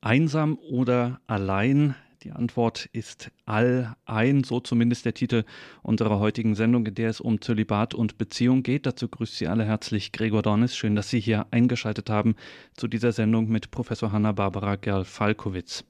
Einsam 0.00 0.58
oder 0.58 1.20
allein? 1.26 1.94
Die 2.22 2.32
Antwort 2.32 2.88
ist 2.92 3.30
all 3.46 3.94
ein, 4.04 4.42
so 4.42 4.58
zumindest 4.58 5.04
der 5.04 5.14
Titel 5.14 5.44
unserer 5.82 6.18
heutigen 6.18 6.56
Sendung, 6.56 6.84
in 6.84 6.94
der 6.94 7.10
es 7.10 7.20
um 7.20 7.40
Zölibat 7.40 7.94
und 7.94 8.18
Beziehung 8.18 8.64
geht. 8.64 8.86
Dazu 8.86 9.08
grüßt 9.08 9.36
Sie 9.36 9.46
alle 9.46 9.64
herzlich 9.64 10.10
Gregor 10.10 10.42
Dornis. 10.42 10.76
Schön, 10.76 10.96
dass 10.96 11.10
Sie 11.10 11.20
hier 11.20 11.46
eingeschaltet 11.52 12.10
haben 12.10 12.34
zu 12.76 12.88
dieser 12.88 13.12
Sendung 13.12 13.48
mit 13.48 13.70
Professor 13.70 14.10
Hanna-Barbara 14.10 14.76
Gerl-Falkowitz. 14.76 15.84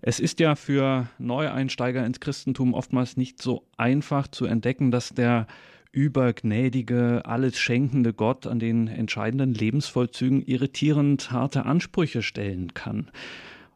Es 0.00 0.18
ist 0.18 0.40
ja 0.40 0.54
für 0.54 1.08
Neueinsteiger 1.18 2.06
ins 2.06 2.20
Christentum 2.20 2.72
oftmals 2.72 3.18
nicht 3.18 3.42
so 3.42 3.66
einfach 3.76 4.28
zu 4.28 4.46
entdecken, 4.46 4.90
dass 4.90 5.10
der 5.10 5.46
übergnädige, 5.92 7.22
alles 7.24 7.58
schenkende 7.58 8.12
Gott 8.12 8.46
an 8.46 8.58
den 8.58 8.88
entscheidenden 8.88 9.54
Lebensvollzügen 9.54 10.42
irritierend 10.42 11.30
harte 11.30 11.66
Ansprüche 11.66 12.22
stellen 12.22 12.74
kann. 12.74 13.10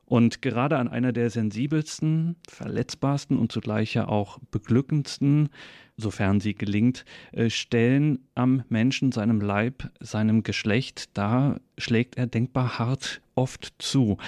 Und 0.06 0.42
gerade 0.42 0.76
an 0.76 0.88
einer 0.88 1.12
der 1.12 1.30
sensibelsten, 1.30 2.36
verletzbarsten 2.48 3.38
und 3.38 3.50
zugleich 3.50 3.94
ja 3.94 4.06
auch 4.06 4.38
beglückendsten, 4.50 5.48
sofern 5.96 6.40
sie 6.40 6.54
gelingt, 6.54 7.04
äh, 7.32 7.50
Stellen 7.50 8.18
am 8.34 8.64
Menschen, 8.68 9.12
seinem 9.12 9.40
Leib, 9.40 9.90
seinem 10.00 10.42
Geschlecht, 10.42 11.10
da 11.14 11.58
schlägt 11.78 12.16
er 12.16 12.26
denkbar 12.26 12.78
hart 12.78 13.22
oft 13.34 13.74
zu 13.78 14.18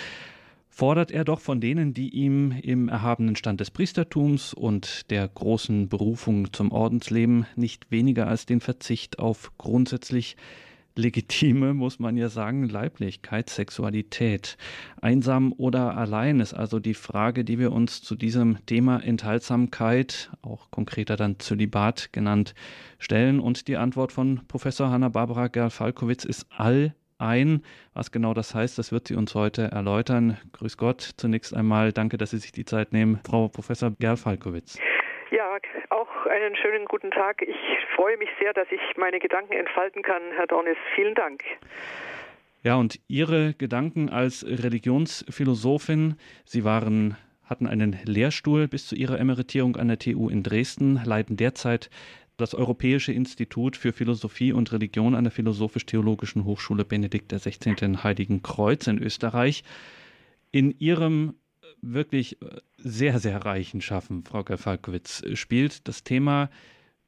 fordert 0.77 1.11
er 1.11 1.25
doch 1.25 1.41
von 1.41 1.59
denen, 1.59 1.95
die 1.95 2.11
ihm 2.11 2.53
im 2.53 2.91
erhabenen 2.91 3.35
Stand 3.35 3.61
des 3.61 3.71
Priestertums 3.71 4.53
und 4.53 5.11
der 5.11 5.27
großen 5.27 5.89
Berufung 5.89 6.53
zum 6.53 6.71
Ordensleben 6.71 7.47
nicht 7.57 7.91
weniger 7.91 8.29
als 8.29 8.45
den 8.45 8.61
Verzicht 8.61 9.19
auf 9.19 9.53
grundsätzlich 9.57 10.37
legitime, 10.95 11.73
muss 11.73 11.99
man 11.99 12.19
ja 12.19 12.29
sagen, 12.29 12.69
Leiblichkeit, 12.69 13.49
Sexualität. 13.49 14.59
Einsam 15.01 15.55
oder 15.57 15.97
allein 15.97 16.41
ist 16.41 16.53
also 16.53 16.79
die 16.79 16.93
Frage, 16.93 17.43
die 17.43 17.59
wir 17.59 17.73
uns 17.73 18.03
zu 18.03 18.15
diesem 18.15 18.59
Thema 18.67 18.99
Enthaltsamkeit, 18.99 20.31
auch 20.43 20.71
konkreter 20.71 21.17
dann 21.17 21.39
Zölibat 21.39 22.13
genannt, 22.13 22.55
stellen. 22.99 23.41
Und 23.41 23.67
die 23.69 23.79
Antwort 23.79 24.13
von 24.13 24.43
Professor 24.47 24.91
Hanna-Barbara 24.91 25.49
Gerl-Falkowitz 25.49 26.27
ist 26.27 26.45
all 26.51 26.95
ein. 27.19 27.63
Was 27.95 28.13
genau 28.13 28.35
das 28.35 28.55
heißt, 28.55 28.79
das 28.79 28.93
wird 28.93 29.09
sie 29.09 29.15
uns 29.15 29.35
heute 29.35 29.71
erläutern. 29.73 30.39
Grüß 30.53 30.77
Gott. 30.77 31.01
Zunächst 31.17 31.55
einmal 31.55 31.93
danke, 31.93 32.17
dass 32.17 32.31
Sie 32.31 32.39
sich 32.39 32.53
die 32.53 32.65
Zeit 32.65 32.93
nehmen, 32.93 33.21
Frau 33.25 33.49
Professor 33.49 33.91
Gerl-Falkowitz. 33.99 34.79
Ja, 35.31 35.59
auch 35.91 36.27
einen 36.27 36.57
schönen 36.57 36.85
guten 36.87 37.11
Tag. 37.11 37.43
Ich 37.43 37.57
freue 37.95 38.17
mich 38.17 38.29
sehr, 38.41 38.53
dass 38.53 38.69
ich 38.71 38.81
meine 38.97 39.19
Gedanken 39.19 39.55
entfalten 39.55 40.03
kann, 40.03 40.23
Herr 40.37 40.47
Dornis. 40.47 40.77
Vielen 40.95 41.15
Dank. 41.15 41.43
Ja, 42.63 42.77
und 42.77 42.99
Ihre 43.09 43.55
Gedanken 43.55 44.09
als 44.09 44.45
Religionsphilosophin, 44.45 46.17
Sie 46.45 46.65
waren 46.65 47.17
hatten 47.47 47.67
einen 47.67 47.97
Lehrstuhl 48.05 48.69
bis 48.69 48.87
zu 48.89 48.97
ihrer 48.97 49.19
Emeritierung 49.19 49.77
an 49.77 49.89
der 49.89 49.99
TU 49.99 50.29
in 50.29 50.43
Dresden, 50.43 51.01
leiten 51.05 51.37
derzeit 51.37 51.91
das 52.37 52.55
Europäische 52.55 53.13
Institut 53.13 53.77
für 53.77 53.93
Philosophie 53.93 54.53
und 54.53 54.73
Religion 54.73 55.15
an 55.15 55.25
der 55.25 55.31
Philosophisch-Theologischen 55.31 56.45
Hochschule 56.45 56.85
Benedikt 56.85 57.33
XVI. 57.33 57.97
Heiligen 58.03 58.43
Kreuz 58.43 58.87
in 58.87 58.99
Österreich. 58.99 59.65
In 60.53 60.79
Ihrem 60.79 61.35
wirklich 61.83 62.39
sehr, 62.79 63.19
sehr 63.19 63.45
reichen 63.45 63.81
Schaffen, 63.81 64.25
Frau 64.25 64.45
Gefalkowitz, 64.45 65.23
spielt 65.35 65.89
das 65.89 66.05
Thema 66.05 66.51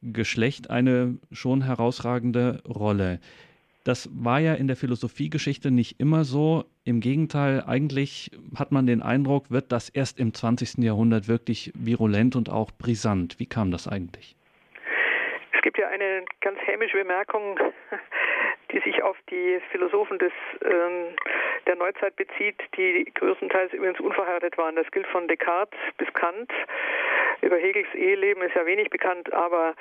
Geschlecht 0.00 0.70
eine 0.70 1.18
schon 1.32 1.62
herausragende 1.62 2.62
Rolle. 2.64 3.20
Das 3.84 4.08
war 4.12 4.38
ja 4.38 4.54
in 4.54 4.66
der 4.66 4.76
Philosophiegeschichte 4.76 5.70
nicht 5.70 5.98
immer 5.98 6.24
so. 6.24 6.64
Im 6.84 7.00
Gegenteil, 7.00 7.64
eigentlich 7.64 8.30
hat 8.54 8.70
man 8.70 8.86
den 8.86 9.02
Eindruck, 9.02 9.50
wird 9.50 9.72
das 9.72 9.88
erst 9.88 10.18
im 10.18 10.34
20. 10.34 10.78
Jahrhundert 10.78 11.26
wirklich 11.26 11.72
virulent 11.74 12.36
und 12.36 12.50
auch 12.50 12.70
brisant. 12.70 13.38
Wie 13.38 13.46
kam 13.46 13.70
das 13.70 13.88
eigentlich? 13.88 14.37
Es 15.68 15.74
gibt 15.74 15.84
ja 15.84 15.88
eine 15.88 16.24
ganz 16.40 16.58
hämische 16.64 16.96
Bemerkung, 16.96 17.60
die 18.72 18.78
sich 18.80 19.02
auf 19.02 19.18
die 19.28 19.60
Philosophen 19.70 20.18
des, 20.18 20.32
ähm, 20.64 21.14
der 21.66 21.76
Neuzeit 21.76 22.16
bezieht, 22.16 22.56
die 22.78 23.04
größtenteils 23.12 23.74
übrigens 23.74 24.00
unverheiratet 24.00 24.56
waren. 24.56 24.76
Das 24.76 24.90
gilt 24.92 25.06
von 25.08 25.28
Descartes 25.28 25.78
bis 25.98 26.10
Kant. 26.14 26.50
Über 27.42 27.58
Hegels 27.58 27.94
Eheleben 27.94 28.42
ist 28.44 28.54
ja 28.54 28.64
wenig 28.64 28.88
bekannt, 28.88 29.30
aber 29.34 29.74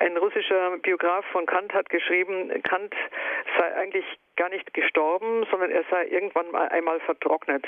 ein 0.00 0.16
russischer 0.16 0.76
Biograf 0.78 1.24
von 1.26 1.46
Kant 1.46 1.72
hat 1.72 1.88
geschrieben, 1.88 2.50
Kant 2.64 2.92
sei 3.56 3.76
eigentlich 3.76 4.04
gar 4.38 4.48
nicht 4.48 4.72
gestorben, 4.72 5.44
sondern 5.50 5.70
er 5.70 5.84
sei 5.90 6.06
irgendwann 6.06 6.50
mal 6.50 6.68
einmal 6.68 7.00
vertrocknet. 7.00 7.66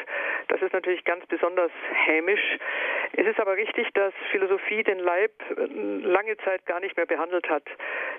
Das 0.49 0.63
ist 0.63 0.73
natürlich 0.73 1.05
ganz 1.05 1.27
besonders 1.27 1.73
hämisch. 2.07 2.59
Es 3.13 3.27
ist 3.27 3.41
aber 3.41 3.57
richtig, 3.57 3.93
dass 3.95 4.15
Philosophie 4.31 4.85
den 4.85 5.01
Leib 5.01 5.33
äh, 5.51 5.67
lange 6.07 6.37
Zeit 6.39 6.65
gar 6.67 6.81
nicht 6.81 6.97
mehr 6.97 7.07
behandelt 7.07 7.51
hat. 7.51 7.65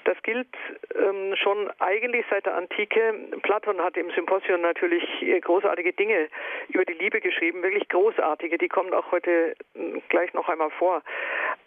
Das 0.03 0.22
gilt 0.23 0.50
ähm, 0.95 1.34
schon 1.35 1.72
eigentlich 1.79 2.25
seit 2.29 2.45
der 2.45 2.56
Antike. 2.56 3.16
Platon 3.41 3.81
hat 3.81 3.95
im 3.95 4.11
Symposion 4.11 4.61
natürlich 4.61 5.03
äh, 5.22 5.40
großartige 5.40 5.94
Dinge 5.94 6.28
über 6.69 6.84
die 6.84 6.94
Liebe 6.94 7.22
geschrieben, 7.22 7.63
wirklich 7.63 7.88
großartige. 7.88 8.57
Die 8.57 8.67
kommen 8.67 8.94
auch 8.94 9.11
heute 9.11 9.56
äh, 9.75 10.01
gleich 10.09 10.34
noch 10.34 10.50
einmal 10.50 10.72
vor. 10.72 11.01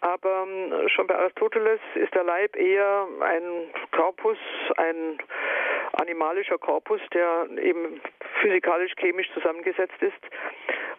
Aber 0.01 0.45
ähm, 0.47 0.87
schon 0.89 1.07
bei 1.07 1.15
Aristoteles 1.15 1.79
ist 1.95 2.13
der 2.13 2.23
Leib 2.23 2.55
eher 2.55 3.07
ein 3.21 3.43
Korpus, 3.91 4.37
ein 4.77 5.17
animalischer 5.95 6.57
Korpus, 6.57 7.01
der 7.13 7.47
eben 7.61 8.01
physikalisch-chemisch 8.41 9.31
zusammengesetzt 9.33 10.01
ist. 10.01 10.13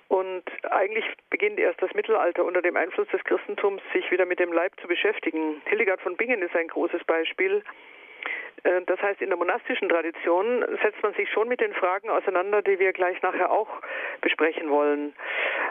Und 0.09 0.45
eigentlich 0.71 1.05
beginnt 1.31 1.59
erst 1.59 1.83
das 1.83 1.93
Mittelalter 1.95 2.45
unter 2.45 2.63
dem 2.63 2.77
Einfluss 2.77 3.09
des 3.09 3.23
Christentums, 3.25 3.83
sich 3.93 4.11
wieder 4.11 4.25
mit 4.25 4.39
dem 4.39 4.53
Leib 4.53 4.73
zu 4.81 4.87
beschäftigen. 4.87 5.61
Hildegard 5.67 6.01
von 6.01 6.17
Bingen 6.17 6.43
ist 6.43 6.55
ein 6.55 6.69
großes 6.69 7.03
Beispiel. 7.05 7.63
Äh, 8.63 8.83
das 8.87 9.01
heißt, 9.01 9.21
in 9.21 9.29
der 9.29 9.39
monastischen 9.39 9.89
Tradition 9.89 10.65
setzt 10.83 11.03
man 11.03 11.15
sich 11.15 11.31
schon 11.31 11.49
mit 11.49 11.61
den 11.61 11.73
Fragen 11.75 12.09
auseinander, 12.09 12.63
die 12.63 12.79
wir 12.79 12.93
gleich 12.93 13.21
nachher 13.23 13.51
auch 13.51 13.69
besprechen 14.21 14.71
wollen. 14.71 15.15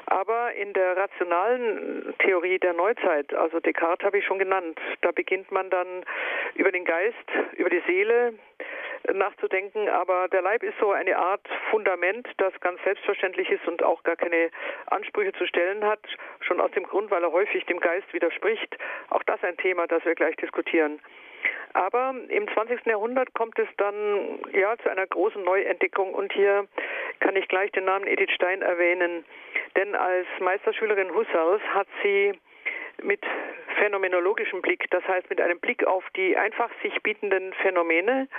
Aber 0.08 0.54
in 0.54 0.74
der 0.74 0.98
rationalen 0.98 2.14
Theorie 2.20 2.60
der 2.60 2.74
Neuzeit, 2.74 3.34
also 3.34 3.60
Descartes 3.60 4.06
habe 4.06 4.20
ich 4.20 4.26
schon 4.26 4.40
genannt, 4.40 4.80
da 5.02 5.12
beginnt 5.12 5.52
man 5.52 5.70
dann 5.70 6.04
über 6.56 6.72
den 6.72 6.86
Geist, 6.86 7.16
über 7.58 7.70
die 7.70 7.82
Seele, 7.88 8.34
nachzudenken. 9.14 9.90
Aber 9.90 10.28
der 10.28 10.42
Leib 10.42 10.64
ist 10.64 10.78
so 10.80 10.92
eine 10.92 11.18
Art 11.18 11.48
Fundament, 11.70 12.28
das 12.38 12.54
ganz 12.62 12.82
selbstverständlich 12.84 13.50
ist 13.50 13.68
und 13.68 13.84
auch 13.84 14.04
gar 14.04 14.16
keine 14.16 14.50
Ansprüche 14.88 15.34
zu 15.34 15.46
stellen 15.46 15.84
hat. 15.86 16.00
Schon 16.42 16.62
aus 16.62 16.72
dem 16.72 16.84
Grund, 16.84 17.12
weil 17.12 17.24
er 17.24 17.32
häufig 17.32 17.66
dem 17.66 17.80
Geist 17.80 18.12
widerspricht. 18.14 18.78
Auch 19.10 19.24
das 19.24 19.44
ein 19.44 19.58
Thema, 19.58 19.88
das 19.88 20.04
wir 20.06 20.16
gleich 20.16 20.36
diskutieren. 20.38 21.00
Aber 21.74 22.16
im 22.30 22.48
20. 22.48 22.86
Jahrhundert 22.86 23.34
kommt 23.34 23.60
es 23.60 23.68
dann 23.78 24.40
ja 24.54 24.78
zu 24.78 24.90
einer 24.90 25.06
großen 25.06 25.44
Neuentdeckung 25.44 26.14
und 26.14 26.32
hier 26.32 26.68
kann 27.20 27.36
ich 27.36 27.50
gleich 27.50 27.70
den 27.74 27.84
Namen 27.84 28.08
Edith 28.08 28.32
Stein 28.32 28.62
erwähnen, 28.62 29.26
denn 29.76 29.94
als 29.94 30.26
Meisterschülerin 30.40 31.14
Husserls 31.14 31.62
hat 31.74 31.88
sie 32.02 32.34
mit 33.04 33.20
phänomenologischem 33.78 34.62
Blick, 34.62 34.90
das 34.92 35.06
heißt 35.06 35.30
mit 35.30 35.42
einem 35.42 35.60
Blick 35.60 35.86
auf 35.86 36.06
die 36.16 36.38
einfach 36.38 36.70
sich 36.82 37.02
bietenden 37.04 37.54
Phänomene, 37.56 38.30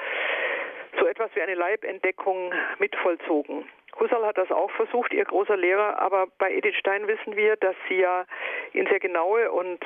so 0.99 1.07
etwas 1.07 1.31
wie 1.34 1.43
eine 1.43 1.55
Leibentdeckung 1.55 2.53
mitvollzogen. 2.79 3.65
Husserl 3.99 4.27
hat 4.27 4.37
das 4.37 4.51
auch 4.51 4.71
versucht, 4.73 5.12
ihr 5.15 5.25
großer 5.25 5.57
Lehrer, 5.57 5.99
aber 5.99 6.27
bei 6.39 6.53
Edith 6.53 6.77
Stein 6.77 7.09
wissen 7.09 7.34
wir, 7.34 7.57
dass 7.57 7.75
sie 7.89 7.97
ja 7.97 8.27
in 8.73 8.87
sehr 8.87 9.01
genaue 9.01 9.51
und 9.51 9.83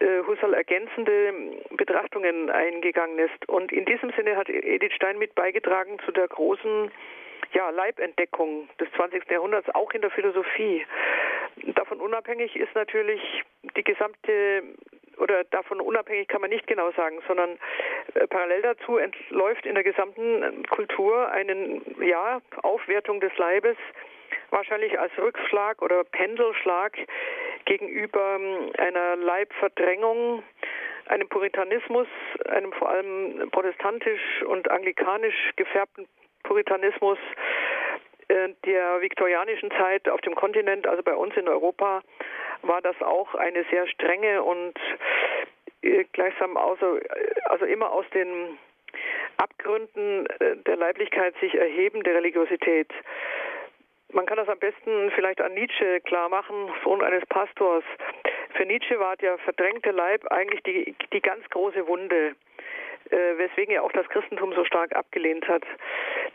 äh, 0.00 0.22
Husserl 0.26 0.54
ergänzende 0.54 1.34
Betrachtungen 1.70 2.50
eingegangen 2.50 3.18
ist. 3.18 3.48
Und 3.48 3.72
in 3.72 3.84
diesem 3.84 4.10
Sinne 4.12 4.36
hat 4.36 4.48
Edith 4.48 4.94
Stein 4.94 5.18
mit 5.18 5.34
beigetragen 5.34 5.98
zu 6.06 6.12
der 6.12 6.28
großen 6.28 6.90
ja, 7.52 7.70
Leibentdeckung 7.70 8.68
des 8.80 8.90
20. 8.92 9.30
Jahrhunderts, 9.30 9.68
auch 9.74 9.92
in 9.92 10.00
der 10.00 10.10
Philosophie. 10.10 10.86
Davon 11.74 12.00
unabhängig 12.00 12.56
ist 12.56 12.74
natürlich 12.74 13.20
die 13.76 13.84
gesamte 13.84 14.62
oder 15.18 15.44
davon 15.44 15.80
unabhängig 15.80 16.28
kann 16.28 16.40
man 16.40 16.50
nicht 16.50 16.66
genau 16.66 16.90
sagen, 16.92 17.20
sondern 17.26 17.58
äh, 18.14 18.26
parallel 18.26 18.62
dazu 18.62 18.98
entläuft 18.98 19.66
in 19.66 19.74
der 19.74 19.84
gesamten 19.84 20.66
Kultur 20.66 21.30
eine 21.30 21.80
ja, 22.00 22.40
Aufwertung 22.62 23.20
des 23.20 23.36
Leibes, 23.36 23.76
wahrscheinlich 24.50 24.98
als 24.98 25.12
Rückschlag 25.18 25.82
oder 25.82 26.04
Pendelschlag 26.04 26.96
gegenüber 27.64 28.36
ähm, 28.36 28.70
einer 28.78 29.16
Leibverdrängung, 29.16 30.42
einem 31.06 31.28
Puritanismus, 31.28 32.08
einem 32.48 32.72
vor 32.72 32.90
allem 32.90 33.48
protestantisch 33.50 34.42
und 34.46 34.70
anglikanisch 34.70 35.52
gefärbten 35.56 36.06
Puritanismus 36.42 37.18
äh, 38.28 38.48
der 38.64 39.00
viktorianischen 39.00 39.70
Zeit 39.72 40.08
auf 40.08 40.20
dem 40.22 40.34
Kontinent, 40.34 40.86
also 40.86 41.02
bei 41.02 41.14
uns 41.14 41.36
in 41.36 41.48
Europa, 41.48 42.02
war 42.62 42.82
das 42.82 43.00
auch 43.02 43.34
eine 43.34 43.64
sehr 43.70 43.86
strenge 43.88 44.42
und 44.42 44.74
äh, 45.82 46.04
gleichsam 46.12 46.56
also, 46.56 46.98
also 47.46 47.64
immer 47.64 47.92
aus 47.92 48.06
den 48.14 48.58
Abgründen 49.36 50.26
äh, 50.26 50.56
der 50.56 50.76
Leiblichkeit 50.76 51.34
sich 51.40 51.54
erheben, 51.54 52.02
der 52.02 52.14
Religiosität. 52.14 52.92
Man 54.12 54.26
kann 54.26 54.36
das 54.36 54.48
am 54.48 54.58
besten 54.58 55.10
vielleicht 55.14 55.40
an 55.40 55.54
Nietzsche 55.54 56.00
klar 56.00 56.28
machen, 56.28 56.70
Sohn 56.84 57.02
eines 57.02 57.26
Pastors. 57.26 57.84
Für 58.54 58.64
Nietzsche 58.64 58.98
war 58.98 59.16
der 59.16 59.36
verdrängte 59.38 59.90
Leib 59.90 60.24
eigentlich 60.30 60.62
die, 60.62 60.94
die 61.12 61.20
ganz 61.20 61.48
große 61.50 61.86
Wunde, 61.86 62.34
äh, 63.10 63.38
weswegen 63.38 63.74
er 63.74 63.82
auch 63.82 63.92
das 63.92 64.08
Christentum 64.08 64.54
so 64.54 64.64
stark 64.64 64.94
abgelehnt 64.94 65.46
hat. 65.48 65.64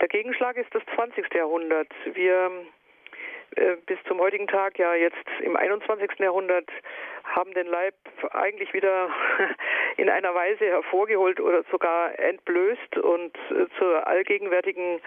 Der 0.00 0.08
Gegenschlag 0.08 0.56
ist 0.56 0.72
das 0.74 0.82
20. 0.94 1.32
Jahrhundert. 1.34 1.88
Wir 2.04 2.50
bis 3.86 3.98
zum 4.06 4.20
heutigen 4.20 4.46
Tag, 4.46 4.78
ja 4.78 4.94
jetzt 4.94 5.16
im 5.40 5.56
21. 5.56 6.18
Jahrhundert, 6.18 6.68
haben 7.24 7.52
den 7.54 7.66
Leib 7.66 7.94
eigentlich 8.32 8.72
wieder 8.72 9.10
in 9.96 10.08
einer 10.08 10.34
Weise 10.34 10.66
hervorgeholt 10.66 11.40
oder 11.40 11.62
sogar 11.70 12.18
entblößt 12.18 12.98
und 12.98 13.36
äh, 13.50 13.66
zur 13.78 14.06
allgegenwärtigen 14.06 15.00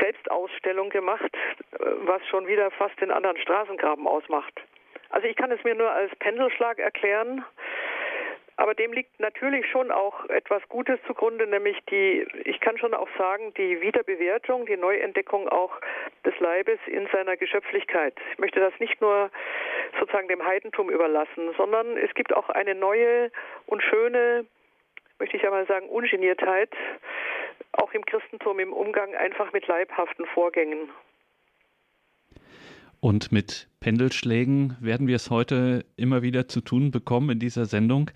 Selbstausstellung 0.00 0.90
gemacht, 0.90 1.30
äh, 1.72 1.76
was 2.04 2.26
schon 2.28 2.46
wieder 2.46 2.70
fast 2.70 3.00
den 3.00 3.10
anderen 3.10 3.36
Straßengraben 3.38 4.06
ausmacht. 4.06 4.60
Also 5.10 5.28
ich 5.28 5.36
kann 5.36 5.52
es 5.52 5.62
mir 5.64 5.74
nur 5.74 5.90
als 5.90 6.14
Pendelschlag 6.16 6.78
erklären. 6.78 7.44
Aber 8.58 8.74
dem 8.74 8.92
liegt 8.92 9.20
natürlich 9.20 9.70
schon 9.70 9.90
auch 9.90 10.28
etwas 10.30 10.66
Gutes 10.68 10.98
zugrunde, 11.06 11.46
nämlich 11.46 11.78
die, 11.90 12.26
ich 12.44 12.58
kann 12.60 12.78
schon 12.78 12.94
auch 12.94 13.08
sagen, 13.18 13.52
die 13.54 13.82
Wiederbewertung, 13.82 14.64
die 14.64 14.78
Neuentdeckung 14.78 15.48
auch 15.48 15.72
des 16.24 16.38
Leibes 16.40 16.78
in 16.86 17.06
seiner 17.12 17.36
Geschöpflichkeit. 17.36 18.14
Ich 18.32 18.38
möchte 18.38 18.60
das 18.60 18.72
nicht 18.80 19.00
nur 19.02 19.30
sozusagen 20.00 20.28
dem 20.28 20.44
Heidentum 20.44 20.88
überlassen, 20.88 21.52
sondern 21.56 21.98
es 21.98 22.14
gibt 22.14 22.34
auch 22.34 22.48
eine 22.48 22.74
neue 22.74 23.30
und 23.66 23.82
schöne, 23.82 24.46
möchte 25.18 25.36
ich 25.36 25.44
einmal 25.44 25.66
sagen, 25.66 25.88
Ungeniertheit, 25.90 26.70
auch 27.72 27.92
im 27.92 28.06
Christentum 28.06 28.58
im 28.58 28.72
Umgang 28.72 29.14
einfach 29.14 29.52
mit 29.52 29.66
leibhaften 29.66 30.24
Vorgängen. 30.26 30.90
Und 33.00 33.30
mit 33.32 33.68
Pendelschlägen 33.80 34.76
werden 34.80 35.06
wir 35.06 35.16
es 35.16 35.30
heute 35.30 35.84
immer 35.96 36.22
wieder 36.22 36.48
zu 36.48 36.60
tun 36.60 36.90
bekommen 36.90 37.30
in 37.30 37.38
dieser 37.38 37.66
Sendung. 37.66 38.10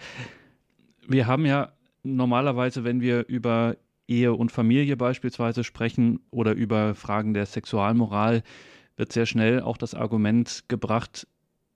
Wir 1.07 1.27
haben 1.27 1.47
ja 1.47 1.73
normalerweise, 2.03 2.85
wenn 2.85 3.01
wir 3.01 3.27
über 3.29 3.77
Ehe 4.09 4.33
und 4.33 4.51
Familie 4.51 4.97
beispielsweise 4.97 5.65
sprechen 5.65 6.21
oder 6.31 6.53
über 6.53 6.95
Fragen 6.95 7.35
der 7.35 7.47
Sexualmoral, 7.47 8.43
wird 8.97 9.13
sehr 9.13 9.27
schnell 9.27 9.61
auch 9.61 9.77
das 9.77 9.95
Argument 9.95 10.65
gebracht, 10.69 11.27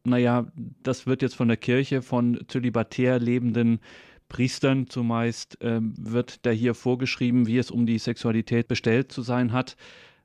naja, 0.04 0.46
das 0.82 1.06
wird 1.06 1.22
jetzt 1.22 1.34
von 1.34 1.48
der 1.48 1.56
Kirche, 1.56 2.02
von 2.02 2.44
zölibatär 2.48 3.18
lebenden 3.18 3.80
Priestern 4.28 4.88
zumeist, 4.88 5.60
äh, 5.62 5.80
wird 5.80 6.44
da 6.44 6.50
hier 6.50 6.74
vorgeschrieben, 6.74 7.46
wie 7.46 7.58
es 7.58 7.70
um 7.70 7.86
die 7.86 7.98
Sexualität 7.98 8.68
bestellt 8.68 9.12
zu 9.12 9.22
sein 9.22 9.52
hat. 9.52 9.76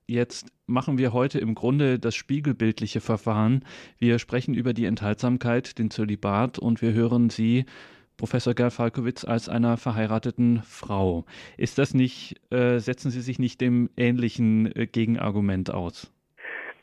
Jetzt 0.08 0.52
machen 0.70 0.98
wir 0.98 1.12
heute 1.12 1.40
im 1.40 1.56
Grunde 1.56 2.00
das 2.00 2.16
spiegelbildliche 2.16 3.02
Verfahren. 3.02 3.66
Wir 3.98 4.20
sprechen 4.20 4.54
über 4.54 4.74
die 4.74 4.86
Enthaltsamkeit, 4.86 5.78
den 5.80 5.92
Zölibat 5.92 6.60
und 6.60 6.82
wir 6.82 6.94
hören 6.94 7.30
Sie, 7.30 7.66
Professor 8.18 8.54
Gerl 8.54 8.70
Falkowitz, 8.70 9.24
als 9.26 9.50
einer 9.50 9.78
verheirateten 9.78 10.62
Frau. 10.64 11.26
Ist 11.58 11.78
das 11.78 11.94
nicht, 11.94 12.36
äh, 12.52 12.80
setzen 12.80 13.12
Sie 13.12 13.22
sich 13.22 13.40
nicht 13.40 13.62
dem 13.62 13.90
ähnlichen 13.98 14.76
äh, 14.76 14.88
Gegenargument 14.88 15.74
aus? 15.74 16.14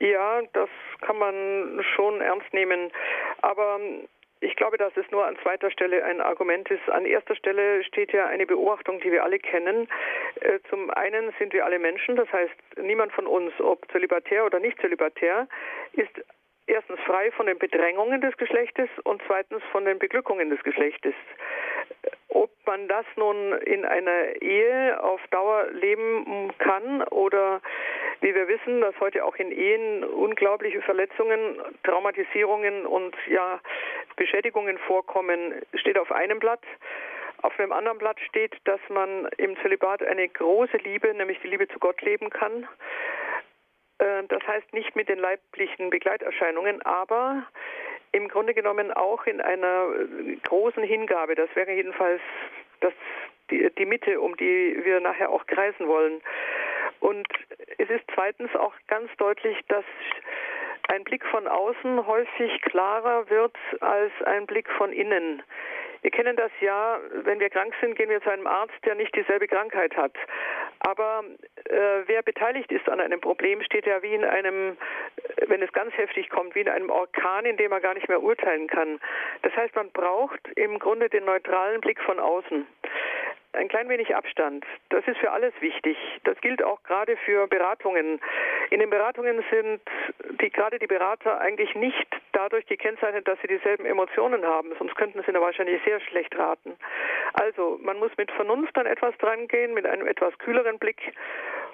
Ja, 0.01 0.41
das 0.53 0.69
kann 1.03 1.19
man 1.19 1.35
schon 1.95 2.21
ernst 2.21 2.53
nehmen. 2.53 2.91
Aber 3.43 3.79
ich 4.41 4.55
glaube, 4.57 4.77
dass 4.77 4.97
es 4.97 5.11
nur 5.11 5.27
an 5.27 5.37
zweiter 5.43 5.71
Stelle 5.71 6.05
ein 6.05 6.21
Argument 6.21 6.71
ist. 6.71 6.89
An 6.91 7.07
erster 7.07 7.35
Stelle 7.35 7.83
steht 7.85 8.13
ja 8.13 8.27
eine 8.27 8.47
Beobachtung, 8.47 9.01
die 9.01 9.11
wir 9.11 9.25
alle 9.25 9.39
kennen. 9.39 9.89
Äh, 10.41 10.59
zum 10.69 10.91
einen 10.91 11.33
sind 11.39 11.53
wir 11.53 11.65
alle 11.65 11.79
Menschen, 11.79 12.17
das 12.17 12.31
heißt, 12.33 12.55
niemand 12.83 13.13
von 13.13 13.27
uns, 13.27 13.53
ob 13.61 13.91
zölibatär 13.91 14.45
oder 14.45 14.61
nicht 14.61 14.81
zölibatär, 14.81 15.49
ist 15.93 16.23
erstens 16.67 17.01
frei 17.01 17.31
von 17.33 17.47
den 17.47 17.59
Bedrängungen 17.59 18.21
des 18.21 18.37
Geschlechtes 18.37 18.89
und 19.05 19.23
zweitens 19.27 19.63
von 19.73 19.85
den 19.85 19.99
Beglückungen 19.99 20.51
des 20.51 20.63
Geschlechtes. 20.63 21.15
Ob 22.29 22.51
man 22.67 22.89
das 22.89 23.07
nun 23.17 23.53
in 23.63 23.85
einer 23.85 24.43
Ehe 24.43 25.03
auf 25.03 25.21
Dauer 25.31 25.69
leben 25.73 26.53
kann 26.59 27.03
oder 27.05 27.61
wie 28.21 28.35
wir 28.35 28.49
wissen, 28.49 28.81
dass 28.81 28.99
heute 29.01 29.25
auch 29.25 29.37
in 29.37 29.53
Ehen 29.53 30.05
unglaubliche 30.05 30.83
Verletzungen, 30.83 31.61
Traumatisierungen 31.85 32.87
und 32.87 33.15
ja 33.29 33.61
Beschädigungen 34.17 34.79
vorkommen, 34.79 35.55
steht 35.75 35.99
auf 35.99 36.11
einem 36.13 36.39
Blatt. 36.39 36.63
Auf 37.43 37.59
einem 37.61 37.73
anderen 37.73 37.99
Blatt 37.99 38.19
steht, 38.21 38.55
dass 38.65 38.81
man 38.89 39.29
im 39.37 39.57
Zölibat 39.63 40.03
eine 40.03 40.29
große 40.29 40.79
Liebe, 40.79 41.13
nämlich 41.15 41.39
die 41.41 41.49
Liebe 41.49 41.69
zu 41.69 41.79
Gott 41.79 42.01
leben 42.03 42.31
kann. 42.31 42.67
Äh, 43.99 44.25
das 44.29 44.43
heißt 44.47 44.73
nicht 44.73 44.97
mit 44.97 45.09
den 45.09 45.19
leiblichen 45.19 45.91
Begleiterscheinungen, 45.91 46.83
aber 46.83 47.47
im 48.13 48.29
Grunde 48.29 48.55
genommen 48.55 48.93
auch 48.93 49.27
in 49.27 49.41
einer 49.41 49.89
äh, 49.91 50.37
großen 50.45 50.83
Hingabe. 50.83 51.35
Das 51.35 51.49
wäre 51.55 51.73
jedenfalls 51.73 52.21
das, 52.81 52.93
die, 53.51 53.71
die 53.79 53.87
Mitte, 53.87 54.21
um 54.21 54.37
die 54.37 54.81
wir 54.85 55.01
nachher 55.01 55.31
auch 55.31 55.47
kreisen 55.47 55.87
wollen. 55.87 56.21
Und 57.01 57.27
es 57.79 57.91
ist 57.91 58.05
zweitens 58.15 58.55
auch 58.57 58.75
ganz 58.89 59.11
deutlich, 59.19 59.59
dass 59.69 59.85
ein 60.89 61.05
Blick 61.05 61.25
von 61.27 61.47
außen 61.47 62.07
häufig 62.07 62.63
klarer 62.63 63.29
wird 63.29 63.57
als 63.81 64.13
ein 64.25 64.47
Blick 64.47 64.69
von 64.71 64.93
innen. 64.93 65.43
Wir 66.03 66.11
kennen 66.11 66.37
das 66.37 66.53
ja, 66.61 67.01
wenn 67.25 67.41
wir 67.41 67.51
krank 67.51 67.75
sind, 67.81 67.97
gehen 67.97 68.09
wir 68.09 68.23
zu 68.23 68.31
einem 68.31 68.47
Arzt, 68.47 68.75
der 68.85 68.95
nicht 68.95 69.15
dieselbe 69.17 69.49
Krankheit 69.49 69.97
hat. 69.97 70.13
Aber 70.81 71.25
äh, 71.65 72.03
wer 72.07 72.23
beteiligt 72.23 72.71
ist 72.71 72.89
an 72.89 73.01
einem 73.01 73.21
Problem, 73.21 73.63
steht 73.63 73.87
ja 73.87 74.03
wie 74.03 74.15
in 74.15 74.25
einem, 74.25 74.77
wenn 75.47 75.63
es 75.63 75.73
ganz 75.73 75.97
heftig 75.97 76.29
kommt, 76.29 76.55
wie 76.55 76.61
in 76.61 76.69
einem 76.69 76.91
Orkan, 76.91 77.45
in 77.45 77.57
dem 77.57 77.71
man 77.71 77.83
gar 77.83 77.95
nicht 77.95 78.09
mehr 78.09 78.23
urteilen 78.23 78.67
kann. 78.69 79.01
Das 79.43 79.55
heißt, 79.57 79.75
man 79.75 79.91
braucht 79.91 80.41
im 80.57 80.79
Grunde 80.79 81.09
den 81.09 81.25
neutralen 81.25 81.81
Blick 81.81 82.01
von 82.01 82.21
außen 82.21 82.67
ein 83.57 83.69
klein 83.69 83.89
wenig 83.89 84.15
Abstand. 84.15 84.65
Das 84.91 85.07
ist 85.07 85.19
für 85.19 85.31
alles 85.31 85.53
wichtig. 85.61 85.97
Das 86.25 86.41
gilt 86.41 86.63
auch 86.63 86.83
gerade 86.83 87.17
für 87.19 87.47
Beratungen. 87.49 88.21
In 88.71 88.81
den 88.81 88.91
Beratungen 88.91 89.45
sind 89.51 89.81
die, 90.41 90.51
gerade 90.51 90.79
die 90.79 90.87
Berater 90.87 91.41
eigentlich 91.41 91.75
nicht 91.75 92.07
dadurch 92.33 92.67
gekennzeichnet, 92.67 93.27
dass 93.27 93.41
sie 93.41 93.49
dieselben 93.49 93.87
Emotionen 93.87 94.45
haben. 94.45 94.73
Sonst 94.79 94.95
könnten 94.97 95.23
sie 95.25 95.33
da 95.33 95.41
wahrscheinlich 95.41 95.83
sehr 95.85 96.01
schlecht 96.01 96.37
raten. 96.39 96.77
Also, 97.33 97.79
man 97.83 97.99
muss 97.99 98.11
mit 98.17 98.31
Vernunft 98.33 98.77
an 98.79 98.87
etwas 98.87 99.17
drangehen, 99.19 99.75
mit 99.75 99.87
einem 99.87 100.07
etwas 100.07 100.37
kühleren 100.39 100.79
Blick. 100.79 101.15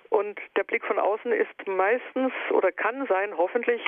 Und 0.09 0.39
der 0.57 0.65
Blick 0.65 0.85
von 0.85 0.99
außen 0.99 1.33
ist 1.33 1.67
meistens 1.67 2.33
oder 2.51 2.71
kann 2.71 3.07
sein, 3.07 3.37
hoffentlich, 3.37 3.83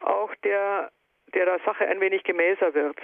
auch 0.00 0.34
der, 0.36 0.90
der 1.34 1.44
der 1.44 1.58
Sache 1.66 1.86
ein 1.86 2.00
wenig 2.00 2.24
gemäßer 2.24 2.74
wird. 2.74 2.96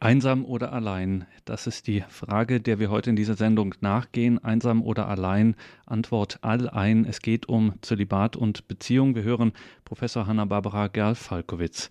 Einsam 0.00 0.44
oder 0.44 0.72
allein? 0.72 1.26
Das 1.44 1.66
ist 1.66 1.88
die 1.88 2.04
Frage, 2.08 2.60
der 2.60 2.78
wir 2.78 2.88
heute 2.88 3.10
in 3.10 3.16
dieser 3.16 3.34
Sendung 3.34 3.74
nachgehen. 3.80 4.38
Einsam 4.44 4.80
oder 4.86 5.08
allein? 5.08 5.56
Antwort 5.86 6.38
all 6.42 6.70
ein. 6.70 7.04
Es 7.04 7.20
geht 7.20 7.48
um 7.48 7.72
Zölibat 7.82 8.36
und 8.36 8.68
Beziehung. 8.68 9.16
Wir 9.16 9.24
hören 9.24 9.52
Professor 9.84 10.28
Hanna-Barbara 10.28 10.86
Gerl-Falkowitz. 10.86 11.90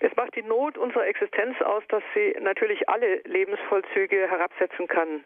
Es 0.00 0.16
macht 0.16 0.34
die 0.34 0.42
Not 0.42 0.78
unserer 0.78 1.06
Existenz 1.06 1.60
aus, 1.60 1.82
dass 1.90 2.02
sie 2.14 2.34
natürlich 2.40 2.88
alle 2.88 3.20
Lebensvollzüge 3.26 4.26
herabsetzen 4.26 4.88
kann. 4.88 5.24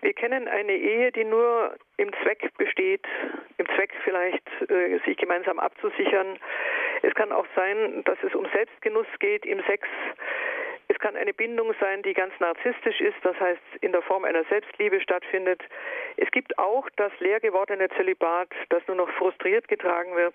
Wir 0.00 0.14
kennen 0.14 0.48
eine 0.48 0.72
Ehe, 0.72 1.12
die 1.12 1.24
nur 1.24 1.76
im 1.98 2.10
Zweck 2.22 2.48
besteht, 2.56 3.04
im 3.58 3.66
Zweck 3.76 3.92
vielleicht 4.04 4.48
äh, 4.70 4.98
sich 5.04 5.18
gemeinsam 5.18 5.58
abzusichern. 5.58 6.38
Es 7.02 7.14
kann 7.14 7.30
auch 7.32 7.46
sein, 7.54 8.04
dass 8.04 8.16
es 8.22 8.34
um 8.34 8.46
Selbstgenuss 8.54 9.06
geht 9.18 9.44
im 9.44 9.60
Sex. 9.66 9.86
Es 10.88 10.98
kann 10.98 11.16
eine 11.16 11.34
Bindung 11.34 11.74
sein, 11.80 12.02
die 12.02 12.14
ganz 12.14 12.32
narzisstisch 12.40 13.00
ist, 13.00 13.16
das 13.22 13.38
heißt 13.38 13.60
in 13.82 13.92
der 13.92 14.02
Form 14.02 14.24
einer 14.24 14.44
Selbstliebe 14.44 15.00
stattfindet. 15.00 15.62
Es 16.16 16.30
gibt 16.30 16.58
auch 16.58 16.88
das 16.96 17.12
leer 17.20 17.40
gewordene 17.40 17.88
Zölibat, 17.90 18.48
das 18.70 18.82
nur 18.88 18.96
noch 18.96 19.10
frustriert 19.10 19.68
getragen 19.68 20.16
wird. 20.16 20.34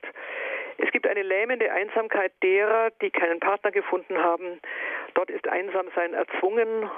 Es 0.77 0.91
gibt 0.91 1.07
eine 1.07 1.23
lähmende 1.23 1.71
Einsamkeit 1.71 2.31
derer, 2.43 2.91
die 3.01 3.09
keinen 3.09 3.39
Partner 3.39 3.71
gefunden 3.71 4.17
haben. 4.17 4.59
Dort 5.15 5.31
ist 5.31 5.47
Einsamsein 5.47 6.13
erzwungen 6.13 6.89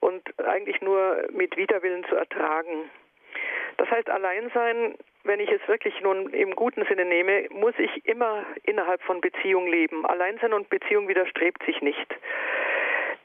und 0.00 0.22
eigentlich 0.46 0.80
nur 0.80 1.26
mit 1.30 1.56
Widerwillen 1.56 2.04
zu 2.04 2.14
ertragen. 2.14 2.90
Das 3.78 3.90
heißt, 3.90 4.08
Alleinsein, 4.08 4.94
wenn 5.24 5.40
ich 5.40 5.50
es 5.50 5.66
wirklich 5.68 6.00
nun 6.00 6.30
im 6.30 6.54
guten 6.54 6.84
Sinne 6.86 7.04
nehme, 7.04 7.46
muss 7.50 7.74
ich 7.78 8.06
immer 8.06 8.44
innerhalb 8.62 9.02
von 9.02 9.20
Beziehung 9.20 9.66
leben. 9.66 10.06
Alleinsein 10.06 10.52
und 10.52 10.70
Beziehung 10.70 11.08
widerstrebt 11.08 11.62
sich 11.64 11.82
nicht. 11.82 12.14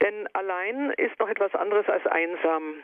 Denn 0.01 0.27
allein 0.33 0.91
ist 0.91 1.19
noch 1.19 1.29
etwas 1.29 1.53
anderes 1.55 1.87
als 1.87 2.05
einsam. 2.07 2.83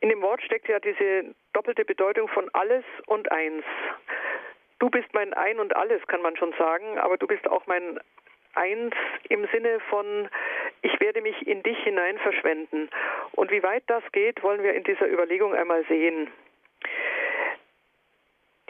In 0.00 0.10
dem 0.10 0.22
Wort 0.22 0.42
steckt 0.42 0.68
ja 0.68 0.78
diese 0.78 1.34
doppelte 1.52 1.84
Bedeutung 1.84 2.28
von 2.28 2.48
alles 2.52 2.84
und 3.06 3.30
eins. 3.32 3.64
Du 4.78 4.90
bist 4.90 5.12
mein 5.12 5.34
Ein 5.34 5.58
und 5.58 5.74
alles, 5.74 6.06
kann 6.06 6.22
man 6.22 6.36
schon 6.36 6.52
sagen, 6.58 6.98
aber 6.98 7.16
du 7.16 7.26
bist 7.26 7.48
auch 7.48 7.66
mein 7.66 7.98
Eins 8.54 8.94
im 9.28 9.46
Sinne 9.52 9.80
von, 9.88 10.28
ich 10.82 11.00
werde 11.00 11.20
mich 11.20 11.46
in 11.46 11.62
dich 11.62 11.78
hinein 11.78 12.18
verschwenden. 12.18 12.88
Und 13.32 13.50
wie 13.50 13.62
weit 13.62 13.84
das 13.86 14.02
geht, 14.12 14.42
wollen 14.42 14.62
wir 14.62 14.74
in 14.74 14.84
dieser 14.84 15.08
Überlegung 15.08 15.54
einmal 15.54 15.84
sehen. 15.86 16.30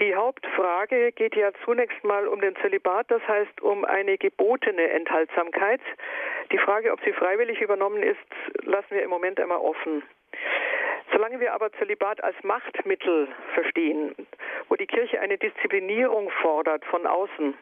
Die 0.00 0.14
Hauptfrage 0.14 1.10
geht 1.10 1.34
ja 1.34 1.50
zunächst 1.64 2.04
mal 2.04 2.28
um 2.28 2.40
den 2.40 2.54
Zölibat, 2.56 3.10
das 3.10 3.26
heißt 3.26 3.60
um 3.62 3.84
eine 3.84 4.16
gebotene 4.16 4.90
Enthaltsamkeit. 4.90 5.80
Die 6.52 6.58
Frage, 6.58 6.92
ob 6.92 7.00
sie 7.04 7.12
freiwillig 7.12 7.60
übernommen 7.60 8.04
ist, 8.04 8.18
lassen 8.62 8.90
wir 8.90 9.02
im 9.02 9.10
Moment 9.10 9.40
einmal 9.40 9.58
offen. 9.58 10.04
Solange 11.12 11.40
wir 11.40 11.52
aber 11.52 11.72
Zölibat 11.72 12.22
als 12.22 12.36
Machtmittel 12.44 13.26
verstehen, 13.54 14.14
wo 14.68 14.76
die 14.76 14.86
Kirche 14.86 15.20
eine 15.20 15.36
Disziplinierung 15.36 16.30
fordert 16.42 16.84
von 16.84 17.04
außen, 17.04 17.54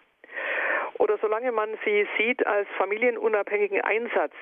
oder 0.98 1.18
solange 1.18 1.52
man 1.52 1.70
sie 1.84 2.06
sieht 2.18 2.46
als 2.46 2.68
familienunabhängigen 2.76 3.80
Einsatz, 3.82 4.32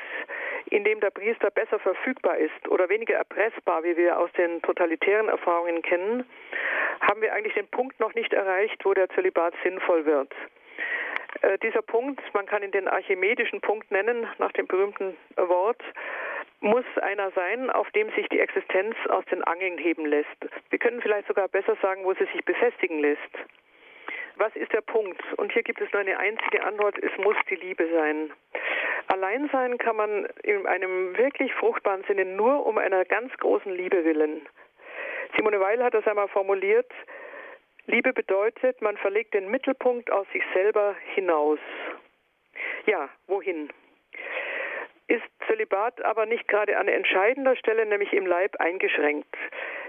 in 0.70 0.84
dem 0.84 1.00
der 1.00 1.10
Priester 1.10 1.50
besser 1.50 1.78
verfügbar 1.78 2.38
ist 2.38 2.68
oder 2.68 2.88
weniger 2.88 3.14
erpressbar, 3.14 3.84
wie 3.84 3.96
wir 3.96 4.18
aus 4.18 4.30
den 4.32 4.62
totalitären 4.62 5.28
Erfahrungen 5.28 5.82
kennen, 5.82 6.24
haben 7.06 7.20
wir 7.20 7.32
eigentlich 7.32 7.54
den 7.54 7.68
Punkt 7.68 8.00
noch 8.00 8.14
nicht 8.14 8.32
erreicht, 8.32 8.84
wo 8.84 8.94
der 8.94 9.08
Zölibat 9.11 9.54
sinnvoll 9.62 10.04
wird. 10.06 10.32
Äh, 11.42 11.58
dieser 11.58 11.82
Punkt, 11.82 12.20
man 12.32 12.46
kann 12.46 12.62
ihn 12.62 12.70
den 12.70 12.88
archimedischen 12.88 13.61
Punkt 13.61 13.90
nennen, 13.90 14.26
nach 14.38 14.52
dem 14.52 14.66
berühmten 14.66 15.16
Wort, 15.37 15.82
muss 16.61 16.84
einer 17.02 17.30
sein, 17.32 17.70
auf 17.70 17.90
dem 17.90 18.11
sich 18.12 18.28
die 18.30 18.40
Existenz 18.40 18.96
aus 19.08 19.25
den 19.26 19.44
Angeln 19.44 19.76
heben 19.76 20.06
lässt. 20.06 20.28
Wir 20.70 20.78
können 20.78 21.02
vielleicht 21.02 21.28
sogar 21.28 21.49
besser 21.49 21.76
sagen, 21.82 22.04
wo 22.04 22.14
sie 22.14 22.26
sich 22.32 22.44
befestigen 22.44 23.00
lässt. 23.00 23.20
Was 24.37 24.54
ist 24.56 24.73
der 24.73 24.80
Punkt? 24.80 25.20
Und 25.37 25.52
hier 25.52 25.62
gibt 25.62 25.80
es 25.80 25.92
nur 25.92 26.00
eine 26.00 26.18
einzige 26.18 26.64
Antwort, 26.64 26.99
es 26.99 27.16
muss 27.18 27.37
die 27.50 27.56
Liebe 27.56 27.88
sein. 27.92 28.32
Allein 29.08 29.49
sein 29.52 29.78
kann 29.78 29.96
man 29.96 30.26
in 30.42 30.66
einem 30.66 31.16
wirklich 31.16 31.52
fruchtbaren 31.54 32.04
Sinne 32.04 32.25
nur 32.25 32.66
um 32.66 32.78
einer 32.78 33.04
ganz 33.04 33.32
großen 33.37 33.73
Liebe 33.73 34.04
willen. 34.04 34.49
Simone 35.37 35.61
Weil 35.61 35.83
hat 35.83 35.95
das 35.95 36.07
einmal 36.07 36.29
formuliert, 36.29 36.91
Liebe 37.87 38.12
bedeutet, 38.12 38.81
man 38.81 38.97
verlegt 38.97 39.35
den 39.35 39.50
Mittelpunkt 39.50 40.11
aus 40.11 40.26
sich 40.33 40.43
selber 40.55 40.97
hinaus. 41.14 41.59
Ja, 42.87 43.11
wohin? 43.26 43.71
Ist 45.07 45.25
Zölibat 45.47 46.03
aber 46.03 46.25
nicht 46.25 46.49
gerade 46.49 46.79
an 46.79 46.88
entscheidender 46.88 47.57
Stelle, 47.57 47.85
nämlich 47.85 48.12
im 48.14 48.26
Leib, 48.26 48.59
eingeschränkt. 48.59 49.37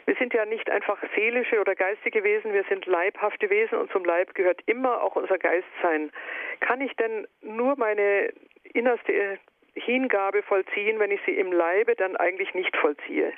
Wir 0.05 0.15
sind 0.15 0.33
ja 0.33 0.45
nicht 0.45 0.69
einfach 0.69 1.01
seelische 1.15 1.59
oder 1.59 1.73
geistige 1.73 2.23
Wesen, 2.23 2.53
wir 2.53 2.65
sind 2.65 2.85
leibhafte 2.85 3.49
Wesen 3.49 3.77
und 3.77 3.91
zum 3.91 4.03
Leib 4.03 4.35
gehört 4.35 4.61
immer 4.65 5.01
auch 5.01 5.15
unser 5.15 5.37
Geistsein. 5.37 6.11
Kann 6.59 6.81
ich 6.81 6.93
denn 6.97 7.27
nur 7.41 7.75
meine 7.77 8.31
innerste 8.73 9.39
Hingabe 9.73 10.43
vollziehen, 10.43 10.99
wenn 10.99 11.11
ich 11.11 11.21
sie 11.25 11.37
im 11.37 11.51
Leibe 11.51 11.95
dann 11.95 12.17
eigentlich 12.17 12.53
nicht 12.53 12.75
vollziehe? 12.75 13.33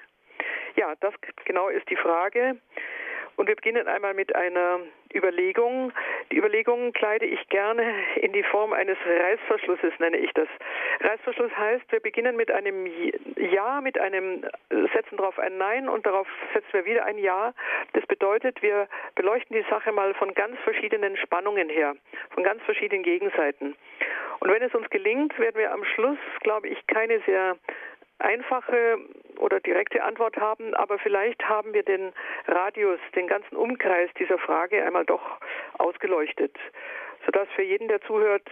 Ja, 0.75 0.94
das 1.00 1.13
genau 1.46 1.70
ist 1.70 1.89
die 1.89 1.96
Frage. 1.96 2.58
Und 3.38 3.48
wir 3.48 3.56
beginnen 3.56 3.88
einmal 3.88 4.15
mit 4.15 4.36
einer 4.36 4.79
Überlegung. 5.13 5.94
Die 6.32 6.38
Überlegung 6.38 6.91
kleide 6.91 7.25
ich 7.25 7.48
gerne 7.50 7.84
in 8.15 8.34
die 8.34 8.41
Form 8.41 8.74
eines 8.74 8.98
Reißverschlusses, 9.06 9.94
nenne 10.00 10.17
ich 10.17 10.32
das. 10.34 10.48
Reißverschluss 11.01 11.56
heißt, 11.56 11.91
wir 11.91 12.00
beginnen 12.00 12.36
mit 12.36 12.50
einem 12.50 12.88
Ja, 13.36 13.79
mit 13.79 14.00
einem, 14.00 14.44
setzen 14.94 15.17
darauf 15.17 15.38
ein 15.38 15.58
Nein 15.58 15.88
und 15.88 16.08
darauf 16.08 16.27
setzen 16.53 16.74
wir 16.74 16.86
wieder 16.86 17.06
ein 17.06 17.20
Ja. 17.20 17.53
Das 17.94 18.06
bedeutet, 18.08 18.62
wir 18.63 18.88
beleuchten 19.13 19.56
die 19.56 19.70
Sache 19.70 19.91
mal 19.91 20.15
von 20.15 20.34
ganz 20.34 20.58
verschiedenen 20.62 21.15
Spannungen 21.15 21.70
her, 21.70 21.96
von 22.32 22.44
ganz 22.44 22.63
verschiedenen 22.63 23.03
Gegenseiten. 23.03 23.75
Und 24.39 24.51
wenn 24.51 24.63
es 24.63 24.74
uns 24.74 24.89
gelingt, 24.89 25.38
werden 25.38 25.58
wir 25.58 25.72
am 25.72 25.84
Schluss, 25.84 26.20
glaube 26.41 26.70
ich, 26.70 26.88
keine 26.88 27.20
sehr 27.22 27.56
einfache 28.19 28.97
oder 29.38 29.59
direkte 29.59 30.03
Antwort 30.03 30.38
haben, 30.38 30.74
aber 30.74 30.97
vielleicht 31.00 31.47
haben 31.47 31.74
wir 31.74 31.83
den 31.83 32.13
Radius, 32.47 33.00
den 33.15 33.27
ganzen 33.27 33.55
Umkreis 33.55 34.09
dieser 34.19 34.38
Frage 34.38 34.83
einmal 34.83 35.05
doch 35.05 35.39
ausgeleuchtet, 35.77 36.55
sodass 37.25 37.47
für 37.55 37.63
jeden, 37.63 37.88
der 37.88 38.01
zuhört, 38.01 38.47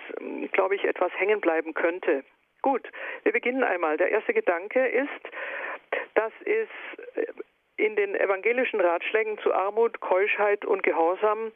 glaube 0.51 0.75
ich, 0.75 0.83
etwas 0.83 1.11
hängen 1.17 1.41
bleiben 1.41 1.73
könnte. 1.73 2.23
Gut, 2.61 2.87
wir 3.23 3.31
beginnen 3.31 3.63
einmal. 3.63 3.97
Der 3.97 4.09
erste 4.09 4.33
Gedanke 4.33 4.85
ist, 4.87 5.09
dass 6.15 6.33
es 6.45 6.67
in 7.77 7.95
den 7.95 8.15
evangelischen 8.15 8.79
Ratschlägen 8.79 9.37
zu 9.39 9.53
Armut, 9.53 9.99
Keuschheit 9.99 10.65
und 10.65 10.83
Gehorsam 10.83 11.51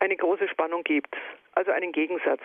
eine 0.00 0.16
große 0.16 0.48
Spannung 0.48 0.82
gibt, 0.82 1.16
also 1.52 1.70
einen 1.70 1.92
Gegensatz. 1.92 2.42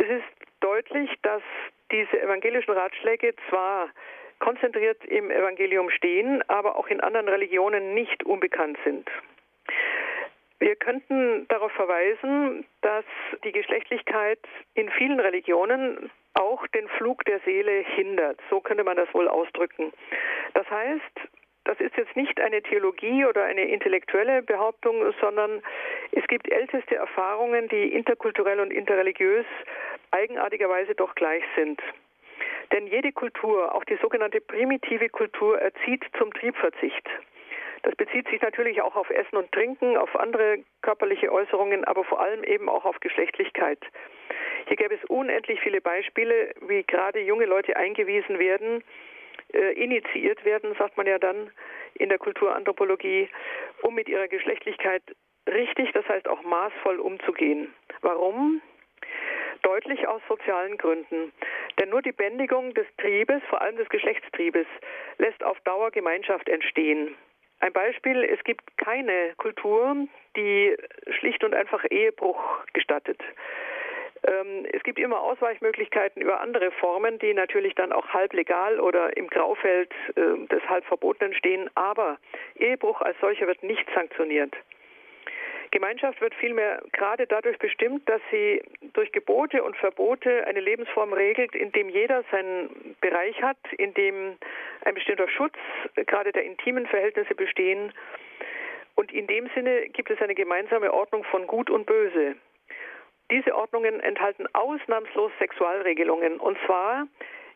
Es 0.00 0.08
ist 0.08 0.24
deutlich, 0.60 1.10
dass 1.20 1.42
diese 1.92 2.22
evangelischen 2.22 2.72
Ratschläge 2.72 3.34
zwar 3.50 3.90
konzentriert 4.38 5.04
im 5.04 5.30
Evangelium 5.30 5.90
stehen, 5.90 6.42
aber 6.48 6.76
auch 6.76 6.86
in 6.88 7.02
anderen 7.02 7.28
Religionen 7.28 7.92
nicht 7.92 8.24
unbekannt 8.24 8.78
sind. 8.82 9.06
Wir 10.58 10.74
könnten 10.76 11.46
darauf 11.48 11.70
verweisen, 11.72 12.64
dass 12.80 13.04
die 13.44 13.52
Geschlechtlichkeit 13.52 14.38
in 14.72 14.90
vielen 14.90 15.20
Religionen 15.20 16.10
auch 16.32 16.66
den 16.68 16.88
Flug 16.96 17.22
der 17.26 17.40
Seele 17.40 17.84
hindert. 17.94 18.40
So 18.48 18.60
könnte 18.60 18.84
man 18.84 18.96
das 18.96 19.12
wohl 19.12 19.28
ausdrücken. 19.28 19.92
Das 20.54 20.68
heißt, 20.70 21.20
das 21.70 21.78
ist 21.78 21.96
jetzt 21.96 22.16
nicht 22.16 22.40
eine 22.40 22.62
Theologie 22.62 23.24
oder 23.24 23.44
eine 23.44 23.62
intellektuelle 23.62 24.42
Behauptung, 24.42 25.12
sondern 25.20 25.62
es 26.10 26.26
gibt 26.26 26.50
älteste 26.50 26.96
Erfahrungen, 26.96 27.68
die 27.68 27.92
interkulturell 27.92 28.58
und 28.58 28.72
interreligiös 28.72 29.46
eigenartigerweise 30.10 30.96
doch 30.96 31.14
gleich 31.14 31.44
sind. 31.54 31.80
Denn 32.72 32.88
jede 32.88 33.12
Kultur, 33.12 33.72
auch 33.72 33.84
die 33.84 33.96
sogenannte 34.02 34.40
primitive 34.40 35.10
Kultur, 35.10 35.60
erzieht 35.60 36.04
zum 36.18 36.32
Triebverzicht. 36.34 37.08
Das 37.82 37.94
bezieht 37.94 38.28
sich 38.28 38.42
natürlich 38.42 38.82
auch 38.82 38.96
auf 38.96 39.08
Essen 39.08 39.36
und 39.36 39.52
Trinken, 39.52 39.96
auf 39.96 40.18
andere 40.18 40.58
körperliche 40.82 41.32
Äußerungen, 41.32 41.84
aber 41.84 42.02
vor 42.02 42.20
allem 42.20 42.42
eben 42.42 42.68
auch 42.68 42.84
auf 42.84 42.98
Geschlechtlichkeit. 42.98 43.78
Hier 44.66 44.76
gäbe 44.76 44.96
es 44.96 45.04
unendlich 45.04 45.60
viele 45.60 45.80
Beispiele, 45.80 46.52
wie 46.66 46.82
gerade 46.82 47.20
junge 47.20 47.46
Leute 47.46 47.76
eingewiesen 47.76 48.40
werden, 48.40 48.82
äh, 49.52 49.72
initiiert 49.72 50.44
werden, 50.44 50.74
sagt 50.78 50.96
man 50.96 51.06
ja 51.06 51.18
dann 51.18 51.50
in 51.94 52.08
der 52.08 52.18
Kulturanthropologie, 52.18 53.28
um 53.82 53.94
mit 53.94 54.08
ihrer 54.08 54.28
Geschlechtlichkeit 54.28 55.02
richtig, 55.48 55.92
das 55.92 56.06
heißt 56.08 56.28
auch 56.28 56.42
maßvoll 56.42 57.00
umzugehen. 57.00 57.72
Warum? 58.02 58.62
Deutlich 59.62 60.08
aus 60.08 60.22
sozialen 60.28 60.78
Gründen. 60.78 61.32
Denn 61.78 61.90
nur 61.90 62.02
die 62.02 62.12
Bändigung 62.12 62.72
des 62.74 62.86
Triebes, 62.96 63.42
vor 63.48 63.60
allem 63.60 63.76
des 63.76 63.88
Geschlechtstriebes, 63.88 64.66
lässt 65.18 65.42
auf 65.44 65.60
Dauer 65.60 65.90
Gemeinschaft 65.90 66.48
entstehen. 66.48 67.14
Ein 67.60 67.72
Beispiel, 67.74 68.24
es 68.24 68.42
gibt 68.44 68.76
keine 68.78 69.34
Kultur, 69.36 69.94
die 70.34 70.76
schlicht 71.18 71.44
und 71.44 71.54
einfach 71.54 71.84
Ehebruch 71.90 72.40
gestattet. 72.72 73.20
Ähm, 74.26 74.66
es 74.72 74.82
gibt 74.82 74.98
immer 74.98 75.20
Ausweichmöglichkeiten 75.20 76.20
über 76.22 76.40
andere 76.40 76.70
Formen, 76.72 77.18
die 77.18 77.32
natürlich 77.32 77.74
dann 77.74 77.92
auch 77.92 78.08
halb 78.08 78.32
legal 78.32 78.78
oder 78.80 79.16
im 79.16 79.28
Graufeld 79.28 79.92
äh, 80.14 80.46
des 80.46 80.62
halb 80.68 80.84
Verbotenen 80.84 81.34
stehen, 81.34 81.70
aber 81.74 82.18
Ehebruch 82.56 83.00
als 83.00 83.18
solcher 83.20 83.46
wird 83.46 83.62
nicht 83.62 83.86
sanktioniert. 83.94 84.54
Gemeinschaft 85.70 86.20
wird 86.20 86.34
vielmehr 86.34 86.82
gerade 86.92 87.26
dadurch 87.28 87.56
bestimmt, 87.58 88.08
dass 88.08 88.20
sie 88.32 88.60
durch 88.92 89.12
Gebote 89.12 89.62
und 89.62 89.76
Verbote 89.76 90.44
eine 90.46 90.60
Lebensform 90.60 91.12
regelt, 91.12 91.54
in 91.54 91.70
dem 91.70 91.88
jeder 91.88 92.24
seinen 92.32 92.96
Bereich 93.00 93.40
hat, 93.40 93.58
in 93.78 93.94
dem 93.94 94.36
ein 94.84 94.94
bestimmter 94.94 95.28
Schutz 95.28 95.54
gerade 96.06 96.32
der 96.32 96.44
intimen 96.44 96.86
Verhältnisse 96.86 97.36
bestehen. 97.36 97.92
Und 98.96 99.12
in 99.12 99.28
dem 99.28 99.48
Sinne 99.54 99.88
gibt 99.90 100.10
es 100.10 100.20
eine 100.20 100.34
gemeinsame 100.34 100.92
Ordnung 100.92 101.22
von 101.24 101.46
Gut 101.46 101.70
und 101.70 101.86
Böse. 101.86 102.34
Diese 103.30 103.54
Ordnungen 103.54 104.00
enthalten 104.00 104.46
ausnahmslos 104.52 105.30
Sexualregelungen. 105.38 106.40
Und 106.40 106.58
zwar, 106.66 107.06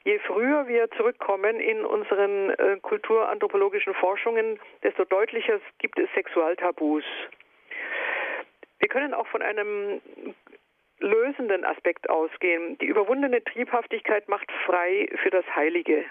je 0.05 0.19
früher 0.21 0.69
wir 0.69 0.91
zurückkommen 0.93 1.59
in 1.59 1.85
unseren 1.85 2.51
äh, 2.51 2.79
kulturanthropologischen 2.81 3.95
Forschungen, 3.95 4.61
desto 4.83 5.05
deutlicher 5.05 5.61
gibt 5.79 5.99
es 5.99 6.09
Sexualtabus. 6.15 7.05
Wir 8.79 8.89
können 8.89 9.15
auch 9.15 9.27
von 9.29 9.43
einem 9.43 10.01
lösenden 11.01 11.65
Aspekt 11.65 12.09
ausgehen. 12.09 12.79
Die 12.79 12.87
überwundene 12.87 13.43
Triebhaftigkeit 13.43 14.29
macht 14.29 14.51
frei 14.67 15.09
für 15.23 15.31
das 15.31 15.45
Heilige. 15.57 16.05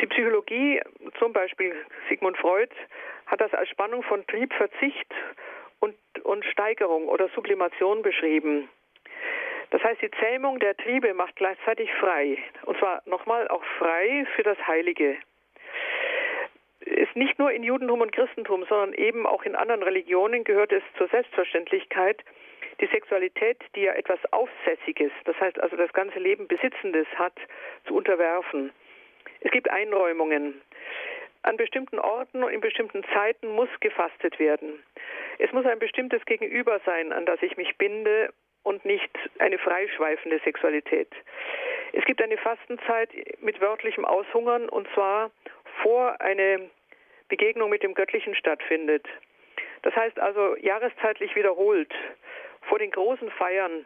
Die 0.00 0.06
Psychologie, 0.06 0.80
zum 1.18 1.32
Beispiel 1.32 1.74
Sigmund 2.08 2.36
Freud, 2.38 2.70
hat 3.26 3.40
das 3.40 3.52
als 3.54 3.68
Spannung 3.68 4.02
von 4.02 4.26
Triebverzicht 4.26 5.12
und, 6.20 6.44
Steigerung 6.44 7.08
oder 7.08 7.28
Sublimation 7.34 8.02
beschrieben. 8.02 8.68
Das 9.70 9.82
heißt, 9.82 10.02
die 10.02 10.10
Zähmung 10.20 10.60
der 10.60 10.76
Triebe 10.76 11.14
macht 11.14 11.36
gleichzeitig 11.36 11.92
frei. 11.94 12.38
Und 12.64 12.78
zwar 12.78 13.02
nochmal 13.06 13.48
auch 13.48 13.64
frei 13.78 14.26
für 14.36 14.42
das 14.42 14.58
Heilige 14.66 15.16
ist 16.86 17.16
nicht 17.16 17.38
nur 17.38 17.50
in 17.50 17.62
Judentum 17.62 18.00
und 18.00 18.12
Christentum, 18.12 18.64
sondern 18.68 18.92
eben 18.94 19.26
auch 19.26 19.42
in 19.44 19.54
anderen 19.54 19.82
Religionen 19.82 20.44
gehört 20.44 20.72
es 20.72 20.82
zur 20.98 21.08
Selbstverständlichkeit, 21.08 22.22
die 22.80 22.86
Sexualität, 22.86 23.58
die 23.74 23.82
ja 23.82 23.92
etwas 23.92 24.18
Aufsässiges, 24.32 25.12
das 25.24 25.38
heißt 25.40 25.60
also 25.60 25.76
das 25.76 25.92
ganze 25.92 26.18
Leben 26.18 26.48
Besitzendes 26.48 27.06
hat, 27.16 27.34
zu 27.86 27.94
unterwerfen. 27.94 28.72
Es 29.40 29.50
gibt 29.50 29.70
Einräumungen. 29.70 30.60
An 31.42 31.56
bestimmten 31.56 31.98
Orten 31.98 32.42
und 32.42 32.52
in 32.52 32.60
bestimmten 32.60 33.04
Zeiten 33.12 33.48
muss 33.48 33.68
gefastet 33.80 34.38
werden. 34.38 34.82
Es 35.38 35.52
muss 35.52 35.66
ein 35.66 35.78
bestimmtes 35.78 36.24
Gegenüber 36.24 36.80
sein, 36.84 37.12
an 37.12 37.26
das 37.26 37.42
ich 37.42 37.56
mich 37.56 37.76
binde 37.76 38.32
und 38.62 38.84
nicht 38.84 39.10
eine 39.38 39.58
freischweifende 39.58 40.40
Sexualität. 40.40 41.08
Es 41.92 42.04
gibt 42.04 42.22
eine 42.22 42.36
Fastenzeit 42.38 43.10
mit 43.40 43.60
wörtlichem 43.60 44.04
Aushungern 44.04 44.68
und 44.68 44.88
zwar 44.94 45.30
vor 45.82 46.20
eine 46.20 46.70
Begegnung 47.28 47.70
mit 47.70 47.82
dem 47.82 47.94
Göttlichen 47.94 48.34
stattfindet. 48.34 49.06
Das 49.82 49.94
heißt 49.94 50.18
also 50.18 50.56
jahreszeitlich 50.56 51.36
wiederholt, 51.36 51.92
vor 52.62 52.78
den 52.78 52.90
großen 52.90 53.30
Feiern. 53.32 53.84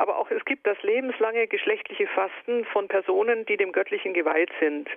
Aber 0.00 0.16
auch 0.16 0.30
es 0.30 0.42
gibt 0.46 0.66
das 0.66 0.82
lebenslange 0.82 1.46
geschlechtliche 1.46 2.06
Fasten 2.06 2.64
von 2.72 2.88
Personen, 2.88 3.44
die 3.44 3.58
dem 3.58 3.70
Göttlichen 3.70 4.14
geweiht 4.14 4.50
sind. 4.58 4.88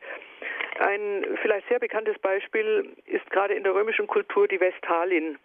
Ein 0.79 1.25
vielleicht 1.41 1.67
sehr 1.67 1.79
bekanntes 1.79 2.17
Beispiel 2.19 2.89
ist 3.05 3.29
gerade 3.29 3.53
in 3.53 3.65
der 3.65 3.75
römischen 3.75 4.07
Kultur 4.07 4.47
die 4.47 4.61
Vestalin. 4.61 5.37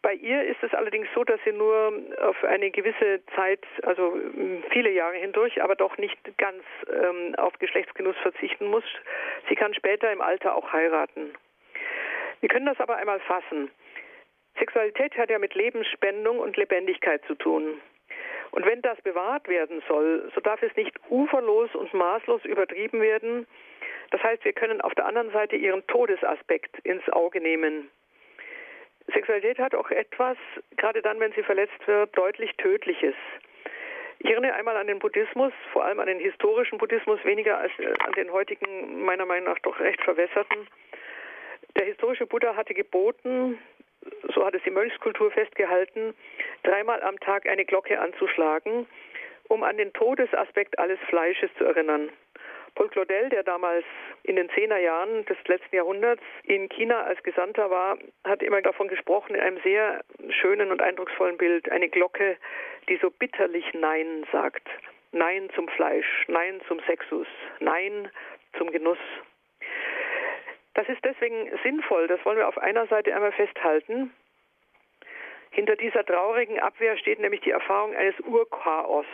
Bei 0.00 0.14
ihr 0.14 0.42
ist 0.44 0.62
es 0.62 0.72
allerdings 0.72 1.06
so, 1.14 1.22
dass 1.22 1.38
sie 1.44 1.52
nur 1.52 2.00
auf 2.22 2.42
eine 2.44 2.70
gewisse 2.70 3.20
Zeit, 3.34 3.60
also 3.82 4.16
viele 4.70 4.90
Jahre 4.90 5.16
hindurch, 5.16 5.62
aber 5.62 5.76
doch 5.76 5.98
nicht 5.98 6.18
ganz 6.38 6.62
ähm, 6.90 7.34
auf 7.36 7.58
Geschlechtsgenuss 7.58 8.16
verzichten 8.22 8.68
muss. 8.68 8.84
Sie 9.50 9.54
kann 9.54 9.74
später 9.74 10.10
im 10.10 10.22
Alter 10.22 10.54
auch 10.54 10.72
heiraten. 10.72 11.34
Wir 12.40 12.48
können 12.48 12.64
das 12.64 12.80
aber 12.80 12.96
einmal 12.96 13.20
fassen. 13.20 13.70
Sexualität 14.58 15.14
hat 15.18 15.28
ja 15.28 15.38
mit 15.38 15.54
Lebensspendung 15.54 16.38
und 16.38 16.56
Lebendigkeit 16.56 17.22
zu 17.26 17.34
tun. 17.34 17.82
Und 18.56 18.64
wenn 18.64 18.80
das 18.80 18.98
bewahrt 19.02 19.48
werden 19.48 19.82
soll, 19.86 20.32
so 20.34 20.40
darf 20.40 20.62
es 20.62 20.74
nicht 20.76 20.98
uferlos 21.10 21.74
und 21.74 21.92
maßlos 21.92 22.42
übertrieben 22.46 23.02
werden. 23.02 23.46
Das 24.12 24.22
heißt, 24.22 24.46
wir 24.46 24.54
können 24.54 24.80
auf 24.80 24.94
der 24.94 25.04
anderen 25.04 25.30
Seite 25.30 25.56
ihren 25.56 25.86
Todesaspekt 25.88 26.78
ins 26.78 27.06
Auge 27.10 27.42
nehmen. 27.42 27.90
Sexualität 29.12 29.58
hat 29.58 29.74
auch 29.74 29.90
etwas, 29.90 30.38
gerade 30.78 31.02
dann, 31.02 31.20
wenn 31.20 31.32
sie 31.32 31.42
verletzt 31.42 31.86
wird, 31.86 32.16
deutlich 32.16 32.56
Tödliches. 32.56 33.14
Ich 34.20 34.30
erinnere 34.30 34.54
einmal 34.54 34.78
an 34.78 34.86
den 34.86 35.00
Buddhismus, 35.00 35.52
vor 35.74 35.84
allem 35.84 36.00
an 36.00 36.06
den 36.06 36.18
historischen 36.18 36.78
Buddhismus, 36.78 37.22
weniger 37.24 37.58
als 37.58 37.72
äh, 37.78 37.92
an 38.06 38.12
den 38.12 38.32
heutigen, 38.32 39.04
meiner 39.04 39.26
Meinung 39.26 39.50
nach 39.50 39.58
doch 39.58 39.78
recht 39.80 40.00
verwässerten. 40.00 40.66
Der 41.76 41.84
historische 41.84 42.24
Buddha 42.24 42.56
hatte 42.56 42.72
geboten, 42.72 43.58
so 44.34 44.44
hat 44.44 44.54
es 44.54 44.62
die 44.62 44.70
Mönchskultur 44.70 45.30
festgehalten, 45.30 46.14
dreimal 46.62 47.02
am 47.02 47.18
Tag 47.20 47.46
eine 47.46 47.64
Glocke 47.64 47.98
anzuschlagen, 48.00 48.86
um 49.48 49.62
an 49.62 49.76
den 49.76 49.92
Todesaspekt 49.92 50.78
alles 50.78 50.98
Fleisches 51.08 51.50
zu 51.58 51.64
erinnern. 51.64 52.10
Paul 52.76 52.88
Claudel, 52.90 53.30
der 53.30 53.42
damals 53.42 53.86
in 54.22 54.36
den 54.36 54.50
Zehnerjahren 54.50 55.24
des 55.24 55.38
letzten 55.46 55.74
Jahrhunderts 55.74 56.22
in 56.44 56.68
China 56.68 57.04
als 57.04 57.22
Gesandter 57.22 57.70
war, 57.70 57.96
hat 58.24 58.42
immer 58.42 58.60
davon 58.60 58.88
gesprochen, 58.88 59.34
in 59.34 59.40
einem 59.40 59.58
sehr 59.62 60.04
schönen 60.28 60.70
und 60.70 60.82
eindrucksvollen 60.82 61.38
Bild, 61.38 61.70
eine 61.72 61.88
Glocke, 61.88 62.36
die 62.88 62.98
so 62.98 63.10
bitterlich 63.10 63.64
Nein 63.72 64.26
sagt. 64.30 64.68
Nein 65.12 65.48
zum 65.54 65.68
Fleisch, 65.68 66.26
Nein 66.28 66.60
zum 66.68 66.78
Sexus, 66.80 67.26
Nein 67.60 68.10
zum 68.58 68.70
Genuss. 68.70 68.98
Das 70.76 70.86
ist 70.90 71.02
deswegen 71.02 71.50
sinnvoll, 71.62 72.06
das 72.06 72.22
wollen 72.26 72.36
wir 72.36 72.48
auf 72.48 72.58
einer 72.58 72.86
Seite 72.86 73.14
einmal 73.14 73.32
festhalten. 73.32 74.12
Hinter 75.50 75.74
dieser 75.74 76.04
traurigen 76.04 76.60
Abwehr 76.60 76.98
steht 76.98 77.18
nämlich 77.18 77.40
die 77.40 77.50
Erfahrung 77.50 77.96
eines 77.96 78.14
Urchaos, 78.20 79.06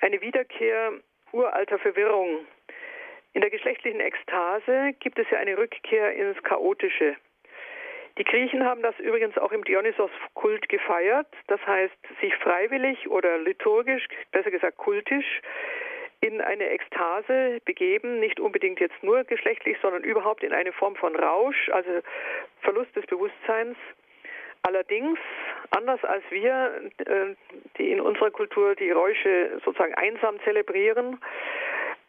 eine 0.00 0.20
Wiederkehr 0.20 0.92
uralter 1.30 1.78
Verwirrung, 1.78 2.46
in 3.36 3.42
der 3.42 3.50
geschlechtlichen 3.50 4.00
Ekstase 4.00 4.94
gibt 4.98 5.18
es 5.18 5.30
ja 5.30 5.38
eine 5.38 5.56
Rückkehr 5.56 6.14
ins 6.14 6.42
Chaotische. 6.42 7.16
Die 8.16 8.24
Griechen 8.24 8.64
haben 8.64 8.80
das 8.80 8.98
übrigens 8.98 9.36
auch 9.36 9.52
im 9.52 9.62
Dionysos-Kult 9.62 10.70
gefeiert, 10.70 11.26
das 11.46 11.60
heißt 11.66 11.94
sich 12.22 12.34
freiwillig 12.36 13.08
oder 13.08 13.36
liturgisch, 13.36 14.08
besser 14.32 14.50
gesagt 14.50 14.78
kultisch, 14.78 15.42
in 16.20 16.40
eine 16.40 16.70
Ekstase 16.70 17.60
begeben, 17.64 18.20
nicht 18.20 18.40
unbedingt 18.40 18.80
jetzt 18.80 19.02
nur 19.02 19.24
geschlechtlich, 19.24 19.76
sondern 19.82 20.02
überhaupt 20.02 20.42
in 20.42 20.52
eine 20.52 20.72
Form 20.72 20.96
von 20.96 21.14
Rausch, 21.14 21.68
also 21.70 21.90
Verlust 22.62 22.94
des 22.96 23.06
Bewusstseins. 23.06 23.76
Allerdings, 24.62 25.18
anders 25.70 26.02
als 26.04 26.24
wir, 26.30 26.90
äh, 26.98 27.34
die 27.78 27.92
in 27.92 28.00
unserer 28.00 28.30
Kultur 28.30 28.74
die 28.74 28.90
Räusche 28.90 29.60
sozusagen 29.64 29.94
einsam 29.94 30.40
zelebrieren, 30.42 31.20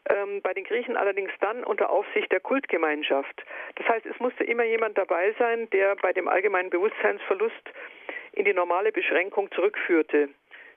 ähm, 0.09 0.41
bei 0.41 0.53
den 0.53 0.63
Griechen 0.63 0.97
allerdings 0.97 1.31
dann 1.39 1.63
unter 1.63 1.89
Aufsicht 1.89 2.31
der 2.31 2.39
Kultgemeinschaft. 2.39 3.43
Das 3.75 3.87
heißt, 3.87 4.05
es 4.05 4.19
musste 4.19 4.43
immer 4.43 4.63
jemand 4.63 4.97
dabei 4.97 5.35
sein, 5.37 5.69
der 5.71 5.95
bei 5.97 6.13
dem 6.13 6.27
allgemeinen 6.27 6.69
Bewusstseinsverlust 6.69 7.53
in 8.31 8.45
die 8.45 8.53
normale 8.53 8.91
Beschränkung 8.91 9.51
zurückführte. 9.51 10.29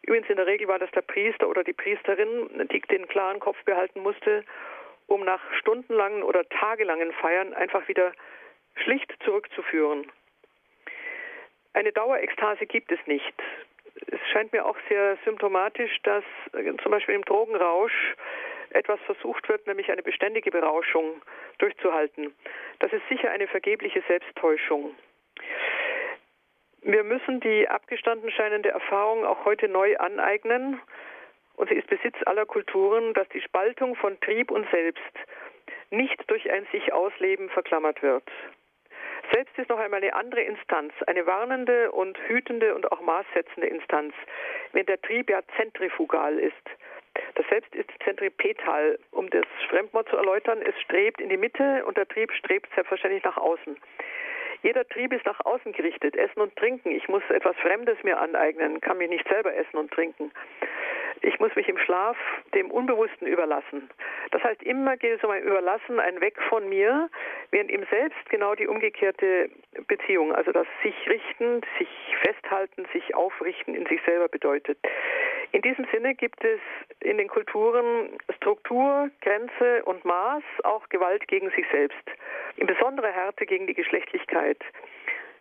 Übrigens 0.03 0.29
in 0.31 0.37
der 0.37 0.47
Regel 0.47 0.69
war 0.69 0.79
das 0.79 0.91
der 0.93 1.03
Priester 1.03 1.49
oder 1.49 1.63
die 1.63 1.73
Priesterin, 1.73 2.69
die 2.73 2.81
den 2.81 3.07
klaren 3.09 3.41
Kopf 3.41 3.63
behalten 3.65 4.01
musste, 4.01 4.45
um 5.07 5.25
nach 5.25 5.41
stundenlangen 5.55 6.23
oder 6.23 6.49
tagelangen 6.49 7.13
Feiern 7.13 7.53
einfach 7.55 7.87
wieder 7.89 8.13
schlicht 8.77 9.13
zurückzuführen. 9.25 10.11
Eine 11.73 11.93
Dauerekstase 11.93 12.67
gibt 12.67 12.91
es 12.93 12.99
nicht. 13.07 13.35
Es 14.07 14.21
scheint 14.33 14.53
mir 14.53 14.65
auch 14.65 14.77
sehr 14.89 15.19
symptomatisch, 15.25 16.01
dass 16.03 16.25
äh, 16.53 16.73
zum 16.83 16.91
Beispiel 16.91 17.15
im 17.15 17.25
Drogenrausch 17.25 18.15
etwas 18.71 19.01
versucht 19.01 19.49
wird, 19.49 19.67
nämlich 19.67 19.91
eine 19.91 20.03
beständige 20.03 20.51
Berauschung 20.51 21.23
durchzuhalten. 21.59 22.35
Das 22.79 22.93
ist 22.93 23.03
sicher 23.09 23.31
eine 23.31 23.49
vergebliche 23.49 24.03
Selbsttäuschung. 24.07 24.95
Wir 26.83 27.05
müssen 27.05 27.41
die 27.41 27.69
abgestanden 27.69 28.31
scheinende 28.31 28.71
Erfahrung 28.71 29.25
auch 29.27 29.45
heute 29.45 29.69
neu 29.69 29.97
aneignen. 29.99 30.81
Und 31.57 31.69
sie 31.69 31.75
ist 31.75 31.89
Besitz 31.89 32.17
aller 32.25 32.47
Kulturen, 32.47 33.13
dass 33.13 33.29
die 33.29 33.43
Spaltung 33.43 33.95
von 33.97 34.19
Trieb 34.21 34.51
und 34.51 34.67
Selbst 34.71 35.03
nicht 35.91 36.19
durch 36.31 36.51
ein 36.51 36.67
sich 36.73 36.93
ausleben 36.93 37.51
verklammert 37.51 38.03
wird. 38.03 38.25
Selbst 39.33 39.57
ist 39.59 39.69
noch 39.69 39.79
einmal 39.79 40.03
eine 40.03 40.15
andere 40.15 40.41
Instanz, 40.41 40.93
eine 41.07 41.27
warnende 41.27 41.93
und 41.93 42.19
hütende 42.27 42.75
und 42.75 42.91
auch 42.91 43.01
maßsetzende 43.01 43.69
Instanz, 43.69 44.15
wenn 44.73 44.87
der 44.87 45.01
Trieb 45.03 45.29
ja 45.29 45.41
zentrifugal 45.57 46.39
ist. 46.39 46.55
Das 47.35 47.47
Selbst 47.49 47.75
ist 47.75 47.91
zentripetal. 48.03 48.99
Um 49.11 49.29
das 49.31 49.45
Fremdwort 49.69 50.09
zu 50.09 50.17
erläutern, 50.17 50.63
es 50.63 50.79
strebt 50.81 51.21
in 51.21 51.29
die 51.29 51.37
Mitte 51.37 51.85
und 51.85 51.97
der 51.97 52.09
Trieb 52.09 52.33
strebt 52.33 52.69
selbstverständlich 52.75 53.23
nach 53.25 53.37
außen. 53.37 53.77
Jeder 54.63 54.87
Trieb 54.87 55.13
ist 55.13 55.25
nach 55.25 55.41
außen 55.45 55.73
gerichtet. 55.73 56.17
Essen 56.17 56.41
und 56.41 56.55
trinken. 56.57 56.91
Ich 56.91 57.09
muss 57.09 57.23
etwas 57.31 57.57
Fremdes 57.57 57.97
mir 58.03 58.21
aneignen, 58.21 58.81
kann 58.81 58.99
mich 58.99 59.09
nicht 59.09 59.27
selber 59.29 59.55
essen 59.55 59.77
und 59.77 59.91
trinken. 59.91 60.31
Ich 61.23 61.39
muss 61.39 61.55
mich 61.55 61.69
im 61.69 61.77
Schlaf 61.79 62.17
dem 62.55 62.71
Unbewussten 62.71 63.27
überlassen. 63.27 63.91
Das 64.31 64.43
heißt, 64.43 64.63
immer 64.63 64.97
geht 64.97 65.19
es 65.19 65.25
um 65.25 65.31
ein 65.31 65.43
Überlassen, 65.43 66.01
ein 66.01 66.21
Weg 66.21 66.41
von 66.49 66.69
mir, 66.69 67.11
während 67.51 67.71
im 67.71 67.85
Selbst 67.91 68.31
genau 68.31 68.55
die 68.55 68.67
umgekehrte 68.67 69.51
Beziehung, 69.87 70.35
also 70.35 70.51
das 70.53 70.67
sich 70.83 70.95
richten, 71.09 71.61
sich 71.79 71.89
festhalten, 72.23 72.87
sich 72.93 73.15
aufrichten 73.15 73.75
in 73.75 73.85
sich 73.87 74.01
selber 74.07 74.29
bedeutet. 74.29 74.79
In 75.53 75.63
diesem 75.63 75.87
Sinne 75.93 76.15
gibt 76.15 76.45
es 76.45 76.61
in 77.01 77.19
den 77.19 77.29
Kulturen 77.29 78.19
Struktur, 78.37 79.11
Grenze 79.21 79.85
und 79.85 80.05
Maß, 80.05 80.43
auch 80.63 80.89
Gewalt 80.89 81.27
gegen 81.29 81.51
sich 81.51 81.67
selbst. 81.73 82.05
In 82.57 82.67
besonderer 82.67 83.11
Härte 83.11 83.47
gegen 83.47 83.67
die 83.67 83.75
Geschlechtlichkeit. 83.75 84.59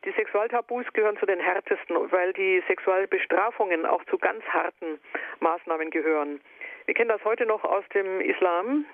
Die 0.06 0.12
Sexualtabus 0.12 0.86
gehören 0.94 1.18
zu 1.18 1.26
den 1.26 1.40
härtesten, 1.40 1.98
weil 2.12 2.34
die 2.34 2.64
Sexualbestrafungen 2.68 3.86
auch 3.86 4.04
zu 4.06 4.18
ganz 4.18 4.44
harten 4.46 5.00
Maßnahmen 5.42 5.92
gehören. 5.92 6.40
Wir 6.86 6.94
kennen 6.94 7.10
das 7.10 7.24
heute 7.26 7.46
noch 7.46 7.64
aus 7.64 7.84
dem 7.94 8.22
Islam. 8.22 8.86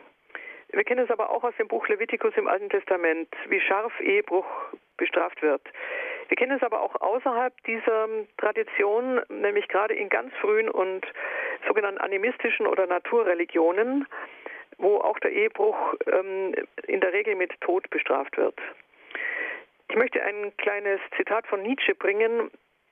Wir 0.70 0.84
kennen 0.84 1.06
es 1.06 1.12
aber 1.12 1.30
auch 1.30 1.44
aus 1.44 1.56
dem 1.58 1.68
Buch 1.68 1.88
Levitikus 1.88 2.34
im 2.36 2.48
Alten 2.48 2.70
Testament, 2.70 3.30
wie 3.48 3.62
scharf 3.62 3.98
Ehebruch 4.02 4.48
bestraft 4.98 5.42
wird. 5.42 5.62
Wir 6.28 6.38
kennen 6.38 6.58
es 6.58 6.64
aber 6.64 6.82
auch 6.82 6.96
außerhalb 7.00 7.54
dieser 7.66 8.08
Tradition, 8.38 9.22
nämlich 9.30 9.68
gerade 9.68 9.94
in 9.94 10.10
ganz 10.10 10.34
frühen 10.42 10.70
und 10.70 11.06
sogenannten 11.68 12.02
animistischen 12.02 12.68
oder 12.68 12.88
Naturreligionen, 12.88 14.08
wo 14.78 14.98
auch 14.98 15.20
der 15.20 15.32
Ehebruch 15.32 15.76
ähm, 16.08 16.56
in 16.88 17.02
der 17.02 17.14
Regel 17.14 17.36
mit 17.36 17.60
Tod 17.62 17.90
bestraft 17.90 18.38
wird. 18.38 18.60
Ich 19.90 19.96
möchte 19.96 20.22
ein 20.24 20.56
kleines 20.58 21.00
Zitat 21.16 21.46
von 21.48 21.62
Nietzsche 21.62 21.96
bringen. 21.96 22.52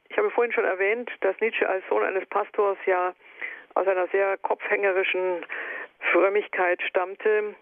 Ich 0.10 0.17
habe 0.17 0.30
vorhin 0.30 0.54
schon 0.54 0.65
erwähnt, 0.65 1.12
dass 1.22 1.39
Nietzsche 1.41 1.67
als 1.67 1.84
Sohn 1.89 2.04
eines 2.04 2.26
Pastors 2.28 2.78
ja 2.86 3.13
aus 3.74 3.88
einer 3.88 4.08
sehr 4.08 4.38
kopfhängerischen 4.38 5.46
Frömmigkeit 6.12 6.82
stammte, 6.84 7.56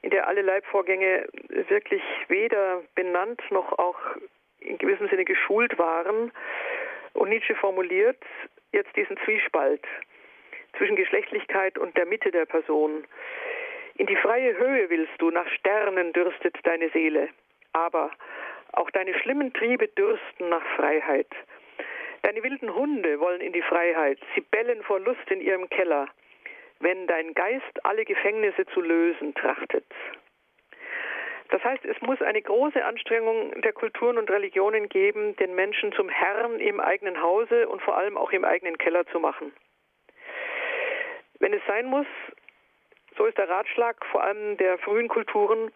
in 0.00 0.10
der 0.10 0.26
alle 0.26 0.42
Leibvorgänge 0.42 1.28
wirklich 1.68 2.02
weder 2.28 2.82
benannt 2.94 3.40
noch 3.50 3.78
auch 3.78 3.98
in 4.64 4.78
gewissem 4.78 5.08
Sinne 5.08 5.24
geschult 5.24 5.78
waren. 5.78 6.32
Und 7.14 7.28
Nietzsche 7.28 7.54
formuliert 7.54 8.22
jetzt 8.72 8.94
diesen 8.96 9.16
Zwiespalt 9.24 9.84
zwischen 10.76 10.96
Geschlechtlichkeit 10.96 11.78
und 11.78 11.96
der 11.96 12.06
Mitte 12.06 12.30
der 12.30 12.46
Person. 12.46 13.04
In 13.96 14.06
die 14.06 14.16
freie 14.16 14.56
Höhe 14.56 14.88
willst 14.88 15.12
du, 15.18 15.30
nach 15.30 15.48
Sternen 15.48 16.12
dürstet 16.12 16.56
deine 16.64 16.88
Seele. 16.90 17.28
Aber 17.72 18.10
auch 18.72 18.90
deine 18.90 19.14
schlimmen 19.20 19.52
Triebe 19.52 19.88
dürsten 19.88 20.48
nach 20.48 20.64
Freiheit. 20.76 21.28
Deine 22.22 22.42
wilden 22.42 22.74
Hunde 22.74 23.20
wollen 23.20 23.40
in 23.40 23.52
die 23.52 23.62
Freiheit. 23.62 24.18
Sie 24.34 24.40
bellen 24.40 24.82
vor 24.82 25.00
Lust 25.00 25.30
in 25.30 25.40
ihrem 25.40 25.68
Keller. 25.68 26.08
Wenn 26.80 27.06
dein 27.06 27.34
Geist 27.34 27.84
alle 27.84 28.04
Gefängnisse 28.04 28.64
zu 28.66 28.80
lösen 28.80 29.34
trachtet. 29.34 29.84
Das 31.52 31.62
heißt, 31.62 31.84
es 31.84 32.00
muss 32.00 32.22
eine 32.22 32.40
große 32.40 32.82
Anstrengung 32.82 33.60
der 33.60 33.74
Kulturen 33.74 34.16
und 34.16 34.30
Religionen 34.30 34.88
geben, 34.88 35.36
den 35.36 35.54
Menschen 35.54 35.92
zum 35.92 36.08
Herrn 36.08 36.58
im 36.58 36.80
eigenen 36.80 37.20
Hause 37.20 37.68
und 37.68 37.82
vor 37.82 37.94
allem 37.94 38.16
auch 38.16 38.32
im 38.32 38.46
eigenen 38.46 38.78
Keller 38.78 39.06
zu 39.08 39.20
machen. 39.20 39.52
Wenn 41.40 41.52
es 41.52 41.60
sein 41.66 41.84
muss, 41.84 42.06
so 43.18 43.26
ist 43.26 43.36
der 43.36 43.50
Ratschlag 43.50 44.02
vor 44.06 44.24
allem 44.24 44.56
der 44.56 44.78
frühen 44.78 45.08
Kulturen, 45.08 45.70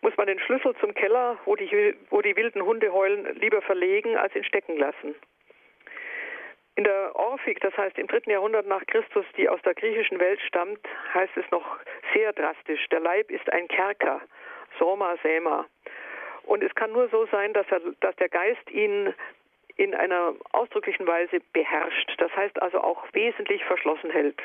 muss 0.00 0.16
man 0.16 0.26
den 0.26 0.40
Schlüssel 0.40 0.74
zum 0.80 0.94
Keller, 0.94 1.38
wo 1.44 1.54
die, 1.54 1.94
wo 2.10 2.22
die 2.22 2.34
wilden 2.34 2.62
Hunde 2.62 2.92
heulen, 2.92 3.32
lieber 3.38 3.62
verlegen, 3.62 4.16
als 4.16 4.34
ihn 4.34 4.42
stecken 4.42 4.78
lassen. 4.78 5.14
In 6.74 6.82
der 6.82 7.14
Orphik, 7.14 7.60
das 7.60 7.76
heißt 7.76 7.98
im 7.98 8.08
dritten 8.08 8.30
Jahrhundert 8.30 8.66
nach 8.66 8.84
Christus, 8.86 9.26
die 9.36 9.48
aus 9.48 9.62
der 9.62 9.74
griechischen 9.74 10.18
Welt 10.18 10.40
stammt, 10.40 10.80
heißt 11.14 11.36
es 11.36 11.48
noch 11.52 11.78
sehr 12.14 12.32
drastisch, 12.32 12.88
der 12.88 12.98
Leib 12.98 13.30
ist 13.30 13.48
ein 13.52 13.68
Kerker. 13.68 14.22
Soma 14.78 15.16
Sema. 15.22 15.66
Und 16.44 16.62
es 16.62 16.74
kann 16.74 16.92
nur 16.92 17.08
so 17.08 17.26
sein, 17.26 17.52
dass, 17.52 17.66
er, 17.70 17.80
dass 18.00 18.16
der 18.16 18.28
Geist 18.28 18.70
ihn 18.70 19.14
in 19.76 19.94
einer 19.94 20.34
ausdrücklichen 20.52 21.06
Weise 21.06 21.40
beherrscht. 21.52 22.14
Das 22.18 22.34
heißt 22.36 22.60
also 22.60 22.80
auch 22.80 23.04
wesentlich 23.12 23.64
verschlossen 23.64 24.10
hält. 24.10 24.40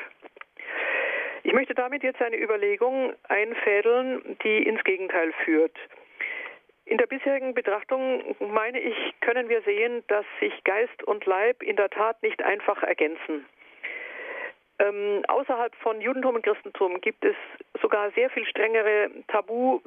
Ich 1.42 1.52
möchte 1.52 1.74
damit 1.74 2.02
jetzt 2.02 2.20
eine 2.22 2.40
Überlegung 2.40 3.12
einfädeln, 3.28 4.36
die 4.42 4.66
ins 4.66 4.82
Gegenteil 4.82 5.32
führt. 5.44 5.76
In 6.86 6.98
der 6.98 7.06
bisherigen 7.06 7.54
Betrachtung, 7.54 8.36
meine 8.38 8.80
ich, 8.80 8.96
können 9.20 9.48
wir 9.48 9.60
sehen, 9.62 10.04
dass 10.08 10.24
sich 10.40 10.52
Geist 10.64 11.02
und 11.04 11.26
Leib 11.26 11.62
in 11.62 11.76
der 11.76 11.90
Tat 11.90 12.22
nicht 12.22 12.42
einfach 12.42 12.82
ergänzen. 12.82 13.44
Ähm, 14.78 15.22
außerhalb 15.28 15.74
von 15.76 16.00
Judentum 16.00 16.34
und 16.34 16.42
Christentum 16.42 17.00
gibt 17.00 17.24
es 17.24 17.36
sogar 17.80 18.10
sehr 18.12 18.28
viel 18.30 18.46
strengere 18.46 19.10
Tabu, 19.28 19.80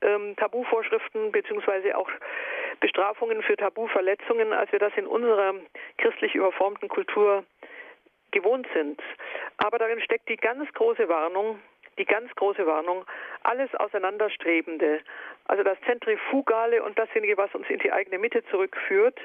ähm, 0.00 0.34
Tabuvorschriften 0.36 1.32
beziehungsweise 1.32 1.96
auch 1.96 2.08
Bestrafungen 2.80 3.42
für 3.42 3.56
Tabuverletzungen, 3.56 4.52
als 4.52 4.72
wir 4.72 4.78
das 4.78 4.92
in 4.96 5.06
unserer 5.06 5.54
christlich 5.98 6.34
überformten 6.34 6.88
Kultur 6.88 7.44
gewohnt 8.30 8.66
sind. 8.74 9.00
Aber 9.58 9.78
darin 9.78 10.00
steckt 10.00 10.28
die 10.28 10.36
ganz 10.36 10.72
große 10.72 11.08
Warnung, 11.08 11.60
die 11.98 12.06
ganz 12.06 12.34
große 12.34 12.66
Warnung, 12.66 13.04
alles 13.42 13.72
Auseinanderstrebende, 13.74 15.00
also 15.44 15.62
das 15.62 15.78
Zentrifugale 15.86 16.82
und 16.82 16.98
dasjenige, 16.98 17.36
was 17.36 17.54
uns 17.54 17.68
in 17.68 17.78
die 17.78 17.92
eigene 17.92 18.18
Mitte 18.18 18.42
zurückführt, 18.46 19.18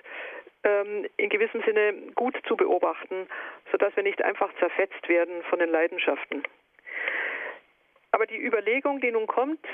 ähm, 0.63 1.07
in 1.17 1.29
gewissem 1.29 1.61
Sinne 1.63 1.93
gut 2.15 2.37
zu 2.47 2.57
beobachten, 2.57 3.27
sodass 3.71 3.95
wir 3.95 4.03
nicht 4.03 4.21
einfach 4.23 4.51
zerfetzt 4.59 5.07
werden 5.07 5.43
von 5.43 5.59
den 5.59 5.69
Leidenschaften. 5.69 6.43
Aber 8.11 8.25
die 8.25 8.39
Überlegung, 8.39 8.99
die 8.99 9.11
nun 9.11 9.27
kommt, 9.27 9.65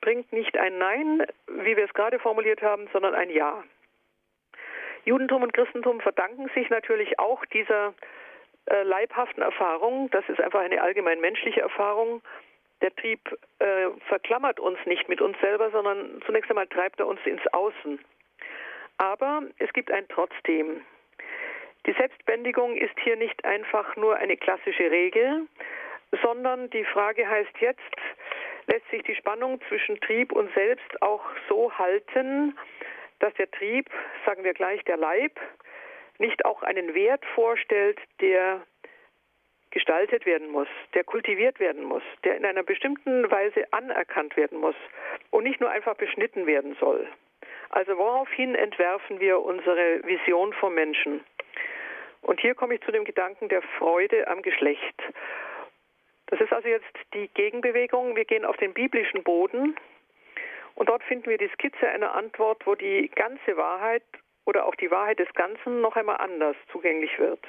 bringt 0.00 0.32
nicht 0.32 0.56
ein 0.56 0.78
Nein, 0.78 1.26
wie 1.46 1.76
wir 1.76 1.84
es 1.84 1.94
gerade 1.94 2.18
formuliert 2.18 2.62
haben, 2.62 2.88
sondern 2.92 3.14
ein 3.14 3.30
Ja. 3.30 3.62
Judentum 5.04 5.42
und 5.42 5.54
Christentum 5.54 6.00
verdanken 6.00 6.50
sich 6.54 6.68
natürlich 6.68 7.18
auch 7.18 7.44
dieser 7.46 7.94
äh, 8.66 8.82
leibhaften 8.82 9.42
Erfahrung. 9.42 10.10
Das 10.10 10.28
ist 10.28 10.40
einfach 10.40 10.60
eine 10.60 10.82
allgemein 10.82 11.20
menschliche 11.20 11.60
Erfahrung. 11.60 12.22
Der 12.82 12.94
Trieb 12.94 13.20
äh, 13.58 13.88
verklammert 14.08 14.60
uns 14.60 14.78
nicht 14.86 15.08
mit 15.08 15.20
uns 15.20 15.38
selber, 15.40 15.70
sondern 15.70 16.22
zunächst 16.26 16.50
einmal 16.50 16.66
treibt 16.66 17.00
er 17.00 17.06
uns 17.06 17.20
ins 17.24 17.46
Außen. 17.52 17.98
Aber 18.98 19.42
es 19.58 19.72
gibt 19.72 19.90
ein 19.90 20.06
Trotzdem. 20.08 20.82
Die 21.86 21.92
Selbstbändigung 21.92 22.76
ist 22.76 22.98
hier 23.02 23.16
nicht 23.16 23.44
einfach 23.44 23.96
nur 23.96 24.16
eine 24.16 24.36
klassische 24.36 24.90
Regel, 24.90 25.46
sondern 26.22 26.68
die 26.70 26.84
Frage 26.84 27.28
heißt 27.28 27.58
jetzt, 27.60 27.80
lässt 28.66 28.88
sich 28.90 29.02
die 29.02 29.14
Spannung 29.14 29.60
zwischen 29.68 30.00
Trieb 30.00 30.32
und 30.32 30.52
Selbst 30.54 31.02
auch 31.02 31.24
so 31.48 31.72
halten, 31.78 32.56
dass 33.20 33.32
der 33.34 33.50
Trieb, 33.50 33.88
sagen 34.26 34.44
wir 34.44 34.54
gleich 34.54 34.82
der 34.84 34.96
Leib, 34.96 35.38
nicht 36.18 36.44
auch 36.44 36.62
einen 36.62 36.94
Wert 36.94 37.24
vorstellt, 37.34 37.98
der 38.20 38.60
gestaltet 39.70 40.26
werden 40.26 40.50
muss, 40.50 40.68
der 40.94 41.04
kultiviert 41.04 41.60
werden 41.60 41.84
muss, 41.84 42.02
der 42.24 42.36
in 42.36 42.44
einer 42.44 42.62
bestimmten 42.62 43.30
Weise 43.30 43.64
anerkannt 43.72 44.36
werden 44.36 44.58
muss 44.58 44.74
und 45.30 45.44
nicht 45.44 45.60
nur 45.60 45.70
einfach 45.70 45.94
beschnitten 45.94 46.46
werden 46.46 46.76
soll. 46.80 47.08
Also 47.70 47.96
woraufhin 47.96 48.56
entwerfen 48.56 49.20
wir 49.20 49.40
unsere 49.40 50.02
Vision 50.04 50.52
vom 50.54 50.74
Menschen? 50.74 51.24
Und 52.22 52.40
hier 52.40 52.54
komme 52.54 52.74
ich 52.74 52.82
zu 52.82 52.92
dem 52.92 53.04
Gedanken 53.04 53.48
der 53.48 53.62
Freude 53.78 54.28
am 54.28 54.42
Geschlecht. 54.42 55.02
Das 56.26 56.40
ist 56.40 56.52
also 56.52 56.68
jetzt 56.68 56.94
die 57.14 57.28
Gegenbewegung. 57.28 58.14
Wir 58.14 58.24
gehen 58.24 58.44
auf 58.44 58.56
den 58.56 58.72
biblischen 58.72 59.22
Boden 59.22 59.76
und 60.74 60.88
dort 60.88 61.02
finden 61.04 61.28
wir 61.28 61.38
die 61.38 61.50
Skizze 61.54 61.88
einer 61.88 62.14
Antwort, 62.14 62.66
wo 62.66 62.74
die 62.74 63.10
ganze 63.14 63.56
Wahrheit 63.56 64.04
oder 64.44 64.66
auch 64.66 64.74
die 64.76 64.90
Wahrheit 64.90 65.18
des 65.18 65.32
Ganzen 65.34 65.80
noch 65.80 65.96
einmal 65.96 66.18
anders 66.18 66.56
zugänglich 66.72 67.18
wird. 67.18 67.44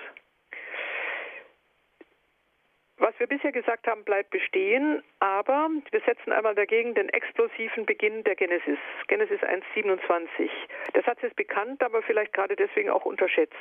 Was 2.97 3.19
wir 3.19 3.25
bisher 3.25 3.51
gesagt 3.51 3.87
haben, 3.87 4.03
bleibt 4.03 4.29
bestehen, 4.29 5.01
aber 5.19 5.69
wir 5.89 6.01
setzen 6.01 6.31
einmal 6.31 6.53
dagegen 6.53 6.93
den 6.93 7.09
explosiven 7.09 7.83
Beginn 7.85 8.23
der 8.23 8.35
Genesis. 8.35 8.77
Genesis 9.07 9.41
1,27. 9.41 10.49
Der 10.93 11.01
Satz 11.01 11.23
ist 11.23 11.35
bekannt, 11.35 11.81
aber 11.81 12.03
vielleicht 12.03 12.33
gerade 12.33 12.55
deswegen 12.55 12.91
auch 12.91 13.05
unterschätzt. 13.05 13.55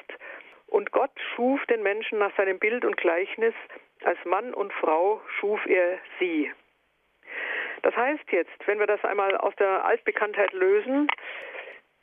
Und 0.71 0.93
Gott 0.93 1.11
schuf 1.35 1.65
den 1.67 1.83
Menschen 1.83 2.19
nach 2.19 2.35
seinem 2.37 2.59
Bild 2.59 2.85
und 2.85 2.97
Gleichnis, 2.97 3.55
als 4.05 4.19
Mann 4.25 4.55
und 4.55 4.73
Frau 4.73 5.21
schuf 5.39 5.61
er 5.67 5.99
sie. 6.19 6.51
Das 7.83 7.97
heißt 7.97 8.31
jetzt, 8.31 8.67
wenn 8.67 8.79
wir 8.79 8.87
das 8.87 9.05
einmal 9.05 9.37
aus 9.37 9.55
der 9.57 9.85
Altbekanntheit 9.85 10.53
lösen, 10.53 11.09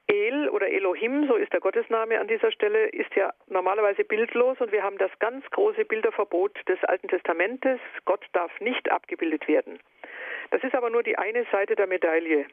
El 0.08 0.49
oder 0.49 0.69
Elohim, 0.69 1.27
so 1.27 1.36
ist 1.36 1.51
der 1.51 1.60
Gottesname 1.60 2.19
an 2.19 2.27
dieser 2.27 2.51
Stelle, 2.51 2.88
ist 2.88 3.13
ja 3.15 3.34
normalerweise 3.47 4.06
bildlos 4.06 4.60
und 4.60 4.71
wir 4.71 4.82
haben 4.82 4.97
das 4.97 5.12
ganz 5.19 5.45
große 5.51 5.84
Bilderverbot 5.86 6.58
des 6.67 6.82
Alten 6.86 7.10
Testamentes. 7.10 7.80
Gott 8.06 8.25
darf 8.32 8.51
nicht 8.62 8.89
abgebildet 8.89 9.47
werden. 9.47 9.80
Das 10.51 10.63
ist 10.63 10.75
aber 10.75 10.89
nur 10.89 11.03
die 11.03 11.17
eine 11.17 11.45
Seite 11.51 11.75
der 11.75 11.88
Medaille. 11.88 12.45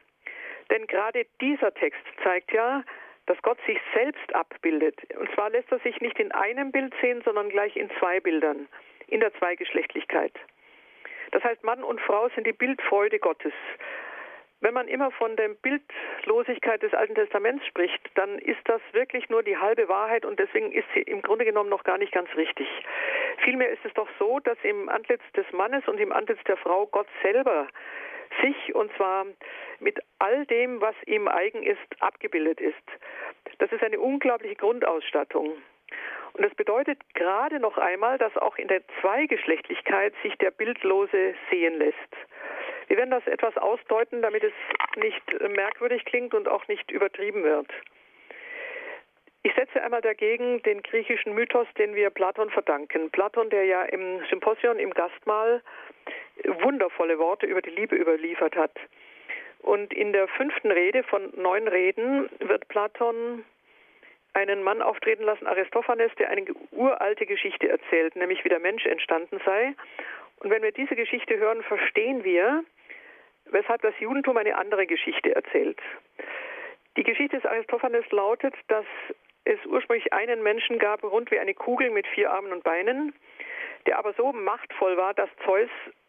Denn 0.71 0.87
gerade 0.89 1.27
dieser 1.41 1.73
Text 1.75 2.03
zeigt 2.25 2.53
ja, 2.53 2.83
dass 3.27 3.41
Gott 3.43 3.59
sich 3.67 3.79
selbst 3.95 4.35
abbildet. 4.35 4.97
Und 5.19 5.31
zwar 5.35 5.51
lässt 5.51 5.71
er 5.73 5.79
sich 5.81 6.01
nicht 6.01 6.19
in 6.19 6.33
einem 6.33 6.73
Bild 6.73 6.95
sehen, 7.01 7.23
sondern 7.25 7.49
gleich 7.49 7.77
in 7.77 7.91
zwei 7.99 8.21
Bildern 8.21 8.69
in 9.09 9.21
der 9.21 9.35
Zweigeschlechtlichkeit. 9.35 10.33
Das 11.33 11.43
heißt, 11.43 11.63
Mann 11.65 11.83
und 11.83 12.01
Frau 12.01 12.29
sind 12.31 12.47
die 12.47 12.53
Bildfreude 12.53 13.19
Gottes. 13.19 13.53
Wenn 14.61 14.73
man 14.73 14.89
immer 14.89 15.11
von 15.11 15.37
der 15.37 15.49
Bildlosigkeit 15.49 16.83
des 16.83 16.95
Alten 16.95 17.15
Testaments 17.15 17.67
spricht, 17.67 18.01
dann 18.15 18.39
ist 18.39 18.61
das 18.65 18.81
wirklich 18.93 19.29
nur 19.29 19.43
die 19.43 19.59
halbe 19.59 19.89
Wahrheit 19.89 20.25
und 20.25 20.39
deswegen 20.39 20.73
ist 20.73 20.87
sie 20.95 21.03
im 21.03 21.21
Grunde 21.21 21.45
genommen 21.45 21.69
noch 21.69 21.85
gar 21.85 21.99
nicht 21.99 22.13
ganz 22.13 22.35
richtig. 22.35 22.67
Vielmehr 23.45 23.69
ist 23.69 23.85
es 23.85 23.93
doch 23.93 24.09
so, 24.19 24.41
dass 24.41 24.57
im 24.63 24.89
Antlitz 24.89 25.21
des 25.37 25.45
Mannes 25.53 25.87
und 25.87 26.01
im 26.01 26.13
Antlitz 26.13 26.43
der 26.45 26.57
Frau 26.57 26.87
Gott 26.87 27.09
selber 27.23 27.69
sich 28.43 28.75
und 28.75 28.93
zwar 28.97 29.27
mit 29.81 29.99
all 30.19 30.47
dem, 30.47 30.81
was 30.81 30.95
ihm 31.07 31.29
eigen 31.29 31.63
ist, 31.63 31.79
abgebildet 32.01 32.61
ist. 32.61 32.75
Das 33.59 33.71
ist 33.73 33.83
eine 33.83 34.01
unglaubliche 34.01 34.57
Grundausstattung. 34.57 35.53
Und 36.33 36.45
das 36.45 36.55
bedeutet 36.55 36.99
gerade 37.15 37.61
noch 37.61 37.79
einmal, 37.79 38.19
dass 38.19 38.37
auch 38.37 38.57
in 38.57 38.69
der 38.69 38.83
Zweigeschlechtlichkeit 39.01 40.15
sich 40.23 40.37
der 40.39 40.51
Bildlose 40.51 41.35
sehen 41.51 41.79
lässt. 41.79 41.97
Wir 42.89 42.97
werden 42.97 43.11
das 43.11 43.27
etwas 43.27 43.57
ausdeuten, 43.57 44.21
damit 44.21 44.43
es 44.43 44.53
nicht 44.97 45.23
merkwürdig 45.41 46.05
klingt 46.05 46.35
und 46.35 46.49
auch 46.49 46.67
nicht 46.69 46.91
übertrieben 46.91 47.45
wird. 47.45 47.69
Ich 49.47 49.55
setze 49.55 49.83
einmal 49.83 50.01
dagegen 50.01 50.63
den 50.63 50.83
griechischen 50.83 51.35
Mythos, 51.35 51.67
den 51.77 51.95
wir 51.95 52.09
Platon 52.09 52.49
verdanken. 52.49 53.11
Platon, 53.11 53.51
der 53.51 53.67
ja 53.67 53.83
im 53.83 54.25
Symposion, 54.31 54.79
im 54.79 54.93
Gastmahl 54.95 55.63
wundervolle 56.63 57.19
Worte 57.19 57.45
über 57.45 57.61
die 57.61 57.71
Liebe 57.71 57.95
überliefert 57.95 58.57
hat. 58.57 58.73
Und 59.61 59.93
in 59.93 60.15
der 60.15 60.29
fünften 60.29 60.71
Rede 60.71 61.03
von 61.03 61.31
neun 61.37 61.69
Reden 61.69 62.31
wird 62.41 62.69
Platon 62.69 63.45
einen 64.33 64.63
Mann 64.63 64.81
auftreten 64.81 65.25
lassen, 65.25 65.47
Aristophanes, 65.47 66.11
der 66.19 66.31
eine 66.31 66.47
uralte 66.73 67.27
Geschichte 67.27 67.69
erzählt, 67.69 68.17
nämlich 68.17 68.45
wie 68.45 68.49
der 68.49 68.61
Mensch 68.61 68.87
entstanden 68.87 69.41
sei. 69.45 69.75
Und 70.39 70.51
wenn 70.51 70.63
wir 70.63 70.73
diese 70.73 70.97
Geschichte 70.97 71.37
hören, 71.37 71.63
verstehen 71.63 72.25
wir, 72.25 72.65
weshalb 73.51 73.83
das 73.83 73.95
Judentum 74.01 74.39
eine 74.39 74.57
andere 74.57 74.87
Geschichte 74.87 75.35
erzählt. 75.35 75.79
Die 76.97 77.05
Geschichte 77.05 77.37
des 77.37 77.47
Aristophanes 77.47 78.11
lautet, 78.11 78.55
dass 78.69 78.87
es 79.45 79.59
ursprünglich 79.67 80.13
einen 80.13 80.43
Menschen 80.43 80.79
gab, 80.79 81.03
rund 81.03 81.31
wie 81.31 81.39
eine 81.39 81.55
Kugel 81.55 81.91
mit 81.91 82.07
vier 82.07 82.33
Armen 82.33 82.53
und 82.53 82.65
Beinen, 82.65 83.15
der 83.87 83.99
aber 83.99 84.13
so 84.15 84.33
machtvoll 84.33 84.97
war, 84.97 85.15
dass 85.15 85.29
Zeus 85.45 85.69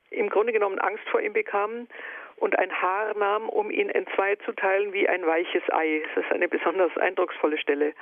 im 0.09 0.29
Grunde 0.29 0.53
genommen 0.53 0.79
Angst 0.79 1.07
vor 1.09 1.21
ihm 1.21 1.33
bekam 1.33 1.87
und 2.37 2.57
ein 2.57 2.81
Haar 2.81 3.17
nahm, 3.17 3.49
um 3.49 3.71
ihn 3.71 3.89
entzwei 3.89 4.35
zu 4.37 4.53
teilen 4.53 4.93
wie 4.93 5.07
ein 5.07 5.25
weiches 5.25 5.63
Ei. 5.71 6.03
Das 6.15 6.25
ist 6.25 6.31
eine 6.31 6.47
besonders 6.47 6.95
eindrucksvolle 6.97 7.57
Stelle. 7.57 7.93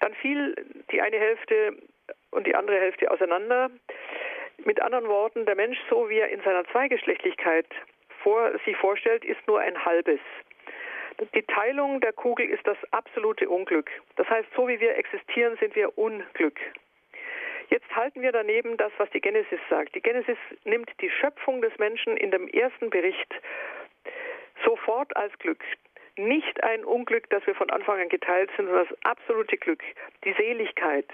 Dann 0.00 0.14
fiel 0.14 0.54
die 0.90 1.00
eine 1.00 1.18
Hälfte 1.18 1.76
und 2.30 2.46
die 2.46 2.54
andere 2.54 2.78
Hälfte 2.78 3.10
auseinander. 3.10 3.70
Mit 4.64 4.80
anderen 4.80 5.08
Worten, 5.08 5.46
der 5.46 5.54
Mensch, 5.54 5.78
so 5.90 6.08
wie 6.08 6.18
er 6.18 6.28
in 6.28 6.40
seiner 6.42 6.64
Zweigeschlechtlichkeit 6.66 7.66
vor, 8.22 8.52
sich 8.64 8.76
vorstellt, 8.76 9.24
ist 9.24 9.46
nur 9.46 9.60
ein 9.60 9.84
halbes. 9.84 10.20
Die 11.34 11.42
Teilung 11.42 12.00
der 12.00 12.12
Kugel 12.12 12.48
ist 12.48 12.66
das 12.66 12.76
absolute 12.90 13.48
Unglück. 13.48 13.90
Das 14.16 14.28
heißt, 14.28 14.48
so 14.54 14.68
wie 14.68 14.80
wir 14.80 14.96
existieren, 14.96 15.56
sind 15.58 15.74
wir 15.74 15.96
Unglück. 15.96 16.58
Jetzt 17.68 17.94
halten 17.94 18.22
wir 18.22 18.32
daneben 18.32 18.76
das, 18.76 18.92
was 18.98 19.10
die 19.10 19.20
Genesis 19.20 19.58
sagt. 19.68 19.94
Die 19.94 20.02
Genesis 20.02 20.38
nimmt 20.64 20.90
die 21.00 21.10
Schöpfung 21.10 21.62
des 21.62 21.76
Menschen 21.78 22.16
in 22.16 22.30
dem 22.30 22.48
ersten 22.48 22.90
Bericht 22.90 23.34
sofort 24.64 25.16
als 25.16 25.36
Glück. 25.38 25.62
Nicht 26.16 26.62
ein 26.62 26.84
Unglück, 26.84 27.28
das 27.30 27.46
wir 27.46 27.54
von 27.54 27.70
Anfang 27.70 28.00
an 28.00 28.08
geteilt 28.08 28.50
sind, 28.56 28.66
sondern 28.66 28.86
das 28.88 28.98
absolute 29.04 29.56
Glück, 29.56 29.82
die 30.24 30.32
Seligkeit. 30.32 31.06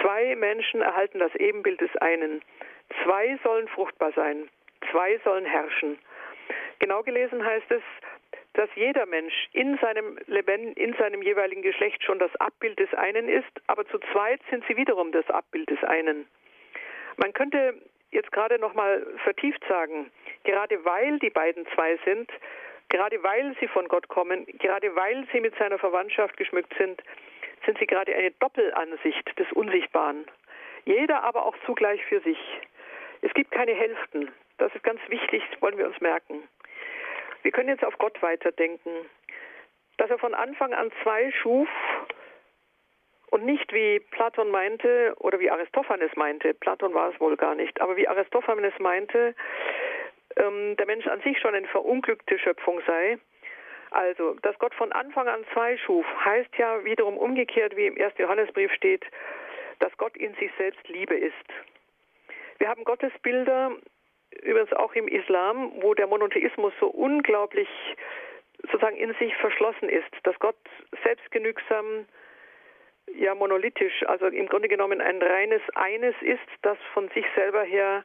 Zwei 0.00 0.36
Menschen 0.36 0.82
erhalten 0.82 1.18
das 1.18 1.34
Ebenbild 1.36 1.80
des 1.80 1.94
einen. 1.96 2.42
Zwei 3.02 3.38
sollen 3.42 3.68
fruchtbar 3.68 4.12
sein. 4.12 4.48
Zwei 4.90 5.18
sollen 5.24 5.44
herrschen. 5.44 5.98
Genau 6.78 7.02
gelesen 7.02 7.44
heißt 7.44 7.70
es, 7.70 7.82
dass 8.54 8.68
jeder 8.74 9.06
Mensch 9.06 9.48
in 9.52 9.78
seinem 9.78 10.18
Leben, 10.26 10.72
in 10.74 10.94
seinem 10.94 11.22
jeweiligen 11.22 11.62
Geschlecht 11.62 12.02
schon 12.02 12.18
das 12.18 12.34
Abbild 12.36 12.78
des 12.78 12.92
einen 12.94 13.28
ist, 13.28 13.50
aber 13.66 13.86
zu 13.86 13.98
zweit 14.12 14.40
sind 14.50 14.64
sie 14.66 14.76
wiederum 14.76 15.12
das 15.12 15.28
Abbild 15.30 15.70
des 15.70 15.82
einen. 15.84 16.26
Man 17.16 17.32
könnte 17.32 17.74
jetzt 18.10 18.32
gerade 18.32 18.58
noch 18.58 18.74
mal 18.74 19.06
vertieft 19.22 19.64
sagen, 19.68 20.10
gerade 20.44 20.84
weil 20.84 21.18
die 21.18 21.30
beiden 21.30 21.66
zwei 21.74 21.98
sind, 22.04 22.30
gerade 22.88 23.22
weil 23.22 23.54
sie 23.60 23.68
von 23.68 23.86
Gott 23.88 24.08
kommen, 24.08 24.46
gerade 24.58 24.94
weil 24.96 25.26
sie 25.32 25.40
mit 25.40 25.56
seiner 25.56 25.78
Verwandtschaft 25.78 26.36
geschmückt 26.36 26.74
sind, 26.78 27.02
sind 27.66 27.78
sie 27.78 27.86
gerade 27.86 28.14
eine 28.14 28.30
Doppelansicht 28.32 29.38
des 29.38 29.50
Unsichtbaren. 29.52 30.24
Jeder 30.84 31.22
aber 31.22 31.44
auch 31.44 31.56
zugleich 31.66 32.04
für 32.06 32.20
sich. 32.20 32.38
Es 33.20 33.32
gibt 33.34 33.50
keine 33.50 33.74
Hälften. 33.74 34.30
Das 34.58 34.74
ist 34.74 34.82
ganz 34.84 35.00
wichtig, 35.08 35.42
wollen 35.60 35.76
wir 35.76 35.86
uns 35.86 36.00
merken. 36.00 36.42
Wir 37.48 37.52
können 37.52 37.70
jetzt 37.70 37.82
auf 37.82 37.96
Gott 37.96 38.20
weiterdenken, 38.20 38.90
dass 39.96 40.10
er 40.10 40.18
von 40.18 40.34
Anfang 40.34 40.74
an 40.74 40.92
zwei 41.02 41.32
schuf 41.32 41.66
und 43.30 43.46
nicht 43.46 43.72
wie 43.72 44.00
Platon 44.00 44.50
meinte 44.50 45.14
oder 45.16 45.40
wie 45.40 45.50
Aristophanes 45.50 46.14
meinte, 46.14 46.52
Platon 46.52 46.92
war 46.92 47.08
es 47.10 47.18
wohl 47.18 47.38
gar 47.38 47.54
nicht, 47.54 47.80
aber 47.80 47.96
wie 47.96 48.06
Aristophanes 48.06 48.74
meinte, 48.80 49.34
ähm, 50.36 50.76
der 50.76 50.84
Mensch 50.84 51.06
an 51.06 51.22
sich 51.22 51.40
schon 51.40 51.54
eine 51.54 51.66
verunglückte 51.68 52.38
Schöpfung 52.38 52.82
sei. 52.86 53.16
Also, 53.92 54.34
dass 54.42 54.58
Gott 54.58 54.74
von 54.74 54.92
Anfang 54.92 55.26
an 55.26 55.46
zwei 55.54 55.78
schuf, 55.78 56.04
heißt 56.22 56.54
ja 56.58 56.84
wiederum 56.84 57.16
umgekehrt, 57.16 57.74
wie 57.78 57.86
im 57.86 57.96
ersten 57.96 58.20
Johannesbrief 58.20 58.70
steht, 58.74 59.06
dass 59.78 59.96
Gott 59.96 60.14
in 60.18 60.34
sich 60.34 60.50
selbst 60.58 60.86
Liebe 60.86 61.14
ist. 61.14 61.32
Wir 62.58 62.68
haben 62.68 62.84
Gottesbilder, 62.84 63.74
übrigens 64.42 64.72
auch 64.72 64.94
im 64.94 65.08
Islam, 65.08 65.72
wo 65.80 65.94
der 65.94 66.06
Monotheismus 66.06 66.72
so 66.80 66.88
unglaublich 66.88 67.68
sozusagen 68.62 68.96
in 68.96 69.14
sich 69.14 69.34
verschlossen 69.36 69.88
ist, 69.88 70.10
dass 70.24 70.38
Gott 70.38 70.56
selbstgenügsam, 71.04 72.06
ja 73.14 73.34
monolithisch, 73.34 74.04
also 74.06 74.26
im 74.26 74.48
Grunde 74.48 74.68
genommen 74.68 75.00
ein 75.00 75.22
reines 75.22 75.62
Eines 75.74 76.14
ist, 76.20 76.48
das 76.62 76.76
von 76.92 77.08
sich 77.10 77.24
selber 77.34 77.62
her 77.62 78.04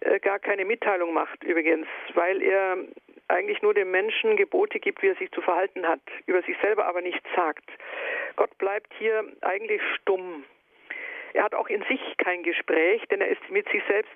äh, 0.00 0.18
gar 0.20 0.38
keine 0.38 0.64
Mitteilung 0.64 1.12
macht 1.12 1.42
übrigens, 1.44 1.86
weil 2.14 2.42
er 2.42 2.78
eigentlich 3.28 3.62
nur 3.62 3.74
dem 3.74 3.90
Menschen 3.90 4.36
Gebote 4.36 4.78
gibt, 4.78 5.02
wie 5.02 5.08
er 5.08 5.16
sich 5.16 5.30
zu 5.32 5.40
verhalten 5.40 5.86
hat, 5.86 6.00
über 6.26 6.42
sich 6.42 6.56
selber 6.62 6.86
aber 6.86 7.00
nichts 7.00 7.26
sagt. 7.34 7.64
Gott 8.36 8.56
bleibt 8.58 8.92
hier 8.98 9.24
eigentlich 9.42 9.80
stumm. 9.96 10.44
Er 11.32 11.44
hat 11.44 11.54
auch 11.54 11.68
in 11.68 11.82
sich 11.84 12.00
kein 12.18 12.42
Gespräch, 12.42 13.02
denn 13.10 13.20
er 13.20 13.28
ist 13.28 13.50
mit 13.50 13.68
sich 13.70 13.82
selbst 13.88 14.12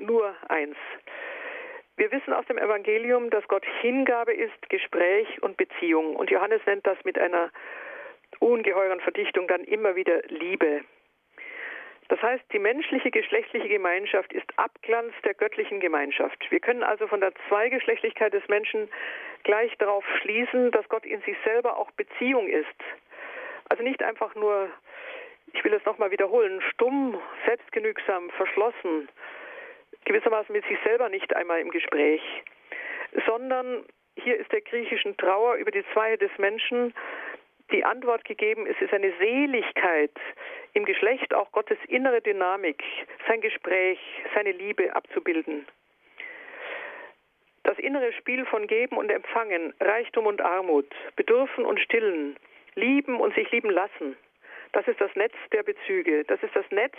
nur 0.00 0.34
eins. 0.48 0.76
Wir 1.96 2.10
wissen 2.12 2.32
aus 2.32 2.46
dem 2.46 2.56
Evangelium, 2.56 3.28
dass 3.30 3.46
Gott 3.48 3.64
Hingabe 3.82 4.32
ist, 4.32 4.70
Gespräch 4.70 5.42
und 5.42 5.56
Beziehung. 5.56 6.16
Und 6.16 6.30
Johannes 6.30 6.62
nennt 6.66 6.86
das 6.86 6.96
mit 7.04 7.18
einer 7.18 7.50
ungeheuren 8.38 9.00
Verdichtung 9.00 9.46
dann 9.48 9.64
immer 9.64 9.96
wieder 9.96 10.22
Liebe. 10.28 10.82
Das 12.08 12.20
heißt, 12.22 12.42
die 12.52 12.58
menschliche 12.58 13.10
geschlechtliche 13.10 13.68
Gemeinschaft 13.68 14.32
ist 14.32 14.46
Abglanz 14.56 15.12
der 15.24 15.34
göttlichen 15.34 15.78
Gemeinschaft. 15.78 16.44
Wir 16.50 16.58
können 16.58 16.82
also 16.82 17.06
von 17.06 17.20
der 17.20 17.32
Zweigeschlechtlichkeit 17.48 18.32
des 18.32 18.46
Menschen 18.48 18.88
gleich 19.44 19.76
darauf 19.78 20.04
schließen, 20.20 20.72
dass 20.72 20.88
Gott 20.88 21.06
in 21.06 21.20
sich 21.22 21.36
selber 21.44 21.76
auch 21.76 21.90
Beziehung 21.92 22.48
ist. 22.48 22.66
Also 23.68 23.84
nicht 23.84 24.02
einfach 24.02 24.34
nur, 24.34 24.70
ich 25.52 25.62
will 25.62 25.72
es 25.72 25.84
nochmal 25.84 26.10
wiederholen, 26.10 26.60
stumm, 26.72 27.20
selbstgenügsam, 27.46 28.30
verschlossen, 28.30 29.08
gewissermaßen 30.04 30.52
mit 30.52 30.64
sich 30.66 30.78
selber 30.84 31.08
nicht 31.08 31.34
einmal 31.34 31.60
im 31.60 31.70
Gespräch, 31.70 32.22
sondern 33.26 33.84
hier 34.16 34.36
ist 34.36 34.52
der 34.52 34.60
griechischen 34.60 35.16
Trauer 35.16 35.54
über 35.54 35.70
die 35.70 35.84
Zweiheit 35.92 36.20
des 36.20 36.36
Menschen 36.38 36.94
die 37.72 37.84
Antwort 37.84 38.24
gegeben, 38.24 38.66
es 38.66 38.80
ist 38.80 38.92
eine 38.92 39.12
Seligkeit 39.18 40.10
im 40.72 40.84
Geschlecht, 40.84 41.32
auch 41.32 41.52
Gottes 41.52 41.78
innere 41.86 42.20
Dynamik, 42.20 42.82
sein 43.28 43.40
Gespräch, 43.40 43.98
seine 44.34 44.52
Liebe 44.52 44.94
abzubilden. 44.94 45.66
Das 47.62 47.78
innere 47.78 48.12
Spiel 48.14 48.44
von 48.46 48.66
Geben 48.66 48.96
und 48.96 49.10
Empfangen, 49.10 49.72
Reichtum 49.80 50.26
und 50.26 50.40
Armut, 50.40 50.92
Bedürfen 51.14 51.64
und 51.64 51.78
Stillen, 51.80 52.36
Lieben 52.74 53.20
und 53.20 53.34
sich 53.34 53.50
lieben 53.50 53.70
lassen, 53.70 54.16
das 54.72 54.86
ist 54.86 55.00
das 55.00 55.14
Netz 55.14 55.34
der 55.52 55.62
Bezüge, 55.62 56.24
das 56.24 56.42
ist 56.42 56.54
das 56.54 56.68
Netz 56.70 56.94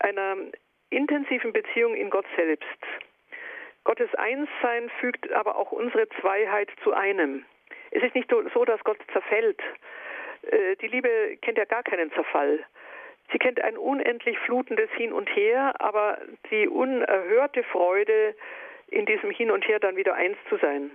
einer 0.00 0.36
intensiven 0.90 1.52
Beziehung 1.52 1.94
in 1.94 2.10
Gott 2.10 2.26
selbst. 2.36 2.66
Gottes 3.84 4.12
Einssein 4.14 4.90
fügt 5.00 5.30
aber 5.32 5.56
auch 5.56 5.72
unsere 5.72 6.08
Zweiheit 6.20 6.70
zu 6.82 6.92
einem. 6.92 7.44
Es 7.90 8.02
ist 8.02 8.14
nicht 8.14 8.30
so, 8.30 8.64
dass 8.64 8.82
Gott 8.84 8.98
zerfällt. 9.12 9.60
Äh, 10.42 10.76
die 10.76 10.88
Liebe 10.88 11.38
kennt 11.42 11.58
ja 11.58 11.64
gar 11.64 11.82
keinen 11.82 12.12
Zerfall. 12.12 12.64
Sie 13.32 13.38
kennt 13.38 13.60
ein 13.60 13.76
unendlich 13.76 14.38
flutendes 14.40 14.90
Hin 14.92 15.12
und 15.12 15.28
Her, 15.34 15.74
aber 15.80 16.18
die 16.50 16.68
unerhörte 16.68 17.64
Freude, 17.64 18.34
in 18.88 19.06
diesem 19.06 19.30
Hin 19.30 19.50
und 19.50 19.66
Her 19.66 19.80
dann 19.80 19.96
wieder 19.96 20.14
eins 20.14 20.36
zu 20.48 20.56
sein. 20.58 20.90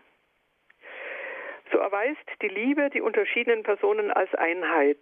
So 1.71 1.77
erweist 1.77 2.19
die 2.41 2.47
Liebe 2.47 2.89
die 2.89 3.01
unterschiedlichen 3.01 3.63
Personen 3.63 4.11
als 4.11 4.33
Einheit. 4.35 4.99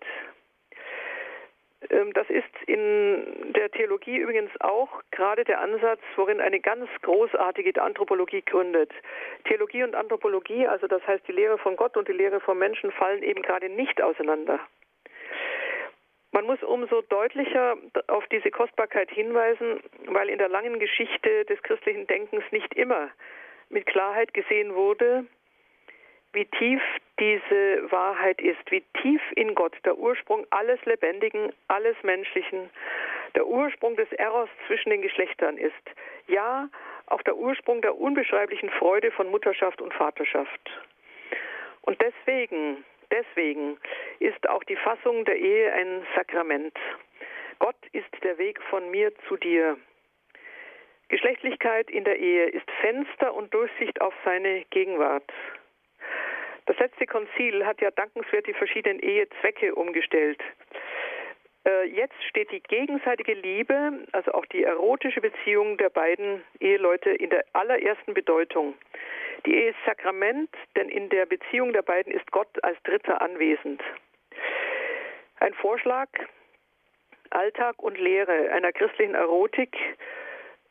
Ähm, 1.90 2.14
das 2.14 2.30
ist 2.30 2.50
in 2.68 3.54
der 3.54 3.72
Theologie 3.72 4.18
übrigens 4.18 4.52
auch 4.60 5.02
gerade 5.12 5.44
der 5.44 5.62
Ansatz, 5.62 6.02
worin 6.16 6.42
eine 6.42 6.60
ganz 6.60 6.90
großartige 7.02 7.82
Anthropologie 7.82 8.42
gründet. 8.42 8.92
Theologie 9.46 9.84
und 9.84 9.96
Anthropologie, 9.96 10.68
also 10.68 10.88
das 10.88 11.06
heißt 11.08 11.28
die 11.28 11.32
Lehre 11.34 11.58
von 11.58 11.76
Gott 11.76 11.96
und 11.98 12.08
die 12.08 12.14
Lehre 12.14 12.40
vom 12.40 12.58
Menschen, 12.60 12.92
fallen 12.92 13.24
eben 13.24 13.42
gerade 13.42 13.70
nicht 13.70 14.02
auseinander. 14.02 14.60
Man 16.32 16.46
muss 16.46 16.62
umso 16.62 17.02
deutlicher 17.02 17.76
auf 18.08 18.28
diese 18.28 18.52
Kostbarkeit 18.52 19.10
hinweisen, 19.10 19.82
weil 20.06 20.30
in 20.30 20.38
der 20.38 20.50
langen 20.50 20.80
Geschichte 20.80 21.46
des 21.46 21.62
christlichen 21.64 22.06
Denkens 22.06 22.44
nicht 22.52 22.76
immer 22.76 23.10
mit 23.70 23.86
Klarheit 23.88 24.34
gesehen 24.34 24.76
wurde, 24.76 25.26
wie 26.34 26.46
tief 26.46 26.82
diese 27.20 27.92
Wahrheit 27.92 28.42
ist, 28.42 28.60
wie 28.70 28.84
tief 29.02 29.22
in 29.36 29.56
Gott 29.56 29.76
der 29.84 29.98
Ursprung 29.98 30.46
alles 30.52 30.84
Lebendigen, 30.86 31.52
alles 31.68 31.96
Menschlichen, 32.04 32.70
der 33.36 33.48
Ursprung 33.48 33.96
des 33.96 34.12
Eros 34.14 34.50
zwischen 34.68 34.90
den 34.90 35.02
Geschlechtern 35.02 35.58
ist. 35.58 35.74
Ja, 36.28 36.70
auch 37.08 37.22
der 37.24 37.38
Ursprung 37.38 37.82
der 37.82 37.98
unbeschreiblichen 37.98 38.70
Freude 38.72 39.12
von 39.12 39.30
Mutterschaft 39.32 39.82
und 39.82 39.94
Vaterschaft. 39.94 40.70
Und 41.82 42.00
deswegen, 42.02 42.84
deswegen 43.12 43.78
ist 44.20 44.48
auch 44.48 44.64
die 44.64 44.76
Fassung 44.76 45.26
der 45.26 45.38
Ehe 45.38 45.74
ein 45.74 46.06
Sakrament. 46.16 46.78
Gott 47.60 47.76
ist 47.92 48.10
der 48.24 48.38
Weg 48.38 48.62
von 48.70 48.90
mir 48.92 49.12
zu 49.28 49.38
dir. 49.38 49.78
Geschlechtlichkeit 51.10 51.90
in 51.90 52.04
der 52.04 52.20
Ehe 52.20 52.46
ist 52.46 52.70
Fenster 52.82 53.34
und 53.34 53.54
Durchsicht 53.54 54.00
auf 54.00 54.14
seine 54.24 54.64
Gegenwart. 54.70 55.32
Das 56.70 56.78
letzte 56.78 57.08
Konzil 57.08 57.66
hat 57.66 57.82
ja 57.82 57.90
dankenswert 57.90 58.46
die 58.46 58.54
verschiedenen 58.54 59.00
Ehezwecke 59.00 59.74
umgestellt. 59.74 60.40
Äh, 61.66 61.86
jetzt 61.88 62.24
steht 62.30 62.52
die 62.52 62.62
gegenseitige 62.62 63.34
Liebe, 63.34 64.06
also 64.12 64.34
auch 64.34 64.46
die 64.46 64.66
erotische 64.66 65.20
Beziehung 65.20 65.80
der 65.80 65.90
beiden 65.90 66.44
Eheleute 66.60 67.10
in 67.10 67.32
der 67.32 67.44
allerersten 67.54 68.14
Bedeutung. 68.14 68.76
Die 69.48 69.56
Ehe 69.56 69.70
ist 69.72 69.80
Sakrament, 69.84 70.52
denn 70.76 70.90
in 70.90 71.10
der 71.10 71.26
Beziehung 71.26 71.74
der 71.74 71.82
beiden 71.82 72.14
ist 72.14 72.32
Gott 72.32 72.64
als 72.64 72.78
Dritter 72.84 73.20
anwesend. 73.20 73.82
Ein 75.40 75.56
Vorschlag, 75.56 76.10
Alltag 77.32 77.82
und 77.82 77.98
Lehre 77.98 78.52
einer 78.52 78.72
christlichen 78.74 79.16
Erotik 79.16 79.76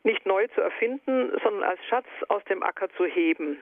nicht 0.03 0.25
neu 0.25 0.47
zu 0.55 0.61
erfinden, 0.61 1.37
sondern 1.43 1.63
als 1.63 1.85
Schatz 1.87 2.07
aus 2.29 2.43
dem 2.45 2.63
Acker 2.63 2.87
zu 2.91 3.05
heben. 3.05 3.61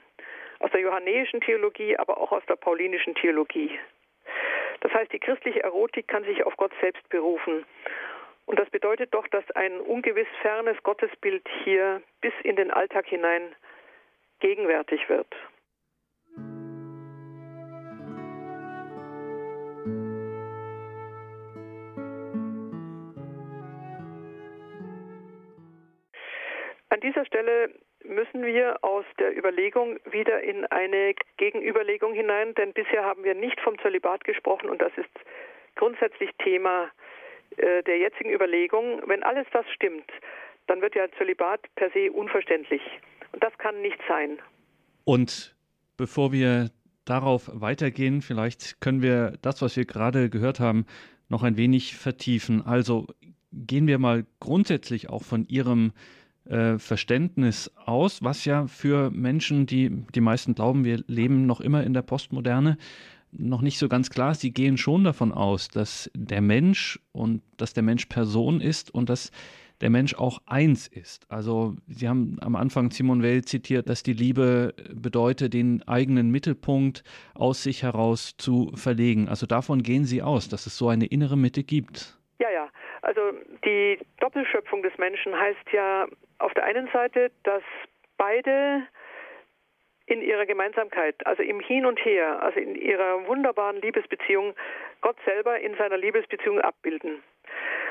Aus 0.59 0.71
der 0.71 0.81
johannäischen 0.81 1.41
Theologie, 1.41 1.97
aber 1.97 2.17
auch 2.17 2.31
aus 2.31 2.43
der 2.47 2.55
paulinischen 2.55 3.15
Theologie. 3.15 3.77
Das 4.81 4.93
heißt, 4.93 5.11
die 5.11 5.19
christliche 5.19 5.63
Erotik 5.63 6.07
kann 6.07 6.23
sich 6.23 6.43
auf 6.43 6.55
Gott 6.57 6.71
selbst 6.81 7.07
berufen. 7.09 7.65
Und 8.45 8.59
das 8.59 8.69
bedeutet 8.69 9.13
doch, 9.13 9.27
dass 9.27 9.49
ein 9.51 9.79
ungewiss 9.81 10.27
fernes 10.41 10.81
Gottesbild 10.83 11.47
hier 11.63 12.01
bis 12.21 12.33
in 12.43 12.55
den 12.55 12.71
Alltag 12.71 13.05
hinein 13.07 13.55
gegenwärtig 14.39 15.09
wird. 15.09 15.27
An 26.89 27.01
dieser 27.01 27.25
Stelle 27.25 27.69
müssen 28.07 28.43
wir 28.43 28.83
aus 28.83 29.05
der 29.19 29.37
Überlegung 29.37 29.99
wieder 30.11 30.41
in 30.41 30.65
eine 30.65 31.13
Gegenüberlegung 31.37 32.13
hinein, 32.13 32.53
denn 32.55 32.73
bisher 32.73 33.03
haben 33.03 33.23
wir 33.23 33.35
nicht 33.35 33.59
vom 33.61 33.77
Zölibat 33.79 34.23
gesprochen 34.23 34.69
und 34.69 34.81
das 34.81 34.91
ist 34.97 35.09
grundsätzlich 35.75 36.31
Thema 36.43 36.89
äh, 37.57 37.83
der 37.83 37.97
jetzigen 37.97 38.31
Überlegung. 38.31 39.01
Wenn 39.05 39.23
alles 39.23 39.47
das 39.51 39.65
stimmt, 39.73 40.09
dann 40.67 40.81
wird 40.81 40.95
ja 40.95 41.07
Zölibat 41.17 41.61
per 41.75 41.89
se 41.91 42.11
unverständlich 42.11 42.81
und 43.31 43.43
das 43.43 43.57
kann 43.57 43.81
nicht 43.81 43.99
sein. 44.07 44.39
Und 45.03 45.55
bevor 45.97 46.31
wir 46.31 46.69
darauf 47.05 47.49
weitergehen, 47.53 48.21
vielleicht 48.21 48.81
können 48.81 49.01
wir 49.01 49.33
das, 49.41 49.61
was 49.61 49.77
wir 49.77 49.85
gerade 49.85 50.29
gehört 50.29 50.59
haben, 50.59 50.85
noch 51.29 51.43
ein 51.43 51.57
wenig 51.57 51.95
vertiefen. 51.95 52.61
Also 52.65 53.07
gehen 53.51 53.87
wir 53.87 53.99
mal 53.99 54.25
grundsätzlich 54.39 55.09
auch 55.09 55.23
von 55.23 55.45
Ihrem 55.45 55.93
äh, 56.49 56.79
Verständnis 56.79 57.71
aus, 57.85 58.23
was 58.23 58.45
ja 58.45 58.67
für 58.67 59.11
Menschen, 59.11 59.65
die 59.65 59.89
die 60.15 60.21
meisten 60.21 60.55
glauben, 60.55 60.83
wir 60.83 61.03
leben 61.07 61.45
noch 61.45 61.61
immer 61.61 61.83
in 61.83 61.93
der 61.93 62.01
Postmoderne, 62.01 62.77
noch 63.31 63.61
nicht 63.61 63.77
so 63.77 63.89
ganz 63.89 64.09
klar 64.09 64.31
ist. 64.31 64.41
Sie 64.41 64.51
gehen 64.51 64.77
schon 64.77 65.03
davon 65.03 65.31
aus, 65.31 65.67
dass 65.67 66.09
der 66.15 66.41
Mensch 66.41 66.99
und 67.11 67.41
dass 67.57 67.73
der 67.73 67.83
Mensch 67.83 68.05
Person 68.05 68.61
ist 68.61 68.93
und 68.93 69.09
dass 69.09 69.31
der 69.81 69.89
Mensch 69.89 70.15
auch 70.15 70.39
eins 70.45 70.87
ist. 70.87 71.29
Also 71.29 71.75
Sie 71.87 72.07
haben 72.07 72.37
am 72.41 72.55
Anfang 72.55 72.89
Simon 72.91 73.21
Weil 73.21 73.43
zitiert, 73.43 73.89
dass 73.89 74.01
die 74.01 74.13
Liebe 74.13 74.73
bedeutet, 74.93 75.53
den 75.53 75.83
eigenen 75.87 76.31
Mittelpunkt 76.31 77.03
aus 77.35 77.63
sich 77.63 77.83
heraus 77.83 78.35
zu 78.37 78.71
verlegen. 78.73 79.29
Also 79.29 79.45
davon 79.45 79.83
gehen 79.83 80.05
Sie 80.05 80.21
aus, 80.21 80.49
dass 80.49 80.65
es 80.65 80.77
so 80.77 80.89
eine 80.89 81.05
innere 81.05 81.37
Mitte 81.37 81.63
gibt. 81.63 82.17
Ja, 82.39 82.47
ja. 82.51 82.69
Also 83.01 83.33
die 83.65 83.99
Doppelschöpfung 84.19 84.83
des 84.83 84.97
Menschen 84.97 85.37
heißt 85.37 85.71
ja 85.71 86.07
auf 86.39 86.53
der 86.53 86.63
einen 86.63 86.87
Seite, 86.89 87.31
dass 87.43 87.63
beide 88.17 88.87
in 90.07 90.21
ihrer 90.21 90.45
Gemeinsamkeit, 90.45 91.15
also 91.27 91.43
im 91.43 91.59
Hin 91.59 91.85
und 91.85 92.03
Her, 92.03 92.41
also 92.41 92.59
in 92.59 92.75
ihrer 92.75 93.27
wunderbaren 93.27 93.81
Liebesbeziehung, 93.81 94.55
Gott 95.01 95.17
selber 95.25 95.59
in 95.59 95.75
seiner 95.75 95.97
Liebesbeziehung 95.97 96.61
abbilden. 96.61 97.21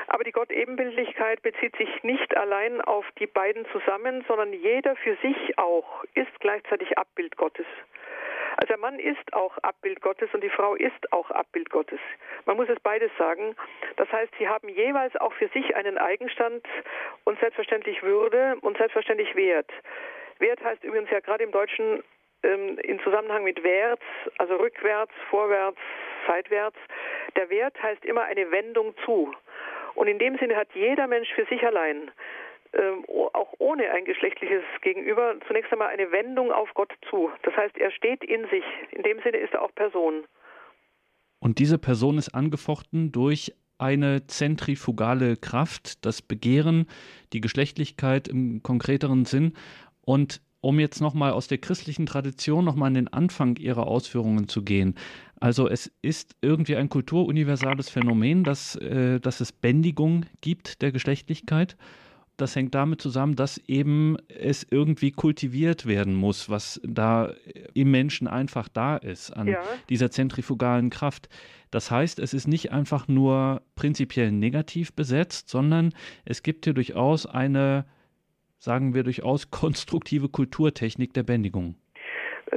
Aber 0.07 0.23
die 0.23 0.31
Gott-Ebenbildlichkeit 0.31 1.41
bezieht 1.41 1.75
sich 1.75 2.03
nicht 2.03 2.35
allein 2.35 2.81
auf 2.81 3.05
die 3.19 3.27
beiden 3.27 3.65
zusammen, 3.71 4.23
sondern 4.27 4.53
jeder 4.53 4.95
für 4.95 5.15
sich 5.17 5.57
auch 5.57 6.03
ist 6.15 6.39
gleichzeitig 6.39 6.97
Abbild 6.97 7.35
Gottes. 7.37 7.65
Also 8.57 8.67
der 8.69 8.77
Mann 8.77 8.99
ist 8.99 9.33
auch 9.33 9.57
Abbild 9.59 10.01
Gottes 10.01 10.29
und 10.33 10.43
die 10.43 10.49
Frau 10.49 10.73
ist 10.75 11.13
auch 11.13 11.29
Abbild 11.29 11.69
Gottes. 11.69 11.99
Man 12.45 12.57
muss 12.57 12.67
es 12.69 12.79
beides 12.79 13.11
sagen. 13.17 13.55
Das 13.97 14.11
heißt, 14.11 14.33
sie 14.39 14.49
haben 14.49 14.67
jeweils 14.67 15.15
auch 15.17 15.33
für 15.33 15.47
sich 15.49 15.75
einen 15.75 15.97
Eigenstand 15.97 16.65
und 17.23 17.39
selbstverständlich 17.39 18.01
Würde 18.01 18.57
und 18.61 18.77
selbstverständlich 18.77 19.35
Wert. 19.35 19.69
Wert 20.39 20.63
heißt 20.63 20.83
übrigens 20.83 21.09
ja 21.11 21.19
gerade 21.19 21.43
im 21.43 21.51
Deutschen 21.51 22.03
ähm, 22.43 22.79
in 22.79 22.99
Zusammenhang 23.01 23.43
mit 23.43 23.63
Wert, 23.63 24.01
also 24.39 24.55
rückwärts, 24.55 25.13
vorwärts, 25.29 25.79
seitwärts. 26.25 26.77
Der 27.35 27.49
Wert 27.51 27.81
heißt 27.81 28.05
immer 28.05 28.23
eine 28.23 28.49
Wendung 28.49 28.95
zu. 29.05 29.33
Und 29.93 30.07
in 30.07 30.17
dem 30.17 30.37
Sinne 30.37 30.55
hat 30.55 30.69
jeder 30.73 31.05
Mensch 31.05 31.31
für 31.33 31.45
sich 31.45 31.63
allein 31.63 32.11
auch 33.33 33.53
ohne 33.59 33.91
ein 33.91 34.05
geschlechtliches 34.05 34.63
Gegenüber 34.81 35.35
zunächst 35.47 35.71
einmal 35.71 35.89
eine 35.89 36.11
Wendung 36.11 36.51
auf 36.51 36.73
Gott 36.73 36.93
zu. 37.09 37.31
Das 37.43 37.55
heißt, 37.55 37.77
er 37.77 37.91
steht 37.91 38.23
in 38.23 38.47
sich. 38.49 38.63
In 38.91 39.03
dem 39.03 39.19
Sinne 39.23 39.37
ist 39.37 39.53
er 39.53 39.61
auch 39.61 39.73
Person. 39.75 40.23
Und 41.39 41.59
diese 41.59 41.77
Person 41.77 42.17
ist 42.17 42.33
angefochten 42.33 43.11
durch 43.11 43.53
eine 43.77 44.25
zentrifugale 44.25 45.37
Kraft, 45.37 46.03
das 46.05 46.21
Begehren, 46.21 46.87
die 47.33 47.41
Geschlechtlichkeit 47.41 48.27
im 48.27 48.63
konkreteren 48.63 49.25
Sinn. 49.25 49.53
Und 50.01 50.41
um 50.61 50.79
jetzt 50.79 51.01
nochmal 51.01 51.31
aus 51.31 51.47
der 51.47 51.59
christlichen 51.59 52.07
Tradition 52.07 52.65
nochmal 52.65 52.87
an 52.87 52.95
den 52.95 53.07
Anfang 53.07 53.55
Ihrer 53.57 53.85
Ausführungen 53.85 54.47
zu 54.47 54.63
gehen. 54.63 54.95
Also 55.39 55.69
es 55.69 55.91
ist 56.01 56.35
irgendwie 56.41 56.75
ein 56.75 56.89
kulturuniversales 56.89 57.89
Phänomen, 57.89 58.43
dass, 58.43 58.75
äh, 58.75 59.19
dass 59.19 59.39
es 59.39 59.51
Bändigung 59.51 60.25
gibt 60.41 60.81
der 60.81 60.91
Geschlechtlichkeit 60.91 61.77
das 62.37 62.55
hängt 62.55 62.75
damit 62.75 63.01
zusammen, 63.01 63.35
dass 63.35 63.57
eben 63.67 64.15
es 64.29 64.65
irgendwie 64.69 65.11
kultiviert 65.11 65.87
werden 65.87 66.13
muss, 66.13 66.49
was 66.49 66.79
da 66.83 67.33
im 67.73 67.91
Menschen 67.91 68.27
einfach 68.27 68.69
da 68.69 68.97
ist, 68.97 69.31
an 69.31 69.47
ja. 69.47 69.61
dieser 69.89 70.11
zentrifugalen 70.11 70.91
Kraft. 70.91 71.29
Das 71.71 71.91
heißt, 71.91 72.19
es 72.19 72.33
ist 72.33 72.47
nicht 72.47 72.71
einfach 72.71 73.07
nur 73.07 73.61
prinzipiell 73.75 74.31
negativ 74.31 74.93
besetzt, 74.93 75.49
sondern 75.49 75.93
es 76.25 76.43
gibt 76.43 76.65
hier 76.65 76.73
durchaus 76.73 77.25
eine, 77.25 77.85
sagen 78.59 78.93
wir 78.93 79.03
durchaus, 79.03 79.49
konstruktive 79.51 80.29
Kulturtechnik 80.29 81.13
der 81.13 81.23
Bändigung. 81.23 81.75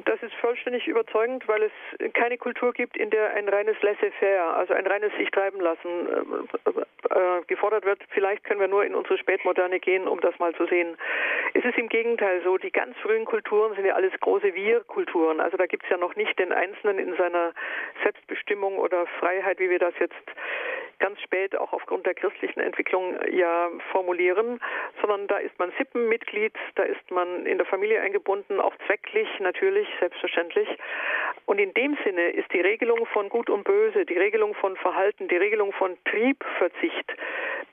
Das 0.04 0.22
ist 0.22 0.34
vollständig 0.34 0.86
überzeugend, 0.86 1.46
weil 1.48 1.62
es 1.64 2.12
keine 2.12 2.38
Kultur 2.38 2.72
gibt, 2.72 2.96
in 2.96 3.10
der 3.10 3.34
ein 3.34 3.48
reines 3.48 3.80
Laissez-faire, 3.82 4.56
also 4.56 4.74
ein 4.74 4.86
reines 4.86 5.12
sich 5.16 5.30
treiben 5.30 5.60
lassen 5.60 6.06
äh, 6.06 6.80
äh, 7.10 7.42
gefordert 7.46 7.84
wird. 7.84 8.00
Vielleicht 8.10 8.44
können 8.44 8.60
wir 8.60 8.68
nur 8.68 8.84
in 8.84 8.94
unsere 8.94 9.18
Spätmoderne 9.18 9.80
gehen, 9.80 10.06
um 10.06 10.20
das 10.20 10.38
mal 10.38 10.54
zu 10.54 10.66
sehen. 10.66 10.96
Es 11.54 11.64
ist 11.64 11.76
im 11.76 11.88
Gegenteil 11.88 12.40
so, 12.44 12.56
die 12.56 12.70
ganz 12.70 12.96
frühen 12.98 13.24
Kulturen 13.24 13.74
sind 13.74 13.84
ja 13.84 13.94
alles 13.94 14.12
große 14.20 14.54
Wir-Kulturen. 14.54 15.40
Also 15.40 15.56
da 15.56 15.66
gibt 15.66 15.84
es 15.84 15.90
ja 15.90 15.96
noch 15.96 16.14
nicht 16.14 16.38
den 16.38 16.52
Einzelnen 16.52 16.98
in 16.98 17.16
seiner 17.16 17.52
Selbstbestimmung 18.04 18.78
oder 18.78 19.06
Freiheit, 19.18 19.58
wie 19.58 19.70
wir 19.70 19.78
das 19.78 19.94
jetzt 19.98 20.14
ganz 21.00 21.20
spät 21.22 21.56
auch 21.56 21.72
aufgrund 21.72 22.06
der 22.06 22.14
christlichen 22.14 22.60
Entwicklung 22.60 23.18
ja 23.32 23.70
formulieren, 23.90 24.60
sondern 25.00 25.26
da 25.26 25.38
ist 25.38 25.58
man 25.58 25.72
Sippenmitglied, 25.78 26.52
da 26.76 26.84
ist 26.84 27.10
man 27.10 27.46
in 27.46 27.58
der 27.58 27.66
Familie 27.66 28.00
eingebunden, 28.00 28.60
auch 28.60 28.74
zwecklich 28.86 29.28
natürlich, 29.40 29.88
selbstverständlich. 29.98 30.68
Und 31.46 31.58
in 31.58 31.74
dem 31.74 31.98
Sinne 32.04 32.30
ist 32.30 32.52
die 32.52 32.60
Regelung 32.60 33.06
von 33.06 33.28
Gut 33.28 33.50
und 33.50 33.64
Böse, 33.64 34.06
die 34.06 34.18
Regelung 34.18 34.54
von 34.54 34.76
Verhalten, 34.76 35.28
die 35.28 35.36
Regelung 35.36 35.72
von 35.72 35.96
Triebverzicht 36.04 37.12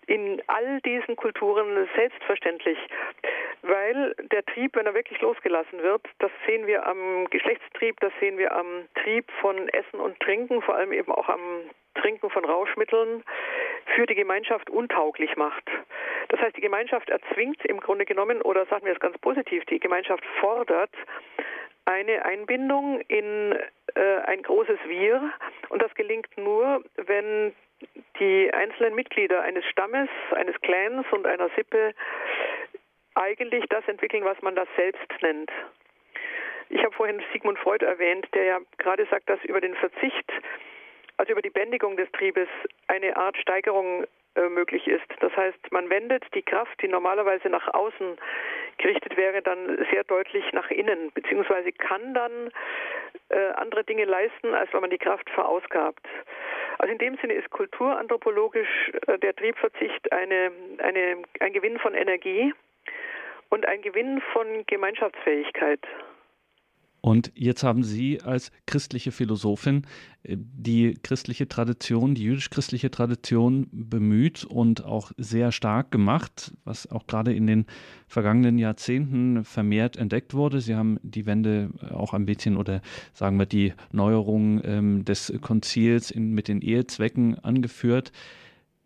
in 0.07 0.41
all 0.47 0.79
diesen 0.81 1.15
Kulturen 1.17 1.87
selbstverständlich, 1.95 2.77
weil 3.61 4.15
der 4.31 4.45
Trieb, 4.45 4.75
wenn 4.75 4.85
er 4.85 4.93
wirklich 4.93 5.19
losgelassen 5.21 5.83
wird, 5.83 6.01
das 6.19 6.31
sehen 6.45 6.65
wir 6.65 6.87
am 6.87 7.29
Geschlechtstrieb, 7.29 7.99
das 7.99 8.13
sehen 8.19 8.37
wir 8.37 8.53
am 8.53 8.87
Trieb 9.03 9.29
von 9.41 9.67
Essen 9.69 9.99
und 9.99 10.19
Trinken, 10.21 10.61
vor 10.61 10.75
allem 10.75 10.93
eben 10.93 11.11
auch 11.11 11.27
am 11.27 11.69
Trinken 11.97 12.29
von 12.29 12.45
Rauschmitteln 12.45 13.23
für 13.95 14.05
die 14.05 14.15
Gemeinschaft 14.15 14.69
untauglich 14.69 15.35
macht. 15.35 15.63
Das 16.29 16.39
heißt, 16.41 16.57
die 16.57 16.61
Gemeinschaft 16.61 17.09
erzwingt 17.09 17.63
im 17.65 17.79
Grunde 17.79 18.05
genommen, 18.05 18.41
oder 18.41 18.65
sagen 18.65 18.85
wir 18.85 18.93
es 18.93 18.99
ganz 18.99 19.17
positiv, 19.19 19.65
die 19.65 19.79
Gemeinschaft 19.79 20.23
fordert 20.39 20.91
eine 21.85 22.25
Einbindung 22.25 22.99
in 23.07 23.57
äh, 23.95 24.17
ein 24.25 24.43
großes 24.43 24.77
Wir. 24.87 25.31
Und 25.69 25.81
das 25.81 25.93
gelingt 25.95 26.27
nur, 26.37 26.83
wenn 26.97 27.53
die 28.19 28.51
einzelnen 28.53 28.93
Mitglieder 28.95 29.41
eines 29.41 29.63
Stammes, 29.65 30.09
eines 30.31 30.59
Clans 30.61 31.05
und 31.11 31.25
einer 31.25 31.49
Sippe 31.55 31.93
eigentlich 33.15 33.65
das 33.69 33.87
entwickeln, 33.87 34.25
was 34.25 34.41
man 34.41 34.55
das 34.55 34.67
selbst 34.75 35.11
nennt. 35.21 35.49
Ich 36.69 36.83
habe 36.83 36.93
vorhin 36.93 37.21
Sigmund 37.31 37.57
Freud 37.59 37.85
erwähnt, 37.85 38.27
der 38.33 38.43
ja 38.43 38.59
gerade 38.77 39.05
sagt, 39.09 39.29
dass 39.29 39.43
über 39.45 39.61
den 39.61 39.75
Verzicht 39.75 40.31
also 41.17 41.31
über 41.31 41.41
die 41.41 41.49
Bändigung 41.49 41.97
des 41.97 42.11
Triebes 42.11 42.47
eine 42.87 43.15
Art 43.17 43.37
Steigerung 43.37 44.05
äh, 44.35 44.49
möglich 44.49 44.87
ist. 44.87 45.07
Das 45.19 45.35
heißt, 45.35 45.71
man 45.71 45.89
wendet 45.89 46.23
die 46.35 46.43
Kraft, 46.43 46.81
die 46.81 46.87
normalerweise 46.87 47.49
nach 47.49 47.73
außen 47.73 48.17
gerichtet 48.77 49.17
wäre, 49.17 49.41
dann 49.41 49.83
sehr 49.91 50.03
deutlich 50.03 50.45
nach 50.53 50.69
innen, 50.69 51.11
beziehungsweise 51.13 51.71
kann 51.71 52.13
dann 52.13 52.51
äh, 53.29 53.51
andere 53.55 53.83
Dinge 53.83 54.05
leisten, 54.05 54.53
als 54.53 54.71
wenn 54.73 54.81
man 54.81 54.91
die 54.91 54.99
Kraft 54.99 55.29
verausgabt. 55.31 56.05
Also 56.77 56.91
in 56.91 56.99
dem 56.99 57.17
Sinne 57.17 57.33
ist 57.33 57.49
kulturanthropologisch 57.49 58.91
äh, 59.07 59.17
der 59.17 59.35
Triebverzicht 59.35 60.11
eine, 60.11 60.51
eine, 60.77 61.23
ein 61.39 61.53
Gewinn 61.53 61.79
von 61.79 61.95
Energie 61.95 62.53
und 63.49 63.67
ein 63.67 63.81
Gewinn 63.81 64.21
von 64.33 64.65
Gemeinschaftsfähigkeit. 64.67 65.79
Und 67.01 67.31
jetzt 67.35 67.63
haben 67.63 67.83
Sie 67.83 68.21
als 68.21 68.51
christliche 68.65 69.11
Philosophin 69.11 69.83
äh, 70.23 70.35
die 70.37 70.97
christliche 71.03 71.47
Tradition, 71.47 72.15
die 72.15 72.23
jüdisch-christliche 72.23 72.91
Tradition 72.91 73.67
bemüht 73.71 74.43
und 74.43 74.83
auch 74.83 75.11
sehr 75.17 75.51
stark 75.51 75.91
gemacht, 75.91 76.53
was 76.63 76.89
auch 76.89 77.07
gerade 77.07 77.33
in 77.33 77.47
den 77.47 77.65
vergangenen 78.07 78.57
Jahrzehnten 78.57 79.43
vermehrt 79.43 79.95
entdeckt 79.95 80.33
wurde. 80.33 80.59
Sie 80.59 80.75
haben 80.75 80.99
die 81.03 81.25
Wende 81.25 81.69
auch 81.91 82.13
ein 82.13 82.25
bisschen 82.25 82.57
oder 82.57 82.81
sagen 83.13 83.37
wir 83.37 83.45
die 83.45 83.73
Neuerung 83.91 84.61
ähm, 84.63 85.05
des 85.05 85.31
Konzils 85.41 86.11
in, 86.11 86.31
mit 86.31 86.47
den 86.47 86.61
Ehezwecken 86.61 87.37
angeführt. 87.39 88.11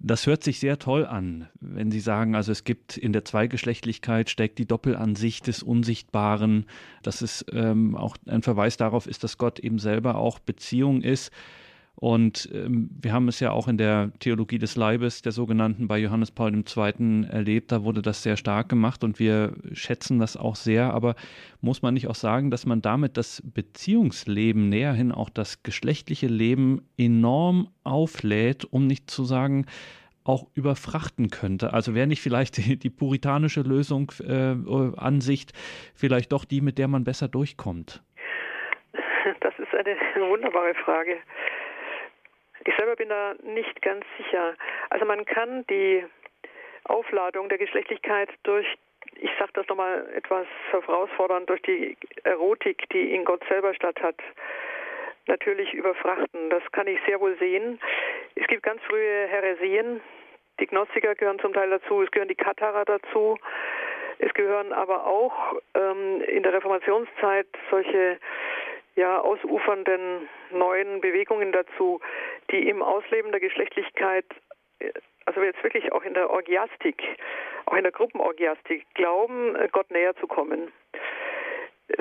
Das 0.04 0.26
hört 0.26 0.44
sich 0.44 0.60
sehr 0.60 0.80
toll 0.80 1.06
an, 1.06 1.48
wenn 1.60 1.92
Sie 1.92 2.00
sagen, 2.00 2.34
also 2.34 2.52
es 2.52 2.64
gibt 2.64 2.98
in 2.98 3.14
der 3.14 3.24
Zweigeschlechtlichkeit 3.24 4.32
steckt 4.32 4.58
die 4.58 4.66
Doppelansicht 4.66 5.46
des 5.46 5.62
Unsichtbaren, 5.62 6.66
dass 7.04 7.22
es 7.22 7.46
ähm, 7.52 7.96
auch 7.96 8.18
ein 8.26 8.42
Verweis 8.42 8.78
darauf 8.78 9.06
ist, 9.06 9.24
dass 9.24 9.38
Gott 9.38 9.60
eben 9.60 9.78
selber 9.78 10.16
auch 10.16 10.40
Beziehung 10.40 11.04
ist. 11.04 11.32
Und 11.96 12.50
ähm, 12.54 12.90
wir 13.00 13.14
haben 13.14 13.28
es 13.28 13.40
ja 13.40 13.52
auch 13.52 13.68
in 13.68 13.78
der 13.78 14.12
Theologie 14.20 14.58
des 14.58 14.76
Leibes, 14.76 15.22
der 15.22 15.32
sogenannten, 15.32 15.88
bei 15.88 16.00
Johannes 16.00 16.32
Paul 16.32 16.52
II. 16.54 17.26
erlebt. 17.30 17.72
Da 17.72 17.84
wurde 17.84 18.02
das 18.02 18.24
sehr 18.24 18.38
stark 18.38 18.70
gemacht 18.70 19.04
und 19.04 19.20
wir 19.20 19.54
schätzen 19.74 20.18
das 20.18 20.36
auch 20.36 20.56
sehr. 20.56 20.94
Aber 20.94 21.16
muss 21.60 21.82
man 21.82 21.94
nicht 21.94 22.08
auch 22.08 22.16
sagen, 22.16 22.50
dass 22.50 22.66
man 22.66 22.82
damit 22.82 23.18
das 23.18 23.44
Beziehungsleben 23.46 24.70
näherhin 24.70 25.12
auch 25.12 25.30
das 25.30 25.64
geschlechtliche 25.64 26.28
Leben 26.28 26.88
enorm 26.98 27.70
auflädt, 27.84 28.66
um 28.66 28.88
nicht 28.88 29.12
zu 29.12 29.24
sagen, 29.24 29.66
auch 30.24 30.48
überfrachten 30.54 31.30
könnte. 31.30 31.74
Also 31.74 31.96
wäre 31.96 32.08
nicht 32.08 32.22
vielleicht 32.22 32.58
die, 32.58 32.78
die 32.78 32.90
puritanische 32.90 33.62
Lösung 33.62 34.12
äh, 34.28 34.56
Ansicht 34.98 35.52
vielleicht 35.96 36.32
doch 36.32 36.46
die, 36.46 36.62
mit 36.62 36.78
der 36.78 36.88
man 36.88 37.04
besser 37.04 37.28
durchkommt? 37.28 38.04
Das 39.40 39.54
ist 39.60 39.74
eine 39.74 40.30
wunderbare 40.30 40.74
Frage. 40.84 41.18
Ich 42.66 42.76
selber 42.76 42.96
bin 42.96 43.10
da 43.10 43.34
nicht 43.44 43.82
ganz 43.82 44.06
sicher. 44.18 44.56
Also 44.90 45.06
man 45.06 45.26
kann 45.26 45.66
die 45.68 46.06
Aufladung 46.86 47.50
der 47.50 47.58
Geschlechtlichkeit 47.58 48.30
durch, 48.44 48.68
ich 49.16 49.32
sage 49.40 49.52
das 49.54 49.68
nochmal 49.68 50.08
etwas 50.16 50.48
herausfordernd, 50.72 51.50
durch 51.50 51.62
die 51.64 51.98
Erotik, 52.24 52.88
die 52.90 53.14
in 53.14 53.26
Gott 53.26 53.44
selber 53.48 53.74
statt 53.74 54.02
hat, 54.02 54.18
natürlich 55.28 55.74
überfrachten. 55.74 56.50
Das 56.50 56.64
kann 56.72 56.88
ich 56.88 57.00
sehr 57.06 57.20
wohl 57.20 57.38
sehen. 57.38 57.80
Es 58.36 58.48
gibt 58.48 58.64
ganz 58.64 58.82
frühe 58.84 59.28
Heresien. 59.28 60.02
Die 60.60 60.68
Gnostiker 60.68 61.16
gehören 61.16 61.40
zum 61.40 61.54
Teil 61.54 61.70
dazu, 61.70 62.02
es 62.02 62.12
gehören 62.12 62.30
die 62.30 62.36
Katharer 62.36 62.86
dazu. 62.86 63.38
Es 64.20 64.32
gehören 64.36 64.72
aber 64.72 65.08
auch 65.08 65.56
ähm, 65.74 66.22
in 66.22 66.44
der 66.44 66.54
Reformationszeit 66.54 67.48
solche 67.72 68.20
ja, 68.96 69.22
ausufernden 69.22 70.30
neuen 70.52 71.02
Bewegungen 71.02 71.52
dazu, 71.52 72.02
die 72.52 72.68
im 72.68 72.82
Ausleben 72.82 73.32
der 73.32 73.40
Geschlechtlichkeit, 73.40 74.26
äh, 74.80 74.92
also 75.26 75.42
jetzt 75.42 75.64
wirklich 75.64 75.92
auch 75.92 76.04
in 76.04 76.14
der 76.14 76.30
Orgiastik, 76.30 77.02
auch 77.66 77.76
in 77.76 77.84
der 77.84 77.92
Gruppenorgiastik, 77.92 78.86
glauben, 78.96 79.56
äh, 79.56 79.70
Gott 79.72 79.90
näher 79.92 80.16
zu 80.16 80.28
kommen. 80.28 80.72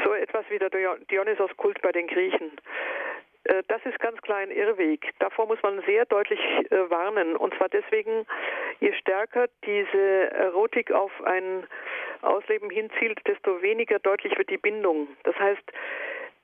So 0.04 0.14
etwas 0.14 0.44
wie 0.50 0.58
der 0.58 0.70
Dionysos-Kult 0.70 1.82
bei 1.82 1.92
den 1.92 2.06
Griechen. 2.06 2.52
Äh, 3.44 3.62
das 3.68 3.84
ist 3.84 3.98
ganz 4.00 4.20
klar 4.22 4.38
ein 4.38 4.50
Irrweg. 4.50 5.10
Davor 5.18 5.46
muss 5.46 5.62
man 5.62 5.82
sehr 5.82 6.06
deutlich 6.06 6.40
warnen. 6.70 7.36
Und 7.36 7.54
zwar 7.54 7.68
deswegen, 7.68 8.26
je 8.80 8.92
stärker 8.94 9.46
diese 9.64 10.30
Erotik 10.32 10.90
auf 10.92 11.12
ein 11.24 11.66
Ausleben 12.22 12.70
hinzielt, 12.70 13.20
desto 13.26 13.62
weniger 13.62 13.98
deutlich 13.98 14.36
wird 14.36 14.50
die 14.50 14.58
Bindung. 14.58 15.08
Das 15.24 15.36
heißt, 15.38 15.72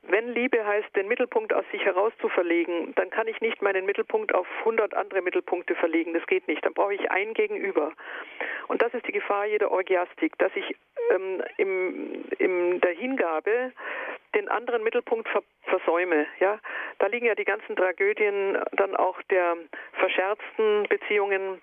wenn 0.09 0.29
Liebe 0.29 0.65
heißt, 0.65 0.95
den 0.95 1.09
Mittelpunkt 1.09 1.53
aus 1.53 1.65
sich 1.73 1.85
heraus 1.85 2.13
zu 2.21 2.29
verlegen, 2.29 2.93
dann 2.97 3.11
kann 3.11 3.29
ich 3.29 3.41
nicht 3.41 3.63
meinen 3.63 3.87
Mittelpunkt 3.87 4.35
auf 4.35 4.47
100 4.61 4.95
andere 4.95 5.23
Mittelpunkte 5.23 5.75
verlegen. 5.75 6.15
Das 6.15 6.27
geht 6.27 6.47
nicht. 6.49 6.65
Dann 6.65 6.75
brauche 6.75 6.95
ich 6.95 7.11
ein 7.11 7.35
Gegenüber. 7.35 7.93
Und 8.69 8.83
das 8.83 8.95
ist 8.95 9.07
die 9.07 9.13
Gefahr 9.13 9.47
jeder 9.47 9.71
Orgiastik, 9.71 10.37
dass 10.39 10.53
ich 10.55 10.77
ähm, 11.11 11.43
im, 11.57 12.25
in 12.39 12.81
der 12.81 12.93
Hingabe 12.93 13.73
den 14.37 14.49
anderen 14.49 14.85
Mittelpunkt 14.85 15.29
ver 15.29 15.43
versäume. 15.65 16.27
Ja, 16.39 16.61
da 17.01 17.09
liegen 17.09 17.27
ja 17.27 17.35
die 17.35 17.45
ganzen 17.45 17.75
Tragödien 17.75 18.57
dann 18.73 18.95
auch 18.95 19.21
der 19.23 19.57
verscherzten 19.95 20.85
Beziehungen 20.89 21.61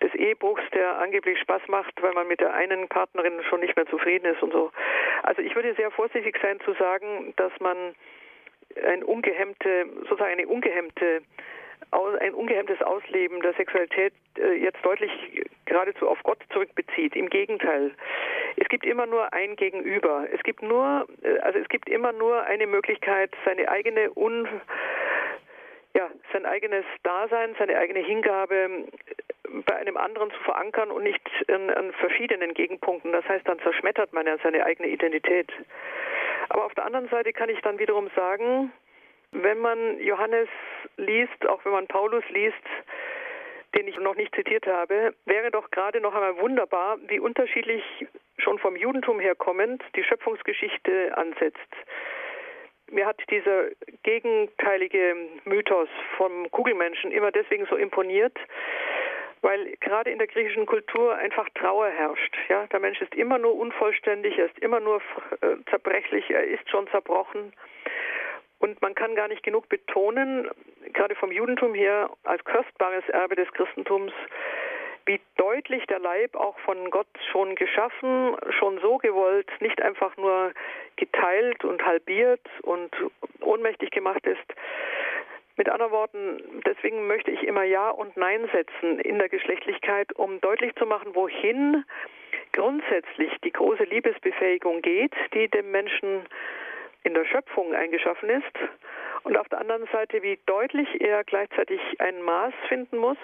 des 0.00 0.14
Ehebruchs, 0.14 0.62
der 0.72 0.98
angeblich 0.98 1.38
Spaß 1.40 1.62
macht, 1.68 2.00
weil 2.02 2.12
man 2.12 2.28
mit 2.28 2.40
der 2.40 2.54
einen 2.54 2.88
Partnerin 2.88 3.42
schon 3.44 3.60
nicht 3.60 3.76
mehr 3.76 3.86
zufrieden 3.86 4.24
ist 4.24 4.42
und 4.42 4.52
so. 4.52 4.72
Also 5.22 5.42
ich 5.42 5.54
würde 5.54 5.74
sehr 5.74 5.90
vorsichtig 5.90 6.38
sein 6.40 6.60
zu 6.60 6.72
sagen, 6.74 7.34
dass 7.36 7.52
man 7.60 7.94
ein 8.86 9.02
ungehemmte, 9.04 9.86
sozusagen 10.08 10.32
eine 10.32 10.46
ungehemmte 10.46 11.20
ein 11.92 12.34
ungehemmtes 12.34 12.80
Ausleben 12.82 13.40
der 13.42 13.52
Sexualität 13.54 14.14
äh, 14.38 14.54
jetzt 14.54 14.78
deutlich 14.84 15.10
geradezu 15.66 16.08
auf 16.08 16.22
Gott 16.22 16.38
zurückbezieht. 16.52 17.14
Im 17.16 17.28
Gegenteil. 17.28 17.92
Es 18.56 18.68
gibt 18.68 18.84
immer 18.86 19.06
nur 19.06 19.32
ein 19.32 19.56
Gegenüber. 19.56 20.26
Es 20.32 20.42
gibt 20.42 20.62
nur, 20.62 21.06
äh, 21.22 21.38
also 21.40 21.58
es 21.58 21.68
gibt 21.68 21.88
immer 21.88 22.12
nur 22.12 22.42
eine 22.42 22.66
Möglichkeit, 22.66 23.30
seine 23.44 23.68
eigene 23.68 24.10
Un, 24.16 24.48
ja, 25.94 26.10
sein 26.32 26.46
eigenes 26.46 26.84
Dasein, 27.02 27.54
seine 27.58 27.76
eigene 27.76 28.00
Hingabe 28.00 28.54
äh, 28.54 28.84
bei 29.66 29.76
einem 29.76 29.96
anderen 29.96 30.30
zu 30.30 30.38
verankern 30.44 30.90
und 30.90 31.02
nicht 31.02 31.20
an, 31.48 31.68
an 31.70 31.92
verschiedenen 31.92 32.54
Gegenpunkten. 32.54 33.12
Das 33.12 33.26
heißt, 33.28 33.46
dann 33.46 33.58
zerschmettert 33.60 34.12
man 34.12 34.26
ja 34.26 34.38
seine 34.42 34.64
eigene 34.64 34.88
Identität. 34.88 35.50
Aber 36.48 36.64
auf 36.64 36.74
der 36.74 36.86
anderen 36.86 37.08
Seite 37.08 37.32
kann 37.32 37.48
ich 37.48 37.60
dann 37.60 37.78
wiederum 37.78 38.10
sagen, 38.16 38.72
wenn 39.32 39.58
man 39.58 39.98
Johannes 40.00 40.48
liest, 40.96 41.46
auch 41.48 41.64
wenn 41.64 41.72
man 41.72 41.86
Paulus 41.86 42.24
liest, 42.30 42.56
den 43.74 43.88
ich 43.88 43.96
noch 43.98 44.14
nicht 44.14 44.34
zitiert 44.34 44.66
habe, 44.66 45.14
wäre 45.24 45.50
doch 45.50 45.70
gerade 45.70 46.00
noch 46.00 46.14
einmal 46.14 46.38
wunderbar, 46.38 46.98
wie 47.08 47.18
unterschiedlich 47.18 47.82
schon 48.38 48.58
vom 48.58 48.76
Judentum 48.76 49.18
her 49.20 49.34
kommend 49.34 49.82
die 49.96 50.04
Schöpfungsgeschichte 50.04 51.16
ansetzt. 51.16 51.58
Mir 52.90 53.06
hat 53.06 53.18
dieser 53.30 53.68
gegenteilige 54.02 55.16
Mythos 55.44 55.88
vom 56.18 56.50
Kugelmenschen 56.50 57.10
immer 57.10 57.32
deswegen 57.32 57.64
so 57.66 57.76
imponiert, 57.76 58.36
weil 59.40 59.74
gerade 59.80 60.10
in 60.10 60.18
der 60.18 60.26
griechischen 60.26 60.66
Kultur 60.66 61.14
einfach 61.16 61.48
Trauer 61.54 61.88
herrscht. 61.88 62.36
Ja, 62.50 62.66
der 62.66 62.80
Mensch 62.80 63.00
ist 63.00 63.14
immer 63.14 63.38
nur 63.38 63.54
unvollständig, 63.54 64.38
er 64.38 64.46
ist 64.46 64.58
immer 64.58 64.80
nur 64.80 65.00
äh, 65.40 65.56
zerbrechlich, 65.70 66.28
er 66.30 66.44
ist 66.44 66.68
schon 66.68 66.86
zerbrochen. 66.88 67.54
Und 68.62 68.80
man 68.80 68.94
kann 68.94 69.16
gar 69.16 69.26
nicht 69.26 69.42
genug 69.42 69.68
betonen, 69.68 70.48
gerade 70.92 71.16
vom 71.16 71.32
Judentum 71.32 71.74
her 71.74 72.08
als 72.22 72.44
kostbares 72.44 73.02
Erbe 73.08 73.34
des 73.34 73.52
Christentums, 73.54 74.12
wie 75.04 75.20
deutlich 75.36 75.84
der 75.86 75.98
Leib 75.98 76.36
auch 76.36 76.56
von 76.60 76.88
Gott 76.92 77.08
schon 77.32 77.56
geschaffen, 77.56 78.36
schon 78.56 78.78
so 78.80 78.98
gewollt, 78.98 79.48
nicht 79.58 79.82
einfach 79.82 80.16
nur 80.16 80.52
geteilt 80.94 81.64
und 81.64 81.84
halbiert 81.84 82.40
und 82.62 82.94
ohnmächtig 83.40 83.90
gemacht 83.90 84.24
ist. 84.28 84.54
Mit 85.56 85.68
anderen 85.68 85.90
Worten, 85.90 86.62
deswegen 86.64 87.08
möchte 87.08 87.32
ich 87.32 87.42
immer 87.42 87.64
Ja 87.64 87.90
und 87.90 88.16
Nein 88.16 88.48
setzen 88.52 89.00
in 89.00 89.18
der 89.18 89.28
Geschlechtlichkeit, 89.28 90.12
um 90.12 90.40
deutlich 90.40 90.72
zu 90.76 90.86
machen, 90.86 91.16
wohin 91.16 91.84
grundsätzlich 92.52 93.32
die 93.42 93.52
große 93.52 93.84
Liebesbefähigung 93.84 94.82
geht, 94.82 95.14
die 95.34 95.48
dem 95.48 95.72
Menschen 95.72 96.22
in 97.04 97.14
der 97.14 97.24
Schöpfung 97.24 97.74
eingeschaffen 97.74 98.30
ist 98.30 98.58
und 99.24 99.36
auf 99.36 99.48
der 99.48 99.60
anderen 99.60 99.86
Seite, 99.92 100.22
wie 100.22 100.38
deutlich 100.46 101.00
er 101.00 101.24
gleichzeitig 101.24 101.80
ein 101.98 102.22
Maß 102.22 102.52
finden 102.68 102.98
muss, 102.98 103.18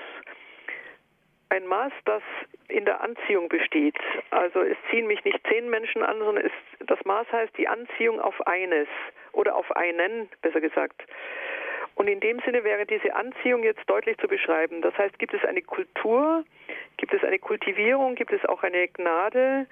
ein 1.50 1.66
Maß, 1.66 1.92
das 2.04 2.22
in 2.68 2.84
der 2.84 3.00
Anziehung 3.00 3.48
besteht. 3.48 3.96
Also 4.30 4.60
es 4.60 4.76
ziehen 4.90 5.06
mich 5.06 5.24
nicht 5.24 5.40
zehn 5.48 5.70
Menschen 5.70 6.02
an, 6.02 6.18
sondern 6.18 6.44
es, 6.44 6.52
das 6.86 7.02
Maß 7.04 7.26
heißt 7.32 7.56
die 7.56 7.68
Anziehung 7.68 8.20
auf 8.20 8.46
eines 8.46 8.88
oder 9.32 9.56
auf 9.56 9.74
einen, 9.74 10.28
besser 10.42 10.60
gesagt. 10.60 11.02
Und 11.94 12.06
in 12.06 12.20
dem 12.20 12.38
Sinne 12.40 12.62
wäre 12.62 12.86
diese 12.86 13.14
Anziehung 13.14 13.64
jetzt 13.64 13.82
deutlich 13.88 14.16
zu 14.18 14.28
beschreiben. 14.28 14.82
Das 14.82 14.96
heißt, 14.96 15.18
gibt 15.18 15.34
es 15.34 15.44
eine 15.44 15.62
Kultur, 15.62 16.44
gibt 16.96 17.12
es 17.12 17.24
eine 17.24 17.38
Kultivierung, 17.38 18.14
gibt 18.14 18.32
es 18.32 18.44
auch 18.44 18.62
eine 18.62 18.86
Gnade, 18.88 19.66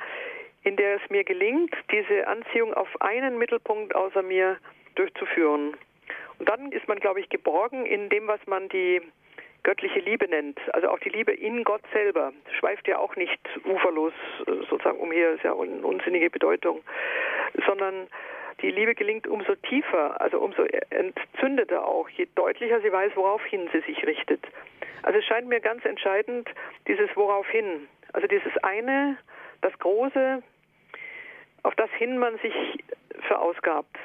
in 0.67 0.75
der 0.75 0.97
es 0.97 1.11
mir 1.11 1.23
gelingt, 1.23 1.73
diese 1.93 2.27
Anziehung 2.27 2.75
auf 2.75 2.89
einen 3.01 3.39
Mittelpunkt 3.39 3.95
außer 3.95 4.23
mir 4.23 4.59
durchzuführen. 4.97 5.77
Und 6.41 6.49
dann 6.49 6.73
ist 6.73 6.89
man, 6.89 6.99
glaube 6.99 7.21
ich, 7.21 7.29
geborgen 7.29 7.87
in 7.87 8.09
dem, 8.09 8.27
was 8.27 8.45
man 8.49 8.69
die 8.69 9.01
göttliche 9.63 10.01
Liebe 10.01 10.27
nennt. 10.29 10.59
Also 10.75 10.89
auch 10.89 10.99
die 10.99 11.09
Liebe 11.09 11.33
in 11.33 11.63
Gott 11.63 11.83
selber 11.93 12.33
schweift 12.59 12.89
ja 12.89 12.99
auch 12.99 13.15
nicht 13.15 13.39
uferlos 13.65 14.13
sozusagen 14.69 14.99
umher, 14.99 15.35
ist 15.35 15.45
ja 15.45 15.53
eine 15.53 15.87
unsinnige 15.87 16.31
Bedeutung, 16.31 16.83
sondern 17.65 18.09
die 18.61 18.71
Liebe 18.71 18.97
gelingt 18.97 19.29
umso 19.29 19.55
tiefer, 19.55 20.21
also 20.21 20.41
umso 20.41 20.65
entzündeter 20.91 21.87
auch, 21.87 22.09
je 22.09 22.27
deutlicher 22.35 22.81
sie 22.81 22.93
weiß, 22.93 23.13
woraufhin 23.15 23.69
sie 23.73 23.81
sich 23.81 24.05
richtet. 24.05 24.41
Also 25.03 25.21
es 25.21 25.25
scheint 25.27 25.47
mir 25.47 25.61
ganz 25.61 25.85
entscheidend, 25.85 26.49
dieses 26.89 27.09
woraufhin, 27.15 27.87
also 28.13 28.27
dieses 28.27 28.57
eine, 28.65 29.17
das 29.63 29.79
Große, 29.79 30.43
auf 31.67 31.75
das 31.75 31.91
hin 31.99 32.17
man 32.19 32.39
sich 32.39 32.55
verausgabt. 33.27 33.97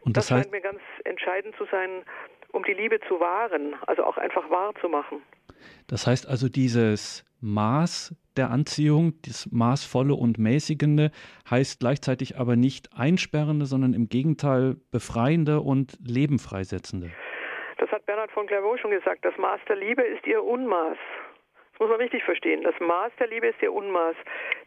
Und 0.00 0.16
das, 0.16 0.28
das 0.28 0.38
scheint 0.38 0.52
mir 0.52 0.60
ganz 0.60 0.80
entscheidend 1.04 1.54
zu 1.56 1.64
sein, 1.70 2.04
um 2.52 2.62
die 2.62 2.74
Liebe 2.74 3.00
zu 3.08 3.18
wahren, 3.18 3.74
also 3.86 4.04
auch 4.04 4.16
einfach 4.18 4.48
wahr 4.50 4.72
zu 4.80 4.88
machen. 4.88 5.20
Das 5.88 6.06
heißt 6.06 6.28
also, 6.28 6.48
dieses 6.48 7.24
Maß 7.40 8.14
der 8.36 8.50
Anziehung, 8.50 9.14
das 9.26 9.48
maßvolle 9.50 10.14
und 10.14 10.38
mäßigende, 10.38 11.10
heißt 11.50 11.80
gleichzeitig 11.80 12.38
aber 12.38 12.54
nicht 12.54 12.90
einsperrende, 12.96 13.66
sondern 13.66 13.94
im 13.94 14.08
Gegenteil 14.08 14.76
befreiende 14.92 15.60
und 15.60 15.98
lebenfreisetzende. 16.06 17.10
Das 17.78 17.90
hat 17.90 18.06
Bernhard 18.06 18.30
von 18.30 18.46
Clairvaux 18.46 18.80
schon 18.80 18.92
gesagt. 18.92 19.24
Das 19.24 19.36
Maß 19.38 19.60
der 19.68 19.76
Liebe 19.76 20.02
ist 20.02 20.24
ihr 20.26 20.42
Unmaß. 20.42 20.98
Das 21.72 21.80
muss 21.80 21.90
man 21.90 22.00
richtig 22.00 22.22
verstehen. 22.24 22.62
Das 22.62 22.78
Maß 22.80 23.12
der 23.18 23.28
Liebe 23.28 23.48
ist 23.48 23.62
ihr 23.62 23.72
Unmaß. 23.72 24.16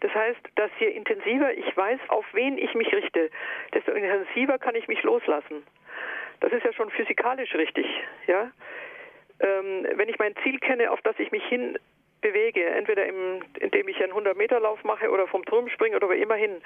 Das 0.02 0.14
heißt, 0.14 0.40
dass 0.56 0.72
je 0.80 0.88
intensiver 0.88 1.54
ich 1.54 1.76
weiß, 1.76 2.00
auf 2.10 2.26
wen 2.34 2.58
ich 2.58 2.74
mich 2.74 2.94
richte, 2.94 3.30
desto 3.74 3.92
intensiver 3.92 4.58
kann 4.58 4.76
ich 4.76 4.88
mich 4.88 5.02
loslassen. 5.04 5.66
Das 6.42 6.52
ist 6.52 6.66
ja 6.66 6.74
schon 6.74 6.90
physikalisch 6.90 7.54
richtig, 7.56 7.86
ja. 8.28 8.52
Ähm, 9.40 9.88
wenn 9.96 10.10
ich 10.10 10.18
mein 10.18 10.36
Ziel 10.44 10.60
kenne, 10.60 10.92
auf 10.92 11.02
das 11.02 11.18
ich 11.20 11.32
mich 11.32 11.44
hin 11.46 11.78
bewege, 12.26 12.66
entweder 12.66 13.06
im, 13.06 13.44
indem 13.60 13.88
ich 13.88 14.02
einen 14.02 14.14
100-Meter-Lauf 14.14 14.84
mache 14.84 15.12
oder 15.12 15.28
vom 15.28 15.46
Turm 15.46 15.70
springe 15.70 15.96
oder 15.96 16.08
wo 16.08 16.12
immer 16.12 16.34
hin. 16.34 16.60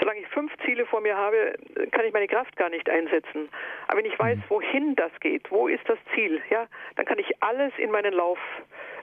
Solange 0.00 0.20
ich 0.20 0.26
fünf 0.28 0.52
Ziele 0.64 0.84
vor 0.84 1.00
mir 1.00 1.16
habe, 1.16 1.54
kann 1.92 2.04
ich 2.04 2.12
meine 2.12 2.26
Kraft 2.26 2.56
gar 2.56 2.70
nicht 2.70 2.90
einsetzen. 2.90 3.48
Aber 3.86 3.98
wenn 3.98 4.06
ich 4.06 4.18
weiß, 4.18 4.36
mhm. 4.36 4.42
wohin 4.48 4.96
das 4.96 5.12
geht, 5.20 5.48
wo 5.52 5.68
ist 5.68 5.88
das 5.88 5.98
Ziel, 6.12 6.42
ja, 6.50 6.66
dann 6.96 7.06
kann 7.06 7.20
ich 7.20 7.40
alles 7.40 7.72
in 7.78 7.92
meinen 7.92 8.14
Lauf 8.14 8.38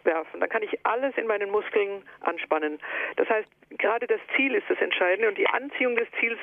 werfen. 0.05 0.39
Dann 0.39 0.49
kann 0.49 0.63
ich 0.63 0.85
alles 0.85 1.15
in 1.17 1.27
meinen 1.27 1.49
Muskeln 1.49 2.03
anspannen. 2.21 2.79
Das 3.15 3.29
heißt, 3.29 3.47
gerade 3.77 4.07
das 4.07 4.19
Ziel 4.35 4.55
ist 4.55 4.69
das 4.69 4.79
Entscheidende 4.79 5.27
und 5.27 5.37
die 5.37 5.47
Anziehung 5.47 5.95
des 5.95 6.07
Ziels 6.19 6.39